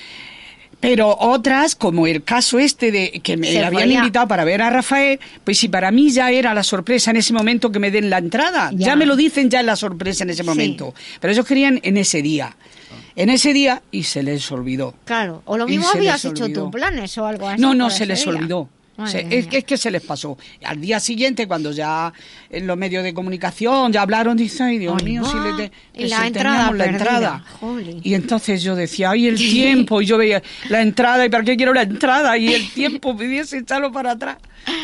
Pero 0.80 1.18
otras, 1.20 1.76
como 1.76 2.06
el 2.06 2.24
caso 2.24 2.60
este 2.60 2.92
de 2.92 3.20
que 3.24 3.36
me 3.36 3.64
habían 3.64 3.92
invitado 3.92 4.28
para 4.28 4.44
ver 4.44 4.62
a 4.62 4.70
Rafael, 4.70 5.20
pues 5.44 5.58
si 5.58 5.70
para 5.70 5.90
mí 5.90 6.12
ya 6.12 6.30
era 6.30 6.54
la 6.54 6.64
sorpresa 6.64 7.10
en 7.10 7.18
ese 7.18 7.34
momento 7.34 7.72
que 7.72 7.80
me 7.80 7.90
den 7.90 8.12
la 8.12 8.20
entrada, 8.20 8.70
ya, 8.74 8.96
me 8.96 9.08
lo 9.08 9.16
dicen 9.16 9.50
ya 9.50 9.64
la 9.64 9.76
sorpresa 9.76 10.24
en 10.24 10.30
ese 10.30 10.44
momento. 10.44 10.94
Pero 11.20 11.34
ellos 11.34 11.46
querían 11.46 11.80
en 11.82 11.98
ese 11.98 12.22
día. 12.22 12.56
En 13.16 13.30
ese 13.30 13.54
día 13.54 13.82
y 13.90 14.04
se 14.04 14.22
les 14.22 14.52
olvidó. 14.52 14.94
Claro, 15.06 15.42
o 15.46 15.58
lo 15.58 15.68
mismo 15.68 15.88
habías 15.92 16.24
hecho 16.24 16.48
tú 16.50 16.70
planes 16.70 17.18
o 17.18 17.26
algo 17.26 17.48
así. 17.48 17.60
No, 17.60 17.74
no, 17.74 17.90
se 17.90 18.06
les 18.06 18.26
olvidó 18.28 18.70
es, 19.06 19.48
que, 19.48 19.58
es 19.60 19.64
que 19.64 19.78
se 19.78 19.92
les 19.92 20.02
pasó. 20.02 20.38
Al 20.64 20.82
día 20.82 21.00
siguiente, 21.00 21.48
cuando 21.48 21.72
ya 21.72 22.12
en 22.50 22.66
los 22.66 22.78
medios 22.78 23.04
de 23.04 23.14
comunicación 23.14 23.92
ya 23.94 24.02
hablaron, 24.02 24.36
dice, 24.36 24.64
ay 24.64 24.78
Dios 24.80 25.04
mío, 25.04 25.24
si 25.24 25.38
le 25.38 25.72
y 25.94 26.08
la 26.08 26.28
entrada, 26.28 26.72
la 26.72 26.86
entrada. 26.86 27.44
Y 28.04 28.14
entonces 28.14 28.64
yo 28.64 28.76
decía, 28.76 29.12
ay, 29.12 29.28
el 29.28 29.38
tiempo, 29.38 30.02
y 30.02 30.06
yo 30.06 30.18
veía 30.18 30.42
la 30.70 30.82
entrada, 30.82 31.26
¿y 31.26 31.30
para 31.30 31.44
qué 31.44 31.56
quiero 31.56 31.74
la 31.74 31.84
entrada? 31.84 32.38
Y 32.38 32.54
el 32.54 32.70
tiempo, 32.72 33.16
pidiese 33.16 33.60
echarlo 33.60 33.92
para 33.92 34.12
atrás. 34.12 34.38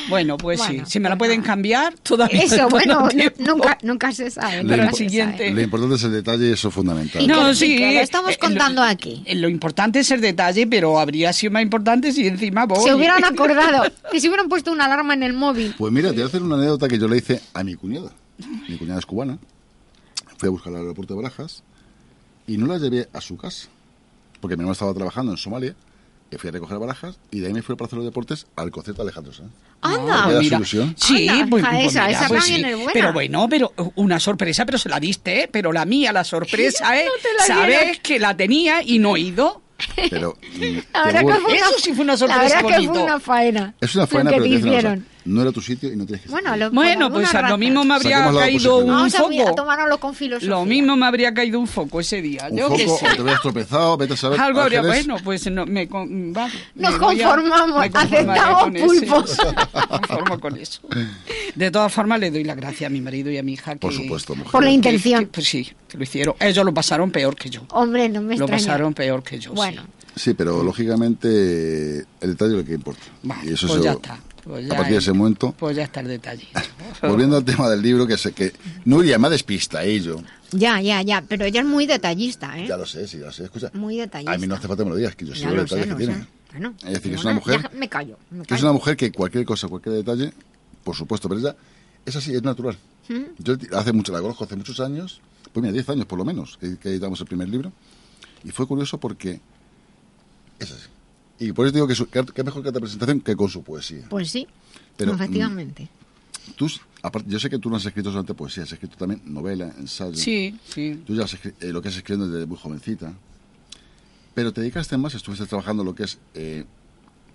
Bueno, 0.09 0.37
pues 0.37 0.61
sí, 0.61 0.81
si 0.85 0.99
me 0.99 1.09
la 1.09 1.17
pueden 1.17 1.41
cambiar, 1.41 1.93
todavía 1.95 2.43
Eso, 2.43 2.69
bueno, 2.69 3.07
nunca, 3.39 3.77
nunca 3.83 4.11
se 4.11 4.29
sabe. 4.29 4.63
Lo, 4.63 4.91
siguiente... 4.91 5.51
lo 5.51 5.61
importante 5.61 5.95
es 5.95 6.03
el 6.03 6.11
detalle 6.11 6.49
y 6.49 6.51
eso 6.51 6.67
es 6.67 6.73
fundamental. 6.73 7.27
No, 7.27 7.53
sí, 7.53 7.77
lo 7.79 7.99
estamos 7.99 8.33
eh, 8.33 8.37
contando 8.39 8.81
aquí. 8.81 9.23
Lo 9.33 9.49
importante 9.49 9.99
es 9.99 10.11
el 10.11 10.21
detalle, 10.21 10.67
pero 10.67 10.99
habría 10.99 11.33
sido 11.33 11.51
más 11.51 11.63
importante 11.63 12.11
si 12.11 12.27
encima 12.27 12.65
vos... 12.65 12.83
Se 12.83 12.93
hubieran 12.93 13.23
acordado, 13.25 13.83
y 14.11 14.19
se 14.19 14.27
hubieran 14.27 14.49
puesto 14.49 14.71
una 14.71 14.85
alarma 14.85 15.13
en 15.13 15.23
el 15.23 15.33
móvil. 15.33 15.73
Pues 15.77 15.91
mira, 15.91 16.09
te 16.09 16.15
voy 16.15 16.23
a 16.23 16.27
hacer 16.27 16.41
una 16.41 16.55
anécdota 16.55 16.87
que 16.87 16.97
yo 16.97 17.07
le 17.07 17.17
hice 17.17 17.41
a 17.53 17.63
mi 17.63 17.75
cuñada. 17.75 18.11
Mi 18.67 18.77
cuñada 18.77 18.99
es 18.99 19.05
cubana. 19.05 19.37
Fui 20.37 20.47
a 20.47 20.51
buscar 20.51 20.73
al 20.73 20.81
aeropuerto 20.81 21.13
de 21.13 21.21
Barajas 21.21 21.63
y 22.47 22.57
no 22.57 22.67
la 22.67 22.77
llevé 22.77 23.07
a 23.13 23.21
su 23.21 23.37
casa, 23.37 23.67
porque 24.41 24.55
mi 24.55 24.61
hermano 24.61 24.73
estaba 24.73 24.93
trabajando 24.93 25.31
en 25.31 25.37
Somalia 25.37 25.75
que 26.33 26.39
fui 26.39 26.49
a 26.49 26.51
recoger 26.51 26.79
barajas 26.79 27.19
y 27.29 27.41
de 27.41 27.47
ahí 27.47 27.53
me 27.53 27.61
fui 27.61 27.75
para 27.75 27.85
hacer 27.85 27.97
los 27.97 28.05
deportes 28.05 28.47
al 28.55 28.71
concierto 28.71 29.03
de 29.03 29.09
Alejandro 29.09 29.33
Sanz. 29.33 29.51
Anda, 29.83 30.23
ah, 30.23 30.39
mira. 30.39 30.59
Sí, 30.63 31.29
pues, 31.49 31.63
pues 31.63 31.85
esa, 31.85 32.09
esa 32.09 32.27
pues 32.27 32.45
sí. 32.45 32.63
Pero 32.93 33.11
bueno, 33.11 33.47
pero 33.49 33.73
una 33.95 34.19
sorpresa, 34.19 34.65
pero 34.65 34.77
se 34.77 34.89
la 34.89 34.99
diste, 34.99 35.43
¿eh? 35.43 35.49
Pero 35.51 35.71
la 35.73 35.85
mía, 35.85 36.13
la 36.13 36.23
sorpresa, 36.23 36.97
¿eh? 36.99 37.05
Sabes 37.45 37.99
que 37.99 38.17
la 38.17 38.35
tenía 38.35 38.81
y 38.81 38.99
no 38.99 39.15
he 39.15 39.21
ido. 39.21 39.61
Pero 40.09 40.37
eso 40.59 41.79
sí 41.79 41.93
fue 41.93 42.05
una 42.05 42.15
sorpresa 42.15 42.61
la 42.61 42.61
verdad 42.61 42.79
que 42.79 42.87
fue 42.87 43.03
una 43.03 43.19
faena. 43.19 43.73
Es 43.81 43.95
una 43.95 44.07
faena, 44.07 44.31
pero 44.31 44.43
te 44.43 44.49
hicieron 44.49 45.12
no 45.25 45.41
era 45.41 45.51
tu 45.51 45.61
sitio 45.61 45.91
y 45.91 45.95
no 45.95 46.05
tienes 46.05 46.25
que 46.25 46.29
Bueno, 46.29 46.55
lo, 46.55 46.71
bueno 46.71 47.11
pues 47.11 47.33
a 47.33 47.49
lo 47.49 47.57
mismo 47.57 47.83
me 47.83 47.95
habría 47.95 48.31
caído 48.31 48.77
un 48.77 48.87
Vamos 48.87 49.15
foco. 49.15 49.71
A 49.71 49.97
con 49.97 50.15
filosofía. 50.15 50.49
Lo 50.49 50.65
mismo 50.65 50.95
me 50.95 51.05
habría 51.05 51.33
caído 51.33 51.59
un 51.59 51.67
foco 51.67 51.99
ese 51.99 52.21
día. 52.21 52.47
Un 52.49 52.59
foco, 52.59 52.93
o 52.93 52.99
te 52.99 53.21
habrías 53.21 53.41
tropezado, 53.41 53.97
vete 53.97 54.13
a 54.13 54.17
saber. 54.17 54.39
Algo 54.39 54.61
habría, 54.61 54.81
bueno, 54.81 55.17
pues 55.23 55.49
no, 55.49 55.65
me, 55.65 55.85
va, 55.85 56.49
Nos 56.75 56.95
conformamos, 56.95 57.85
aceptamos 57.93 58.81
pulpos. 58.81 59.37
me 59.73 59.87
conformo 59.87 60.39
con 60.39 60.57
eso. 60.57 60.81
De 61.55 61.71
todas 61.71 61.91
formas, 61.91 62.19
le 62.19 62.31
doy 62.31 62.43
la 62.43 62.55
gracia 62.55 62.87
a 62.87 62.89
mi 62.89 63.01
marido 63.01 63.31
y 63.31 63.37
a 63.37 63.43
mi 63.43 63.53
hija. 63.53 63.73
Que, 63.73 63.79
Por 63.79 63.93
supuesto, 63.93 64.35
mujer. 64.35 64.51
Por 64.51 64.63
la 64.63 64.71
intención. 64.71 65.29
pues 65.31 65.47
sí, 65.47 65.71
que 65.87 65.97
lo 65.97 66.03
hicieron. 66.03 66.35
Ellos 66.39 66.65
lo 66.65 66.73
pasaron 66.73 67.11
peor 67.11 67.35
que 67.35 67.49
yo. 67.49 67.61
Hombre, 67.71 68.09
no 68.09 68.21
me 68.21 68.37
Lo 68.37 68.47
pasaron 68.47 68.93
peor 68.93 69.23
que 69.23 69.39
yo. 69.39 69.53
Bueno. 69.53 69.83
Sí, 70.15 70.33
pero 70.33 70.63
lógicamente 70.63 72.05
el 72.21 72.29
detalle 72.29 72.51
es 72.51 72.57
lo 72.57 72.65
que 72.65 72.73
importa. 72.73 73.01
y 73.43 73.53
eso 73.53 73.67
pues 73.67 73.81
ya 73.81 73.93
está. 73.93 74.19
Pues 74.43 74.69
a 74.69 74.75
partir 74.75 74.93
de 74.93 74.99
ese 74.99 75.13
momento. 75.13 75.53
Pues 75.57 75.75
ya 75.75 75.83
está 75.83 76.01
el 76.01 76.07
detalle. 76.07 76.47
Volviendo 77.01 77.37
al 77.37 77.45
tema 77.45 77.69
del 77.69 77.81
libro, 77.81 78.05
que 78.05 78.17
sé 78.17 78.33
que 78.33 78.51
Nuria 78.85 79.17
me 79.17 79.29
despista 79.29 79.83
ello. 79.83 80.21
Ya, 80.51 80.81
ya, 80.81 81.01
ya, 81.01 81.23
pero 81.27 81.45
ella 81.45 81.61
es 81.61 81.65
muy 81.65 81.85
detallista, 81.87 82.57
¿eh? 82.59 82.67
Ya 82.67 82.77
lo 82.77 82.85
sé, 82.85 83.07
sí, 83.07 83.19
ya 83.19 83.27
lo 83.27 83.31
sé. 83.31 83.45
Escucha. 83.45 83.71
Muy 83.73 83.97
detallista. 83.97 84.33
A 84.33 84.37
mí 84.37 84.45
no 84.45 84.55
hace 84.55 84.67
falta 84.67 84.83
que 84.83 84.85
me 84.85 84.91
lo 84.91 84.97
digas, 84.97 85.15
que 85.15 85.25
yo 85.25 85.33
sé 85.33 85.45
los 85.45 85.69
detalles 85.69 85.87
que 85.87 85.95
tiene. 85.95 86.27
Bueno, 86.51 86.75
es 86.83 86.93
decir, 86.93 87.11
que 87.11 87.17
es 87.17 87.23
una 87.23 87.33
mujer. 87.33 87.71
me 87.73 87.89
callo. 87.89 88.17
Me 88.29 88.45
que 88.45 88.53
es 88.53 88.61
una 88.61 88.73
mujer 88.73 88.95
que 88.95 89.11
cualquier 89.11 89.45
cosa, 89.45 89.67
cualquier 89.67 89.95
detalle, 89.95 90.33
por 90.83 90.95
supuesto, 90.95 91.27
pero 91.27 91.39
ella 91.39 91.55
es 92.05 92.15
así, 92.15 92.35
es 92.35 92.43
natural. 92.43 92.77
¿Mm? 93.09 93.21
Yo 93.39 93.55
hace 93.71 93.91
mucho, 93.93 94.11
la 94.11 94.21
conozco 94.21 94.43
hace 94.43 94.55
muchos 94.55 94.79
años, 94.79 95.21
pues 95.51 95.61
mira, 95.61 95.73
10 95.73 95.89
años 95.89 96.05
por 96.05 96.19
lo 96.19 96.25
menos, 96.25 96.57
que, 96.57 96.77
que 96.77 96.89
editamos 96.89 97.19
el 97.21 97.25
primer 97.27 97.49
libro, 97.49 97.71
y 98.43 98.51
fue 98.51 98.67
curioso 98.67 98.99
porque 98.99 99.39
es 100.59 100.71
así. 100.71 100.92
Y 101.39 101.51
por 101.51 101.65
eso 101.65 101.73
digo 101.73 101.87
que, 101.87 101.93
es 101.93 102.45
mejor 102.45 102.61
que 102.61 102.69
esta 102.69 102.79
presentación 102.79 103.21
que 103.21 103.35
con 103.35 103.49
su 103.49 103.63
poesía. 103.63 104.05
Pues 104.09 104.29
sí, 104.29 104.47
Pero, 104.95 105.13
efectivamente. 105.13 105.83
Mm, 105.83 106.51
tú, 106.55 106.69
yo 107.27 107.39
sé 107.39 107.49
que 107.49 107.59
tú 107.59 107.69
no 107.69 107.77
has 107.77 107.85
escrito 107.85 108.09
solamente 108.09 108.33
poesía, 108.33 108.63
has 108.63 108.71
escrito 108.71 108.95
también 108.97 109.21
novela, 109.25 109.73
ensayo. 109.77 110.15
Sí, 110.15 110.57
sí. 110.67 111.01
Tú 111.05 111.15
ya 111.15 111.23
has 111.23 111.33
escrito, 111.33 111.65
eh, 111.65 111.73
lo 111.73 111.81
que 111.81 111.89
has 111.89 111.97
escrito 111.97 112.27
desde 112.27 112.45
muy 112.45 112.57
jovencita. 112.57 113.13
Pero 114.33 114.53
te 114.53 114.61
dedicaste 114.61 114.97
más, 114.97 115.13
estuviste 115.13 115.45
trabajando 115.45 115.83
lo 115.83 115.93
que 115.93 116.03
es 116.03 116.17
eh, 116.33 116.65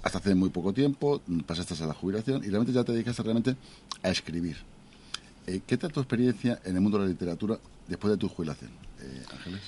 hasta 0.03 0.19
hace 0.19 0.35
muy 0.35 0.51
poco 0.51 0.73
tiempo, 0.73 1.21
pasaste 1.47 1.83
a 1.83 1.87
la 1.87 1.95
jubilación 1.95 2.43
y 2.45 2.49
realmente 2.49 2.73
ya 2.73 2.85
te 2.85 2.93
dedicaste 2.93 3.23
realmente 3.23 3.57
a 4.03 4.11
escribir. 4.11 4.57
Eh, 5.47 5.61
¿Qué 5.67 5.77
tal 5.77 5.93
tu 5.93 6.01
experiencia 6.01 6.61
en 6.65 6.75
el 6.75 6.81
mundo 6.81 6.99
de 6.99 7.05
la 7.05 7.11
literatura 7.11 7.59
después 7.87 8.11
de 8.13 8.17
tu 8.17 8.29
jubilación, 8.29 8.71
Ángeles? 9.33 9.61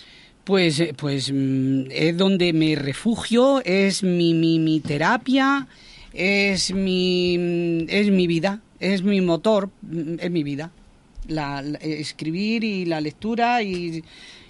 Pues, 0.51 0.81
eh, 0.81 0.94
pues 0.97 1.32
mm, 1.32 1.93
es 1.93 2.16
donde 2.16 2.52
me 2.52 2.74
refugio, 2.74 3.62
es 3.64 4.02
mi, 4.02 4.35
mi, 4.35 4.59
mi 4.59 4.81
terapia, 4.81 5.68
es 6.12 6.74
mi, 6.74 7.39
mm, 7.39 7.86
es 7.89 8.10
mi 8.10 8.27
vida, 8.27 8.60
es 8.81 9.05
mi 9.05 9.20
motor, 9.20 9.70
mm, 9.82 10.14
es 10.18 10.28
mi 10.28 10.43
vida. 10.43 10.72
La, 11.28 11.60
escribir 11.81 12.64
y 12.64 12.85
la 12.85 13.01
lectura 13.01 13.62
y, 13.62 14.02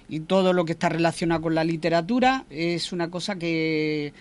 y, 0.09 0.21
todo 0.21 0.53
lo 0.53 0.65
que 0.65 0.71
está 0.71 0.89
relacionado 0.89 1.43
con 1.43 1.53
la 1.53 1.63
literatura 1.63 2.45
es 2.49 2.91
una 2.93 3.11
cosa 3.11 3.35
que 3.35 4.11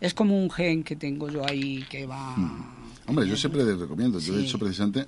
es 0.00 0.14
como 0.14 0.36
un 0.36 0.50
gen 0.50 0.82
que 0.82 0.96
tengo 0.96 1.30
yo 1.30 1.46
ahí 1.48 1.84
que 1.88 2.04
va... 2.04 2.34
Hombre, 3.06 3.28
yo 3.28 3.36
siempre 3.36 3.62
les 3.64 3.78
recomiendo. 3.78 4.18
Yo 4.18 4.36
he 4.36 4.42
hecho 4.42 4.58
precisamente, 4.58 5.06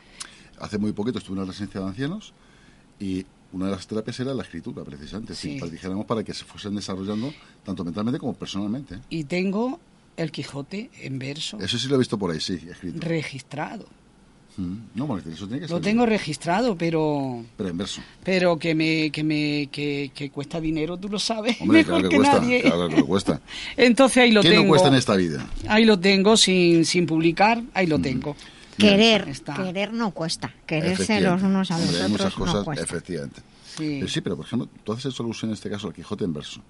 hace 0.60 0.76
muy 0.76 0.92
poquito 0.92 1.16
estuve 1.16 1.36
en 1.36 1.44
una 1.44 1.50
residencia 1.50 1.80
de 1.80 1.86
ancianos 1.86 2.34
y 3.00 3.24
una 3.52 3.66
de 3.66 3.72
las 3.72 3.86
terapias 3.86 4.18
era 4.20 4.34
la 4.34 4.42
escritura, 4.42 4.82
precisamente, 4.84 5.34
sí. 5.34 5.58
para, 5.58 5.70
dijéramos, 5.70 6.06
para 6.06 6.24
que 6.24 6.32
se 6.32 6.44
fuesen 6.44 6.74
desarrollando 6.74 7.32
tanto 7.64 7.84
mentalmente 7.84 8.18
como 8.18 8.34
personalmente. 8.34 8.98
Y 9.10 9.24
tengo 9.24 9.78
el 10.16 10.30
Quijote 10.30 10.90
en 11.00 11.18
verso. 11.18 11.58
Eso 11.60 11.78
sí 11.78 11.88
lo 11.88 11.96
he 11.96 11.98
visto 11.98 12.18
por 12.18 12.30
ahí, 12.30 12.40
sí, 12.40 12.60
escrito. 12.68 12.98
Registrado. 13.00 13.86
Mm, 14.56 14.76
no, 14.94 15.06
bueno, 15.06 15.22
eso 15.32 15.46
tiene 15.46 15.60
que 15.60 15.68
ser. 15.68 15.76
Lo 15.76 15.80
tengo 15.80 16.04
registrado, 16.04 16.76
pero. 16.76 17.42
Pero 17.56 17.70
en 17.70 17.78
verso. 17.78 18.02
Pero 18.22 18.58
que 18.58 18.74
me, 18.74 19.10
que 19.10 19.24
me, 19.24 19.68
que, 19.72 20.10
que 20.14 20.30
cuesta 20.30 20.60
dinero, 20.60 20.98
tú 20.98 21.08
lo 21.08 21.18
sabes. 21.18 21.58
Hombre, 21.60 21.78
mejor 21.78 22.08
que, 22.08 22.16
cuesta, 22.16 22.40
nadie. 22.40 22.60
Claro 22.60 22.88
que 22.88 23.02
cuesta. 23.02 23.40
Entonces 23.76 24.18
ahí 24.18 24.30
lo 24.30 24.42
¿Qué 24.42 24.50
tengo. 24.50 24.64
no 24.64 24.68
cuesta 24.68 24.88
en 24.88 24.94
esta 24.94 25.16
vida? 25.16 25.46
Ahí 25.68 25.84
lo 25.86 25.98
tengo 25.98 26.36
sin, 26.36 26.84
sin 26.84 27.06
publicar, 27.06 27.62
ahí 27.72 27.86
lo 27.86 27.98
mm. 27.98 28.02
tengo. 28.02 28.36
Querer, 28.76 29.26
querer 29.56 29.92
no 29.92 30.10
cuesta. 30.12 30.52
Quererse 30.66 31.20
los 31.20 31.42
unos 31.42 31.70
a 31.70 31.78
los 31.78 31.88
otros. 31.88 32.02
Hay 32.02 32.10
muchas 32.10 32.34
cosas, 32.34 32.66
no 32.66 32.72
efectivamente. 32.72 33.42
Sí. 33.76 34.06
sí, 34.06 34.20
pero 34.20 34.36
por 34.36 34.46
ejemplo, 34.46 34.68
tú 34.84 34.92
haces 34.92 35.14
solución 35.14 35.50
en 35.50 35.54
este 35.54 35.70
caso 35.70 35.88
al 35.88 35.94
Quijote 35.94 36.24
en 36.24 36.32
verso. 36.34 36.62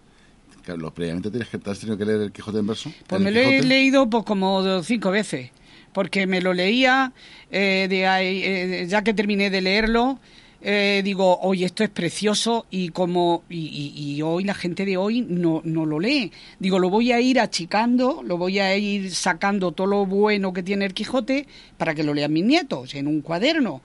Lo 0.77 0.95
previamente 0.95 1.31
tienes 1.31 1.49
que, 1.49 1.59
has 1.69 1.79
tenido 1.79 1.99
que 1.99 2.05
leer 2.05 2.21
el 2.21 2.33
Quijote 2.33 2.59
en 2.59 2.67
verso. 2.67 2.93
Pues 3.07 3.21
me 3.21 3.31
lo 3.31 3.41
he 3.41 3.63
leído 3.63 4.09
pues, 4.09 4.25
como 4.25 4.83
cinco 4.83 5.11
veces, 5.11 5.51
porque 5.93 6.27
me 6.27 6.41
lo 6.41 6.55
leía 6.55 7.13
eh, 7.51 7.87
de 7.89 8.07
ahí, 8.07 8.43
eh, 8.45 8.87
ya 8.89 9.03
que 9.03 9.15
terminé 9.15 9.51
de 9.51 9.61
leerlo. 9.61 10.21
Eh, 10.65 11.03
digo, 11.05 11.41
oye, 11.41 11.67
esto 11.67 11.83
es 11.83 11.91
precioso 11.91 12.67
y 12.71 12.91
como 12.91 13.43
y, 13.51 14.21
hoy 14.23 14.45
la 14.45 14.55
gente 14.55 14.85
de 14.85 14.97
hoy 14.97 15.21
no, 15.23 15.61
no 15.65 15.85
lo 15.87 15.99
lee. 15.99 16.31
Digo, 16.59 16.79
lo 16.79 16.89
voy 16.89 17.11
a 17.13 17.21
ir 17.21 17.41
achicando, 17.41 18.23
lo 18.25 18.39
voy 18.39 18.61
a 18.61 18.77
ir 18.77 19.13
sacando 19.13 19.73
todo 19.73 19.89
lo 19.89 20.07
bueno 20.07 20.53
que 20.53 20.63
tiene 20.63 20.85
el 20.85 20.95
Quijote 20.95 21.47
para 21.77 21.95
que 21.95 22.05
lo 22.05 22.15
lean 22.15 22.33
mis 22.33 22.45
nietos 22.45 22.95
en 22.95 23.09
un 23.09 23.23
cuaderno. 23.23 23.83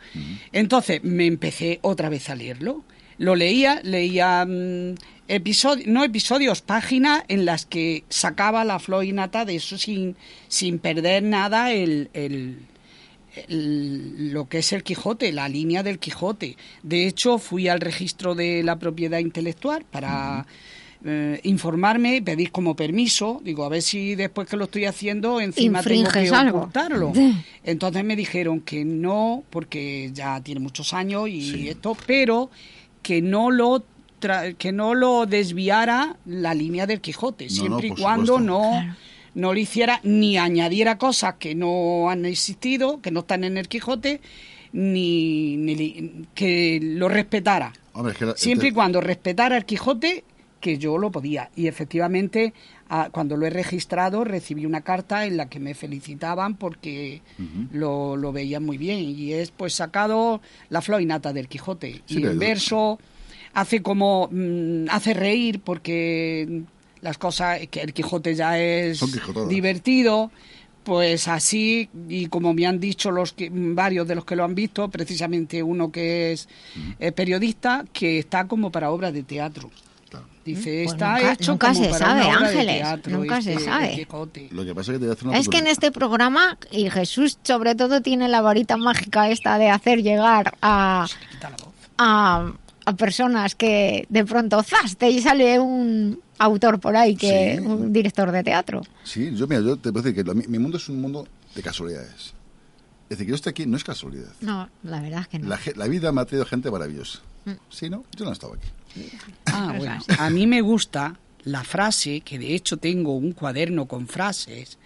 Entonces 0.52 1.04
me 1.04 1.26
empecé 1.26 1.80
otra 1.82 2.10
vez 2.10 2.30
a 2.30 2.36
leerlo 2.36 2.84
lo 3.18 3.36
leía, 3.36 3.82
leía 3.84 4.46
mm, 4.46 4.96
episodios, 5.28 5.88
no 5.88 6.04
episodios, 6.04 6.62
páginas 6.62 7.24
en 7.28 7.46
las 7.46 7.66
que 7.66 8.04
sacaba 8.10 8.64
la 8.64 8.80
flor 8.80 9.06
nata 9.14 9.46
de 9.46 9.56
eso 9.56 9.78
sin, 9.78 10.16
sin 10.48 10.80
perder 10.80 11.24
nada 11.24 11.72
el, 11.72 12.10
el, 12.14 12.60
lo 13.48 14.48
que 14.48 14.60
es 14.60 14.74
el 14.74 14.84
Quijote, 14.84 15.32
la 15.32 15.50
línea 15.50 15.84
del 15.84 16.00
Quijote. 16.00 16.58
De 16.84 17.08
hecho, 17.08 17.38
fui 17.38 17.68
al 17.68 17.80
registro 17.80 18.36
de 18.36 18.64
la 18.64 18.78
propiedad 18.78 19.20
intelectual 19.20 19.86
para... 19.90 20.46
Eh, 21.06 21.40
informarme, 21.44 22.24
pedir 22.24 22.52
como 22.52 22.76
permiso, 22.76 23.40
digo, 23.44 23.64
a 23.64 23.70
ver 23.70 23.84
si 23.84 24.16
después 24.16 24.50
que 24.50 24.58
lo 24.58 24.64
estoy 24.64 24.86
haciendo 24.86 25.40
encima 25.40 25.84
tengo 25.84 26.10
que 26.10 26.32
ocultarlo. 26.32 27.14
Entonces 27.64 28.04
me 28.04 28.16
dijeron 28.16 28.62
que 28.62 28.84
no, 28.84 29.44
porque 29.52 30.10
ya 30.12 30.42
tiene 30.42 30.60
muchos 30.60 30.96
años 30.96 31.30
y 31.30 31.70
esto, 31.70 31.96
pero 32.08 32.50
que 33.04 33.22
no 33.22 33.52
lo 33.52 33.86
que 34.58 34.72
no 34.72 34.96
lo 34.96 35.28
desviara 35.28 36.18
la 36.26 36.54
línea 36.54 36.88
del 36.88 37.02
Quijote, 37.02 37.50
siempre 37.50 37.90
y 37.90 37.92
cuando 37.92 38.40
no 38.40 38.96
no 39.36 39.54
le 39.54 39.62
hiciera 39.62 40.00
ni 40.04 40.38
añadiera 40.38 40.98
cosas 40.98 41.36
que 41.36 41.56
no 41.56 42.10
han 42.10 42.26
existido, 42.26 43.02
que 43.02 43.12
no 43.12 43.22
están 43.22 43.44
en 43.44 43.58
el 43.58 43.68
Quijote, 43.68 44.22
ni, 44.74 46.26
que 46.34 46.80
lo 46.82 47.08
respetara. 47.08 47.74
siempre 48.36 48.70
y 48.70 48.72
cuando 48.72 49.02
respetara 49.02 49.58
el 49.58 49.66
Quijote, 49.66 50.24
que 50.60 50.78
yo 50.78 50.98
lo 50.98 51.12
podía. 51.12 51.50
Y 51.56 51.68
efectivamente, 51.68 52.54
cuando 53.12 53.38
lo 53.38 53.46
he 53.46 53.50
registrado, 53.50 54.24
recibí 54.24 54.66
una 54.66 54.82
carta 54.82 55.26
en 55.26 55.38
la 55.38 55.50
que 55.50 55.60
me 55.60 55.74
felicitaban 55.74 56.56
porque 56.56 57.22
lo, 57.72 58.18
lo, 58.18 58.32
veían 58.32 58.66
muy 58.66 58.78
bien. 58.78 59.00
Y 59.00 59.34
es 59.34 59.52
pues 59.52 59.74
sacado 59.74 60.42
la 60.70 60.82
floinata 60.82 61.34
del 61.34 61.48
Quijote. 61.48 62.02
y 62.08 62.26
en 62.26 62.40
verso 62.40 63.00
hace 63.54 63.82
como. 63.82 64.30
Mm, 64.32 64.86
hace 64.90 65.14
reír 65.14 65.62
porque 65.62 66.64
las 67.02 67.18
cosas. 67.18 67.60
que 67.70 67.82
el 67.82 67.94
Quijote 67.94 68.36
ya 68.36 68.58
es 68.60 69.00
divertido 69.50 70.32
pues 70.84 71.28
así, 71.28 71.90
y 72.08 72.28
como 72.28 72.54
me 72.54 72.66
han 72.66 72.80
dicho 72.80 73.12
los 73.12 73.34
que, 73.34 73.50
varios 73.52 74.08
de 74.08 74.16
los 74.16 74.24
que 74.24 74.38
lo 74.38 74.46
han 74.46 74.56
visto, 74.56 74.88
precisamente 74.90 75.62
uno 75.62 75.92
que 75.92 76.32
es 76.32 76.48
eh, 77.00 77.12
periodista, 77.12 77.84
que 77.92 78.20
está 78.20 78.48
como 78.48 78.72
para 78.72 78.90
obras 78.92 79.12
de 79.14 79.24
teatro. 79.24 79.70
Dice, 80.46 80.84
Pues 80.86 80.94
está 80.94 81.16
nunca- 81.18 81.34
hecho 81.34 81.52
nunca 81.52 81.68
como 81.74 81.84
se 81.84 81.90
para 81.90 82.06
sabe, 82.06 82.22
una 82.22 82.30
obra 82.38 82.40
de 82.40 82.46
Ángeles, 82.60 82.76
teatro, 82.78 83.18
nunca 83.18 83.42
se 83.42 83.52
este, 83.52 83.66
sabe. 83.66 84.08
Lo 84.52 84.64
que 84.66 84.74
pasa 84.76 84.92
es 84.94 84.96
que 84.96 85.00
te 85.00 85.06
voy 85.06 85.10
a 85.10 85.14
hacer 85.14 85.28
una 85.28 85.38
Es 85.40 85.50
que 85.50 85.58
en 85.58 85.68
este 85.68 85.92
programa, 85.92 86.58
y 86.72 86.90
Jesús 86.90 87.38
sobre 87.44 87.76
todo 87.76 88.02
tiene 88.02 88.30
la 88.30 88.40
varita 88.40 88.78
mágica 88.78 89.30
esta 89.30 89.58
de 89.58 89.70
hacer 89.70 90.02
llegar 90.04 90.54
a, 90.62 91.06
a, 91.98 92.54
a 92.86 92.94
personas 92.94 93.56
que 93.56 94.06
de 94.08 94.24
pronto 94.24 94.64
¡zas! 94.64 94.96
te 94.96 95.22
sale 95.22 95.60
un 95.60 96.22
autor 96.40 96.80
por 96.80 96.96
ahí, 96.96 97.16
que 97.16 97.58
Sí. 97.60 97.66
un 97.66 97.92
director 97.94 98.32
de 98.32 98.44
teatro. 98.44 98.82
Sí, 99.04 99.32
yo, 99.36 99.48
mira, 99.48 99.62
yo 99.62 99.78
te 99.78 99.92
puedo 99.92 100.04
decir 100.04 100.16
que 100.16 100.24
lo- 100.24 100.36
mi, 100.36 100.46
mi 100.48 100.60
mundo 100.60 100.78
es 100.78 100.88
un 100.90 101.02
mundo 101.02 101.28
de 101.56 101.62
casualidades. 101.64 102.34
Es 103.10 103.12
decir, 103.18 103.26
que 103.26 103.30
yo 103.32 103.36
estoy 103.36 103.52
aquí 103.52 103.66
no 103.66 103.78
es 103.78 103.84
casualidad. 103.84 104.30
No, 104.42 104.70
la 104.84 105.00
verdad 105.02 105.22
es 105.22 105.28
que 105.30 105.40
no. 105.40 105.48
La, 105.48 105.60
la 105.76 105.88
vida 105.88 106.12
me 106.12 106.22
ha 106.22 106.26
traído 106.26 106.46
gente 106.46 106.70
maravillosa. 106.70 107.20
Mm. 107.46 107.52
Si 107.70 107.90
no, 107.90 108.04
yo 108.16 108.26
no 108.26 108.32
estaba 108.34 108.56
aquí. 108.56 108.68
Ah, 109.46 109.74
bueno. 109.78 109.98
A 110.20 110.30
mí 110.30 110.46
me 110.46 110.62
gusta 110.62 111.18
la 111.46 111.64
frase, 111.64 112.20
que 112.22 112.38
de 112.38 112.54
hecho 112.54 112.76
tengo 112.78 113.16
un 113.16 113.32
cuaderno 113.32 113.86
con 113.86 114.08
frases, 114.08 114.78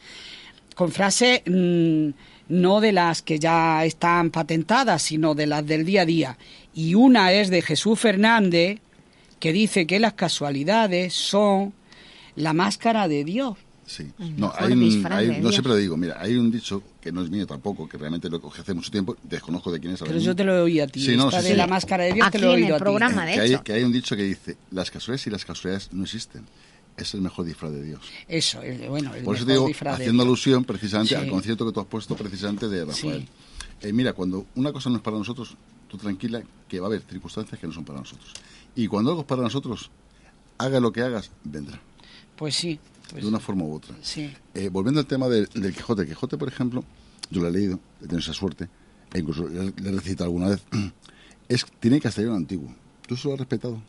con 0.76 0.91
frases 0.91 1.41
mm, 1.48 2.10
no 2.49 2.80
de 2.80 2.91
las 2.91 3.22
que 3.23 3.40
ya 3.40 3.84
están 3.86 4.30
patentadas, 4.30 5.02
sino 5.02 5.34
de 5.34 5.48
las 5.48 5.65
del 5.65 5.84
día 5.86 6.03
a 6.03 6.06
día. 6.06 6.38
Y 6.76 6.94
una 6.94 7.32
es 7.34 7.49
de 7.49 7.61
Jesús 7.64 7.99
Fernández, 7.99 8.80
que 9.42 9.52
dice 9.52 9.86
que 9.86 10.00
las 10.00 10.14
casualidades 10.14 11.14
son 11.14 11.74
la 12.38 12.54
máscara 12.54 13.10
de 13.10 13.26
Dios. 13.26 13.58
Sí. 13.86 14.10
No, 14.38 14.54
hay 14.58 14.72
un, 14.72 15.06
hay- 15.12 15.42
no 15.42 15.50
siempre 15.52 15.72
lo 15.74 15.76
digo. 15.76 15.98
Mira, 15.98 16.16
hay 16.22 16.36
un 16.38 16.50
dicho 16.50 16.82
que 17.02 17.12
no 17.12 17.22
es 17.24 17.30
mío 17.30 17.46
tampoco, 17.46 17.90
que 17.90 17.98
realmente 17.98 18.30
lo 18.30 18.40
cogí 18.40 18.62
hace 18.62 18.74
mucho 18.74 18.90
tiempo, 18.90 19.18
desconozco 19.24 19.70
de 19.70 19.82
quién 19.82 19.94
es. 19.94 20.00
Pero 20.00 20.18
yo 20.18 20.34
te 20.34 20.46
lo 20.46 20.56
he 20.56 20.62
oído 20.62 20.86
a 20.86 20.88
ti. 20.88 21.02
Sí, 21.04 21.18
no, 21.18 21.26
Esta 21.26 21.42
sí, 21.42 21.48
de 21.48 21.52
sí. 21.54 21.58
la 21.58 21.68
máscara 21.68 22.06
de 22.06 22.14
Dios 22.14 22.32
te 22.32 22.40
lo 22.40 22.52
he 22.52 22.58
en 22.60 22.64
el 22.66 22.72
a 22.74 22.78
ti. 22.78 22.80
programa, 22.80 23.26
de 23.26 23.34
que, 23.34 23.40
hay, 23.42 23.54
hecho. 23.54 23.64
que 23.66 23.74
hay 23.74 23.84
un 23.84 23.92
dicho 23.92 24.16
que 24.16 24.24
dice, 24.24 24.56
las 24.72 24.90
casualidades 24.90 25.28
y 25.28 25.30
las 25.32 25.44
casualidades 25.44 25.90
no 25.92 26.04
existen. 26.06 26.44
Es 26.96 27.14
el 27.16 27.22
mejor 27.22 27.46
disfraz 27.46 27.72
de 27.74 27.84
Dios. 27.84 28.00
Eso, 28.30 28.62
el- 28.62 28.88
bueno, 28.88 29.14
el 29.14 29.24
Por 29.24 29.36
eso 29.36 29.46
te 29.46 29.54
digo, 29.54 29.68
haciendo 29.88 30.24
alusión 30.24 30.64
precisamente 30.64 31.16
Sí. 31.16 31.22
al 31.22 31.28
concierto 31.30 31.66
que 31.66 31.72
tú 31.74 31.80
has 31.82 31.88
puesto 31.88 32.16
precisamente 32.16 32.70
de 32.70 32.86
Rafael. 32.86 33.28
Eh, 33.82 33.92
mira, 33.92 34.14
cuando 34.14 34.46
una 34.56 34.72
cosa 34.72 34.90
no 34.90 34.98
es 34.98 35.02
para 35.02 35.18
nosotros, 35.18 35.56
tú 35.90 35.98
tranquila 35.98 36.42
que 36.70 36.80
va 36.80 36.86
a 36.86 36.90
haber 36.90 37.02
circunstancias 37.02 37.60
que 37.60 37.68
no 37.68 37.74
son 37.74 37.84
para 37.84 38.00
nosotros. 38.00 38.32
Y 38.76 38.88
cuando 38.88 39.11
algo 39.11 39.22
es 39.22 39.27
para 39.27 39.41
nosotros, 39.41 39.91
haga 40.57 40.80
lo 40.80 40.91
que 40.91 41.02
hagas, 41.02 41.31
vendrá. 41.43 41.80
Pues 42.35 42.56
sí. 42.56 42.80
pues 43.10 43.23
de 43.23 43.30
una 43.30 43.39
forma 43.39 43.64
u 43.65 43.76
otra. 43.76 43.95
Sí. 44.02 44.34
Eh, 44.53 44.69
volviendo 44.69 44.99
al 44.99 45.06
tema 45.06 45.27
del, 45.27 45.48
del 45.53 45.73
Quijote. 45.73 46.03
El 46.03 46.07
Quijote, 46.07 46.38
por 46.38 46.48
ejemplo, 46.48 46.84
yo 47.30 47.41
lo 47.41 47.48
he 47.48 47.52
leído, 47.52 47.80
he 47.99 48.03
tenido 48.03 48.19
esa 48.19 48.34
suerte, 48.34 48.69
e 49.14 49.19
incluso 49.19 49.48
le, 49.48 49.73
le 49.81 49.89
he 49.89 49.91
recitado 49.91 50.26
alguna 50.26 50.49
vez. 50.49 50.64
Es, 51.49 51.65
tiene 51.81 51.99
castellano 51.99 52.35
antiguo. 52.35 52.73
¿Tú 53.06 53.15
eso 53.15 53.27
lo 53.27 53.34
has 53.34 53.39
respetado? 53.41 53.81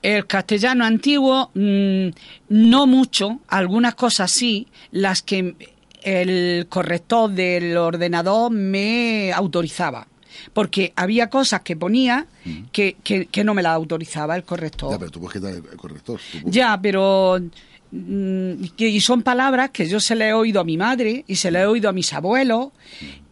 El 0.00 0.26
castellano 0.26 0.84
antiguo, 0.84 1.50
mm, 1.54 2.08
no 2.50 2.86
mucho, 2.86 3.40
algunas 3.48 3.96
cosas 3.96 4.30
sí, 4.30 4.68
las 4.92 5.22
que 5.22 5.56
el 6.02 6.66
corrector 6.68 7.30
del 7.30 7.76
ordenador 7.78 8.50
me 8.50 9.32
autorizaba. 9.32 10.06
Porque 10.52 10.92
había 10.96 11.28
cosas 11.30 11.60
que 11.62 11.76
ponía 11.76 12.26
que, 12.72 12.96
que- 13.02 13.26
que 13.26 13.44
no 13.44 13.54
me 13.54 13.62
las 13.62 13.72
autorizaba 13.74 14.36
el 14.36 14.44
corrector. 14.44 14.90
Ya, 14.92 14.98
pero 14.98 15.10
tú 15.10 15.20
puedes 15.20 15.34
quitar 15.34 15.54
el, 15.54 15.76
corrector. 15.76 16.20
Puedes- 16.32 16.54
Ya, 16.54 16.78
pero 16.80 17.38
mm, 17.90 18.52
y 18.76 19.00
son 19.00 19.22
palabras 19.22 19.70
que 19.70 19.86
yo 19.88 20.00
se 20.00 20.14
le 20.14 20.28
he 20.28 20.32
oído 20.32 20.60
a 20.60 20.64
mi 20.64 20.76
madre 20.76 21.24
y 21.26 21.36
se 21.36 21.50
le 21.50 21.60
he 21.60 21.66
oído 21.66 21.88
a 21.88 21.92
mis 21.92 22.12
abuelos 22.12 22.68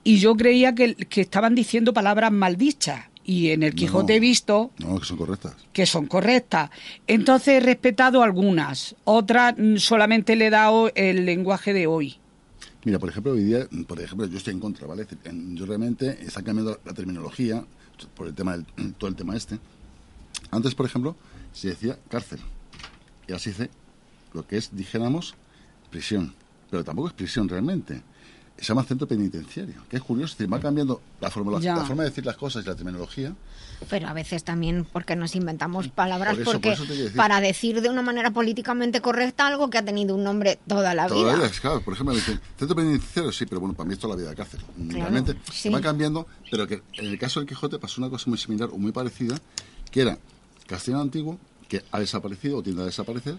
y 0.04 0.18
yo 0.18 0.34
creía 0.34 0.74
que, 0.74 0.94
que 0.94 1.20
estaban 1.20 1.54
diciendo 1.54 1.92
palabras 1.92 2.32
maldichas 2.32 3.06
y 3.24 3.50
en 3.50 3.62
el 3.62 3.70
No, 3.70 3.76
Quijote 3.76 4.16
he 4.16 4.20
visto 4.20 4.72
No, 4.78 4.98
que 4.98 5.04
son 5.06 5.16
correctas. 5.16 5.54
que 5.72 5.86
son 5.86 6.06
correctas. 6.06 6.70
Entonces 7.06 7.54
he 7.54 7.60
respetado 7.60 8.22
algunas, 8.24 8.96
otras 9.04 9.54
mm, 9.56 9.76
solamente 9.76 10.34
le 10.36 10.46
he 10.46 10.50
dado 10.50 10.90
el 10.94 11.24
lenguaje 11.24 11.72
de 11.72 11.86
hoy. 11.86 12.16
Mira, 12.84 12.98
por 12.98 13.09
ejemplo, 13.09 13.32
hoy 13.32 13.44
día, 13.44 13.66
por 13.86 14.00
ejemplo, 14.00 14.26
yo 14.26 14.36
estoy 14.38 14.54
en 14.54 14.60
contra, 14.60 14.86
¿vale? 14.86 15.06
Yo 15.54 15.66
realmente 15.66 16.18
están 16.24 16.42
cambiando 16.44 16.80
la 16.84 16.92
terminología 16.92 17.64
por 18.16 18.26
el 18.26 18.34
tema 18.34 18.56
del, 18.56 18.66
todo 18.94 19.09
el 19.09 19.14
tema 19.16 19.36
este. 19.36 19.59
Antes, 20.50 20.74
por 20.74 20.86
ejemplo, 20.86 21.14
se 21.52 21.68
decía 21.68 21.96
cárcel. 22.09 22.40
Y 23.28 23.32
ahora 23.32 23.38
se 23.38 23.50
dice 23.50 23.70
lo 24.32 24.46
que 24.46 24.56
es, 24.56 24.74
dijéramos, 24.74 25.34
prisión. 25.90 26.34
Pero 26.70 26.82
tampoco 26.82 27.09
es 27.09 27.14
prisión 27.14 27.48
realmente. 27.48 28.02
Se 28.56 28.64
llama 28.64 28.82
centro 28.84 29.06
penitenciario, 29.06 29.76
que 29.88 29.96
es 29.96 30.02
curioso, 30.02 30.32
es 30.32 30.38
decir, 30.38 30.52
va 30.52 30.59
cambiando 30.60 31.00
la 31.20 31.30
forma, 31.30 31.60
Ya. 31.60 31.76
la 31.76 31.84
forma 31.84 32.02
de 32.02 32.10
decir 32.10 32.26
las 32.26 32.36
cosas 32.36 32.64
y 32.64 32.68
la 32.68 32.74
terminología. 32.74 33.34
Pero 33.90 34.09
a 34.09 34.12
veces 34.12 34.44
también 34.44 34.86
porque 34.90 35.16
nos 35.16 35.34
inventamos 35.36 35.88
palabras 35.88 36.34
Por 36.34 36.42
eso, 36.42 36.52
porque 36.52 36.68
por 36.68 36.72
eso 36.74 36.82
te 36.82 36.88
quiero 36.88 37.02
decir. 37.04 37.16
para 37.16 37.40
decir 37.40 37.80
de 37.80 37.88
una 37.88 38.02
manera 38.02 38.30
políticamente 38.30 39.00
correcta 39.00 39.46
algo 39.46 39.70
que 39.70 39.78
ha 39.78 39.84
tenido 39.84 40.14
un 40.14 40.24
nombre 40.24 40.59
toda 40.66 40.94
la 40.94 41.06
Toda 41.06 41.32
la 41.32 41.38
vida. 41.44 41.50
claro, 41.60 41.80
por 41.82 41.94
ejemplo, 41.94 42.14
me 42.14 42.20
dicen, 42.20 42.40
centro 42.59 42.76
penitenciario, 42.76 43.32
sí, 43.32 43.46
pero 43.46 43.60
bueno, 43.60 43.74
para 43.74 43.86
mí 43.88 43.94
es 43.94 43.98
toda 44.00 44.14
la 44.14 44.20
vida 44.20 44.30
de 44.30 44.36
cárcel. 44.36 44.60
Realmente 44.88 45.34
sí. 45.50 45.62
se 45.62 45.70
va 45.70 45.80
cambiando, 45.80 46.26
pero 46.50 46.66
que 46.66 46.82
en 46.94 47.06
el 47.06 47.18
caso 47.18 47.40
del 47.40 47.48
Quijote 47.48 47.78
pasó 47.78 48.00
una 48.00 48.10
cosa 48.10 48.28
muy 48.30 48.38
similar 48.38 48.68
o 48.72 48.78
muy 48.78 48.92
parecida, 48.92 49.36
que 49.90 50.00
era 50.02 50.18
castellano 50.66 51.02
antiguo, 51.02 51.38
que 51.68 51.82
ha 51.90 51.98
desaparecido 52.00 52.59
o 52.59 52.62
tiende 52.62 52.82
a 52.82 52.86
desaparecer, 52.86 53.36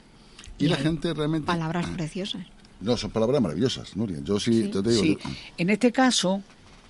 y, 0.58 0.66
Y 0.66 0.68
la 0.70 0.76
gente 0.78 1.14
realmente... 1.14 1.48
Palabras 1.48 1.88
preciosas. 1.90 2.46
No, 2.82 2.98
son 2.98 3.12
palabras 3.12 3.42
maravillosas, 3.42 3.96
Nuria. 3.96 4.20
Yo 4.24 4.40
sí, 4.40 4.70
yo 4.72 4.84
te 4.84 4.90
digo... 4.90 5.02
Sí. 5.04 5.18
yo- 5.24 5.30
En 5.58 5.70
este 5.70 5.92
caso 5.92 6.42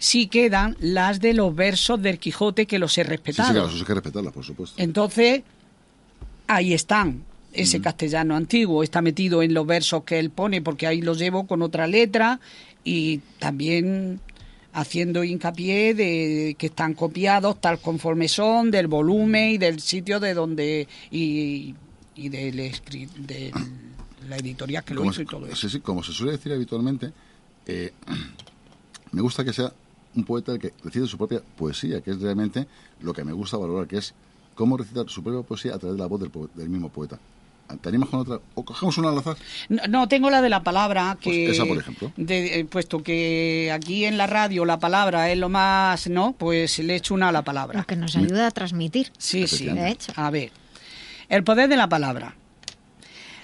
sí 0.03 0.27
quedan 0.27 0.75
las 0.81 1.21
de 1.21 1.33
los 1.33 1.55
versos 1.55 2.01
del 2.01 2.19
Quijote 2.19 2.65
que 2.65 2.77
los 2.77 2.97
he 2.97 3.01
sí, 3.01 3.05
sí, 3.05 3.09
respetado. 3.09 3.53
claro, 3.53 3.67
eso 3.69 3.77
hay 3.77 3.83
que 3.85 3.93
respetarlas, 3.93 4.33
por 4.33 4.43
supuesto. 4.43 4.81
Entonces, 4.81 5.43
ahí 6.47 6.73
están. 6.73 7.23
Ese 7.53 7.79
castellano 7.81 8.35
antiguo 8.35 8.81
está 8.81 9.01
metido 9.03 9.43
en 9.43 9.53
los 9.53 9.67
versos 9.67 10.03
que 10.03 10.17
él 10.17 10.31
pone, 10.31 10.61
porque 10.63 10.87
ahí 10.87 11.01
los 11.01 11.19
llevo 11.19 11.45
con 11.45 11.61
otra 11.61 11.85
letra 11.85 12.39
y 12.83 13.19
también 13.37 14.19
haciendo 14.73 15.23
hincapié 15.23 15.93
de 15.93 16.55
que 16.57 16.65
están 16.65 16.95
copiados 16.95 17.61
tal 17.61 17.79
conforme 17.79 18.27
son, 18.27 18.71
del 18.71 18.87
volumen 18.87 19.51
y 19.51 19.57
del 19.59 19.79
sitio 19.81 20.19
de 20.19 20.33
donde. 20.33 20.87
y, 21.11 21.75
y 22.15 22.29
del 22.29 22.55
de 22.57 23.51
la 24.27 24.37
editorial 24.37 24.83
que 24.83 24.95
lo 24.95 25.05
hizo 25.05 25.21
y 25.21 25.25
todo 25.25 25.45
eso. 25.45 25.55
sí, 25.55 25.69
sí, 25.69 25.79
como 25.79 26.03
se 26.03 26.11
suele 26.11 26.33
decir 26.33 26.51
habitualmente, 26.51 27.11
eh, 27.67 27.93
me 29.11 29.21
gusta 29.21 29.43
que 29.43 29.53
sea 29.53 29.71
un 30.15 30.23
poeta 30.23 30.57
que 30.59 30.73
recite 30.83 31.07
su 31.07 31.17
propia 31.17 31.41
poesía, 31.57 32.01
que 32.01 32.11
es 32.11 32.21
realmente 32.21 32.67
lo 33.01 33.13
que 33.13 33.23
me 33.23 33.33
gusta 33.33 33.57
valorar, 33.57 33.87
que 33.87 33.97
es 33.97 34.13
cómo 34.55 34.77
recitar 34.77 35.09
su 35.09 35.23
propia 35.23 35.41
poesía 35.41 35.75
a 35.75 35.79
través 35.79 35.97
de 35.97 36.01
la 36.03 36.07
voz 36.07 36.19
del, 36.21 36.29
po- 36.29 36.49
del 36.53 36.69
mismo 36.69 36.89
poeta. 36.89 37.17
¿Te 37.81 37.89
animas 37.89 38.09
con 38.09 38.19
otra? 38.19 38.39
¿O 38.53 38.63
cogemos 38.63 38.97
una 38.99 39.09
al 39.09 39.17
azar? 39.19 39.35
No, 39.69 39.81
no, 39.89 40.07
tengo 40.07 40.29
la 40.29 40.41
de 40.43 40.49
la 40.49 40.61
palabra, 40.61 41.17
que 41.19 41.45
Pues 41.47 41.57
esa, 41.57 41.65
por 41.65 41.77
ejemplo. 41.77 42.11
de- 42.17 42.59
eh, 42.59 42.65
puesto 42.65 43.01
que 43.01 43.71
aquí 43.73 44.05
en 44.05 44.17
la 44.17 44.27
radio 44.27 44.65
la 44.65 44.77
palabra 44.79 45.31
es 45.31 45.37
lo 45.39 45.49
más, 45.49 46.07
¿no? 46.09 46.33
Pues 46.37 46.77
le 46.79 46.95
echo 46.95 47.15
una 47.15 47.29
a 47.29 47.31
la 47.31 47.41
palabra. 47.43 47.79
Lo 47.79 47.87
que 47.87 47.95
nos 47.95 48.15
ayuda 48.15 48.47
a 48.47 48.51
transmitir. 48.51 49.11
Sí, 49.17 49.47
sí. 49.47 49.65
De 49.65 49.89
hecho. 49.89 50.11
A 50.15 50.29
ver, 50.29 50.51
el 51.29 51.43
poder 51.43 51.67
de 51.69 51.77
la 51.77 51.89
palabra. 51.89 52.35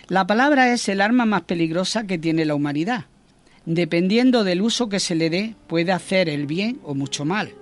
La 0.10 0.28
palabra 0.28 0.74
es 0.74 0.88
el 0.90 1.02
arma 1.02 1.26
más 1.26 1.41
peligrosa 1.44 2.06
que 2.06 2.18
tiene 2.20 2.46
la 2.46 2.54
humanidad. 2.56 3.06
Dependiendo 3.72 4.44
del 4.44 4.64
uso 4.64 4.90
que 4.90 5.00
se 5.00 5.14
le 5.14 5.30
dé, 5.30 5.54
puede 5.68 5.91
hacer 5.91 6.28
el 6.28 6.48
bien 6.48 6.80
o 6.82 6.96
mucho 6.96 7.24
mal. 7.24 7.54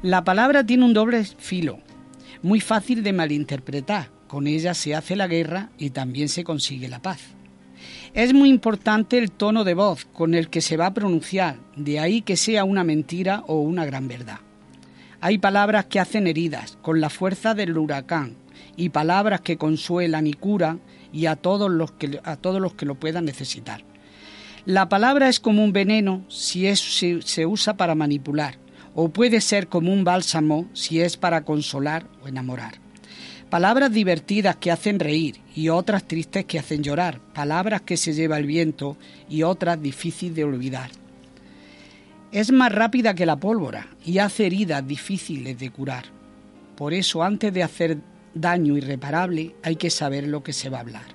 La 0.00 0.22
palabra 0.22 0.64
tiene 0.64 0.84
un 0.84 0.94
doble 0.94 1.24
filo, 1.24 1.80
muy 2.40 2.60
fácil 2.60 3.02
de 3.02 3.12
malinterpretar. 3.12 4.12
Con 4.28 4.46
ella 4.46 4.74
se 4.74 4.94
hace 4.94 5.16
la 5.16 5.26
guerra 5.26 5.70
y 5.76 5.90
también 5.90 6.28
se 6.28 6.44
consigue 6.44 6.86
la 6.86 7.02
paz. 7.02 7.18
Es 8.14 8.32
muy 8.32 8.48
importante 8.48 9.18
el 9.18 9.32
tono 9.32 9.64
de 9.64 9.74
voz 9.74 10.04
con 10.04 10.34
el 10.34 10.48
que 10.48 10.60
se 10.60 10.76
va 10.76 10.86
a 10.86 10.94
pronunciar, 10.94 11.56
de 11.74 11.98
ahí 11.98 12.22
que 12.22 12.36
sea 12.36 12.62
una 12.62 12.84
mentira 12.84 13.42
o 13.48 13.58
una 13.62 13.84
gran 13.84 14.06
verdad. 14.06 14.38
Hay 15.20 15.38
palabras 15.38 15.86
que 15.86 15.98
hacen 15.98 16.28
heridas, 16.28 16.78
con 16.80 17.00
la 17.00 17.10
fuerza 17.10 17.54
del 17.54 17.76
huracán, 17.76 18.36
y 18.76 18.90
palabras 18.90 19.40
que 19.40 19.56
consuelan 19.56 20.28
y 20.28 20.32
curan, 20.32 20.80
y 21.12 21.26
a 21.26 21.34
todos 21.34 21.68
los 21.68 21.90
que, 21.90 22.20
a 22.22 22.36
todos 22.36 22.60
los 22.60 22.74
que 22.74 22.86
lo 22.86 22.94
puedan 22.94 23.24
necesitar. 23.24 23.89
La 24.66 24.90
palabra 24.90 25.28
es 25.28 25.40
como 25.40 25.64
un 25.64 25.72
veneno 25.72 26.24
si, 26.28 26.66
es, 26.66 26.80
se 26.80 27.46
usa 27.46 27.76
para 27.78 27.94
manipular, 27.94 28.58
o 28.94 29.08
puede 29.08 29.40
ser 29.40 29.68
como 29.68 29.92
un 29.92 30.04
bálsamo 30.04 30.68
si 30.74 31.00
es 31.00 31.16
para 31.16 31.44
consolar 31.44 32.06
o 32.22 32.28
enamorar. 32.28 32.74
Palabras 33.48 33.90
divertidas 33.90 34.56
que 34.56 34.70
hacen 34.70 35.00
reír 35.00 35.40
y 35.56 35.70
otras 35.70 36.06
tristes 36.06 36.44
que 36.44 36.58
hacen 36.58 36.82
llorar, 36.82 37.20
palabras 37.32 37.80
que 37.80 37.96
se 37.96 38.12
lleva 38.12 38.38
el 38.38 38.46
viento 38.46 38.96
y 39.28 39.42
otras 39.42 39.80
difíciles 39.80 40.36
de 40.36 40.44
olvidar. 40.44 40.90
Es 42.30 42.52
más 42.52 42.70
rápida 42.70 43.14
que 43.14 43.26
la 43.26 43.36
pólvora 43.36 43.88
y 44.04 44.18
hace 44.18 44.46
heridas 44.46 44.86
difíciles 44.86 45.58
de 45.58 45.70
curar. 45.70 46.04
Por 46.76 46.94
eso 46.94 47.22
antes 47.22 47.52
de 47.52 47.62
hacer 47.62 47.98
daño 48.34 48.76
irreparable 48.76 49.56
hay 49.64 49.76
que 49.76 49.90
saber 49.90 50.28
lo 50.28 50.42
que 50.42 50.52
se 50.52 50.68
va 50.68 50.78
a 50.78 50.82
hablar. 50.82 51.06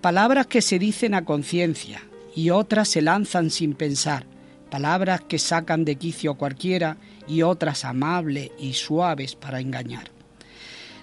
Palabras 0.00 0.46
que 0.46 0.60
se 0.60 0.78
dicen 0.78 1.14
a 1.14 1.24
conciencia 1.24 2.02
y 2.34 2.50
otras 2.50 2.88
se 2.88 3.02
lanzan 3.02 3.50
sin 3.50 3.74
pensar, 3.74 4.26
palabras 4.70 5.20
que 5.22 5.38
sacan 5.38 5.84
de 5.84 5.96
quicio 5.96 6.32
a 6.32 6.36
cualquiera 6.36 6.96
y 7.26 7.42
otras 7.42 7.84
amables 7.84 8.50
y 8.58 8.72
suaves 8.74 9.34
para 9.34 9.60
engañar. 9.60 10.10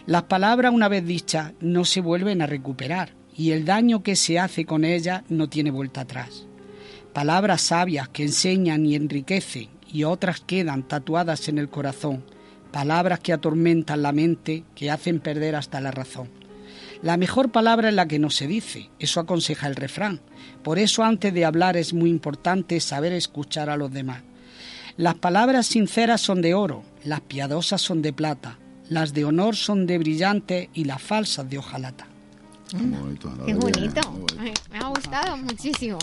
Las 0.06 0.24
palabras 0.24 0.74
una 0.74 0.88
vez 0.88 1.06
dichas 1.06 1.54
no 1.60 1.84
se 1.84 2.02
vuelven 2.02 2.42
a 2.42 2.48
recuperar 2.48 3.14
y 3.36 3.52
el 3.52 3.66
daño 3.66 4.04
que 4.04 4.16
se 4.16 4.40
hace 4.40 4.66
con 4.66 4.86
ellas 4.86 5.24
no 5.30 5.50
tiene 5.50 5.70
vuelta 5.70 6.02
atrás. 6.02 6.46
Palabras 7.14 7.62
sabias 7.62 8.08
que 8.10 8.24
enseñan 8.24 8.86
y 8.86 8.96
enriquecen 8.96 9.70
y 9.92 10.04
otras 10.04 10.40
quedan 10.42 10.84
tatuadas 10.84 11.48
en 11.50 11.58
el 11.58 11.70
corazón, 11.70 12.24
palabras 12.72 13.20
que 13.20 13.34
atormentan 13.34 14.02
la 14.02 14.12
mente, 14.12 14.64
que 14.76 14.92
hacen 14.92 15.20
perder 15.20 15.56
hasta 15.56 15.82
la 15.82 15.92
razón. 15.92 16.30
La 17.02 17.18
mejor 17.18 17.52
palabra 17.52 17.90
es 17.90 17.96
la 17.96 18.08
que 18.08 18.20
no 18.20 18.30
se 18.30 18.48
dice, 18.48 18.90
eso 19.00 19.20
aconseja 19.20 19.68
el 19.68 19.76
refrán. 19.76 20.20
Por 20.64 20.80
eso 20.80 21.04
antes 21.04 21.34
de 21.34 21.46
hablar 21.46 21.78
es 21.78 21.94
muy 21.94 22.10
importante 22.10 22.80
saber 22.80 23.14
escuchar 23.14 23.70
a 23.70 23.78
los 23.78 23.92
demás. 23.92 24.24
Las 24.98 25.16
palabras 25.16 25.68
sinceras 25.68 26.22
son 26.22 26.42
de 26.42 26.56
oro, 26.56 26.84
las 27.04 27.22
piadosas 27.22 27.82
son 27.82 28.02
de 28.02 28.14
plata, 28.14 28.58
las 28.90 29.14
de 29.14 29.26
honor 29.26 29.56
son 29.56 29.86
de 29.86 30.00
brillante 30.00 30.70
y 30.74 30.86
las 30.86 31.02
falsas 31.02 31.50
de 31.50 31.60
hojalata. 31.60 32.08
Qué 32.72 33.54
bonito. 33.54 34.00
Me 34.72 34.80
ha 34.80 34.88
gustado 34.88 35.38
muchísimo. 35.38 36.00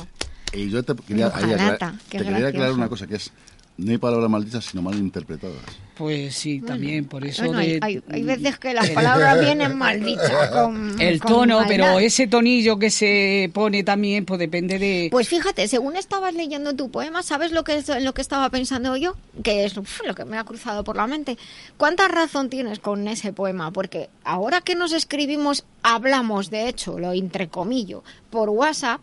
Y 0.52 0.70
yo 0.70 0.82
te 0.84 0.94
quería, 0.94 1.32
te 1.32 2.18
quería 2.18 2.48
aclarar 2.48 2.72
una 2.72 2.88
cosa 2.88 3.06
que 3.06 3.16
es 3.16 3.32
no 3.76 3.90
hay 3.90 3.98
palabras 3.98 4.30
malditas, 4.30 4.64
sino 4.64 4.82
mal 4.82 4.96
interpretadas. 4.96 5.58
Pues 5.94 6.34
sí, 6.34 6.60
también, 6.60 7.04
por 7.04 7.24
eso 7.24 7.52
hay, 7.54 8.00
veces 8.22 8.58
que 8.58 8.74
las 8.74 8.90
palabras 8.94 9.40
vienen 9.40 9.76
malditas. 9.78 10.50
Con, 10.50 11.00
el 11.00 11.20
tono, 11.20 11.62
pero 11.68 12.00
ese 12.00 12.26
tonillo 12.26 12.78
que 12.78 12.90
se 12.90 13.50
pone 13.54 13.84
también, 13.84 14.24
pues 14.24 14.40
depende 14.40 14.78
de... 14.78 15.08
Pues 15.10 15.28
fíjate, 15.28 15.68
según 15.68 15.96
estabas 15.96 16.34
leyendo 16.34 16.74
tu 16.74 16.90
poema, 16.90 17.22
¿sabes 17.22 17.52
lo 17.52 17.62
que 17.62 17.76
es 17.76 17.88
lo 18.02 18.12
que 18.12 18.22
estaba 18.22 18.50
pensando 18.50 18.96
yo? 18.96 19.14
Que 19.44 19.64
es 19.64 19.76
lo 19.76 20.14
que 20.14 20.24
me 20.24 20.36
ha 20.36 20.44
cruzado 20.44 20.82
por 20.82 20.96
la 20.96 21.06
mente. 21.06 21.38
¿Cuánta 21.76 22.08
razón 22.08 22.50
tienes 22.50 22.80
con 22.80 23.06
ese 23.06 23.32
poema? 23.32 23.70
Porque 23.70 24.08
ahora 24.24 24.60
que 24.60 24.74
nos 24.74 24.92
escribimos, 24.92 25.64
hablamos, 25.82 26.50
de 26.50 26.68
hecho, 26.68 26.98
lo 26.98 27.12
entrecomillo, 27.12 28.02
por 28.30 28.50
WhatsApp, 28.50 29.00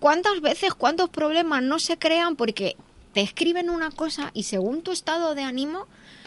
¿cuántas 0.00 0.42
veces, 0.42 0.74
cuántos 0.74 1.08
problemas 1.08 1.62
no 1.62 1.78
se 1.78 1.96
crean 1.96 2.36
porque 2.36 2.76
te 3.14 3.22
escriben 3.22 3.70
una 3.70 3.90
cosa 3.90 4.30
y 4.34 4.42
según 4.42 4.82
tu 4.82 4.92
estado 4.92 5.34
de 5.34 5.42
ánimo, 5.42 5.86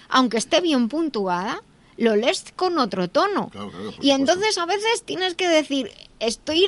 aunque 0.10 0.38
esté 0.38 0.62
bien 0.62 0.90
puntuada, 0.90 1.62
lo 1.98 2.16
lees 2.16 2.46
con 2.56 2.78
otro 2.80 3.08
tono. 3.10 3.52
y 4.02 4.12
entonces 4.12 4.58
a 4.58 4.66
veces 4.66 5.04
tienes 5.04 5.36
que 5.36 5.48
decir, 5.48 5.92
estoy 6.20 6.66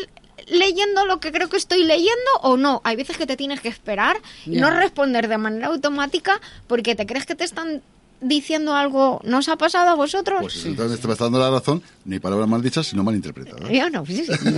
leyendo 0.47 1.05
lo 1.05 1.19
que 1.19 1.31
creo 1.31 1.49
que 1.49 1.57
estoy 1.57 1.83
leyendo 1.83 2.31
o 2.41 2.57
no. 2.57 2.81
Hay 2.83 2.95
veces 2.95 3.17
que 3.17 3.27
te 3.27 3.37
tienes 3.37 3.61
que 3.61 3.69
esperar 3.69 4.17
y 4.45 4.57
no 4.57 4.69
responder 4.69 5.27
de 5.27 5.37
manera 5.37 5.67
automática 5.67 6.39
porque 6.67 6.95
te 6.95 7.05
crees 7.05 7.25
que 7.25 7.35
te 7.35 7.43
están 7.43 7.81
diciendo 8.21 8.75
algo, 8.75 9.19
¿no 9.23 9.39
os 9.39 9.49
ha 9.49 9.57
pasado 9.57 9.89
a 9.89 9.95
vosotros? 9.95 10.41
Pues 10.41 10.65
entonces 10.65 10.99
te 10.99 11.07
vas 11.07 11.17
dando 11.17 11.39
la 11.39 11.49
razón, 11.49 11.81
ni 12.05 12.19
palabras 12.19 12.47
mal 12.47 12.61
dichas, 12.61 12.87
sino 12.87 13.03
mal 13.03 13.15
interpretadas. 13.15 13.69
no, 13.89 14.03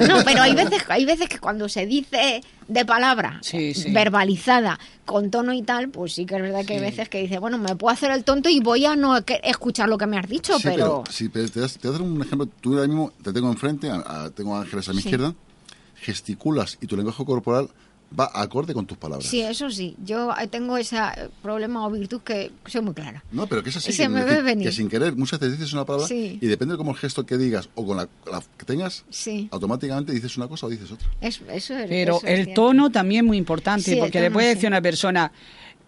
no, 0.07 0.23
pero 0.25 0.41
hay 0.41 0.53
veces, 0.53 0.83
hay 0.89 1.05
veces 1.05 1.29
que 1.29 1.39
cuando 1.39 1.69
se 1.69 1.85
dice 1.85 2.43
de 2.67 2.85
palabra 2.85 3.41
verbalizada 3.91 4.79
con 5.05 5.31
tono 5.31 5.53
y 5.53 5.61
tal, 5.63 5.89
pues 5.89 6.13
sí 6.13 6.25
que 6.25 6.35
es 6.35 6.41
verdad 6.41 6.65
que 6.65 6.73
hay 6.73 6.79
veces 6.81 7.09
que 7.09 7.21
dice, 7.21 7.39
bueno, 7.39 7.57
me 7.57 7.75
puedo 7.75 7.93
hacer 7.93 8.11
el 8.11 8.23
tonto 8.23 8.49
y 8.49 8.59
voy 8.59 8.85
a 8.85 8.95
no 8.95 9.17
escuchar 9.43 9.89
lo 9.89 9.97
que 9.97 10.07
me 10.07 10.17
has 10.17 10.27
dicho, 10.27 10.57
pero... 10.61 11.03
Sí, 11.09 11.29
pero 11.29 11.49
te, 11.49 11.61
das, 11.61 11.77
te 11.77 11.87
voy 11.87 11.95
a 11.95 11.99
dar 11.99 12.07
un 12.07 12.21
ejemplo. 12.21 12.47
Tú 12.61 12.73
ahora 12.73 12.87
mismo 12.87 13.11
te 13.23 13.31
tengo 13.31 13.49
enfrente, 13.49 13.89
tengo 14.35 14.55
a 14.55 14.61
Ángeles 14.61 14.89
a 14.89 14.93
mi 14.93 14.99
izquierda, 14.99 15.33
gesticulas 15.95 16.77
y 16.81 16.87
tu 16.87 16.97
lenguaje 16.97 17.23
corporal 17.25 17.69
va 18.17 18.29
acorde 18.33 18.73
con 18.73 18.85
tus 18.85 18.97
palabras. 18.97 19.27
Sí, 19.27 19.41
eso 19.41 19.69
sí. 19.69 19.95
Yo 20.03 20.31
tengo 20.49 20.77
ese 20.77 20.97
problema 21.41 21.85
o 21.85 21.91
virtud 21.91 22.21
que 22.21 22.51
soy 22.65 22.81
muy 22.81 22.93
clara. 22.93 23.23
No, 23.31 23.47
pero 23.47 23.63
que 23.63 23.69
es 23.69 23.77
así. 23.77 23.91
que, 23.95 24.71
sin 24.71 24.89
querer 24.89 25.15
muchas 25.15 25.39
veces 25.39 25.59
dices 25.59 25.73
una 25.73 25.85
palabra 25.85 26.07
y 26.13 26.45
depende 26.47 26.73
de 26.73 26.77
cómo 26.77 26.91
el 26.91 26.97
gesto 26.97 27.25
que 27.25 27.37
digas 27.37 27.69
o 27.75 27.85
con 27.85 27.97
la, 27.97 28.07
que 28.57 28.65
tengas, 28.65 29.05
automáticamente 29.51 30.11
dices 30.13 30.37
una 30.37 30.47
cosa 30.47 30.67
o 30.67 30.69
dices 30.69 30.91
otra. 30.91 31.07
eso 31.21 31.43
es, 31.49 31.89
pero 31.89 32.19
el 32.23 32.53
tono 32.53 32.91
también 32.91 33.25
es 33.25 33.27
muy 33.27 33.37
importante 33.37 33.97
porque 33.97 34.21
le 34.21 34.31
puede 34.31 34.49
decir 34.49 34.65
a 34.65 34.69
una 34.69 34.81
persona 34.81 35.31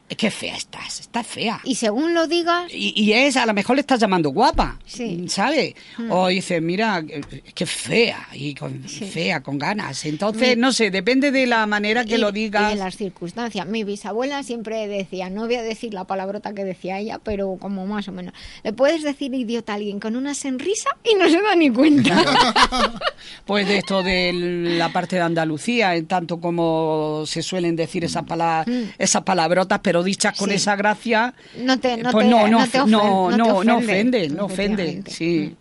es 0.07 0.17
que 0.17 0.29
fea 0.29 0.55
estás, 0.55 0.99
estás 0.99 1.25
fea. 1.25 1.59
Y 1.63 1.75
según 1.75 2.13
lo 2.13 2.27
digas... 2.27 2.71
Y, 2.71 3.11
es, 3.13 3.37
a 3.37 3.45
lo 3.47 3.55
mejor 3.55 3.75
le 3.75 3.79
estás 3.79 3.99
llamando 3.99 4.29
guapa, 4.29 4.77
sí. 4.85 5.25
¿sabes? 5.27 5.73
Hmm. 5.97 6.11
O 6.11 6.27
dices, 6.27 6.61
mira, 6.61 7.03
es 7.43 7.53
que 7.55 7.65
fea, 7.65 8.27
y 8.33 8.53
con, 8.53 8.83
fea, 8.83 9.41
con 9.41 9.57
ganas. 9.57 10.05
Entonces, 10.05 10.57
no 10.57 10.71
sé, 10.73 10.91
depende 10.91 11.31
de 11.31 11.47
la 11.47 11.65
manera 11.65 12.05
que 12.05 12.19
lo 12.19 12.31
digas. 12.31 12.71
Y 12.71 12.75
de 12.75 12.83
las 12.83 12.97
circunstancias. 12.97 13.65
Mi 13.65 13.83
bisabuela 13.83 14.43
siempre 14.43 14.87
decía, 14.87 15.31
no 15.31 15.47
voy 15.47 15.55
a 15.55 15.63
decir 15.63 15.93
la 15.95 16.03
palabrota 16.03 16.53
que 16.53 16.63
decía 16.63 16.99
ella, 16.99 17.19
pero 17.23 17.57
como 17.59 17.87
más 17.87 18.07
o 18.07 18.11
menos. 18.11 18.35
Le 18.63 18.73
puedes 18.73 19.01
decir 19.01 19.33
idiota 19.33 19.73
a 19.73 19.75
alguien 19.77 19.99
con 19.99 20.15
una 20.15 20.35
sonrisa 20.35 20.89
y 21.03 21.15
no 21.15 21.27
se 21.29 21.41
da 21.41 21.55
ni 21.55 21.71
cuenta. 21.71 22.23
pues 23.45 23.67
de 23.67 23.77
esto 23.79 24.03
de 24.03 24.31
la 24.77 24.89
parte 24.93 25.15
de 25.15 25.23
Andalucía, 25.23 25.95
en 25.95 26.05
tanto 26.05 26.39
como 26.39 27.23
se 27.25 27.41
suelen 27.41 27.75
decir 27.75 28.03
esas, 28.05 28.23
palabras, 28.23 28.67
hmm. 28.67 28.91
esas 28.99 29.23
palabrotas, 29.23 29.79
pero 29.81 29.94
dichas 30.03 30.37
con 30.37 30.51
esa 30.51 30.75
gracia, 30.75 31.33
no 31.59 31.79
te, 31.79 31.97
no 31.97 32.11
pues 32.11 32.27
no, 32.27 32.47
no, 32.47 32.65
no, 32.87 33.63
no, 33.63 33.77
ofende, 33.77 34.29
no 34.29 34.45
ofende, 34.45 35.03
sí. 35.07 35.55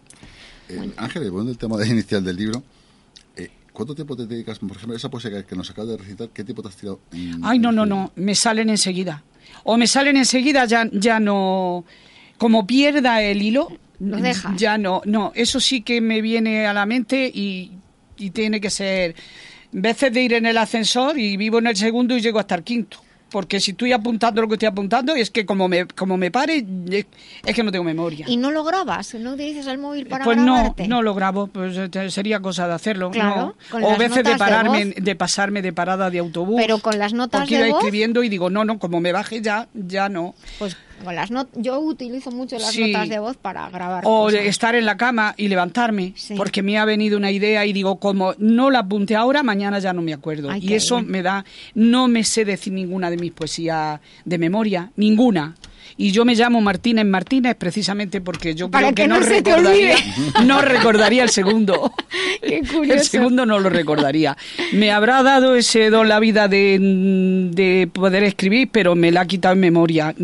Eh, 0.69 0.93
Ángel, 0.97 1.31
volviendo 1.31 1.52
al 1.52 1.59
tema 1.59 1.86
inicial 1.86 2.24
del 2.24 2.36
libro, 2.36 2.62
eh, 3.36 3.51
¿cuánto 3.73 3.94
tiempo 3.94 4.16
te 4.16 4.27
dedicas, 4.27 4.59
por 4.59 4.77
ejemplo, 4.77 4.97
esa 4.97 5.11
poesía 5.11 5.43
que 5.44 5.56
nos 5.56 5.70
acabas 5.70 5.90
de 5.90 5.97
recitar, 5.98 6.28
qué 6.31 6.44
tiempo 6.44 6.62
te 6.62 6.69
has 6.69 6.77
tirado? 6.77 7.01
Ay, 7.43 7.59
no, 7.59 7.73
no, 7.73 7.85
no, 7.85 8.12
me 8.16 8.35
salen 8.35 8.70
enseguida. 8.70 9.23
O 9.65 9.77
me 9.77 9.86
salen 9.86 10.16
enseguida, 10.16 10.65
ya, 10.65 10.89
ya 10.93 11.20
no, 11.20 11.85
como 12.39 12.66
pierda 12.66 13.23
el 13.23 13.43
hilo, 13.43 13.69
ya 14.56 14.78
no, 14.78 15.02
no, 15.05 15.32
eso 15.35 15.61
sí 15.61 15.82
que 15.82 16.01
me 16.01 16.20
viene 16.20 16.66
a 16.66 16.73
la 16.73 16.86
mente 16.86 17.31
y, 17.32 17.73
y 18.16 18.31
tiene 18.31 18.61
que 18.61 18.70
ser 18.70 19.15
veces 19.73 20.12
de 20.12 20.23
ir 20.23 20.32
en 20.35 20.47
el 20.47 20.59
ascensor 20.59 21.19
y 21.19 21.36
vivo 21.36 21.59
en 21.59 21.69
el 21.69 21.77
segundo 21.77 22.16
y 22.16 22.20
llego 22.20 22.39
hasta 22.39 22.55
el 22.55 22.62
quinto 22.62 22.98
porque 23.31 23.59
si 23.59 23.73
estoy 23.73 23.93
apuntando 23.93 24.43
lo 24.43 24.49
que 24.49 24.55
estoy 24.55 24.69
apuntando, 24.69 25.15
es 25.15 25.31
que 25.31 25.45
como 25.45 25.69
me, 25.69 25.87
como 25.87 26.17
me 26.17 26.31
pare, 26.31 26.65
es 27.45 27.55
que 27.55 27.63
no 27.63 27.73
tengo 27.73 27.85
memoria. 27.85 28.27
¿Y 28.29 28.37
no 28.37 28.51
lo 28.51 28.63
grabas? 28.63 29.15
¿No 29.15 29.33
utilizas 29.33 29.67
el 29.67 29.79
móvil 29.79 30.07
para 30.07 30.25
pues 30.25 30.39
no, 30.39 30.75
no 30.87 31.03
lo 31.03 31.15
grabo, 31.15 31.49
pues 31.49 31.77
eh, 31.77 32.11
sería 32.11 32.41
cosa 32.41 32.69
de 32.69 32.75
hacerlo. 32.75 33.11
Claro, 33.11 33.57
no. 33.73 33.89
O 33.89 33.97
veces 33.97 34.23
de 34.23 34.37
pararme, 34.37 34.87
de, 34.87 35.17
pasarme 35.17 35.63
de 35.63 35.73
parada 35.73 36.11
de 36.11 36.21
autobús. 36.21 36.61
Pero 36.61 36.79
con 36.79 36.99
las 36.99 37.13
notas 37.13 37.41
porque 37.41 37.59
de 37.59 37.69
iba 37.69 37.79
escribiendo 37.79 38.23
y 38.23 38.29
digo, 38.29 38.51
no, 38.51 38.65
no, 38.65 38.79
como 38.79 39.01
me 39.01 39.13
baje 39.13 39.43
ya, 39.43 39.69
ya 39.75 40.09
no. 40.09 40.35
Pues 40.59 40.77
las 41.12 41.31
yo 41.55 41.81
utilizo 41.81 42.31
mucho 42.31 42.59
las 42.59 42.77
notas 42.77 43.09
de 43.09 43.19
voz 43.19 43.37
para 43.37 43.69
grabar. 43.71 44.05
O 44.07 44.31
estar 44.31 44.75
en 44.75 44.85
la 44.85 44.97
cama 44.97 45.35
y 45.37 45.49
levantarme, 45.49 46.15
porque 46.37 46.62
me 46.62 46.79
ha 46.79 46.85
venido 46.85 47.16
una 47.16 47.31
idea 47.31 47.66
y 47.66 47.73
digo, 47.73 47.97
como 47.97 48.35
no 48.39 48.71
la 48.71 48.81
apunte 48.81 49.16
ahora, 49.16 49.43
mañana 49.43 49.79
ya 49.79 49.93
no 49.93 50.03
me 50.03 50.12
acuerdo. 50.12 50.55
y 50.57 50.75
eso 50.75 51.03
me 51.03 51.23
da, 51.23 51.45
no 51.75 52.09
me 52.09 52.25
sé 52.25 52.45
decir 52.45 52.73
ninguna 52.73 53.11
de 53.11 53.16
mis 53.16 53.33
poesías 53.33 54.01
de 54.25 54.39
memoria, 54.39 54.91
ninguna 54.97 55.55
y 55.97 56.11
yo 56.11 56.25
me 56.25 56.35
llamo 56.35 56.61
Martínez 56.61 57.05
Martínez 57.05 57.57
precisamente 57.57 58.21
porque 58.21 58.55
yo 58.55 58.71
creo 58.71 58.95
que, 58.95 59.07
no, 59.07 59.21
recordaría 59.21 59.97
no 60.45 60.61
recordaría 60.61 61.23
el 61.23 61.31
segundo. 61.31 61.93
El 62.43 63.01
segundo 63.03 63.47
no 63.47 63.59
lo 63.59 63.71
recordaría. 63.71 64.37
Me 64.73 64.93
habrá 64.93 65.23
dado 65.23 65.57
ese 65.57 65.91
don 65.91 66.09
la 66.09 66.21
vida 66.21 66.49
de, 66.49 67.89
poder 67.93 68.23
escribir 68.25 68.69
pero 68.71 68.95
me 68.95 69.11
la 69.11 69.23
ha 69.23 69.27
quitado 69.27 69.55
en 69.55 69.61
memoria. 69.61 70.15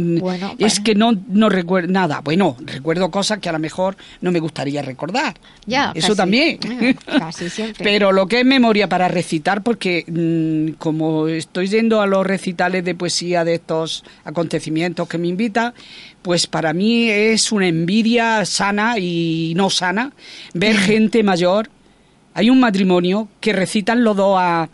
Es 0.59 0.81
que 0.81 0.95
no 0.95 1.13
no 1.29 1.49
recuerdo 1.49 1.93
nada 1.93 2.21
bueno 2.21 2.57
recuerdo 2.65 3.11
cosas 3.11 3.39
que 3.39 3.49
a 3.49 3.53
lo 3.53 3.59
mejor 3.59 3.97
no 4.21 4.33
me 4.33 4.41
gustaría 4.41 4.83
recordar. 4.83 5.35
Ya 5.67 5.93
eso 5.95 6.15
también. 6.15 6.59
Casi 7.07 7.49
siempre. 7.51 7.85
Pero 7.85 8.13
lo 8.13 8.27
que 8.27 8.41
es 8.41 8.47
memoria 8.47 8.89
para 8.89 9.09
recitar 9.09 9.63
porque 9.63 10.05
mm, 10.07 10.79
como 10.79 11.29
estoy 11.29 11.69
yendo 11.69 12.01
a 12.01 12.07
los 12.07 12.27
recitales 12.27 12.85
de 12.85 12.95
poesía 12.95 13.45
de 13.45 13.55
estos 13.55 14.05
acontecimientos 14.25 15.09
que 15.09 15.19
me 15.19 15.29
invitan 15.29 15.60
pues 16.23 16.47
para 16.47 16.73
mí 16.73 17.09
es 17.09 17.53
una 17.53 17.69
envidia 17.69 18.45
sana 18.45 18.99
y 18.99 19.53
no 19.57 19.71
sana 19.71 20.13
ver 20.55 20.77
gente 20.77 21.23
mayor. 21.23 21.71
Hay 22.35 22.51
un 22.51 22.61
matrimonio 22.61 23.29
que 23.41 23.53
recitan 23.53 24.05
los 24.05 24.17
dos 24.17 24.37
a, 24.39 24.69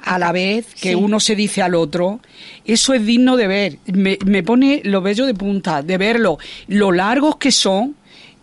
a 0.00 0.18
la 0.18 0.32
vez, 0.32 0.74
que 0.80 0.96
uno 0.96 1.20
se 1.20 1.36
dice 1.36 1.62
al 1.62 1.74
otro. 1.74 2.20
Eso 2.64 2.94
es 2.94 3.04
digno 3.04 3.36
de 3.36 3.46
ver. 3.46 3.78
Me, 3.86 4.18
me 4.24 4.42
pone 4.42 4.82
lo 4.84 5.00
bello 5.00 5.26
de 5.26 5.34
punta, 5.34 5.82
de 5.82 5.96
verlo. 5.96 6.38
Lo 6.66 6.92
largos 6.92 7.36
que 7.36 7.50
son, 7.50 7.96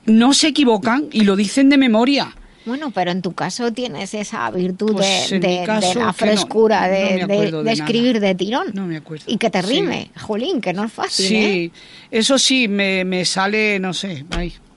no 0.06 0.34
se 0.34 0.48
equivocan 0.48 1.06
y 1.12 1.22
lo 1.22 1.36
dicen 1.36 1.70
de 1.70 1.78
memoria. 1.78 2.36
Bueno, 2.66 2.92
pero 2.92 3.12
en 3.12 3.22
tu 3.22 3.34
caso 3.34 3.72
tienes 3.72 4.14
esa 4.14 4.50
virtud 4.50 4.94
pues 4.94 5.30
de, 5.30 5.66
la 5.96 6.14
frescura, 6.14 6.88
de, 6.88 7.72
escribir 7.72 8.20
de 8.20 8.34
tirón. 8.34 8.68
No 8.74 8.88
me 8.88 8.98
acuerdo. 8.98 9.26
Y 9.28 9.38
que 9.38 9.50
te 9.50 9.62
rime, 9.62 10.10
Jolín, 10.20 10.62
que 10.62 10.74
no 10.74 10.84
es 10.84 10.92
fácil. 10.92 11.28
Sí, 11.28 11.36
¿eh? 11.36 11.72
eso 12.10 12.38
sí, 12.40 12.68
me, 12.68 13.06
me 13.06 13.24
sale, 13.26 13.80
no 13.80 13.94
sé, 13.94 14.26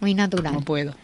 Muy 0.01 0.15
natural. 0.15 0.53
No 0.53 0.61
puedo. 0.61 0.95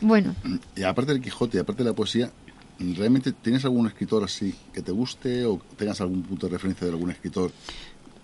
Bueno. 0.00 0.34
Y 0.76 0.82
aparte 0.82 1.12
del 1.12 1.22
Quijote, 1.22 1.56
y 1.56 1.60
aparte 1.60 1.82
de 1.82 1.90
la 1.90 1.96
poesía, 1.96 2.30
¿realmente 2.78 3.32
tienes 3.32 3.64
algún 3.64 3.86
escritor 3.86 4.22
así 4.22 4.54
que 4.74 4.82
te 4.82 4.92
guste 4.92 5.46
o 5.46 5.60
tengas 5.76 6.00
algún 6.00 6.22
punto 6.22 6.46
de 6.46 6.52
referencia 6.52 6.86
de 6.86 6.92
algún 6.92 7.10
escritor? 7.10 7.50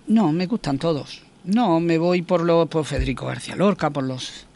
No, 0.07 0.33
me 0.33 0.47
gustan 0.47 0.79
todos. 0.79 1.23
No, 1.45 1.81
me 1.81 1.99
voy 1.99 2.23
por, 2.23 2.43
lo, 2.43 2.67
por 2.67 2.85
Federico 2.85 3.27
García 3.27 3.57
Lorca, 3.57 3.91
por 3.91 4.05
los 4.05 4.47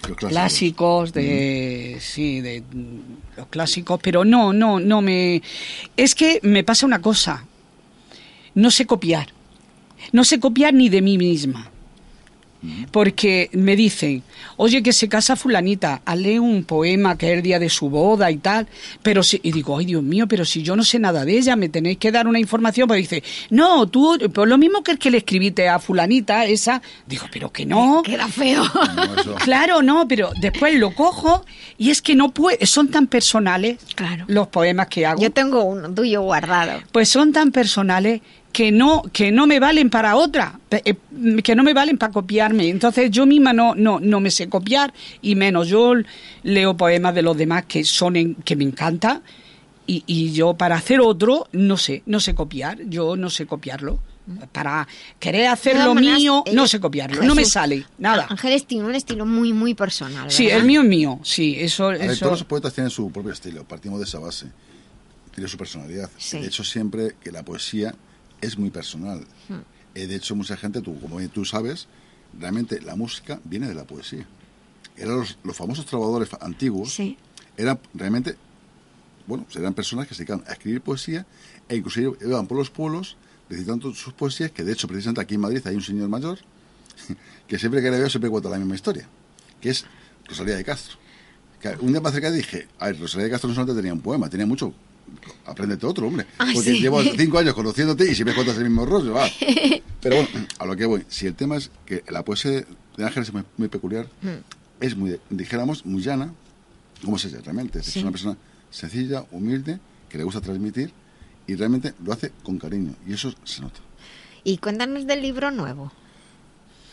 Clásicos, 0.00 1.12
de 1.12 1.98
sí 2.00 2.40
de 2.40 2.62
los 3.36 3.46
clásicos 3.48 4.00
pero 4.02 4.24
no 4.24 4.52
no 4.52 4.80
no 4.80 5.02
me 5.02 5.42
es 5.96 6.14
que 6.14 6.40
me 6.42 6.64
pasa 6.64 6.86
una 6.86 7.02
cosa. 7.02 7.44
No 8.54 8.70
sé 8.70 8.86
copiar. 8.86 9.28
No 10.12 10.24
sé 10.24 10.40
copiar 10.40 10.74
ni 10.74 10.88
de 10.88 11.02
mí 11.02 11.18
misma 11.18 11.70
porque 12.90 13.50
me 13.52 13.76
dicen, 13.76 14.22
oye, 14.56 14.82
que 14.82 14.92
se 14.92 15.08
casa 15.08 15.36
fulanita, 15.36 16.02
hazle 16.04 16.40
un 16.40 16.64
poema 16.64 17.16
que 17.16 17.30
es 17.30 17.36
el 17.36 17.42
día 17.42 17.58
de 17.58 17.68
su 17.68 17.88
boda 17.88 18.30
y 18.30 18.38
tal, 18.38 18.66
pero 19.02 19.22
si, 19.22 19.40
y 19.42 19.52
digo, 19.52 19.78
ay 19.78 19.86
Dios 19.86 20.02
mío, 20.02 20.26
pero 20.26 20.44
si 20.44 20.62
yo 20.62 20.74
no 20.76 20.82
sé 20.84 20.98
nada 20.98 21.24
de 21.24 21.38
ella, 21.38 21.56
me 21.56 21.68
tenéis 21.68 21.98
que 21.98 22.10
dar 22.12 22.26
una 22.26 22.38
información, 22.40 22.88
pues 22.88 22.98
dice, 22.98 23.22
no, 23.50 23.86
tú, 23.86 24.18
pues 24.32 24.48
lo 24.48 24.58
mismo 24.58 24.82
que 24.82 24.92
el 24.92 24.98
que 24.98 25.10
le 25.10 25.18
escribiste 25.18 25.68
a 25.68 25.78
fulanita, 25.78 26.44
esa, 26.46 26.82
digo, 27.06 27.26
pero 27.32 27.52
que 27.52 27.64
no. 27.66 28.02
Queda 28.04 28.28
feo. 28.28 28.64
Claro, 29.44 29.82
no, 29.82 30.06
pero 30.08 30.30
después 30.40 30.74
lo 30.74 30.94
cojo 30.94 31.44
y 31.76 31.90
es 31.90 32.02
que 32.02 32.14
no 32.14 32.30
puede, 32.32 32.64
son 32.66 32.88
tan 32.88 33.06
personales 33.06 33.78
Claro. 33.94 34.24
los 34.28 34.48
poemas 34.48 34.88
que 34.88 35.06
hago. 35.06 35.20
Yo 35.22 35.30
tengo 35.30 35.62
uno 35.64 35.92
tuyo 35.92 36.22
guardado. 36.22 36.80
Pues 36.92 37.08
son 37.08 37.32
tan 37.32 37.50
personales 37.52 38.20
que 38.58 38.72
no 38.72 39.02
que 39.12 39.30
no 39.30 39.46
me 39.46 39.60
valen 39.60 39.88
para 39.88 40.16
otra, 40.16 40.58
eh, 40.72 40.96
que 41.44 41.54
no 41.54 41.62
me 41.62 41.74
valen 41.74 41.96
para 41.96 42.12
copiarme. 42.12 42.68
Entonces 42.68 43.08
yo 43.08 43.24
misma 43.24 43.52
no 43.52 43.76
no 43.76 44.00
no 44.00 44.18
me 44.18 44.32
sé 44.32 44.48
copiar 44.48 44.92
y 45.22 45.36
menos 45.36 45.68
yo 45.68 45.92
leo 46.42 46.76
poemas 46.76 47.14
de 47.14 47.22
los 47.22 47.36
demás 47.36 47.66
que 47.66 47.84
son 47.84 48.16
en- 48.16 48.34
que 48.34 48.56
me 48.56 48.64
encanta 48.64 49.22
y, 49.86 50.02
y 50.08 50.32
yo 50.32 50.54
para 50.54 50.74
hacer 50.74 50.98
otro 51.00 51.46
no 51.52 51.76
sé, 51.76 52.02
no 52.06 52.18
sé 52.18 52.34
copiar, 52.34 52.78
yo 52.88 53.14
no 53.16 53.30
sé 53.30 53.46
copiarlo. 53.46 54.00
Para 54.50 54.88
querer 55.20 55.46
hacer 55.46 55.76
lo 55.78 55.94
mío, 55.94 56.42
no 56.46 56.52
ella- 56.62 56.66
sé 56.66 56.80
copiarlo, 56.80 57.22
no 57.22 57.36
me 57.36 57.44
sale, 57.44 57.86
nada. 57.98 58.26
Ángeles 58.28 58.66
tiene 58.66 58.86
un 58.86 58.94
estilo 58.96 59.24
muy, 59.24 59.52
muy 59.52 59.74
personal. 59.74 60.32
Sí, 60.32 60.48
el 60.48 60.64
mío 60.64 60.80
es 60.82 60.88
mío, 60.88 61.20
sí, 61.22 61.54
eso, 61.60 61.86
ver, 61.90 62.02
eso 62.10 62.24
todos 62.24 62.40
los 62.40 62.44
poetas 62.44 62.74
tienen 62.74 62.90
su 62.90 63.08
propio 63.12 63.30
estilo, 63.32 63.62
partimos 63.62 64.00
de 64.00 64.04
esa 64.04 64.18
base. 64.18 64.46
Tiene 65.32 65.48
su 65.48 65.56
personalidad. 65.56 66.10
Sí. 66.18 66.40
De 66.40 66.48
hecho, 66.48 66.64
siempre 66.64 67.14
que 67.22 67.30
la 67.30 67.44
poesía 67.44 67.94
es 68.40 68.58
muy 68.58 68.70
personal. 68.70 69.26
Eh, 69.94 70.06
de 70.06 70.14
hecho, 70.16 70.34
mucha 70.36 70.56
gente, 70.56 70.80
tú, 70.80 70.98
como 71.00 71.20
tú 71.28 71.44
sabes, 71.44 71.86
realmente 72.38 72.80
la 72.80 72.94
música 72.96 73.40
viene 73.44 73.68
de 73.68 73.74
la 73.74 73.84
poesía. 73.84 74.26
Eran 74.96 75.18
los, 75.18 75.38
los 75.44 75.56
famosos 75.56 75.86
trovadores 75.86 76.28
antiguos, 76.40 76.92
Sí. 76.94 77.16
eran 77.56 77.78
realmente, 77.94 78.36
bueno, 79.26 79.46
eran 79.54 79.74
personas 79.74 80.06
que 80.08 80.14
se 80.14 80.22
dedicaban 80.24 80.44
a 80.48 80.52
escribir 80.52 80.80
poesía 80.80 81.26
e 81.68 81.76
inclusive 81.76 82.16
iban 82.20 82.46
por 82.46 82.58
los 82.58 82.70
pueblos 82.70 83.16
recitando 83.48 83.94
sus 83.94 84.12
poesías, 84.12 84.50
que 84.50 84.62
de 84.64 84.72
hecho, 84.72 84.86
precisamente 84.88 85.20
aquí 85.20 85.34
en 85.36 85.40
Madrid 85.40 85.62
hay 85.66 85.74
un 85.74 85.82
señor 85.82 86.08
mayor 86.08 86.38
que 87.48 87.58
siempre 87.58 87.80
que 87.80 87.90
le 87.90 87.98
veo 87.98 88.10
siempre 88.10 88.30
cuenta 88.30 88.48
la 88.50 88.58
misma 88.58 88.74
historia, 88.74 89.08
que 89.60 89.70
es 89.70 89.84
Rosalía 90.26 90.56
de 90.56 90.64
Castro. 90.64 90.96
Que 91.60 91.70
un 91.80 91.90
día 91.92 92.00
me 92.00 92.08
acerqué 92.08 92.28
y 92.28 92.32
dije, 92.32 92.68
a 92.78 92.86
ver, 92.86 93.00
Rosalía 93.00 93.24
de 93.24 93.30
Castro 93.30 93.48
no 93.48 93.54
solamente 93.54 93.80
tenía 93.80 93.92
un 93.92 94.00
poema, 94.00 94.28
tenía 94.28 94.46
mucho. 94.46 94.72
Apréndete 95.46 95.86
otro, 95.86 96.06
hombre. 96.06 96.26
Ah, 96.38 96.50
Porque 96.54 96.72
sí. 96.74 96.80
llevo 96.80 97.02
cinco 97.02 97.38
años 97.38 97.54
conociéndote 97.54 98.10
y 98.10 98.14
siempre 98.14 98.34
cuentas 98.34 98.56
el 98.58 98.64
mismo 98.64 98.84
rollo. 98.86 99.14
va. 99.14 99.26
Pero 100.00 100.16
bueno, 100.16 100.46
a 100.58 100.66
lo 100.66 100.76
que 100.76 100.86
voy. 100.86 101.04
Si 101.08 101.26
el 101.26 101.34
tema 101.34 101.56
es 101.56 101.70
que 101.86 102.04
la 102.08 102.24
poesía 102.24 102.50
de 102.96 103.04
Ángeles 103.04 103.28
es 103.28 103.34
muy, 103.34 103.42
muy 103.56 103.68
peculiar, 103.68 104.08
Mm. 104.22 104.28
es 104.80 104.96
muy, 104.96 105.18
dijéramos, 105.30 105.84
muy 105.86 106.02
llana, 106.02 106.32
como 107.04 107.16
es 107.16 107.24
ella 107.24 107.38
realmente. 107.42 107.80
Es 107.80 107.86
Sí. 107.86 107.98
Es 107.98 108.02
una 108.02 108.10
persona 108.12 108.36
sencilla, 108.70 109.24
humilde, 109.32 109.78
que 110.08 110.18
le 110.18 110.24
gusta 110.24 110.40
transmitir 110.40 110.92
y 111.46 111.54
realmente 111.54 111.94
lo 112.04 112.12
hace 112.12 112.32
con 112.42 112.58
cariño. 112.58 112.94
Y 113.06 113.12
eso 113.14 113.32
se 113.44 113.62
nota. 113.62 113.80
Y 114.44 114.58
cuéntanos 114.58 115.06
del 115.06 115.22
libro 115.22 115.50
nuevo. 115.50 115.92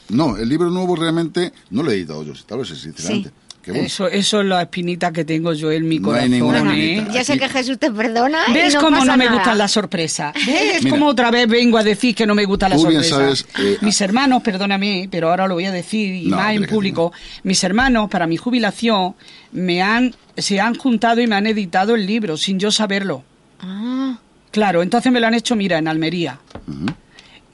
No, 0.10 0.38
el 0.38 0.48
libro 0.50 0.70
nuevo 0.70 0.96
realmente 0.96 1.52
no 1.72 1.82
lo 1.84 1.92
he 1.92 1.96
editado 1.96 2.24
yo, 2.24 2.34
tal 2.46 2.60
vez 2.60 2.68
sinceramente. 2.70 3.30
Sí. 3.30 3.36
Bueno, 3.72 3.86
eso 3.88 4.08
eso 4.08 4.42
es 4.42 4.46
la 4.48 4.62
espinita 4.62 5.12
que 5.12 5.26
tengo 5.26 5.54
yo 5.54 5.72
en 5.72 5.88
mi 5.88 6.00
No 6.00 6.14
hay 6.14 6.40
corazón. 6.40 6.72
¿eh? 6.76 7.08
Ya 7.12 7.24
sé 7.24 7.38
que 7.40 7.50
Jesús 7.50 7.78
te 7.80 7.92
perdona. 7.92 8.40
y 8.48 8.54
¿Ves 8.54 8.74
no 8.76 8.82
cómo 8.82 8.98
pasa 9.00 9.12
no 9.12 9.18
me 9.18 9.26
nada. 9.26 9.38
gustan 9.38 9.58
las 9.58 9.72
sorpresas? 9.72 10.34
¿Ves 10.46 10.84
Mira. 10.84 10.90
cómo 10.96 11.08
otra 11.08 11.32
vez 11.32 11.48
vengo 11.48 11.78
a 11.78 11.84
decir 11.84 12.14
que 12.16 12.26
no 12.28 12.36
me 12.36 12.46
gustan 12.46 12.70
las 12.72 12.82
sorpresas? 12.82 13.10
sabes, 13.10 13.48
eh, 13.60 13.78
mis 13.82 14.00
hermanos, 14.02 14.42
perdóname, 14.44 15.08
pero 15.12 15.30
ahora 15.30 15.48
lo 15.48 15.56
voy 15.56 15.66
a 15.66 15.72
decir 15.72 16.14
y 16.14 16.28
No, 16.28 16.38
más 16.38 16.56
en 16.56 16.66
público. 16.66 17.12
Mis 17.44 17.64
hermanos, 17.64 18.10
para 18.10 18.28
mi 18.28 18.38
jubilación, 18.38 19.16
me 19.52 19.82
han 19.82 20.14
se 20.38 20.60
han 20.60 20.76
juntado 20.76 21.22
y 21.22 21.28
me 21.28 21.36
han 21.36 21.48
editado 21.48 21.96
el 21.96 22.06
libro 22.06 22.36
sin 22.38 22.60
yo 22.60 22.72
saberlo. 22.72 23.24
Ah, 23.62 24.18
Claro, 24.52 24.82
entonces 24.84 25.12
me 25.12 25.20
lo 25.20 25.28
han 25.28 25.34
hecho, 25.34 25.56
mira, 25.56 25.78
en 25.78 25.88
Almería. 25.88 26.40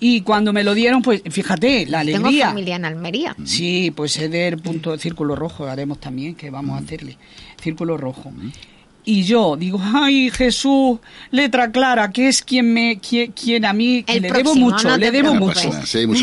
Y 0.04 0.22
cuando 0.22 0.52
me 0.52 0.64
lo 0.64 0.74
dieron, 0.74 1.04
pues 1.04 1.22
fíjate, 1.30 1.86
la 1.86 2.04
tengo 2.04 2.26
alegría. 2.26 2.48
familia 2.48 2.76
en 2.76 2.86
Almería. 2.86 3.36
Sí, 3.46 3.94
pues 3.96 4.18
es 4.18 4.32
del 4.32 4.58
punto 4.58 4.92
de 4.92 4.98
círculo 4.98 5.36
rojo, 5.36 5.68
haremos 5.68 6.00
también, 6.00 6.34
que 6.34 6.50
vamos 6.50 6.82
a 6.82 6.84
hacerle. 6.84 7.20
Círculo 7.62 7.98
rojo. 7.98 8.34
Y 9.06 9.24
yo 9.24 9.56
digo, 9.58 9.80
ay 9.80 10.32
Jesús, 10.32 10.98
letra 11.30 11.72
clara, 11.72 12.12
que 12.12 12.30
es 12.30 12.42
quien 12.42 12.74
me, 12.74 12.98
quien, 12.98 13.32
quien 13.32 13.64
a 13.64 13.74
mí, 13.74 14.02
que 14.02 14.20
le 14.20 14.30
próximo, 14.30 14.56
debo 14.56 14.72
mucho, 14.72 14.90
no 14.90 14.98
le 14.98 15.12
debo 15.12 15.36
mucho. 15.36 15.70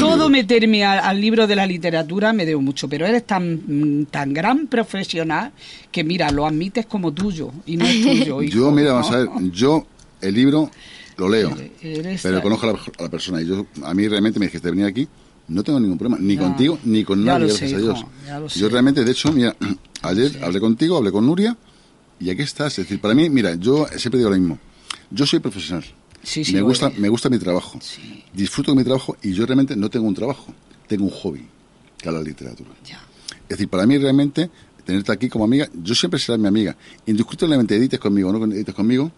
Todo 0.00 0.28
meterme 0.28 0.84
al, 0.84 0.98
al 0.98 1.20
libro 1.20 1.46
de 1.46 1.54
la 1.54 1.64
literatura 1.64 2.32
me 2.32 2.46
debo 2.46 2.60
mucho, 2.60 2.88
pero 2.88 3.06
eres 3.06 3.24
tan, 3.26 4.06
tan 4.10 4.34
gran 4.34 4.66
profesional 4.66 5.52
que 5.92 6.02
mira, 6.02 6.32
lo 6.32 6.44
admites 6.46 6.86
como 6.86 7.12
tuyo 7.12 7.52
y 7.64 7.76
no 7.76 7.84
es 7.84 8.02
tuyo. 8.02 8.42
hijo, 8.42 8.56
yo, 8.56 8.70
mira, 8.72 8.94
vamos 8.94 9.12
a 9.12 9.18
ver, 9.18 9.28
yo 9.52 9.86
el 10.20 10.34
libro 10.34 10.68
lo 11.18 11.28
leo, 11.28 11.54
Eres- 11.82 12.22
pero 12.22 12.40
conozco 12.40 12.68
a 12.68 12.72
la, 12.72 12.78
a 12.98 13.02
la 13.02 13.08
persona 13.10 13.42
y 13.42 13.46
yo, 13.46 13.66
a 13.84 13.92
mí 13.92 14.08
realmente 14.08 14.38
me 14.40 14.46
dijiste 14.46 14.70
venir 14.70 14.86
aquí, 14.86 15.06
no 15.48 15.62
tengo 15.64 15.80
ningún 15.80 15.98
problema, 15.98 16.18
ni 16.20 16.36
contigo 16.36 16.78
ni 16.84 17.04
con 17.04 17.24
nadie, 17.24 17.40
lo 17.40 17.46
gracias 17.48 17.70
sé, 17.70 17.76
a 17.76 17.78
Dios. 17.80 17.98
hijo, 17.98 18.10
ya 18.26 18.38
lo 18.40 18.48
sé. 18.48 18.60
Yo 18.60 18.68
realmente, 18.68 19.04
de 19.04 19.10
hecho, 19.10 19.32
mira, 19.32 19.54
ayer 20.02 20.38
hablé 20.42 20.60
contigo, 20.60 20.96
hablé 20.96 21.10
con 21.12 21.26
Nuria 21.26 21.56
y 22.20 22.30
aquí 22.30 22.42
estás. 22.42 22.78
Es 22.78 22.84
decir, 22.86 23.00
para 23.00 23.14
mí, 23.14 23.28
mira, 23.30 23.54
yo 23.54 23.86
siempre 23.96 24.18
digo 24.18 24.30
lo 24.30 24.36
mismo. 24.36 24.58
Yo 25.10 25.26
soy 25.26 25.38
profesional. 25.40 25.84
Sí, 26.22 26.44
sí, 26.44 26.52
me 26.52 26.60
gusta, 26.62 26.86
eres. 26.88 26.98
me 26.98 27.08
gusta 27.08 27.30
mi 27.30 27.38
trabajo. 27.38 27.78
Sí. 27.80 28.22
Disfruto 28.34 28.72
de 28.72 28.76
mi 28.78 28.84
trabajo 28.84 29.16
y 29.22 29.32
yo 29.32 29.46
realmente 29.46 29.74
no 29.76 29.88
tengo 29.88 30.06
un 30.06 30.14
trabajo, 30.14 30.52
tengo 30.86 31.04
un 31.04 31.10
hobby, 31.10 31.46
que 31.96 32.08
es 32.08 32.14
la 32.14 32.20
literatura. 32.20 32.70
Ya. 32.84 33.00
Es 33.44 33.48
decir, 33.56 33.68
para 33.68 33.86
mí 33.86 33.96
realmente, 33.96 34.50
tenerte 34.84 35.10
aquí 35.12 35.28
como 35.30 35.44
amiga, 35.44 35.68
yo 35.82 35.94
siempre 35.94 36.20
serás 36.20 36.38
mi 36.40 36.48
amiga. 36.48 36.76
Indiscutiblemente 37.06 37.74
edites 37.76 37.98
conmigo 37.98 38.28
o 38.28 38.32
no 38.32 38.44
edites 38.52 38.74
conmigo, 38.74 39.10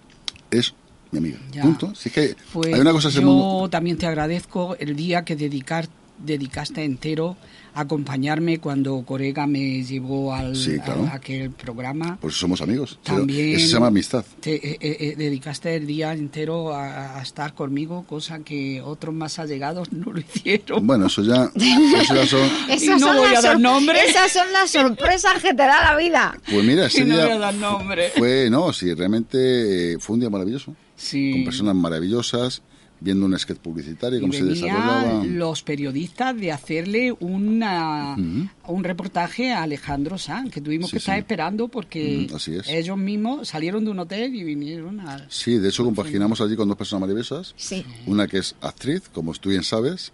es 0.51 0.72
mi 1.12 1.19
amiga. 1.19 1.39
Ya. 1.53 1.62
Punto. 1.62 1.95
Si 1.95 2.09
es 2.09 2.15
que 2.15 2.37
Pues 2.53 2.73
hay 2.74 2.81
una 2.81 2.93
cosa 2.93 3.09
yo 3.11 3.23
mundo. 3.23 3.69
también 3.70 3.97
te 3.97 4.07
agradezco 4.07 4.77
el 4.78 4.95
día 4.97 5.24
que 5.24 5.37
dedicar, 5.37 5.89
dedicaste 6.19 6.85
entero 6.85 7.37
a 7.73 7.82
acompañarme 7.82 8.59
cuando 8.59 9.01
Corega 9.07 9.47
me 9.47 9.85
llevó 9.85 10.35
al, 10.35 10.57
Sí, 10.57 10.77
claro. 10.85 11.05
a 11.11 11.15
aquel 11.15 11.51
programa. 11.53 12.19
Pues 12.20 12.35
somos 12.35 12.61
amigos. 12.61 12.99
También 13.05 13.55
Eso 13.57 13.69
se 13.69 13.73
llama 13.74 13.87
amistad. 13.87 14.24
te 14.41 14.55
eh, 14.57 14.77
eh, 14.81 14.97
eh, 15.01 15.15
dedicaste 15.16 15.77
el 15.77 15.87
día 15.87 16.12
entero 16.12 16.74
a, 16.74 17.19
a 17.19 17.23
estar 17.23 17.55
conmigo, 17.55 18.05
cosa 18.09 18.41
que 18.41 18.82
otros 18.82 19.15
más 19.15 19.39
allegados 19.39 19.93
no 19.93 20.12
lo 20.12 20.19
hicieron. 20.20 20.85
Bueno, 20.85 21.07
eso 21.07 21.23
ya, 21.23 21.49
eso 21.55 22.15
ya 22.15 22.27
son. 22.27 22.41
Y 22.81 22.87
no 22.89 23.15
voy 23.15 23.31
las 23.31 23.39
a 23.39 23.43
dar 23.43 23.53
sor- 23.53 23.61
nombre. 23.61 24.05
Esas 24.05 24.32
son 24.32 24.53
las 24.53 24.70
sorpresas 24.70 25.41
que 25.41 25.51
te 25.51 25.62
da 25.62 25.93
la 25.93 25.97
vida. 25.97 26.37
Pues 26.51 26.65
mira, 26.65 26.87
ese 26.87 27.01
Y 27.03 27.05
no 27.05 27.15
día 27.15 27.27
voy 27.27 27.35
a 27.37 27.39
dar 27.39 27.55
nombre. 27.55 28.11
fue, 28.16 28.49
no, 28.51 28.73
sí, 28.73 28.93
realmente 28.95 29.93
eh, 29.93 29.99
fue 30.01 30.15
un 30.15 30.20
día 30.20 30.28
maravilloso. 30.31 30.74
Sí. 31.01 31.32
Con 31.32 31.44
personas 31.44 31.74
maravillosas, 31.74 32.60
viendo 33.01 33.24
un 33.24 33.39
sketch 33.39 33.56
publicitario, 33.60 34.18
Y 34.18 34.20
cómo 34.20 34.35
se 34.35 34.44
desarrollaba. 34.44 35.24
los 35.24 35.62
periodistas 35.62 36.36
de 36.36 36.52
hacerle 36.52 37.12
una, 37.18 38.14
Ujú. 38.18 38.74
un 38.74 38.85
reportaje 38.85 39.51
a 39.52 39.62
Alejandro 39.62 40.18
Sanz, 40.18 40.52
que 40.52 40.60
tuvimos 40.60 40.90
Sí, 40.90 40.93
que 40.93 40.98
estar 40.98 41.14
sí. 41.14 41.20
esperando 41.20 41.68
porque 41.68 42.28
Mm, 42.31 42.35
así 42.35 42.55
es. 42.56 42.68
ellos 42.68 42.98
mismos 42.98 43.48
salieron 43.48 43.86
de 43.86 43.93
un 43.93 44.01
hotel 44.01 44.35
y 44.35 44.44
vinieron 44.44 45.01
a... 45.01 45.24
Sí, 45.31 45.56
de 45.56 45.70
hecho 45.70 45.82
compaginamos 45.85 46.43
allí 46.43 46.55
con 46.56 46.68
dos 46.68 46.77
personas 46.77 47.01
maravillosas. 47.01 47.55
Sí. 47.56 47.82
Una 48.06 48.27
que 48.28 48.36
es 48.36 48.55
actriz, 48.60 49.09
como 49.09 49.32
tú 49.32 49.48
bien 49.48 49.62
sabes, 49.62 50.12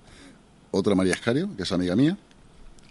otra 0.70 0.94
María 0.94 1.14
Escario, 1.14 1.50
que 1.56 1.64
es 1.64 1.72
amiga 1.72 1.96
mía, 1.96 2.16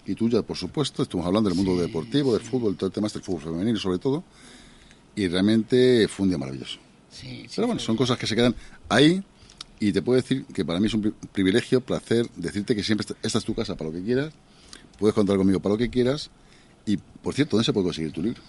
y 0.06 0.14
tuya, 0.16 0.42
por 0.42 0.58
supuesto. 0.58 1.04
Estuvimos 1.04 1.28
hablando 1.28 1.50
del 1.50 1.58
mundo 1.58 1.82
deportivo, 1.82 2.34
del 2.34 2.44
fútbol, 2.46 2.76
todo 2.76 2.88
el 2.88 2.94
tema 2.94 3.08
este, 3.08 3.20
del 3.20 3.26
fútbol 3.26 3.42
femenino 3.44 3.80
sobre 3.80 3.98
todo. 4.00 4.26
Y 5.16 5.30
realmente 5.30 6.08
fue 6.10 6.26
un 6.26 6.30
día 6.32 6.38
maravilloso. 6.38 6.80
Sí, 7.20 7.44
sí, 7.48 7.54
Pero 7.56 7.68
bueno, 7.68 7.80
son 7.80 7.96
cosas 7.96 8.18
que 8.18 8.28
se 8.28 8.36
quedan 8.36 8.54
ahí 8.90 9.24
y 9.80 9.92
te 9.94 10.02
puedo 10.02 10.22
decir 10.22 10.46
que 10.54 10.66
para 10.66 10.80
mí 10.80 10.88
es 10.88 10.94
un 10.94 11.02
pri- 11.02 11.14
privilegio, 11.32 11.80
placer, 11.82 12.28
decirte 12.36 12.76
que 12.76 12.84
siempre 12.84 13.06
esta- 13.22 13.38
es 13.40 13.46
tu 13.46 13.54
casa 13.56 13.76
para 13.76 13.90
lo 13.90 13.96
que 13.96 14.04
quieras, 14.04 14.34
puedes 15.00 15.14
contar 15.14 15.38
conmigo 15.38 15.60
para 15.60 15.74
lo 15.74 15.78
que 15.78 15.90
quieras 15.90 16.30
y, 16.86 16.98
por 16.98 17.34
cierto, 17.34 17.56
¿dónde 17.56 17.66
se 17.66 17.74
puede 17.74 17.86
conseguir 17.86 18.12
tu 18.12 18.22
libro? 18.22 18.42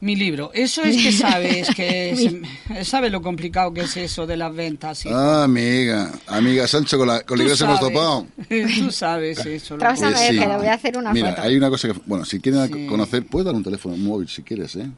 Mi 0.00 0.14
libro, 0.14 0.52
eso 0.54 0.82
es 0.84 0.96
que 0.96 1.10
sabes 1.12 1.68
que 1.74 2.40
sabes 2.84 3.10
lo 3.10 3.20
complicado 3.20 3.74
que 3.74 3.80
es 3.80 3.96
eso 3.96 4.26
de 4.28 4.36
las 4.36 4.54
ventas. 4.54 5.04
hijo. 5.04 5.14
Ah, 5.14 5.42
amiga, 5.44 6.12
amiga 6.28 6.68
Sancho, 6.68 6.98
con 6.98 7.08
la, 7.08 7.22
con 7.22 7.36
la 7.36 7.42
Tú 7.42 7.46
iglesia 7.48 7.66
hemos 7.66 7.80
topado. 7.80 8.26
Tú 8.78 8.90
sabes 8.92 9.44
eso. 9.44 9.74
a 9.74 9.78
Pues 9.78 10.00
ver, 10.00 10.16
sí. 10.16 10.38
que 10.38 10.46
le 10.46 10.56
voy 10.56 10.66
a 10.68 10.74
hacer 10.74 10.96
una 10.96 11.12
Mira, 11.12 11.30
foto. 11.30 11.42
hay 11.42 11.56
una 11.56 11.68
cosa 11.68 11.88
que, 11.88 12.00
bueno, 12.06 12.24
si 12.24 12.38
quieren 12.40 12.68
Sí. 12.72 12.86
conocer, 12.86 13.26
puedes 13.26 13.46
dar 13.46 13.54
un 13.56 13.64
teléfono 13.64 13.96
un 13.96 14.04
móvil 14.04 14.28
si 14.28 14.42
quieres, 14.42 14.76
¿eh? 14.76 14.88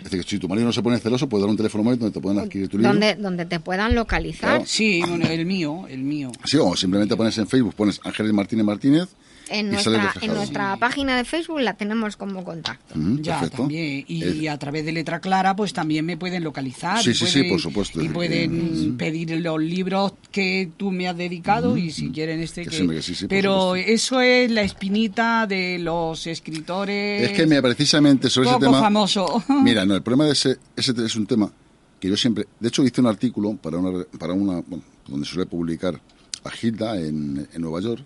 Es 0.00 0.04
decir, 0.04 0.22
que 0.22 0.28
si 0.28 0.38
tu 0.38 0.48
marido 0.48 0.66
no 0.66 0.72
se 0.72 0.82
pone 0.82 0.98
celoso, 0.98 1.28
puedes 1.28 1.42
dar 1.42 1.50
un 1.50 1.56
teléfono 1.56 1.84
móvil 1.84 1.98
donde 1.98 2.12
te 2.14 2.20
puedan 2.20 2.38
adquirir 2.38 2.68
tu 2.68 2.78
libro. 2.78 2.92
Donde, 2.92 3.14
donde 3.16 3.46
te 3.46 3.60
puedan 3.60 3.94
localizar. 3.94 4.50
Claro. 4.50 4.64
Sí, 4.66 5.00
bueno, 5.06 5.26
el 5.26 5.46
mío, 5.46 5.86
el 5.88 6.02
mío. 6.02 6.32
Sí, 6.44 6.56
o 6.56 6.74
simplemente 6.74 7.16
pones 7.16 7.36
en 7.38 7.46
Facebook, 7.46 7.74
pones 7.74 8.00
Ángeles 8.04 8.32
Martínez 8.32 8.64
Martínez 8.64 9.08
En 9.50 9.70
nuestra, 9.70 10.14
en 10.20 10.32
nuestra 10.34 10.76
página 10.76 11.16
de 11.16 11.24
Facebook 11.24 11.60
la 11.60 11.74
tenemos 11.74 12.16
como 12.16 12.44
contacto. 12.44 12.98
Ujú, 12.98 13.18
Ya, 13.20 13.40
perfecto. 13.40 13.62
también. 13.62 14.04
Y, 14.08 14.22
Eh, 14.44 14.48
a 14.48 14.58
través 14.58 14.84
de 14.84 14.92
Letra 14.92 15.20
Clara, 15.20 15.54
pues 15.56 15.72
también 15.72 16.06
me 16.06 16.16
pueden 16.16 16.42
localizar. 16.44 17.02
Sí, 17.02 17.10
y 17.10 17.14
sí, 17.14 17.26
sí, 17.26 17.32
pueden- 17.40 17.50
por 17.50 17.60
supuesto. 17.60 18.00
Y 18.02 18.08
pueden 18.08 18.96
pedir 18.96 19.30
los 19.40 19.60
libros 19.60 20.12
que 20.30 20.70
tú 20.76 20.90
me 20.92 21.08
has 21.08 21.16
dedicado 21.16 21.76
y 21.76 21.90
si 21.90 22.10
quieren 22.10 22.40
este 22.40 22.62
Que 22.62 22.70
que... 22.70 22.76
siempre 22.76 22.96
que 22.96 23.02
sí, 23.02 23.14
sí, 23.14 23.26
Pero 23.28 23.74
eso 23.76 24.20
es 24.20 24.50
la 24.50 24.62
espinita 24.62 25.46
de 25.46 25.78
los 25.78 26.26
escritores 26.26 27.30
Es 27.30 27.36
que 27.36 27.46
mira, 27.46 27.62
precisamente 27.62 28.30
sobre 28.30 28.50
ese 28.50 28.58
tema... 28.60 28.80
famoso. 28.80 29.42
Mira, 29.62 29.84
no, 29.84 29.94
el 29.96 30.02
problema 30.02 30.24
de 30.26 30.32
ese, 30.32 30.56
ese 30.76 30.92
es 31.04 31.16
un 31.16 31.26
tema 31.26 31.50
que 31.98 32.08
yo 32.08 32.16
siempre... 32.16 32.46
De 32.58 32.68
hecho, 32.68 32.82
hice 32.84 33.00
un 33.00 33.06
artículo 33.08 33.56
para 33.56 33.78
una... 33.78 34.04
Para 34.18 34.32
una 34.32 34.60
bueno, 34.66 34.84
donde 35.06 35.26
suele 35.26 35.46
publicar 35.46 36.00
a 36.44 36.50
Gilda 36.50 36.96
en, 36.98 37.46
en 37.52 37.60
Nueva 37.60 37.80
York. 37.80 38.02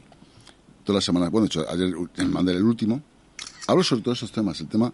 Todas 0.85 0.97
las 0.99 1.05
semanas... 1.05 1.31
Bueno, 1.31 1.45
de 1.45 1.49
hecho, 1.49 1.67
ayer 1.69 1.95
mandé 2.29 2.53
el 2.53 2.63
último. 2.63 3.01
Hablo 3.67 3.83
sobre 3.83 4.03
todos 4.03 4.19
esos 4.19 4.33
temas. 4.33 4.61
El 4.61 4.69
tema... 4.69 4.93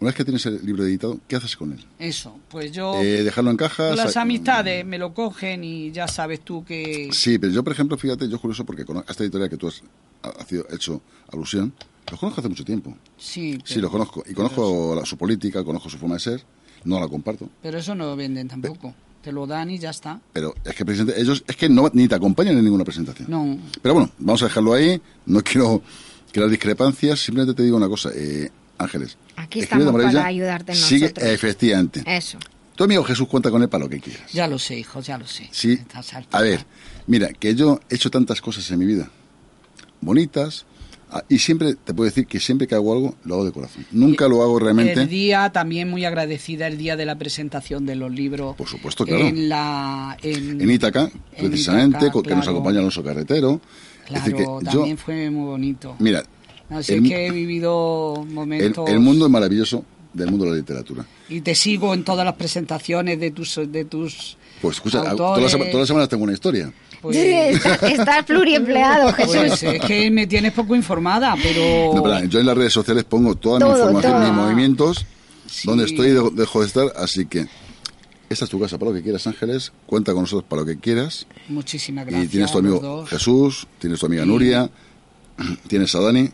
Una 0.00 0.08
vez 0.08 0.16
que 0.16 0.24
tienes 0.24 0.44
el 0.46 0.64
libro 0.66 0.84
editado, 0.84 1.20
¿qué 1.28 1.36
haces 1.36 1.56
con 1.56 1.72
él? 1.72 1.84
Eso, 1.98 2.36
pues 2.48 2.72
yo... 2.72 2.94
Eh, 3.00 3.22
dejarlo 3.22 3.50
en 3.52 3.56
cajas... 3.56 3.96
las 3.96 4.16
amistades 4.16 4.84
me 4.84 4.98
lo 4.98 5.14
cogen 5.14 5.62
y 5.62 5.92
ya 5.92 6.08
sabes 6.08 6.40
tú 6.40 6.64
que... 6.64 7.10
Sí, 7.12 7.38
pero 7.38 7.52
yo, 7.52 7.62
por 7.62 7.72
ejemplo, 7.72 7.96
fíjate, 7.96 8.28
yo 8.28 8.34
es 8.34 8.40
curioso 8.40 8.64
porque 8.64 8.84
con 8.84 8.98
esta 8.98 9.22
editorial 9.22 9.48
que 9.48 9.56
tú 9.56 9.68
has, 9.68 9.80
has 10.22 10.52
hecho 10.72 11.00
alusión, 11.32 11.72
los 12.10 12.18
conozco 12.18 12.40
hace 12.40 12.48
mucho 12.48 12.64
tiempo. 12.64 12.96
Sí, 13.16 13.60
Sí, 13.64 13.80
los 13.80 13.92
conozco. 13.92 14.24
Y 14.28 14.34
conozco 14.34 14.94
la- 14.96 15.06
su 15.06 15.16
política, 15.16 15.62
conozco 15.62 15.88
su 15.88 15.98
forma 15.98 16.16
de 16.16 16.20
ser. 16.20 16.44
No 16.84 16.98
la 16.98 17.06
comparto. 17.06 17.48
pero 17.62 17.78
eso 17.78 17.94
no 17.94 18.06
lo 18.06 18.16
venden 18.16 18.48
tampoco. 18.48 18.92
Te 19.22 19.30
lo 19.32 19.46
dan 19.46 19.70
y 19.70 19.78
ya 19.78 19.90
está. 19.90 20.20
Pero 20.32 20.54
es 20.64 20.74
que 20.74 20.84
precisamente 20.84 21.20
ellos 21.20 21.44
es 21.46 21.56
que 21.56 21.68
no, 21.68 21.88
ni 21.92 22.08
te 22.08 22.14
acompañan 22.16 22.58
en 22.58 22.64
ninguna 22.64 22.84
presentación. 22.84 23.30
No, 23.30 23.56
Pero 23.80 23.94
bueno, 23.94 24.10
vamos 24.18 24.42
a 24.42 24.46
dejarlo 24.46 24.72
ahí. 24.74 25.00
No 25.26 25.42
quiero 25.42 25.80
crear 26.32 26.50
discrepancias. 26.50 27.20
Simplemente 27.20 27.54
te 27.56 27.62
digo 27.62 27.76
una 27.76 27.88
cosa, 27.88 28.10
eh, 28.14 28.50
Ángeles. 28.78 29.16
Aquí 29.36 29.60
estamos 29.60 29.92
para 29.92 30.26
ayudarte 30.26 30.74
Sigue, 30.74 31.06
nosotros. 31.06 31.26
efectivamente. 31.28 32.02
Eso. 32.06 32.38
Tu 32.74 32.84
amigo 32.84 33.04
Jesús 33.04 33.28
cuenta 33.28 33.50
con 33.50 33.62
él 33.62 33.68
para 33.68 33.84
lo 33.84 33.90
que 33.90 34.00
quieras. 34.00 34.32
ya 34.32 34.48
lo 34.48 34.58
sé, 34.58 34.78
hijo, 34.78 35.00
ya 35.00 35.18
lo 35.18 35.26
sé. 35.26 35.48
Sí. 35.52 35.78
A 36.32 36.40
ver, 36.40 36.64
mira, 37.06 37.28
que 37.32 37.54
yo 37.54 37.80
he 37.88 37.94
hecho 37.94 38.10
tantas 38.10 38.40
cosas 38.40 38.68
en 38.70 38.78
mi 38.78 38.86
vida, 38.86 39.08
bonitas, 40.00 40.64
y 41.28 41.38
siempre, 41.38 41.74
te 41.74 41.92
puedo 41.94 42.08
decir 42.08 42.26
que 42.26 42.40
siempre 42.40 42.66
que 42.66 42.74
hago 42.74 42.92
algo, 42.92 43.14
lo 43.24 43.34
hago 43.34 43.44
de 43.44 43.52
corazón. 43.52 43.84
Nunca 43.92 44.28
lo 44.28 44.42
hago 44.42 44.58
realmente. 44.58 44.92
El 45.02 45.08
día 45.08 45.50
también 45.52 45.88
muy 45.90 46.04
agradecida 46.04 46.66
el 46.66 46.78
día 46.78 46.96
de 46.96 47.04
la 47.06 47.16
presentación 47.18 47.84
de 47.86 47.96
los 47.96 48.10
libros. 48.10 48.56
Por 48.56 48.68
supuesto, 48.68 49.04
claro. 49.04 49.24
En 49.26 49.48
la 49.48 50.16
en, 50.22 50.60
en 50.60 50.70
Ítaca, 50.70 51.10
en 51.34 51.48
precisamente, 51.48 52.06
Ítaca, 52.06 52.22
que 52.22 52.34
nos 52.34 52.48
acompaña 52.48 52.78
Alonso 52.78 53.02
Carretero. 53.02 53.60
Claro, 54.06 54.18
es 54.18 54.32
decir, 54.32 54.34
que 54.36 54.42
yo, 54.44 54.60
también 54.70 54.98
fue 54.98 55.30
muy 55.30 55.44
bonito. 55.46 55.96
mira, 55.98 56.22
Así 56.70 56.94
el, 56.94 57.02
que 57.04 57.26
he 57.26 57.30
vivido 57.30 58.14
el- 58.26 58.32
momentos 58.34 58.88
el 58.88 58.98
mundo 59.00 59.26
es 59.26 59.30
maravilloso 59.30 59.84
del 60.12 60.30
mundo 60.30 60.44
de 60.46 60.50
la 60.52 60.56
literatura. 60.58 61.04
y 61.28 61.40
te 61.40 61.54
sigo 61.54 61.94
en 61.94 62.02
todas 62.04 62.24
las 62.24 62.34
presentaciones 62.34 63.18
de 63.20 63.30
tus 63.30 63.60
de 63.70 63.84
tus 63.84 64.36
Pues 64.62 64.76
escucha, 64.76 64.98
autores. 65.00 65.16
todas 65.18 65.42
las, 65.42 65.52
sema- 65.52 65.64
todas 65.66 65.80
las 65.80 65.88
semanas 65.88 66.08
tengo 66.08 66.24
una 66.24 66.32
historia. 66.32 66.72
Pues, 67.02 67.16
Está- 67.16 67.88
Estás 67.88 68.24
pluriempleado, 68.24 69.12
Jesús. 69.12 69.34
pues 69.36 69.62
es 69.64 69.80
que 69.82 70.10
me 70.10 70.26
tienes 70.28 70.52
poco 70.52 70.74
informada, 70.76 71.34
pero 71.42 71.92
No, 71.94 72.02
pero 72.02 72.24
yo 72.26 72.38
en 72.40 72.46
las 72.46 72.56
redes 72.56 72.72
sociales 72.72 73.02
pongo 73.04 73.34
toda 73.34 73.58
mi 73.58 73.70
información, 73.70 74.12
todo. 74.12 74.20
mis 74.22 74.32
movimientos, 74.32 75.04
Sí. 75.50 75.66
donde 75.68 75.84
estoy 75.84 76.06
y 76.08 76.10
dejo, 76.12 76.30
dejo 76.30 76.60
de 76.60 76.66
estar, 76.68 76.92
así 76.96 77.26
que 77.26 77.46
esta 78.30 78.44
es 78.44 78.50
tu 78.50 78.58
casa 78.60 78.78
para 78.78 78.92
lo 78.92 78.96
que 78.96 79.02
quieras, 79.02 79.26
Ángeles, 79.26 79.72
cuenta 79.84 80.12
con 80.12 80.22
nosotros 80.22 80.48
para 80.48 80.62
lo 80.62 80.66
que 80.66 80.78
quieras. 80.78 81.26
muchísimas 81.48 82.06
gracias. 82.06 82.24
y 82.26 82.28
tienes 82.28 82.52
tu 82.52 82.58
amigo. 82.58 83.04
Jesús, 83.06 83.66
tienes 83.80 83.98
tu 83.98 84.06
amiga 84.06 84.24
Nuria, 84.24 84.70
tienes 85.66 85.94
a 85.94 86.00
Dani, 86.00 86.28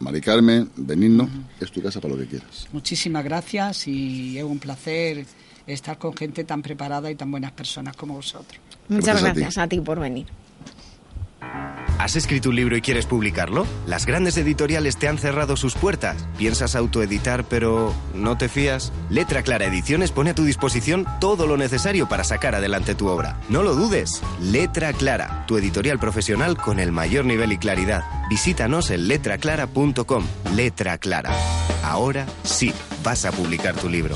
Mari 0.00 0.20
Carmen, 0.20 0.70
Benigno, 0.76 1.28
es 1.60 1.70
tu 1.70 1.82
casa 1.82 2.00
para 2.00 2.14
lo 2.14 2.20
que 2.20 2.26
quieras. 2.26 2.66
Muchísimas 2.72 3.22
gracias 3.24 3.86
y 3.88 4.38
es 4.38 4.44
un 4.44 4.58
placer 4.58 5.26
estar 5.68 5.98
con 5.98 6.14
gente 6.16 6.44
tan 6.44 6.62
preparada 6.62 7.10
y 7.10 7.14
tan 7.14 7.30
buenas 7.30 7.52
personas 7.52 7.96
como 7.96 8.14
vosotros. 8.14 8.60
Muchas 8.88 9.20
Gracias 9.20 9.30
a 9.30 9.34
ti. 9.34 9.40
gracias 9.40 9.64
a 9.64 9.68
ti 9.68 9.80
por 9.80 10.00
venir. 10.00 10.26
¿Has 11.98 12.14
escrito 12.14 12.50
un 12.50 12.56
libro 12.56 12.76
y 12.76 12.80
quieres 12.80 13.06
publicarlo? 13.06 13.66
¿Las 13.86 14.06
grandes 14.06 14.36
editoriales 14.36 14.98
te 14.98 15.08
han 15.08 15.18
cerrado 15.18 15.56
sus 15.56 15.74
puertas? 15.74 16.28
¿Piensas 16.38 16.76
autoeditar 16.76 17.42
pero 17.44 17.92
no 18.14 18.38
te 18.38 18.48
fías? 18.48 18.92
Letra 19.10 19.42
Clara 19.42 19.64
Ediciones 19.64 20.12
pone 20.12 20.30
a 20.30 20.34
tu 20.34 20.44
disposición 20.44 21.06
todo 21.20 21.48
lo 21.48 21.56
necesario 21.56 22.08
para 22.08 22.22
sacar 22.22 22.54
adelante 22.54 22.94
tu 22.94 23.08
obra. 23.08 23.40
No 23.48 23.64
lo 23.64 23.74
dudes. 23.74 24.22
Letra 24.40 24.92
Clara, 24.92 25.44
tu 25.48 25.58
editorial 25.58 25.98
profesional 25.98 26.56
con 26.56 26.78
el 26.78 26.92
mayor 26.92 27.24
nivel 27.24 27.50
y 27.52 27.58
claridad. 27.58 28.04
Visítanos 28.30 28.90
en 28.92 29.08
letraclara.com. 29.08 30.24
Letra 30.54 30.98
Clara. 30.98 31.32
Ahora 31.82 32.26
sí, 32.44 32.72
vas 33.02 33.24
a 33.24 33.32
publicar 33.32 33.74
tu 33.74 33.88
libro. 33.88 34.14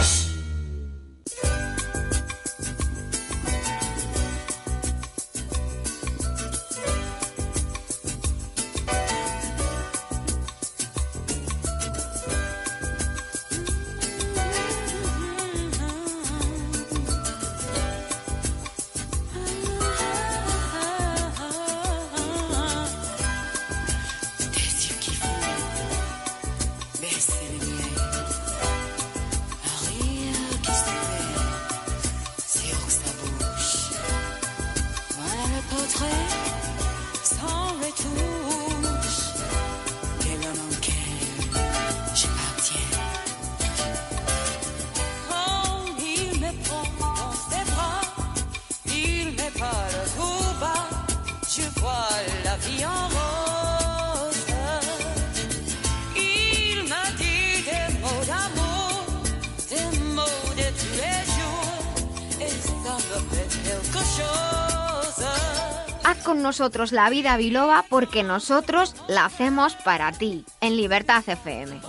Nosotros 66.53 66.93
la 66.93 67.09
vida 67.09 67.35
biloba 67.39 67.83
porque 67.89 68.23
nosotros 68.23 68.95
la 69.09 69.24
hacemos 69.24 69.74
para 69.74 70.12
ti 70.12 70.45
en 70.61 70.77
Libertad 70.77 71.27
FM. 71.27 71.81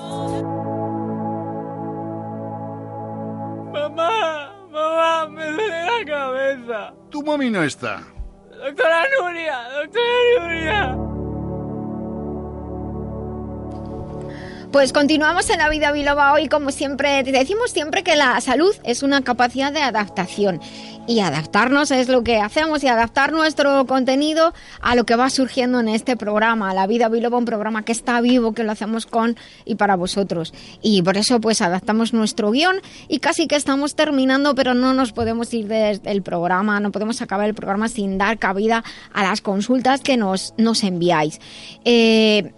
Mamá, 3.73 4.55
mamá, 4.71 5.27
me 5.27 5.51
duele 5.51 5.85
la 5.85 6.05
cabeza. 6.05 6.93
Tu 7.09 7.21
mami 7.21 7.49
no 7.49 7.61
está. 7.61 8.03
Doctora 8.51 9.03
Nuria, 9.19 9.63
doctora 9.81 10.39
Nuria. 10.39 11.02
Pues 14.73 14.91
continuamos 14.91 15.51
en 15.51 15.59
la 15.59 15.69
vida 15.69 15.91
biloba 15.91 16.33
hoy, 16.33 16.47
como 16.47 16.71
siempre, 16.71 17.21
decimos 17.21 17.69
siempre 17.69 18.01
que 18.01 18.15
la 18.15 18.41
salud 18.41 18.73
es 18.83 19.03
una 19.03 19.21
capacidad 19.21 19.71
de 19.71 19.83
adaptación 19.83 20.59
y 21.05 21.19
adaptarnos 21.19 21.91
es 21.91 22.09
lo 22.09 22.23
que 22.23 22.39
hacemos 22.39 22.83
y 22.83 22.87
adaptar 22.87 23.33
nuestro 23.33 23.85
contenido 23.85 24.51
a 24.81 24.95
lo 24.95 25.03
que 25.03 25.15
va 25.15 25.29
surgiendo 25.29 25.79
en 25.79 25.89
este 25.89 26.17
programa, 26.17 26.73
La 26.73 26.87
Vida 26.87 27.07
Biloba, 27.07 27.37
un 27.37 27.45
programa 27.45 27.85
que 27.85 27.91
está 27.91 28.19
vivo, 28.19 28.53
que 28.53 28.63
lo 28.63 28.71
hacemos 28.71 29.05
con 29.05 29.37
y 29.63 29.75
para 29.75 29.95
vosotros. 29.95 30.55
Y 30.81 31.03
por 31.03 31.17
eso 31.17 31.39
pues 31.39 31.61
adaptamos 31.61 32.11
nuestro 32.11 32.49
guion 32.49 32.77
y 33.07 33.19
casi 33.19 33.45
que 33.45 33.55
estamos 33.55 33.93
terminando, 33.93 34.55
pero 34.55 34.73
no 34.73 34.95
nos 34.95 35.11
podemos 35.11 35.53
ir 35.53 35.67
del 35.67 36.23
programa, 36.23 36.79
no 36.79 36.91
podemos 36.91 37.21
acabar 37.21 37.47
el 37.47 37.53
programa 37.53 37.89
sin 37.89 38.17
dar 38.17 38.39
cabida 38.39 38.83
a 39.13 39.21
las 39.21 39.41
consultas 39.41 40.01
que 40.01 40.17
nos, 40.17 40.55
nos 40.57 40.83
enviáis. 40.83 41.39
Eh, 41.85 42.53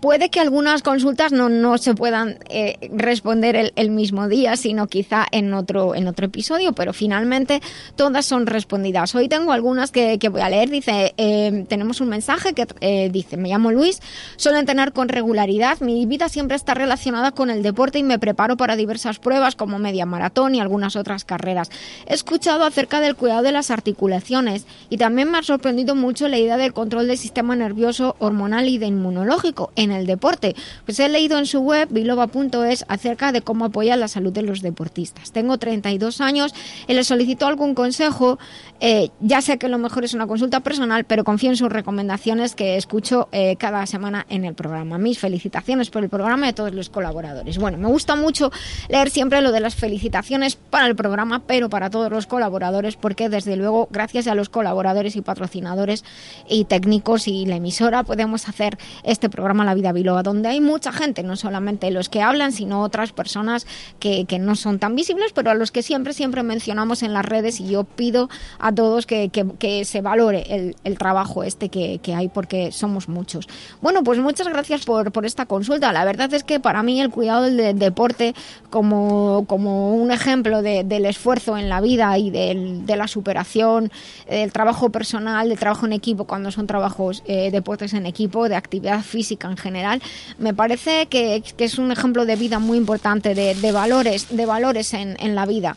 puede 0.00 0.30
que 0.30 0.40
algunas 0.40 0.82
consultas 0.82 1.32
no, 1.32 1.48
no 1.48 1.78
se 1.78 1.94
puedan 1.94 2.38
eh, 2.48 2.90
responder 2.92 3.56
el, 3.56 3.72
el, 3.76 3.90
mismo 3.90 4.28
día, 4.28 4.56
sino 4.56 4.86
quizá 4.86 5.26
en 5.30 5.54
otro, 5.54 5.94
en 5.94 6.08
otro 6.08 6.26
episodio, 6.26 6.72
pero 6.72 6.92
finalmente 6.92 7.60
todas 7.96 8.24
son 8.26 8.46
respondidas. 8.46 9.14
Hoy 9.14 9.28
tengo 9.28 9.52
algunas 9.52 9.90
que, 9.90 10.18
que 10.18 10.28
voy 10.28 10.40
a 10.40 10.48
leer. 10.48 10.70
Dice, 10.70 11.14
eh, 11.16 11.64
tenemos 11.68 12.00
un 12.00 12.08
mensaje 12.08 12.54
que 12.54 12.66
eh, 12.80 13.10
dice, 13.12 13.36
me 13.36 13.48
llamo 13.48 13.72
Luis, 13.72 14.00
suelo 14.36 14.58
entrenar 14.58 14.92
con 14.92 15.08
regularidad, 15.08 15.80
mi 15.80 16.06
vida 16.06 16.28
siempre 16.28 16.56
está 16.56 16.74
relacionada 16.74 17.32
con 17.32 17.50
el 17.50 17.62
deporte 17.62 17.98
y 17.98 18.02
me 18.02 18.18
preparo 18.18 18.56
para 18.56 18.76
diversas 18.76 19.18
pruebas 19.18 19.56
como 19.56 19.78
media 19.78 20.06
maratón 20.06 20.54
y 20.54 20.60
algunas 20.60 20.96
otras 20.96 21.24
carreras. 21.24 21.70
He 22.06 22.14
escuchado 22.14 22.64
acerca 22.64 23.00
del 23.00 23.16
cuidado 23.16 23.42
de 23.42 23.52
las 23.52 23.70
articulaciones 23.70 24.66
y 24.90 24.96
también 24.96 25.30
me 25.30 25.38
ha 25.38 25.42
sorprendido 25.42 25.94
mucho 25.94 26.28
la 26.28 26.38
idea 26.38 26.56
del 26.56 26.72
control 26.72 27.06
del 27.06 27.18
sistema 27.18 27.56
nervioso, 27.56 28.16
hormonal 28.18 28.68
y 28.68 28.78
de 28.78 28.86
inmunológico 28.86 29.72
en 29.76 29.90
el 29.92 30.06
deporte. 30.06 30.54
Pues 30.84 30.98
he 31.00 31.08
leído 31.08 31.38
en 31.38 31.46
su 31.46 31.60
web, 31.60 31.88
biloba.es, 31.90 32.84
acerca 32.88 33.32
de 33.32 33.42
cómo 33.42 33.66
apoya 33.66 33.96
la 33.96 34.08
salud 34.08 34.32
de 34.32 34.42
los 34.42 34.62
deportistas. 34.62 35.32
Tengo 35.32 35.58
32 35.58 36.20
años 36.20 36.54
y 36.86 36.94
le 36.94 37.04
solicito 37.04 37.46
algún 37.46 37.74
consejo. 37.74 38.38
Eh, 38.80 39.10
ya 39.20 39.40
sé 39.40 39.58
que 39.58 39.68
lo 39.68 39.78
mejor 39.78 40.04
es 40.04 40.14
una 40.14 40.26
consulta 40.26 40.60
personal, 40.60 41.04
pero 41.04 41.24
confío 41.24 41.50
en 41.50 41.56
sus 41.56 41.70
recomendaciones 41.70 42.54
que 42.54 42.76
escucho 42.76 43.28
eh, 43.32 43.56
cada 43.56 43.86
semana 43.86 44.26
en 44.28 44.44
el 44.44 44.54
programa. 44.54 44.98
Mis 44.98 45.18
felicitaciones 45.18 45.90
por 45.90 46.02
el 46.02 46.10
programa 46.10 46.46
y 46.46 46.48
a 46.50 46.54
todos 46.54 46.74
los 46.74 46.90
colaboradores. 46.90 47.58
Bueno, 47.58 47.78
me 47.78 47.88
gusta 47.88 48.16
mucho 48.16 48.50
leer 48.88 49.10
siempre 49.10 49.40
lo 49.40 49.52
de 49.52 49.60
las 49.60 49.74
felicitaciones 49.74 50.56
para 50.56 50.86
el 50.86 50.96
programa, 50.96 51.42
pero 51.46 51.68
para 51.68 51.90
todos 51.90 52.10
los 52.10 52.26
colaboradores, 52.26 52.96
porque 52.96 53.28
desde 53.28 53.56
luego, 53.56 53.88
gracias 53.90 54.26
a 54.26 54.34
los 54.34 54.48
colaboradores 54.48 55.16
y 55.16 55.22
patrocinadores 55.22 56.04
y 56.48 56.64
técnicos 56.64 57.28
y 57.28 57.46
la 57.46 57.56
emisora, 57.56 58.02
podemos 58.02 58.48
hacer 58.48 58.78
este 59.02 59.28
programa 59.28 59.63
La 59.66 59.74
Vida 59.74 59.92
Biloba, 59.92 60.22
donde 60.22 60.48
hay 60.48 60.60
mucha 60.60 60.92
gente, 60.92 61.22
no 61.22 61.36
solamente 61.36 61.90
los 61.90 62.08
que 62.08 62.22
hablan, 62.22 62.52
sino 62.52 62.82
otras 62.82 63.12
personas 63.12 63.66
que, 63.98 64.24
que 64.26 64.38
no 64.38 64.56
son 64.56 64.78
tan 64.78 64.94
visibles, 64.94 65.32
pero 65.32 65.50
a 65.50 65.54
los 65.54 65.70
que 65.70 65.82
siempre, 65.82 66.12
siempre 66.12 66.42
mencionamos 66.42 67.02
en 67.02 67.12
las 67.12 67.24
redes 67.24 67.60
y 67.60 67.68
yo 67.68 67.84
pido 67.84 68.28
a 68.58 68.72
todos 68.72 69.06
que, 69.06 69.28
que, 69.28 69.46
que 69.58 69.84
se 69.84 70.00
valore 70.00 70.44
el, 70.48 70.76
el 70.84 70.98
trabajo 70.98 71.44
este 71.44 71.68
que, 71.68 71.98
que, 72.02 72.14
hay 72.14 72.28
porque 72.28 72.72
somos 72.72 73.08
muchos. 73.08 73.48
Bueno, 73.80 74.02
pues 74.02 74.18
muchas 74.18 74.48
gracias 74.48 74.84
por, 74.84 75.12
por 75.12 75.26
esta 75.26 75.46
consulta. 75.46 75.92
La 75.92 76.04
verdad 76.04 76.32
es 76.32 76.44
que 76.44 76.60
para 76.60 76.82
mí 76.82 77.00
el 77.00 77.10
cuidado 77.10 77.44
del 77.44 77.56
de, 77.56 77.74
deporte 77.74 78.34
como, 78.70 79.44
como 79.46 79.94
un 79.94 80.10
ejemplo 80.10 80.62
de, 80.62 80.84
del 80.84 81.06
esfuerzo 81.06 81.56
en 81.56 81.68
la 81.68 81.80
vida 81.80 82.16
y 82.18 82.30
del, 82.30 82.86
de 82.86 82.96
la 82.96 83.08
superación, 83.08 83.90
del 84.28 84.52
trabajo 84.52 84.90
personal, 84.90 85.48
del 85.48 85.58
trabajo 85.58 85.86
en 85.86 85.92
equipo 85.92 86.24
cuando 86.24 86.50
son 86.50 86.66
trabajos, 86.66 87.22
eh, 87.26 87.50
deportes 87.50 87.94
en 87.94 88.06
equipo, 88.06 88.48
de 88.48 88.56
actividad 88.56 89.02
física 89.02 89.53
en 89.54 89.56
general, 89.56 90.02
me 90.38 90.52
parece 90.52 91.06
que, 91.06 91.42
es 91.58 91.78
un 91.78 91.92
ejemplo 91.92 92.26
de 92.26 92.36
vida 92.36 92.58
muy 92.58 92.76
importante, 92.76 93.34
de, 93.34 93.72
valores, 93.72 94.28
de 94.36 94.46
valores 94.46 94.94
en, 94.94 95.34
la 95.34 95.46
vida. 95.46 95.76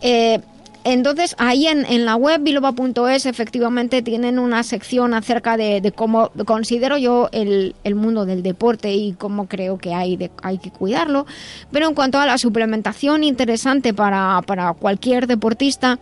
Eh, 0.00 0.40
entonces, 0.84 1.34
ahí 1.38 1.66
en, 1.66 2.04
la 2.04 2.14
web 2.14 2.40
biloba.es 2.42 3.26
efectivamente 3.26 4.02
tienen 4.02 4.38
una 4.38 4.62
sección 4.62 5.14
acerca 5.14 5.56
de, 5.56 5.80
de 5.80 5.90
cómo 5.90 6.30
considero 6.44 6.96
yo 6.96 7.28
el, 7.32 7.74
el, 7.82 7.96
mundo 7.96 8.24
del 8.24 8.44
deporte 8.44 8.94
y 8.94 9.14
cómo 9.14 9.48
creo 9.48 9.78
que 9.78 9.92
hay, 9.92 10.16
de, 10.16 10.30
hay 10.44 10.58
que 10.58 10.70
cuidarlo. 10.70 11.26
Pero 11.72 11.88
en 11.88 11.94
cuanto 11.94 12.20
a 12.20 12.26
la 12.26 12.38
suplementación 12.38 13.24
interesante 13.24 13.94
para, 13.94 14.40
para 14.46 14.74
cualquier 14.74 15.26
deportista, 15.26 15.98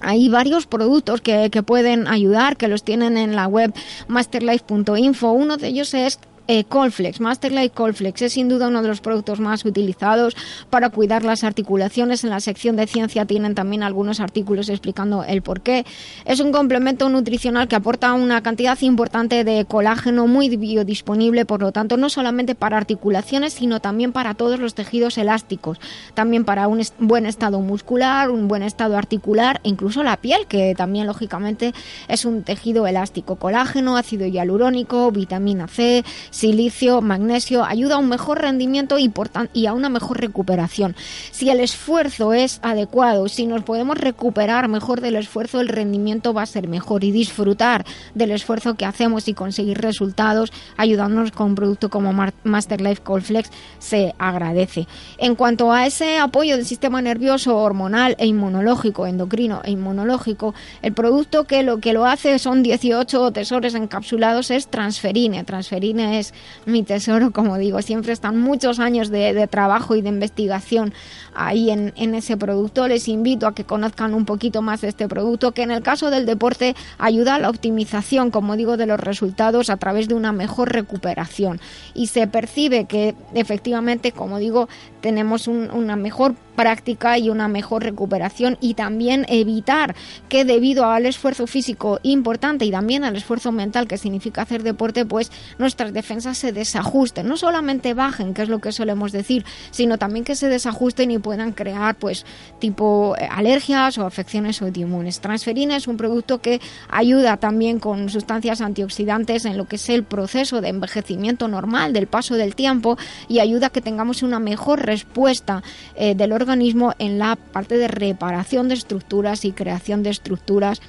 hay 0.00 0.28
varios 0.28 0.66
productos 0.66 1.20
que, 1.20 1.50
que, 1.50 1.62
pueden 1.62 2.08
ayudar, 2.08 2.56
que 2.56 2.68
los 2.68 2.82
tienen 2.82 3.16
en 3.16 3.36
la 3.36 3.46
web 3.46 3.72
masterlife.info. 4.08 5.30
Uno 5.30 5.56
de 5.56 5.68
ellos 5.68 5.94
es 5.94 6.18
eh, 6.52 6.64
Colflex, 6.64 7.20
Masterlight 7.20 7.72
Colflex 7.72 8.22
es 8.22 8.32
sin 8.32 8.48
duda 8.48 8.66
uno 8.66 8.82
de 8.82 8.88
los 8.88 9.00
productos 9.00 9.38
más 9.38 9.64
utilizados 9.64 10.36
para 10.68 10.90
cuidar 10.90 11.24
las 11.24 11.44
articulaciones. 11.44 12.24
En 12.24 12.30
la 12.30 12.40
sección 12.40 12.74
de 12.74 12.88
ciencia 12.88 13.24
tienen 13.24 13.54
también 13.54 13.84
algunos 13.84 14.18
artículos 14.18 14.68
explicando 14.68 15.22
el 15.22 15.42
por 15.42 15.60
qué. 15.60 15.86
Es 16.24 16.40
un 16.40 16.50
complemento 16.50 17.08
nutricional 17.08 17.68
que 17.68 17.76
aporta 17.76 18.14
una 18.14 18.42
cantidad 18.42 18.76
importante 18.80 19.44
de 19.44 19.64
colágeno 19.64 20.26
muy 20.26 20.48
biodisponible, 20.56 21.44
por 21.44 21.60
lo 21.60 21.70
tanto, 21.70 21.96
no 21.96 22.10
solamente 22.10 22.56
para 22.56 22.78
articulaciones, 22.78 23.52
sino 23.52 23.78
también 23.78 24.10
para 24.10 24.34
todos 24.34 24.58
los 24.58 24.74
tejidos 24.74 25.18
elásticos, 25.18 25.78
también 26.14 26.44
para 26.44 26.66
un 26.66 26.82
buen 26.98 27.26
estado 27.26 27.60
muscular, 27.60 28.28
un 28.28 28.48
buen 28.48 28.64
estado 28.64 28.96
articular, 28.96 29.60
e 29.62 29.68
incluso 29.68 30.02
la 30.02 30.16
piel, 30.16 30.48
que 30.48 30.74
también 30.74 31.06
lógicamente 31.06 31.72
es 32.08 32.24
un 32.24 32.42
tejido 32.42 32.88
elástico. 32.88 33.36
Colágeno, 33.36 33.96
ácido 33.96 34.26
hialurónico, 34.26 35.12
vitamina 35.12 35.68
C, 35.68 36.02
silicio, 36.40 37.02
magnesio, 37.02 37.64
ayuda 37.64 37.96
a 37.96 37.98
un 37.98 38.08
mejor 38.08 38.40
rendimiento 38.40 38.96
y, 38.98 39.66
a 39.66 39.72
una 39.74 39.90
mejor 39.90 40.20
recuperación. 40.20 40.96
Si 41.32 41.50
el 41.50 41.60
esfuerzo 41.60 42.32
es 42.32 42.60
adecuado, 42.62 43.28
si 43.28 43.46
nos 43.46 43.62
podemos 43.62 43.98
recuperar 43.98 44.66
mejor 44.68 45.02
del 45.02 45.16
esfuerzo, 45.16 45.60
el 45.60 45.68
rendimiento 45.68 46.32
va 46.32 46.42
a 46.42 46.46
ser 46.46 46.66
mejor 46.66 47.04
y 47.04 47.12
disfrutar 47.12 47.84
del 48.14 48.30
esfuerzo 48.30 48.74
que 48.74 48.86
hacemos 48.86 49.28
y 49.28 49.34
conseguir 49.34 49.82
resultados 49.82 50.50
ayudándonos 50.78 51.30
con 51.32 51.48
un 51.48 51.54
producto 51.56 51.90
como 51.90 52.14
Master 52.44 52.80
Life 52.80 53.02
Colflex 53.02 53.50
se 53.78 54.14
agradece. 54.18 54.86
En 55.18 55.34
cuanto 55.34 55.72
a 55.72 55.86
ese 55.86 56.18
apoyo 56.18 56.56
del 56.56 56.64
sistema 56.64 57.02
nervioso, 57.02 57.58
hormonal 57.58 58.16
e 58.18 58.26
inmunológico, 58.26 59.06
endocrino 59.06 59.60
e 59.64 59.72
inmunológico, 59.72 60.54
el 60.80 60.94
producto 60.94 61.44
que 61.44 61.62
lo 61.62 61.80
que 61.80 61.92
lo 61.92 62.06
hace 62.06 62.38
son 62.38 62.62
18 62.62 63.30
tesoros 63.32 63.74
encapsulados 63.74 64.50
es 64.50 64.68
transferine. 64.68 65.44
Transferine 65.44 66.18
es 66.20 66.34
mi 66.66 66.82
tesoro, 66.82 67.32
como 67.32 67.58
digo, 67.58 67.82
siempre 67.82 68.12
están 68.12 68.38
muchos 68.38 68.78
años 68.78 69.10
de, 69.10 69.46
trabajo 69.48 69.96
y 69.96 70.02
de 70.02 70.08
investigación 70.08 70.92
ahí 71.34 71.70
en, 71.70 72.14
ese 72.14 72.36
producto. 72.36 72.86
Les 72.88 73.08
invito 73.08 73.46
a 73.46 73.54
que 73.54 73.64
conozcan 73.64 74.14
un 74.14 74.24
poquito 74.24 74.62
más 74.62 74.80
de 74.80 74.88
este 74.88 75.08
producto, 75.08 75.52
que 75.52 75.62
en 75.62 75.70
el 75.70 75.82
caso 75.82 76.10
del 76.10 76.26
deporte 76.26 76.74
ayuda 76.98 77.34
a 77.34 77.38
la 77.38 77.50
optimización, 77.50 78.30
como 78.30 78.56
digo, 78.56 78.76
de 78.76 78.86
los 78.86 79.00
resultados 79.00 79.70
a 79.70 79.76
través 79.76 80.08
de 80.08 80.14
una 80.14 80.32
mejor 80.32 80.72
recuperación. 80.72 81.60
Y 81.94 82.08
se 82.08 82.26
percibe 82.26 82.84
que 82.84 83.14
efectivamente, 83.34 84.12
como 84.12 84.38
digo, 84.38 84.68
tenemos 85.00 85.48
un, 85.48 85.70
una 85.70 85.96
mejor 85.96 86.34
práctica 86.60 87.16
y 87.16 87.30
una 87.30 87.48
mejor 87.48 87.84
recuperación 87.84 88.58
y 88.60 88.74
también 88.74 89.24
evitar 89.30 89.94
que 90.28 90.44
debido 90.44 90.84
al 90.84 91.06
esfuerzo 91.06 91.46
físico 91.46 92.00
importante 92.02 92.66
y 92.66 92.70
también 92.70 93.02
al 93.02 93.16
esfuerzo 93.16 93.50
mental 93.50 93.86
que 93.86 93.96
significa 93.96 94.42
hacer 94.42 94.62
deporte, 94.62 95.06
pues 95.06 95.32
nuestras 95.58 95.94
defensas 95.94 96.09
se 96.18 96.52
desajusten, 96.52 97.28
no 97.28 97.36
solamente 97.36 97.94
bajen, 97.94 98.34
que 98.34 98.42
es 98.42 98.48
lo 98.48 98.58
que 98.58 98.72
solemos 98.72 99.12
decir, 99.12 99.44
sino 99.70 99.96
también 99.96 100.24
que 100.24 100.34
se 100.34 100.48
desajusten 100.48 101.10
y 101.12 101.18
puedan 101.18 101.52
crear 101.52 101.94
pues 101.94 102.26
tipo 102.58 103.14
eh, 103.16 103.28
alergias 103.30 103.96
o 103.98 104.06
afecciones 104.06 104.60
autoinmunes. 104.60 105.20
Transferina 105.20 105.76
es 105.76 105.86
un 105.86 105.96
producto 105.96 106.40
que 106.40 106.60
ayuda 106.88 107.36
también 107.36 107.78
con 107.78 108.08
sustancias 108.08 108.60
antioxidantes 108.60 109.44
en 109.44 109.56
lo 109.56 109.66
que 109.66 109.76
es 109.76 109.88
el 109.88 110.02
proceso 110.02 110.60
de 110.60 110.68
envejecimiento 110.68 111.46
normal 111.46 111.92
del 111.92 112.08
paso 112.08 112.34
del 112.34 112.56
tiempo 112.56 112.98
y 113.28 113.38
ayuda 113.38 113.68
a 113.68 113.70
que 113.70 113.80
tengamos 113.80 114.22
una 114.24 114.40
mejor 114.40 114.84
respuesta 114.84 115.62
eh, 115.94 116.14
del 116.14 116.32
organismo 116.32 116.94
en 116.98 117.18
la 117.18 117.36
parte 117.36 117.76
de 117.76 117.86
reparación 117.88 118.68
de 118.68 118.74
estructuras 118.74 119.44
y 119.44 119.52
creación 119.52 120.02
de 120.02 120.10
estructuras 120.10 120.80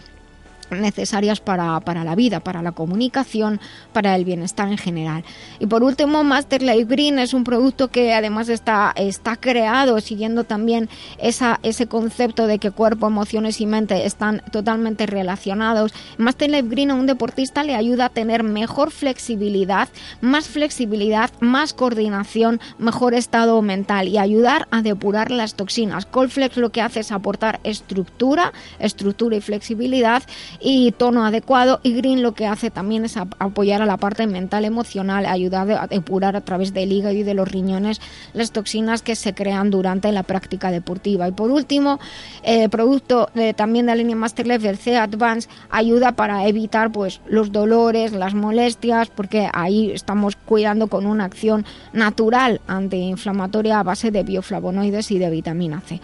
necesarias 0.79 1.39
para, 1.39 1.79
para, 1.81 2.03
la 2.03 2.15
vida, 2.15 2.39
para 2.39 2.61
la 2.61 2.71
comunicación, 2.71 3.59
para 3.93 4.15
el 4.15 4.25
bienestar 4.25 4.67
en 4.69 4.77
general. 4.77 5.23
Y 5.59 5.67
por 5.67 5.83
último, 5.83 6.23
Master 6.23 6.61
Life 6.61 6.85
Green 6.85 7.19
es 7.19 7.33
un 7.33 7.43
producto 7.43 7.89
que 7.89 8.13
además 8.13 8.49
está, 8.49 8.93
está 8.95 9.35
creado 9.35 9.99
siguiendo 9.99 10.43
también 10.43 10.89
esa, 11.17 11.59
ese 11.63 11.87
concepto 11.87 12.47
de 12.47 12.59
que 12.59 12.71
cuerpo, 12.71 13.07
emociones 13.07 13.61
y 13.61 13.65
mente 13.65 14.05
están 14.05 14.41
totalmente 14.51 15.05
relacionados. 15.05 15.93
Master 16.17 16.49
Life 16.49 16.69
Green 16.69 16.91
a 16.91 16.95
un 16.95 17.07
deportista 17.07 17.63
le 17.63 17.75
ayuda 17.75 18.05
a 18.05 18.09
tener 18.09 18.43
mejor 18.43 18.91
flexibilidad, 18.91 19.89
más 20.21 20.47
flexibilidad, 20.47 21.31
más 21.39 21.73
coordinación, 21.73 22.59
mejor 22.77 23.13
estado 23.13 23.61
mental 23.61 24.07
y 24.07 24.17
ayudar 24.17 24.67
a 24.71 24.81
depurar 24.81 25.31
las 25.31 25.55
toxinas. 25.55 26.05
Colflex 26.05 26.57
lo 26.57 26.71
que 26.71 26.81
hace 26.81 27.01
es 27.01 27.11
aportar 27.11 27.59
estructura, 27.63 28.53
estructura 28.79 29.35
y 29.35 29.41
flexibilidad 29.41 30.23
y 30.61 30.91
tono 30.91 31.25
adecuado 31.25 31.79
y 31.83 31.93
Green 31.93 32.21
lo 32.21 32.33
que 32.33 32.45
hace 32.45 32.69
también 32.69 33.03
es 33.05 33.17
apoyar 33.17 33.81
a 33.81 33.85
la 33.85 33.97
parte 33.97 34.27
mental 34.27 34.63
emocional, 34.63 35.25
ayudar 35.25 35.71
a 35.71 35.87
depurar 35.87 36.35
a 36.35 36.41
través 36.41 36.73
del 36.73 36.91
hígado 36.91 37.15
y 37.15 37.23
de 37.23 37.33
los 37.33 37.49
riñones 37.49 37.99
las 38.33 38.51
toxinas 38.51 39.01
que 39.01 39.15
se 39.15 39.33
crean 39.33 39.71
durante 39.71 40.11
la 40.11 40.23
práctica 40.23 40.71
deportiva. 40.71 41.27
Y 41.27 41.31
por 41.31 41.49
último, 41.49 41.99
el 42.43 42.61
eh, 42.61 42.69
producto 42.69 43.29
eh, 43.35 43.53
también 43.53 43.87
de 43.87 43.93
la 43.93 43.95
línea 43.95 44.15
Master 44.15 44.45
Level 44.45 44.77
C 44.77 44.95
Advance 44.97 45.49
ayuda 45.69 46.11
para 46.11 46.47
evitar 46.47 46.91
pues 46.91 47.21
los 47.27 47.51
dolores, 47.51 48.11
las 48.11 48.33
molestias, 48.35 49.09
porque 49.09 49.49
ahí 49.51 49.91
estamos 49.91 50.35
cuidando 50.35 50.87
con 50.87 51.05
una 51.05 51.25
acción 51.25 51.65
natural 51.93 52.61
antiinflamatoria 52.67 53.79
a 53.79 53.83
base 53.83 54.11
de 54.11 54.23
bioflavonoides 54.23 55.11
y 55.11 55.17
de 55.17 55.29
vitamina 55.29 55.81
C. 55.81 55.99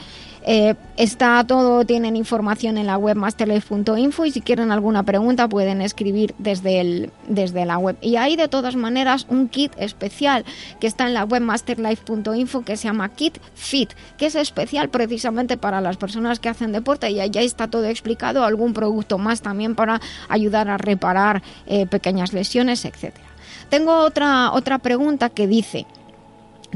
Eh, 0.50 0.76
está 0.96 1.44
todo, 1.44 1.84
tienen 1.84 2.16
información 2.16 2.78
en 2.78 2.88
la 2.88 2.98
web 2.98 3.18
masterlife.info 3.18 4.26
y 4.26 4.32
si 4.32 4.40
quieren 4.40 4.72
alguna 4.72 5.04
pregunta 5.04 5.50
pueden 5.50 5.82
escribir 5.82 6.34
desde, 6.38 6.80
el, 6.80 7.12
desde 7.28 7.66
la 7.66 7.78
web. 7.78 7.98
Y 8.00 8.16
hay 8.16 8.38
de 8.38 8.48
todas 8.48 8.78
maneras 8.78 9.26
un 9.28 9.50
kit 9.50 9.74
especial 9.78 10.46
que 10.80 10.88
está 10.88 11.06
en 11.06 11.14
la 11.14 11.26
web 11.26 11.42
masterlife.info 11.42 12.62
que 12.62 12.78
se 12.78 12.86
llama 12.86 13.10
Kit 13.10 13.40
Fit, 13.56 13.92
que 14.18 14.28
es 14.28 14.36
especial 14.36 14.88
precisamente 14.88 15.58
para 15.58 15.82
las 15.82 15.98
personas 15.98 16.40
que 16.40 16.48
hacen 16.48 16.72
deporte 16.72 17.12
y 17.12 17.20
allá 17.20 17.42
está 17.42 17.68
todo 17.68 17.84
explicado, 17.84 18.46
algún 18.46 18.72
producto 18.72 19.18
más 19.18 19.42
también 19.42 19.76
para 19.76 20.00
ayudar 20.30 20.70
a 20.70 20.78
reparar 20.78 21.44
eh, 21.66 21.88
pequeñas 21.88 22.32
lesiones, 22.32 22.86
etcétera. 22.86 23.28
Tengo 23.68 23.98
otra, 23.98 24.54
otra 24.54 24.80
pregunta 24.80 25.30
que 25.30 25.46
dice, 25.46 25.86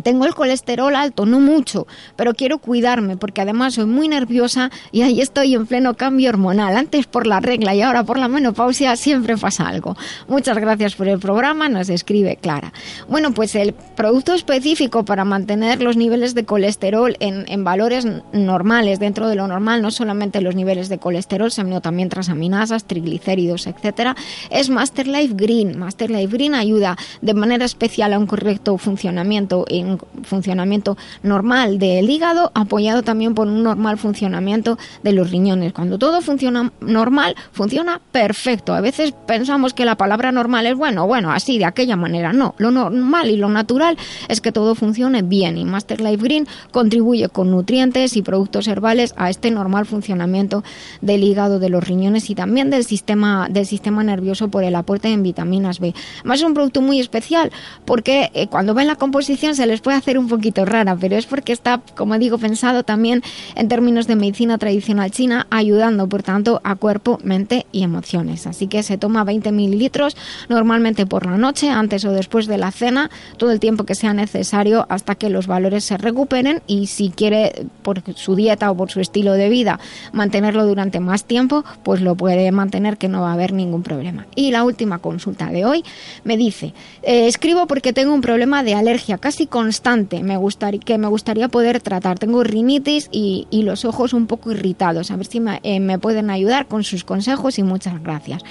tengo 0.03 0.25
el 0.25 0.33
colesterol 0.33 0.95
alto, 0.95 1.25
no 1.25 1.39
mucho, 1.39 1.87
pero 2.15 2.33
quiero 2.33 2.59
cuidarme 2.59 3.17
porque 3.17 3.41
además 3.41 3.75
soy 3.75 3.85
muy 3.85 4.07
nerviosa 4.07 4.71
y 4.91 5.01
ahí 5.01 5.21
estoy 5.21 5.53
en 5.53 5.65
pleno 5.65 5.95
cambio 5.95 6.29
hormonal. 6.29 6.77
Antes 6.77 7.07
por 7.07 7.27
la 7.27 7.39
regla 7.39 7.75
y 7.75 7.81
ahora 7.81 8.03
por 8.03 8.17
la 8.17 8.27
menopausia 8.27 8.95
siempre 8.95 9.37
pasa 9.37 9.67
algo. 9.67 9.95
Muchas 10.27 10.57
gracias 10.57 10.95
por 10.95 11.07
el 11.07 11.19
programa, 11.19 11.69
nos 11.69 11.89
escribe 11.89 12.37
Clara. 12.37 12.73
Bueno, 13.07 13.33
pues 13.33 13.55
el 13.55 13.73
producto 13.73 14.33
específico 14.33 15.05
para 15.05 15.25
mantener 15.25 15.81
los 15.81 15.97
niveles 15.97 16.33
de 16.35 16.45
colesterol 16.45 17.15
en, 17.19 17.45
en 17.47 17.63
valores 17.63 18.07
normales, 18.31 18.99
dentro 18.99 19.27
de 19.27 19.35
lo 19.35 19.47
normal, 19.47 19.81
no 19.81 19.91
solamente 19.91 20.41
los 20.41 20.55
niveles 20.55 20.89
de 20.89 20.97
colesterol, 20.97 21.51
sino 21.51 21.81
también 21.81 22.09
transaminasas, 22.09 22.85
triglicéridos, 22.85 23.67
etcétera, 23.67 24.15
es 24.49 24.69
Master 24.69 25.07
Life 25.07 25.33
Green. 25.35 25.77
Master 25.77 26.09
Life 26.09 26.33
Green 26.33 26.55
ayuda 26.55 26.97
de 27.21 27.33
manera 27.33 27.65
especial 27.65 28.13
a 28.13 28.19
un 28.19 28.27
correcto 28.27 28.77
funcionamiento 28.77 29.65
un 29.85 29.99
funcionamiento 30.23 30.97
normal 31.23 31.79
del 31.79 32.09
hígado, 32.09 32.51
apoyado 32.53 33.03
también 33.03 33.33
por 33.33 33.47
un 33.47 33.63
normal 33.63 33.97
funcionamiento 33.97 34.77
de 35.03 35.13
los 35.13 35.31
riñones. 35.31 35.73
Cuando 35.73 35.97
todo 35.97 36.21
funciona 36.21 36.71
normal, 36.81 37.35
funciona 37.51 38.01
perfecto. 38.11 38.73
A 38.73 38.81
veces 38.81 39.13
pensamos 39.25 39.73
que 39.73 39.85
la 39.85 39.95
palabra 39.95 40.31
normal 40.31 40.65
es 40.65 40.75
bueno, 40.75 41.07
bueno, 41.07 41.31
así, 41.31 41.57
de 41.57 41.65
aquella 41.65 41.95
manera. 41.95 42.33
No, 42.33 42.55
lo 42.57 42.71
normal 42.71 43.29
y 43.29 43.37
lo 43.37 43.49
natural 43.49 43.97
es 44.27 44.41
que 44.41 44.51
todo 44.51 44.75
funcione 44.75 45.21
bien 45.21 45.57
y 45.57 45.65
Master 45.65 46.01
Life 46.01 46.23
Green 46.23 46.47
contribuye 46.71 47.29
con 47.29 47.51
nutrientes 47.51 48.17
y 48.17 48.21
productos 48.21 48.67
herbales 48.67 49.13
a 49.17 49.29
este 49.29 49.51
normal 49.51 49.85
funcionamiento 49.85 50.63
del 51.01 51.23
hígado, 51.23 51.59
de 51.59 51.69
los 51.69 51.83
riñones 51.83 52.29
y 52.29 52.35
también 52.35 52.69
del 52.69 52.83
sistema, 52.83 53.47
del 53.49 53.65
sistema 53.65 54.03
nervioso 54.03 54.49
por 54.49 54.63
el 54.63 54.75
aporte 54.75 55.09
en 55.09 55.23
vitaminas 55.23 55.79
B. 55.79 55.93
Más 56.23 56.41
es 56.41 56.45
un 56.45 56.53
producto 56.53 56.81
muy 56.81 56.99
especial 56.99 57.51
porque 57.85 58.31
eh, 58.33 58.47
cuando 58.47 58.73
ven 58.73 58.87
la 58.87 58.95
composición 58.95 59.55
se 59.55 59.65
les 59.71 59.79
puede 59.79 59.97
hacer 59.97 60.17
un 60.17 60.27
poquito 60.27 60.65
rara, 60.65 60.97
pero 60.97 61.15
es 61.15 61.25
porque 61.25 61.53
está, 61.53 61.81
como 61.95 62.17
digo, 62.19 62.37
pensado 62.37 62.83
también 62.83 63.23
en 63.55 63.69
términos 63.69 64.05
de 64.05 64.17
medicina 64.17 64.57
tradicional 64.57 65.11
china, 65.11 65.47
ayudando, 65.49 66.09
por 66.09 66.23
tanto, 66.23 66.59
a 66.65 66.75
cuerpo, 66.75 67.19
mente 67.23 67.65
y 67.71 67.83
emociones. 67.83 68.47
Así 68.47 68.67
que 68.67 68.83
se 68.83 68.97
toma 68.97 69.23
20 69.23 69.53
mililitros 69.53 70.17
normalmente 70.49 71.05
por 71.05 71.25
la 71.25 71.37
noche, 71.37 71.69
antes 71.69 72.03
o 72.03 72.11
después 72.11 72.47
de 72.47 72.57
la 72.57 72.71
cena, 72.71 73.09
todo 73.37 73.51
el 73.51 73.61
tiempo 73.61 73.85
que 73.85 73.95
sea 73.95 74.13
necesario 74.13 74.85
hasta 74.89 75.15
que 75.15 75.29
los 75.29 75.47
valores 75.47 75.85
se 75.85 75.97
recuperen 75.97 76.61
y 76.67 76.87
si 76.87 77.09
quiere, 77.09 77.65
por 77.81 78.03
su 78.15 78.35
dieta 78.35 78.71
o 78.71 78.75
por 78.75 78.91
su 78.91 78.99
estilo 78.99 79.33
de 79.33 79.47
vida, 79.47 79.79
mantenerlo 80.11 80.65
durante 80.65 80.99
más 80.99 81.23
tiempo, 81.23 81.63
pues 81.83 82.01
lo 82.01 82.15
puede 82.15 82.51
mantener 82.51 82.97
que 82.97 83.07
no 83.07 83.21
va 83.21 83.29
a 83.29 83.33
haber 83.33 83.53
ningún 83.53 83.83
problema. 83.83 84.27
Y 84.35 84.51
la 84.51 84.65
última 84.65 84.99
consulta 84.99 85.47
de 85.47 85.63
hoy 85.63 85.85
me 86.25 86.35
dice, 86.35 86.73
eh, 87.03 87.27
escribo 87.27 87.67
porque 87.67 87.93
tengo 87.93 88.13
un 88.13 88.19
problema 88.19 88.63
de 88.63 88.73
alergia 88.73 89.17
casi 89.17 89.47
constante 89.61 90.23
me 90.23 90.37
gustaría, 90.37 90.79
que 90.79 90.97
me 90.97 91.07
gustaría 91.07 91.47
poder 91.47 91.81
tratar. 91.81 92.17
Tengo 92.17 92.43
rinitis 92.43 93.09
y, 93.11 93.45
los 93.51 93.85
ojos 93.85 94.11
un 94.13 94.25
poco 94.25 94.51
irritados. 94.51 95.11
A 95.11 95.15
ver 95.17 95.27
si 95.27 95.39
eh, 95.61 95.79
me, 95.79 95.99
pueden 95.99 96.31
ayudar 96.31 96.65
con 96.65 96.83
sus 96.83 97.03
consejos 97.03 97.59
y 97.59 97.63
muchas 97.63 98.01
gracias. 98.01 98.41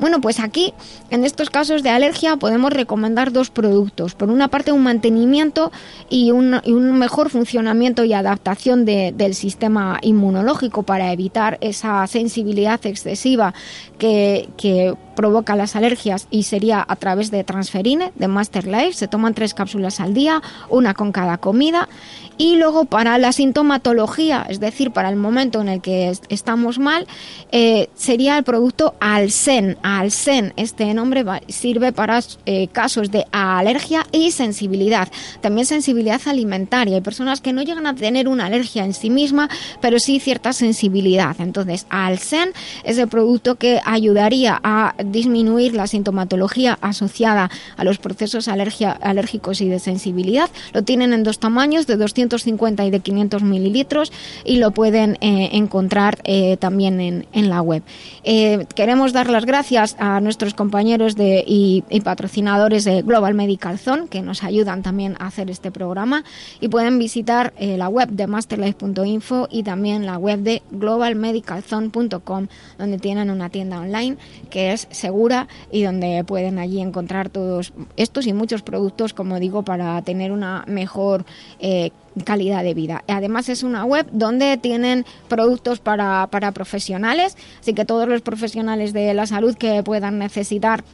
Bueno, 0.00 0.22
pues 0.22 0.40
aquí, 0.40 0.72
en 1.10 1.22
estos 1.24 1.50
casos 1.50 1.82
de 1.82 1.90
alergia, 1.90 2.38
podemos 2.38 2.72
recomendar 2.72 3.30
dos 3.30 3.50
productos. 3.50 4.14
Por 4.14 4.30
una 4.30 4.48
parte, 4.48 4.72
un 4.72 4.82
mantenimiento 4.82 5.70
y 6.08 6.30
un, 6.30 6.62
mejor 6.98 7.28
funcionamiento 7.28 8.04
y 8.04 8.14
adaptación 8.14 8.86
del 8.86 9.34
sistema 9.34 9.98
inmunológico 10.00 10.82
para 10.82 11.12
evitar 11.12 11.58
esa 11.60 12.06
sensibilidad 12.06 12.80
excesiva 12.86 13.52
que, 13.98 14.48
que 14.56 14.94
provoca 15.14 15.56
las 15.56 15.76
alergias 15.76 16.26
y 16.30 16.44
sería 16.44 16.84
a 16.86 16.96
través 16.96 17.30
de 17.30 17.44
transferine, 17.44 18.12
de 18.14 18.28
Master 18.28 18.66
Life. 18.66 18.94
Se 18.94 19.08
toman 19.08 19.34
tres 19.34 19.54
cápsulas 19.54 20.00
al 20.00 20.14
día, 20.14 20.42
una 20.68 20.94
con 20.94 21.12
cada 21.12 21.38
comida 21.38 21.88
y 22.36 22.56
luego 22.56 22.84
para 22.84 23.16
la 23.18 23.32
sintomatología, 23.32 24.46
es 24.48 24.58
decir, 24.58 24.90
para 24.90 25.08
el 25.08 25.16
momento 25.16 25.60
en 25.60 25.68
el 25.68 25.80
que 25.80 26.12
estamos 26.28 26.78
mal, 26.78 27.06
eh, 27.52 27.88
sería 27.94 28.36
el 28.36 28.44
producto 28.44 28.94
Alsen. 29.00 29.78
Alsen, 29.82 30.52
este 30.56 30.92
nombre 30.94 31.24
sirve 31.48 31.92
para 31.92 32.20
eh, 32.46 32.68
casos 32.68 33.10
de 33.10 33.24
alergia 33.30 34.04
y 34.10 34.32
sensibilidad. 34.32 35.08
También 35.40 35.66
sensibilidad 35.66 36.20
alimentaria. 36.26 36.96
Hay 36.96 37.02
personas 37.02 37.40
que 37.40 37.52
no 37.52 37.62
llegan 37.62 37.86
a 37.86 37.94
tener 37.94 38.28
una 38.28 38.46
alergia 38.46 38.84
en 38.84 38.94
sí 38.94 39.10
misma, 39.10 39.48
pero 39.80 39.98
sí 39.98 40.18
cierta 40.18 40.52
sensibilidad. 40.52 41.36
Entonces, 41.38 41.86
Alsen 41.88 42.52
es 42.82 42.98
el 42.98 43.08
producto 43.08 43.54
que 43.56 43.80
ayudaría 43.84 44.60
a 44.62 44.94
disminuir 45.12 45.74
la 45.74 45.86
sintomatología 45.86 46.78
asociada 46.80 47.50
a 47.76 47.84
los 47.84 47.98
procesos 47.98 48.48
alergia, 48.48 48.92
alérgicos 48.92 49.60
y 49.60 49.68
de 49.68 49.78
sensibilidad. 49.78 50.50
Lo 50.72 50.82
tienen 50.82 51.12
en 51.12 51.22
dos 51.22 51.38
tamaños, 51.38 51.86
de 51.86 51.96
200 51.96 52.24
250 52.34 52.84
y 52.84 52.90
de 52.90 53.00
500 53.00 53.42
mililitros 53.42 54.12
y 54.44 54.56
lo 54.56 54.72
pueden 54.72 55.16
eh, 55.20 55.50
encontrar 55.52 56.18
eh, 56.24 56.56
también 56.56 57.00
en, 57.00 57.26
en, 57.32 57.48
la 57.48 57.60
web. 57.60 57.82
Eh, 58.22 58.66
queremos 58.74 59.12
dar 59.12 59.28
las 59.28 59.44
gracias 59.44 59.96
a 59.98 60.20
nuestros 60.20 60.54
compañeros 60.54 61.16
de, 61.16 61.44
y, 61.46 61.82
patrocinadores 62.04 62.84
de 62.84 63.02
Global 63.02 63.34
Medical 63.34 63.78
Zone 63.78 64.08
que 64.08 64.20
nos 64.20 64.42
ayudan 64.42 64.82
también 64.82 65.16
a 65.18 65.26
hacer 65.28 65.50
este 65.50 65.70
programa 65.70 66.24
y 66.60 66.68
pueden 66.68 66.98
visitar 66.98 67.54
la 67.58 67.88
web 67.88 68.10
de 68.10 68.26
masterlife.info 68.26 69.48
y 69.50 69.62
también 69.62 70.04
la 70.04 70.18
web 70.18 70.40
de 70.40 70.62
globalmedicalzone.com 70.70 72.48
donde 72.76 72.98
tienen 72.98 73.30
una 73.30 73.48
tienda 73.48 73.80
online 73.80 74.18
que 74.50 74.72
es 74.72 74.86
segura 74.94 75.48
y 75.70 75.82
donde 75.82 76.24
pueden 76.24 76.58
allí 76.58 76.80
encontrar 76.80 77.28
todos 77.28 77.72
estos 77.96 78.26
y 78.26 78.32
muchos 78.32 78.62
productos 78.62 79.14
como 79.14 79.38
digo 79.38 79.62
para 79.62 80.00
tener 80.02 80.32
una 80.32 80.64
mejor 80.66 81.24
eh, 81.58 81.90
calidad 82.24 82.62
de 82.62 82.74
vida. 82.74 83.04
Además 83.08 83.48
es 83.48 83.62
una 83.62 83.84
web 83.84 84.06
donde 84.12 84.56
tienen 84.56 85.04
productos 85.28 85.80
para, 85.80 86.28
para 86.28 86.52
profesionales, 86.52 87.36
así 87.60 87.74
que 87.74 87.84
todos 87.84 88.08
los 88.08 88.22
profesionales 88.22 88.92
de 88.92 89.12
la 89.14 89.26
salud 89.26 89.56
que 89.56 89.82
puedan 89.82 90.18
necesitar 90.18 90.84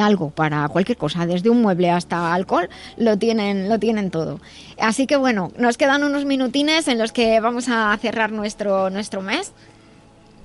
algo 0.00 0.30
para 0.30 0.68
cualquier 0.68 0.96
cosa, 0.96 1.26
desde 1.26 1.50
un 1.50 1.62
mueble 1.62 1.90
hasta 1.90 2.32
alcohol, 2.32 2.68
lo 2.96 3.18
tienen, 3.18 3.68
lo 3.68 3.78
tienen 3.78 4.10
todo. 4.10 4.40
Así 4.78 5.06
que 5.06 5.16
bueno, 5.16 5.52
nos 5.58 5.76
quedan 5.76 6.04
unos 6.04 6.24
minutines 6.24 6.88
en 6.88 6.98
los 6.98 7.12
que 7.12 7.40
vamos 7.40 7.68
a 7.68 7.96
cerrar 8.00 8.32
nuestro, 8.32 8.90
nuestro 8.90 9.20
mes. 9.20 9.52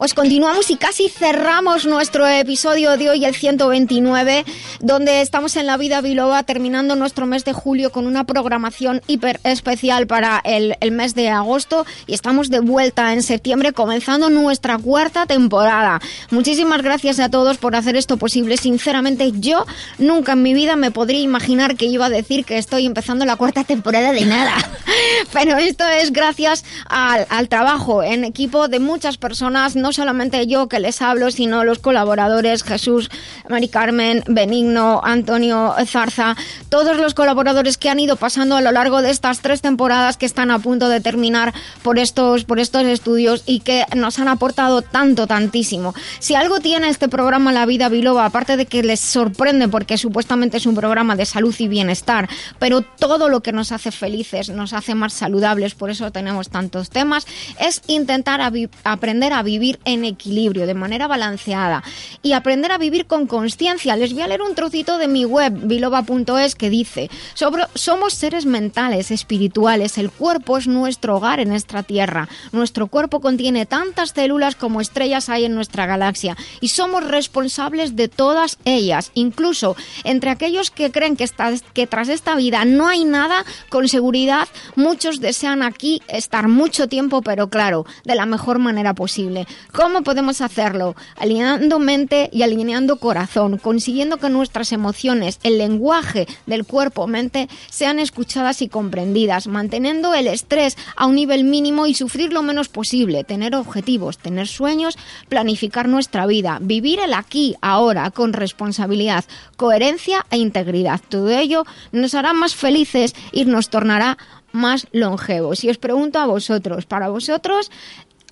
Pues 0.00 0.14
continuamos 0.14 0.70
y 0.70 0.76
casi 0.76 1.10
cerramos 1.10 1.84
nuestro 1.84 2.26
episodio 2.26 2.96
de 2.96 3.10
hoy, 3.10 3.26
el 3.26 3.34
129, 3.34 4.46
donde 4.80 5.20
estamos 5.20 5.56
en 5.56 5.66
la 5.66 5.76
vida 5.76 6.00
biloba 6.00 6.42
terminando 6.42 6.96
nuestro 6.96 7.26
mes 7.26 7.44
de 7.44 7.52
julio 7.52 7.92
con 7.92 8.06
una 8.06 8.24
programación 8.24 9.02
hiper 9.08 9.40
especial 9.44 10.06
para 10.06 10.40
el, 10.42 10.74
mes 10.90 11.14
de 11.14 11.28
agosto 11.28 11.84
y 12.06 12.14
estamos 12.14 12.48
de 12.48 12.60
vuelta 12.60 13.12
en 13.12 13.22
septiembre 13.22 13.74
comenzando 13.74 14.30
nuestra 14.30 14.78
cuarta 14.78 15.26
temporada. 15.26 16.00
Muchísimas 16.30 16.80
gracias 16.80 17.20
a 17.20 17.28
todos 17.28 17.58
por 17.58 17.76
hacer 17.76 17.94
esto 17.94 18.16
posible. 18.16 18.56
Sinceramente, 18.56 19.32
yo 19.34 19.66
nunca 19.98 20.32
en 20.32 20.42
mi 20.42 20.54
vida 20.54 20.76
me 20.76 20.92
podría 20.92 21.20
imaginar 21.20 21.76
que 21.76 21.84
iba 21.84 22.06
a 22.06 22.10
decir 22.10 22.46
que 22.46 22.56
estoy 22.56 22.86
empezando 22.86 23.26
la 23.26 23.36
cuarta 23.36 23.64
temporada 23.64 24.12
de 24.12 24.24
nada. 24.24 24.54
Pero 25.34 25.58
esto 25.58 25.84
es 25.86 26.10
gracias 26.10 26.64
al, 26.88 27.26
al 27.28 27.50
trabajo 27.50 28.02
en 28.02 28.24
equipo 28.24 28.68
de 28.68 28.80
muchas 28.80 29.18
personas, 29.18 29.76
no 29.76 29.89
solamente 29.92 30.46
yo 30.46 30.68
que 30.68 30.80
les 30.80 31.02
hablo, 31.02 31.30
sino 31.30 31.64
los 31.64 31.78
colaboradores 31.78 32.62
Jesús, 32.62 33.10
Mari 33.48 33.68
Carmen, 33.68 34.22
Benigno, 34.26 35.00
Antonio 35.04 35.74
Zarza, 35.86 36.36
todos 36.68 36.98
los 36.98 37.14
colaboradores 37.14 37.78
que 37.78 37.88
han 37.88 38.00
ido 38.00 38.16
pasando 38.16 38.56
a 38.56 38.60
lo 38.60 38.72
largo 38.72 39.02
de 39.02 39.10
estas 39.10 39.40
tres 39.40 39.60
temporadas 39.60 40.16
que 40.16 40.26
están 40.26 40.50
a 40.50 40.58
punto 40.58 40.88
de 40.88 41.00
terminar 41.00 41.52
por 41.82 41.98
estos, 41.98 42.44
por 42.44 42.58
estos 42.60 42.84
estudios 42.84 43.42
y 43.46 43.60
que 43.60 43.84
nos 43.96 44.18
han 44.18 44.28
aportado 44.28 44.82
tanto, 44.82 45.26
tantísimo. 45.26 45.94
Si 46.18 46.34
algo 46.34 46.60
tiene 46.60 46.88
este 46.88 47.08
programa 47.08 47.52
La 47.52 47.66
Vida 47.66 47.88
Biloba, 47.88 48.24
aparte 48.24 48.56
de 48.56 48.66
que 48.66 48.82
les 48.82 49.00
sorprende 49.00 49.68
porque 49.68 49.98
supuestamente 49.98 50.58
es 50.58 50.66
un 50.66 50.74
programa 50.74 51.16
de 51.16 51.26
salud 51.26 51.54
y 51.58 51.68
bienestar, 51.68 52.28
pero 52.58 52.82
todo 52.82 53.28
lo 53.28 53.40
que 53.40 53.52
nos 53.52 53.72
hace 53.72 53.90
felices, 53.90 54.50
nos 54.50 54.72
hace 54.72 54.94
más 54.94 55.12
saludables, 55.12 55.74
por 55.74 55.90
eso 55.90 56.12
tenemos 56.12 56.48
tantos 56.48 56.90
temas, 56.90 57.26
es 57.58 57.82
intentar 57.86 58.40
aprender 58.84 59.32
a 59.32 59.42
vivir 59.42 59.79
en 59.84 60.04
equilibrio, 60.04 60.66
de 60.66 60.74
manera 60.74 61.06
balanceada 61.06 61.82
y 62.22 62.32
aprender 62.32 62.72
a 62.72 62.78
vivir 62.78 63.06
con 63.06 63.26
conciencia. 63.26 63.96
Les 63.96 64.12
voy 64.12 64.22
a 64.22 64.28
leer 64.28 64.42
un 64.42 64.54
trocito 64.54 64.98
de 64.98 65.08
mi 65.08 65.24
web, 65.24 65.52
biloba.es, 65.64 66.54
que 66.54 66.70
dice, 66.70 67.10
sobre, 67.34 67.64
somos 67.74 68.14
seres 68.14 68.46
mentales, 68.46 69.10
espirituales, 69.10 69.98
el 69.98 70.10
cuerpo 70.10 70.58
es 70.58 70.66
nuestro 70.66 71.16
hogar 71.16 71.40
en 71.40 71.52
esta 71.52 71.82
tierra. 71.82 72.28
Nuestro 72.52 72.86
cuerpo 72.86 73.20
contiene 73.20 73.66
tantas 73.66 74.10
células 74.10 74.54
como 74.54 74.80
estrellas 74.80 75.28
hay 75.28 75.44
en 75.44 75.54
nuestra 75.54 75.86
galaxia 75.86 76.36
y 76.60 76.68
somos 76.68 77.04
responsables 77.04 77.96
de 77.96 78.08
todas 78.08 78.58
ellas, 78.64 79.10
incluso 79.14 79.76
entre 80.04 80.30
aquellos 80.30 80.70
que 80.70 80.90
creen 80.90 81.16
que, 81.16 81.86
tras 81.86 82.08
esta 82.08 82.34
vida 82.36 82.64
no 82.64 82.88
hay 82.88 83.04
nada, 83.04 83.44
con 83.68 83.88
seguridad 83.88 84.48
muchos 84.76 85.20
desean 85.20 85.62
aquí 85.62 86.02
estar 86.08 86.48
mucho 86.48 86.88
tiempo, 86.88 87.22
pero 87.22 87.48
claro, 87.48 87.86
de 88.04 88.14
la 88.14 88.26
mejor 88.26 88.58
manera 88.58 88.94
posible. 88.94 89.46
¿Cómo 89.72 90.02
podemos 90.02 90.40
hacerlo? 90.40 90.96
Alineando 91.16 91.78
mente 91.78 92.28
y 92.32 92.42
alineando 92.42 92.96
corazón, 92.96 93.58
consiguiendo 93.58 94.16
que 94.16 94.28
nuestras 94.28 94.72
emociones, 94.72 95.38
el 95.42 95.58
lenguaje 95.58 96.26
del 96.46 96.64
cuerpo-mente 96.64 97.48
sean 97.68 98.00
escuchadas 98.00 98.62
y 98.62 98.68
comprendidas, 98.68 99.46
manteniendo 99.46 100.14
el 100.14 100.26
estrés 100.26 100.76
a 100.96 101.06
un 101.06 101.14
nivel 101.14 101.44
mínimo 101.44 101.86
y 101.86 101.94
sufrir 101.94 102.32
lo 102.32 102.42
menos 102.42 102.68
posible, 102.68 103.22
tener 103.22 103.54
objetivos, 103.54 104.18
tener 104.18 104.48
sueños, 104.48 104.98
planificar 105.28 105.88
nuestra 105.88 106.26
vida, 106.26 106.58
vivir 106.60 106.98
el 106.98 107.14
aquí, 107.14 107.54
ahora, 107.60 108.10
con 108.10 108.32
responsabilidad, 108.32 109.24
coherencia 109.56 110.26
e 110.30 110.38
integridad. 110.38 111.00
Todo 111.08 111.30
ello 111.30 111.64
nos 111.92 112.14
hará 112.14 112.32
más 112.32 112.54
felices 112.54 113.14
y 113.32 113.44
nos 113.44 113.70
tornará 113.70 114.18
más 114.52 114.86
longevos. 114.92 115.64
Y 115.64 115.70
os 115.70 115.78
pregunto 115.78 116.18
a 116.18 116.26
vosotros, 116.26 116.86
para 116.86 117.08
vosotros, 117.08 117.70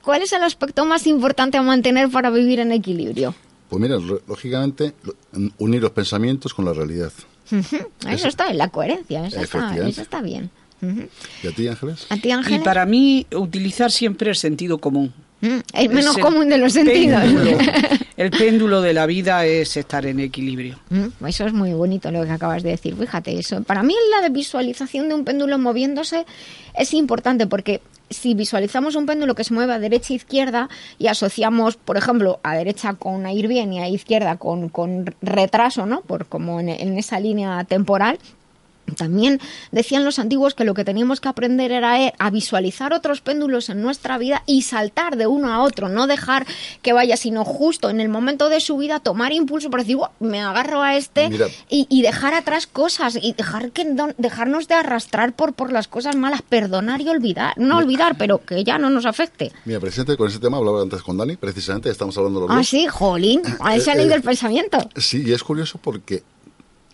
¿cuál 0.08 0.22
es 0.22 0.32
el 0.32 0.42
aspecto 0.42 0.86
más 0.86 1.06
importante 1.06 1.58
a 1.58 1.62
mantener 1.62 2.08
para 2.08 2.30
vivir 2.30 2.60
en 2.60 2.72
equilibrio? 2.72 3.34
Pues 3.68 3.78
mira, 3.82 3.96
lógicamente, 4.26 4.94
lo- 5.02 5.14
unir 5.58 5.82
los 5.82 5.90
pensamientos 5.90 6.54
con 6.54 6.64
la 6.64 6.72
realidad. 6.72 7.12
Eso 8.08 8.28
está 8.28 8.48
en 8.50 8.56
la 8.56 8.68
coherencia, 8.68 9.26
eso 9.26 9.36
está, 9.40 9.58
Efectivamente. 9.58 9.90
eso 9.90 10.00
está 10.00 10.22
bien. 10.22 10.50
¿Y 11.42 11.46
a 11.46 11.52
ti, 11.52 11.68
Ángeles? 11.68 12.06
¿A 12.08 12.16
ti, 12.16 12.28
Y 12.28 12.32
Ángel? 12.32 12.62
para 12.62 12.86
mí, 12.86 13.26
utilizar 13.34 13.90
siempre 13.90 14.30
el 14.30 14.36
sentido 14.36 14.78
común. 14.78 15.12
El 15.40 15.88
menos 15.90 16.16
Es 16.16 16.22
común 16.22 16.48
de 16.48 16.58
los 16.58 16.72
sentidos. 16.72 17.22
péndulo. 17.22 17.58
El 18.16 18.30
péndulo 18.32 18.80
de 18.80 18.92
la 18.92 19.06
vida 19.06 19.44
es 19.46 19.76
estar 19.76 20.04
en 20.04 20.18
equilibrio. 20.18 20.76
Mm, 20.90 21.24
Eso 21.26 21.46
es 21.46 21.52
muy 21.52 21.72
bonito 21.72 22.10
lo 22.10 22.24
que 22.24 22.30
acabas 22.32 22.64
de 22.64 22.70
decir. 22.70 22.96
Fíjate, 22.96 23.38
eso. 23.38 23.62
Para 23.62 23.84
mí 23.84 23.94
la 24.10 24.22
de 24.22 24.30
visualización 24.30 25.08
de 25.08 25.14
un 25.14 25.24
péndulo 25.24 25.56
moviéndose 25.58 26.26
es 26.76 26.92
importante 26.94 27.46
porque 27.46 27.80
si 28.10 28.34
visualizamos 28.34 28.96
un 28.96 29.06
péndulo 29.06 29.34
que 29.36 29.44
se 29.44 29.54
mueve 29.54 29.74
a 29.74 29.78
derecha 29.78 30.12
e 30.14 30.16
izquierda 30.16 30.68
y 30.98 31.06
asociamos, 31.06 31.76
por 31.76 31.96
ejemplo, 31.96 32.40
a 32.42 32.56
derecha 32.56 32.94
con 32.94 33.24
a 33.26 33.32
ir 33.32 33.46
bien 33.46 33.72
y 33.72 33.80
a 33.80 33.88
izquierda 33.88 34.36
con, 34.36 34.70
con 34.70 35.14
retraso, 35.22 35.86
¿no? 35.86 36.00
Por 36.00 36.26
como 36.26 36.58
en, 36.58 36.70
en 36.70 36.98
esa 36.98 37.20
línea 37.20 37.62
temporal. 37.64 38.18
También 38.96 39.40
decían 39.72 40.04
los 40.04 40.18
antiguos 40.18 40.54
que 40.54 40.64
lo 40.64 40.74
que 40.74 40.84
teníamos 40.84 41.20
que 41.20 41.28
aprender 41.28 41.72
era 41.72 42.00
eh, 42.02 42.14
a 42.18 42.30
visualizar 42.30 42.92
otros 42.92 43.20
péndulos 43.20 43.68
en 43.68 43.82
nuestra 43.82 44.18
vida 44.18 44.42
y 44.46 44.62
saltar 44.62 45.16
de 45.16 45.26
uno 45.26 45.52
a 45.52 45.62
otro, 45.62 45.88
no 45.88 46.06
dejar 46.06 46.46
que 46.82 46.92
vaya, 46.92 47.16
sino 47.16 47.44
justo 47.44 47.90
en 47.90 48.00
el 48.00 48.08
momento 48.08 48.48
de 48.48 48.60
su 48.60 48.76
vida 48.76 49.00
tomar 49.00 49.32
impulso 49.32 49.70
para 49.70 49.82
decir, 49.82 49.96
"Buah, 49.96 50.10
me 50.20 50.40
agarro 50.40 50.82
a 50.82 50.96
este 50.96 51.30
y, 51.68 51.86
y 51.90 52.02
dejar 52.02 52.34
atrás 52.34 52.66
cosas 52.66 53.18
y 53.20 53.32
dejar 53.34 53.70
que 53.72 53.84
no- 53.84 54.08
dejarnos 54.18 54.68
de 54.68 54.74
arrastrar 54.74 55.32
por, 55.34 55.52
por 55.54 55.72
las 55.72 55.88
cosas 55.88 56.16
malas, 56.16 56.42
perdonar 56.42 57.00
y 57.00 57.08
olvidar, 57.08 57.54
no 57.58 57.76
olvidar, 57.78 58.16
pero 58.16 58.44
que 58.44 58.64
ya 58.64 58.78
no 58.78 58.90
nos 58.90 59.06
afecte. 59.06 59.52
Mira, 59.64 59.80
presidente, 59.80 60.16
con 60.16 60.28
ese 60.28 60.38
tema 60.38 60.56
hablaba 60.58 60.82
antes 60.82 61.02
con 61.02 61.16
Dani, 61.16 61.36
precisamente, 61.36 61.90
estamos 61.90 62.16
hablando 62.16 62.40
los 62.40 62.50
Ah, 62.50 62.56
dos. 62.56 62.68
sí, 62.68 62.86
jolín, 62.86 63.42
ahí 63.60 63.80
se 63.80 63.90
ha 63.90 63.94
Eh, 63.94 63.96
eh, 63.98 64.14
el 64.14 64.22
pensamiento. 64.22 64.78
Sí, 64.96 65.22
y 65.26 65.32
es 65.32 65.42
curioso 65.42 65.78
porque 65.82 66.22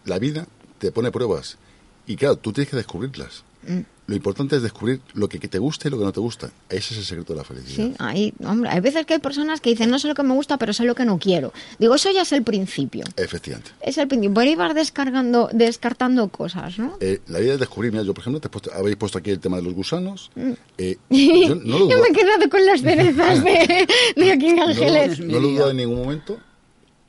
la 0.05 0.19
vida 0.19 0.47
te 0.79 0.91
pone 0.93 1.11
pruebas. 1.11 1.57
Y 2.07 2.17
claro, 2.17 2.37
tú 2.37 2.53
tienes 2.53 2.71
que 2.71 2.77
descubrirlas. 2.77 3.45
Mm. 3.67 3.81
Lo 4.07 4.15
importante 4.15 4.57
es 4.57 4.63
descubrir 4.63 5.01
lo 5.15 5.27
que 5.31 5.39
te 5.39 5.59
gusta 5.59 5.89
y 5.89 5.91
lo 5.91 5.97
que 5.99 6.05
no 6.05 6.13
te 6.13 6.21
gusta. 6.21 6.51
Ese 6.69 6.93
es 6.93 6.99
el 6.99 7.05
secreto 7.07 7.33
de 7.33 7.39
la 7.39 7.45
felicidad. 7.45 7.87
Sí, 7.87 7.95
hay, 7.99 8.35
hombre, 8.45 8.69
hay 8.69 8.81
veces 8.81 9.07
que 9.07 9.15
hay 9.15 9.19
personas 9.21 9.63
que 9.63 9.71
dicen, 9.71 9.89
no 9.89 9.99
sé 9.99 10.07
lo 10.09 10.15
que 10.15 10.23
me 10.23 10.35
gusta, 10.35 10.59
pero 10.59 10.75
sé 10.75 10.85
lo 10.85 10.95
que 10.95 11.07
no 11.07 11.19
quiero. 11.19 11.55
Digo, 11.79 11.95
eso 11.95 12.11
ya 12.13 12.21
es 12.21 12.33
el 12.33 12.43
principio. 12.43 13.05
Efectivamente. 13.17 13.71
Es 13.81 13.97
el 13.97 14.07
principio. 14.07 14.39
Ahí 14.43 14.55
vas 14.57 14.75
descargando, 14.75 15.49
descartando 15.55 16.29
cosas, 16.29 16.79
¿no? 16.79 16.99
Eh, 17.01 17.21
la 17.29 17.39
vida 17.39 17.55
es 17.55 17.61
descubrir. 17.61 17.93
Mira, 17.93 18.05
yo, 18.05 18.13
por 18.13 18.21
ejemplo, 18.21 18.41
te 18.43 18.51
puesto- 18.51 18.71
habéis 18.75 18.97
puesto 18.97 19.17
aquí 19.17 19.31
el 19.31 19.41
tema 19.41 19.57
de 19.57 19.63
los 19.63 19.73
gusanos. 19.73 20.31
Mm. 20.35 20.53
Eh, 20.77 20.99
yo 21.49 21.55
no 21.55 21.79
lo 21.79 21.89
Yo 21.89 21.97
dudo- 21.97 22.03
me 22.03 22.09
he 22.09 22.13
quedado 22.13 22.51
con 22.51 22.67
las 22.67 22.83
cerezas 22.83 23.43
de, 23.43 23.87
de 24.17 24.33
aquí 24.33 24.53
no 24.53 24.65
Ángeles. 24.65 25.19
no 25.21 25.41
lo 25.41 25.49
dudo 25.49 25.71
en 25.71 25.77
ningún 25.79 25.97
momento. 26.01 26.39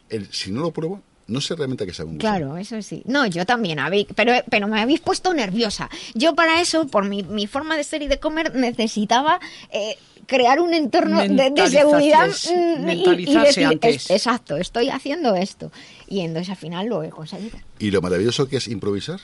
El- 0.07 0.31
si 0.31 0.49
no 0.51 0.61
lo 0.61 0.71
pruebo, 0.71 1.01
no 1.27 1.41
sé 1.41 1.55
realmente 1.55 1.83
a 1.83 1.87
qué 1.87 1.93
sabe 1.93 2.09
un 2.09 2.17
gusano. 2.17 2.37
Claro, 2.37 2.57
eso 2.57 2.81
sí. 2.81 3.01
No, 3.05 3.25
yo 3.25 3.45
también, 3.45 3.79
pero, 4.15 4.33
pero 4.49 4.67
me 4.67 4.79
habéis 4.81 4.99
puesto 4.99 5.33
nerviosa. 5.33 5.89
Yo 6.13 6.35
para 6.35 6.61
eso, 6.61 6.87
por 6.87 7.05
mi, 7.05 7.23
mi 7.23 7.47
forma 7.47 7.75
de 7.77 7.83
ser 7.83 8.01
y 8.03 8.07
de 8.07 8.19
comer, 8.19 8.53
necesitaba 8.55 9.39
eh, 9.71 9.97
crear 10.27 10.59
un 10.59 10.73
entorno 10.73 11.17
de, 11.21 11.27
seguridad. 11.69 12.27
mm, 12.27 12.49
y- 12.51 12.81
y, 12.81 12.85
mentalizarse 12.85 13.47
decir, 13.47 13.65
antes. 13.65 13.95
"Es- 13.95 14.11
exacto, 14.11 14.57
estoy 14.57 14.89
haciendo 14.89 15.35
esto. 15.35 15.71
Y 16.07 16.21
entonces 16.21 16.49
al 16.51 16.57
final 16.57 16.87
lo 16.87 17.03
he 17.03 17.09
conseguido. 17.09 17.57
Y 17.79 17.91
lo 17.91 18.01
maravilloso 18.01 18.47
que 18.47 18.57
es 18.57 18.67
improvisar. 18.67 19.19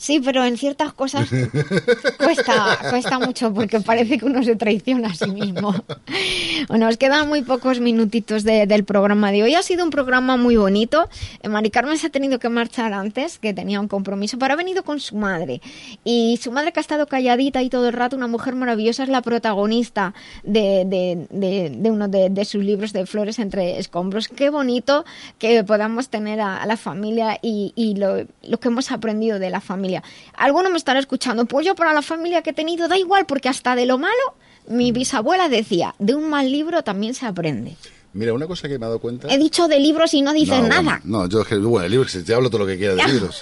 Sí, 0.00 0.18
pero 0.24 0.42
en 0.46 0.56
ciertas 0.56 0.94
cosas 0.94 1.28
cuesta, 2.18 2.78
cuesta 2.88 3.18
mucho 3.18 3.52
porque 3.52 3.80
parece 3.80 4.16
que 4.18 4.24
uno 4.24 4.42
se 4.42 4.56
traiciona 4.56 5.08
a 5.08 5.14
sí 5.14 5.30
mismo. 5.30 5.74
Bueno, 6.68 6.86
nos 6.86 6.96
quedan 6.96 7.28
muy 7.28 7.42
pocos 7.42 7.80
minutitos 7.80 8.42
de- 8.44 8.66
del 8.66 8.84
programa 8.84 9.30
de 9.30 9.42
hoy. 9.42 9.54
Ha 9.54 9.62
sido 9.62 9.84
un 9.84 9.90
programa 9.90 10.38
muy 10.38 10.56
bonito. 10.56 11.08
Eh, 11.42 11.48
Mari 11.50 11.70
Carmen 11.70 11.98
se 11.98 12.06
ha 12.06 12.10
tenido 12.10 12.38
que 12.38 12.48
marchar 12.48 12.94
antes, 12.94 13.38
que 13.38 13.52
tenía 13.52 13.78
un 13.78 13.88
compromiso, 13.88 14.38
pero 14.38 14.54
ha 14.54 14.56
venido 14.56 14.84
con 14.84 15.00
su 15.00 15.16
madre. 15.16 15.60
Y 16.02 16.38
su 16.42 16.50
madre 16.50 16.72
que 16.72 16.80
ha 16.80 16.82
estado 16.82 17.06
calladita 17.06 17.62
y 17.62 17.68
todo 17.68 17.88
el 17.88 17.92
rato, 17.92 18.16
una 18.16 18.26
mujer 18.26 18.54
maravillosa, 18.54 19.02
es 19.02 19.10
la 19.10 19.20
protagonista 19.20 20.14
de, 20.44 20.84
de- 20.86 21.26
de- 21.30 21.70
de 21.76 21.90
uno 21.90 22.08
de 22.08 22.44
sus 22.46 22.64
libros 22.64 22.94
de 22.94 23.04
Flores 23.04 23.38
entre 23.38 23.78
escombros. 23.78 24.28
Qué 24.28 24.48
bonito 24.48 25.04
que 25.38 25.62
podamos 25.64 26.08
tener 26.08 26.40
a, 26.40 26.56
a 26.56 26.64
la 26.66 26.78
familia 26.78 27.38
y, 27.42 27.72
y 27.76 27.96
lo, 27.96 28.24
lo 28.42 28.60
que 28.60 28.68
hemos 28.68 28.90
aprendido 28.92 29.38
de 29.38 29.50
la 29.50 29.60
familia. 29.60 29.89
Alguno 30.34 30.70
me 30.70 30.76
estará 30.78 30.98
escuchando, 31.00 31.44
pues 31.46 31.66
yo 31.66 31.74
para 31.74 31.92
la 31.92 32.02
familia 32.02 32.42
que 32.42 32.50
he 32.50 32.54
tenido 32.54 32.88
da 32.88 32.96
igual, 32.98 33.26
porque 33.26 33.48
hasta 33.48 33.74
de 33.74 33.86
lo 33.86 33.98
malo, 33.98 34.34
mi 34.68 34.92
bisabuela 34.92 35.48
decía, 35.48 35.94
de 35.98 36.14
un 36.14 36.28
mal 36.30 36.50
libro 36.50 36.82
también 36.82 37.14
se 37.14 37.26
aprende. 37.26 37.76
Mira, 38.12 38.32
una 38.32 38.46
cosa 38.46 38.68
que 38.68 38.78
me 38.78 38.84
he 38.86 38.88
dado 38.88 38.98
cuenta. 38.98 39.28
He 39.28 39.38
dicho 39.38 39.68
de 39.68 39.78
libros 39.78 40.14
y 40.14 40.22
no 40.22 40.32
dices 40.32 40.60
no, 40.62 40.68
nada. 40.68 41.00
No, 41.04 41.28
yo, 41.28 41.44
que- 41.44 41.56
bueno, 41.56 41.84
el 41.86 41.92
libro, 41.92 42.08
si 42.08 42.22
te 42.24 42.34
hablo 42.34 42.50
todo 42.50 42.62
lo 42.62 42.66
que 42.66 42.76
quieras 42.76 42.96
de 42.96 43.12
libros. 43.12 43.40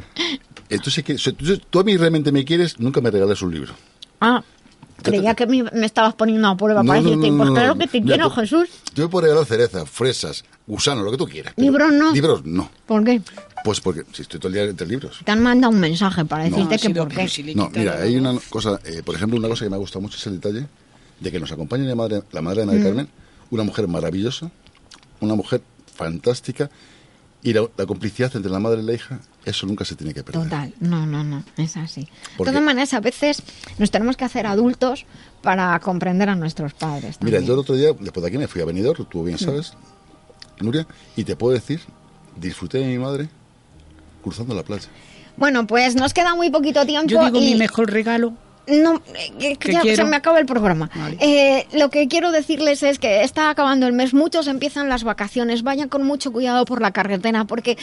Entonces, 0.68 1.04
que, 1.04 1.14
tú, 1.14 1.58
tú 1.70 1.80
a 1.80 1.84
mí 1.84 1.96
realmente 1.96 2.32
me 2.32 2.44
quieres, 2.44 2.78
nunca 2.78 3.00
me 3.00 3.10
regales 3.10 3.40
un 3.42 3.54
libro. 3.54 3.74
Ah, 4.20 4.42
creía 5.02 5.34
que 5.34 5.46
me, 5.46 5.62
me 5.62 5.86
estabas 5.86 6.14
poniendo 6.14 6.48
a 6.48 6.56
prueba 6.56 6.82
No, 6.82 6.88
para 6.88 7.02
decirte, 7.02 7.30
no, 7.30 7.36
pues 7.38 7.50
claro 7.50 7.78
que 7.78 7.86
te 7.86 8.02
quiero, 8.02 8.30
Jesús. 8.30 8.68
Yo 8.94 9.08
puedo 9.10 9.26
regalar 9.26 9.46
cerezas, 9.46 9.88
fresas, 9.88 10.44
gusanos, 10.66 11.04
lo 11.04 11.10
que 11.10 11.16
tú 11.18 11.26
quieras. 11.26 11.54
Libros 11.56 11.92
no. 11.92 12.12
Libros 12.12 12.44
no. 12.44 12.70
¿Por 12.86 13.04
qué? 13.04 13.20
Pues 13.66 13.80
porque 13.80 14.04
si 14.12 14.22
estoy 14.22 14.38
todo 14.38 14.46
el 14.46 14.54
día 14.54 14.62
entre 14.62 14.86
libros. 14.86 15.22
Te 15.24 15.32
han 15.32 15.42
mandado 15.42 15.72
un 15.72 15.80
mensaje 15.80 16.24
para 16.24 16.44
decirte 16.44 16.78
que 16.78 16.90
por 16.90 17.08
qué. 17.08 17.26
si 17.26 17.52
No, 17.52 17.68
mira, 17.74 18.00
hay 18.00 18.14
una 18.16 18.38
cosa, 18.48 18.78
eh, 18.84 19.02
por 19.04 19.16
ejemplo, 19.16 19.36
una 19.36 19.48
cosa 19.48 19.64
que 19.64 19.70
me 19.70 19.74
ha 19.74 19.80
gustado 19.80 20.02
mucho 20.02 20.16
es 20.16 20.26
el 20.28 20.40
detalle 20.40 20.68
de 21.18 21.32
que 21.32 21.40
nos 21.40 21.50
acompaña 21.50 21.82
la 21.82 21.96
madre, 21.96 22.22
la 22.30 22.42
madre 22.42 22.60
de 22.60 22.66
María 22.66 22.80
Mm. 22.82 22.84
Carmen, 22.84 23.08
una 23.50 23.64
mujer 23.64 23.88
maravillosa, 23.88 24.52
una 25.18 25.34
mujer 25.34 25.62
fantástica, 25.96 26.70
y 27.42 27.54
la, 27.54 27.68
la 27.76 27.86
complicidad 27.86 28.30
entre 28.36 28.52
la 28.52 28.60
madre 28.60 28.82
y 28.82 28.84
la 28.84 28.92
hija, 28.92 29.18
eso 29.44 29.66
nunca 29.66 29.84
se 29.84 29.96
tiene 29.96 30.14
que 30.14 30.22
perder. 30.22 30.44
Total, 30.44 30.72
no, 30.78 31.04
no, 31.04 31.24
no, 31.24 31.42
es 31.56 31.76
así. 31.76 32.02
De 32.02 32.08
¿Por 32.36 32.46
todas 32.46 32.62
maneras, 32.62 32.94
a 32.94 33.00
veces 33.00 33.42
nos 33.78 33.90
tenemos 33.90 34.16
que 34.16 34.24
hacer 34.24 34.46
adultos 34.46 35.06
para 35.42 35.76
comprender 35.80 36.28
a 36.28 36.36
nuestros 36.36 36.72
padres. 36.72 37.16
Mira, 37.20 37.40
yo 37.40 37.54
el 37.54 37.58
otro 37.58 37.74
día, 37.74 37.88
después 37.98 38.22
de 38.22 38.28
aquí 38.28 38.38
me 38.38 38.46
fui 38.46 38.62
a 38.62 38.64
Benidorm, 38.64 39.06
tú 39.06 39.24
bien 39.24 39.38
sabes, 39.38 39.72
Nuria, 40.60 40.86
y 41.16 41.24
te 41.24 41.34
puedo 41.34 41.52
decir, 41.52 41.80
disfruté 42.36 42.78
de 42.78 42.86
mi 42.86 42.98
madre 42.98 43.28
cruzando 44.26 44.56
la 44.56 44.64
playa. 44.64 44.88
Bueno, 45.36 45.68
pues 45.68 45.94
nos 45.94 46.12
queda 46.12 46.34
muy 46.34 46.50
poquito 46.50 46.84
tiempo. 46.84 47.08
Yo 47.08 47.24
digo 47.24 47.38
y... 47.38 47.52
mi 47.52 47.54
mejor 47.54 47.92
regalo 47.92 48.32
No, 48.66 49.00
eh, 49.38 49.56
ya 49.64 49.82
se 49.82 50.04
me 50.04 50.16
acaba 50.16 50.40
el 50.40 50.46
programa. 50.46 50.90
Eh, 51.20 51.66
lo 51.72 51.88
que 51.90 52.08
quiero 52.08 52.32
decirles 52.32 52.82
es 52.82 52.98
que 52.98 53.22
está 53.22 53.50
acabando 53.50 53.86
el 53.86 53.92
mes, 53.92 54.12
muchos 54.12 54.48
empiezan 54.48 54.88
las 54.88 55.04
vacaciones, 55.04 55.62
vayan 55.62 55.88
con 55.88 56.02
mucho 56.02 56.32
cuidado 56.32 56.64
por 56.64 56.80
la 56.80 56.90
carretera, 56.90 57.44
porque 57.44 57.76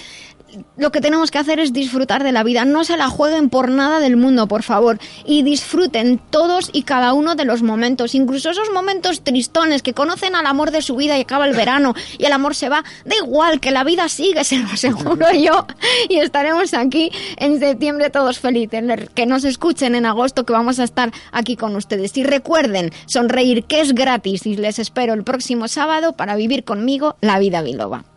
lo 0.78 0.92
que 0.92 1.02
tenemos 1.02 1.32
que 1.32 1.40
hacer 1.40 1.60
es 1.60 1.74
disfrutar 1.74 2.24
de 2.24 2.32
la 2.32 2.44
vida. 2.44 2.66
No 2.66 2.84
se 2.84 2.98
la 2.98 3.08
jueguen 3.08 3.50
por 3.50 3.70
nada 3.70 4.00
del 4.00 4.18
mundo, 4.18 4.48
por 4.48 4.64
favor. 4.64 5.00
Y 5.26 5.44
disfruten 5.44 6.20
todos 6.30 6.70
y 6.74 6.84
cada 6.84 7.14
uno 7.14 7.36
de 7.36 7.46
los 7.46 7.64
momentos, 7.64 8.16
incluso 8.16 8.50
esos 8.50 8.72
momentos 8.72 9.24
tristones 9.24 9.82
que 9.82 9.94
conocen 9.94 10.36
al 10.36 10.46
amor 10.46 10.72
de 10.72 10.82
su 10.82 10.96
vida 10.96 11.18
y 11.18 11.22
acaba 11.22 11.46
el 11.48 11.56
verano 11.56 11.94
y 12.18 12.26
el 12.26 12.34
amor 12.34 12.56
se 12.56 12.70
va. 12.70 12.84
Da 13.06 13.16
igual, 13.16 13.60
que 13.60 13.72
la 13.72 13.84
vida 13.84 14.10
sigue, 14.10 14.44
se 14.44 14.58
lo 14.58 14.68
aseguro 14.68 15.32
yo. 15.34 15.66
Y 16.10 16.18
estaremos 16.18 16.74
aquí 16.74 17.12
en 17.38 17.60
septiembre 17.60 18.10
todos 18.10 18.40
felices. 18.40 18.84
Que 19.14 19.26
nos 19.26 19.44
escuchen 19.46 19.96
en 19.96 20.06
agosto, 20.06 20.46
que 20.46 20.54
a 20.80 20.84
estar 20.84 21.12
aquí 21.32 21.56
con 21.56 21.76
ustedes. 21.76 22.16
Y 22.18 22.24
recuerden, 22.24 22.92
sonreír 23.06 23.66
que 23.66 23.82
es 23.82 23.94
gratis 23.94 24.46
y 24.46 24.56
les 24.56 24.80
espero 24.80 25.14
el 25.14 25.24
próximo 25.24 25.68
sábado 25.68 26.14
para 26.14 26.36
vivir 26.36 26.64
conmigo 26.64 27.16
la 27.22 27.40
vida 27.40 27.62
biloba. 27.62 28.13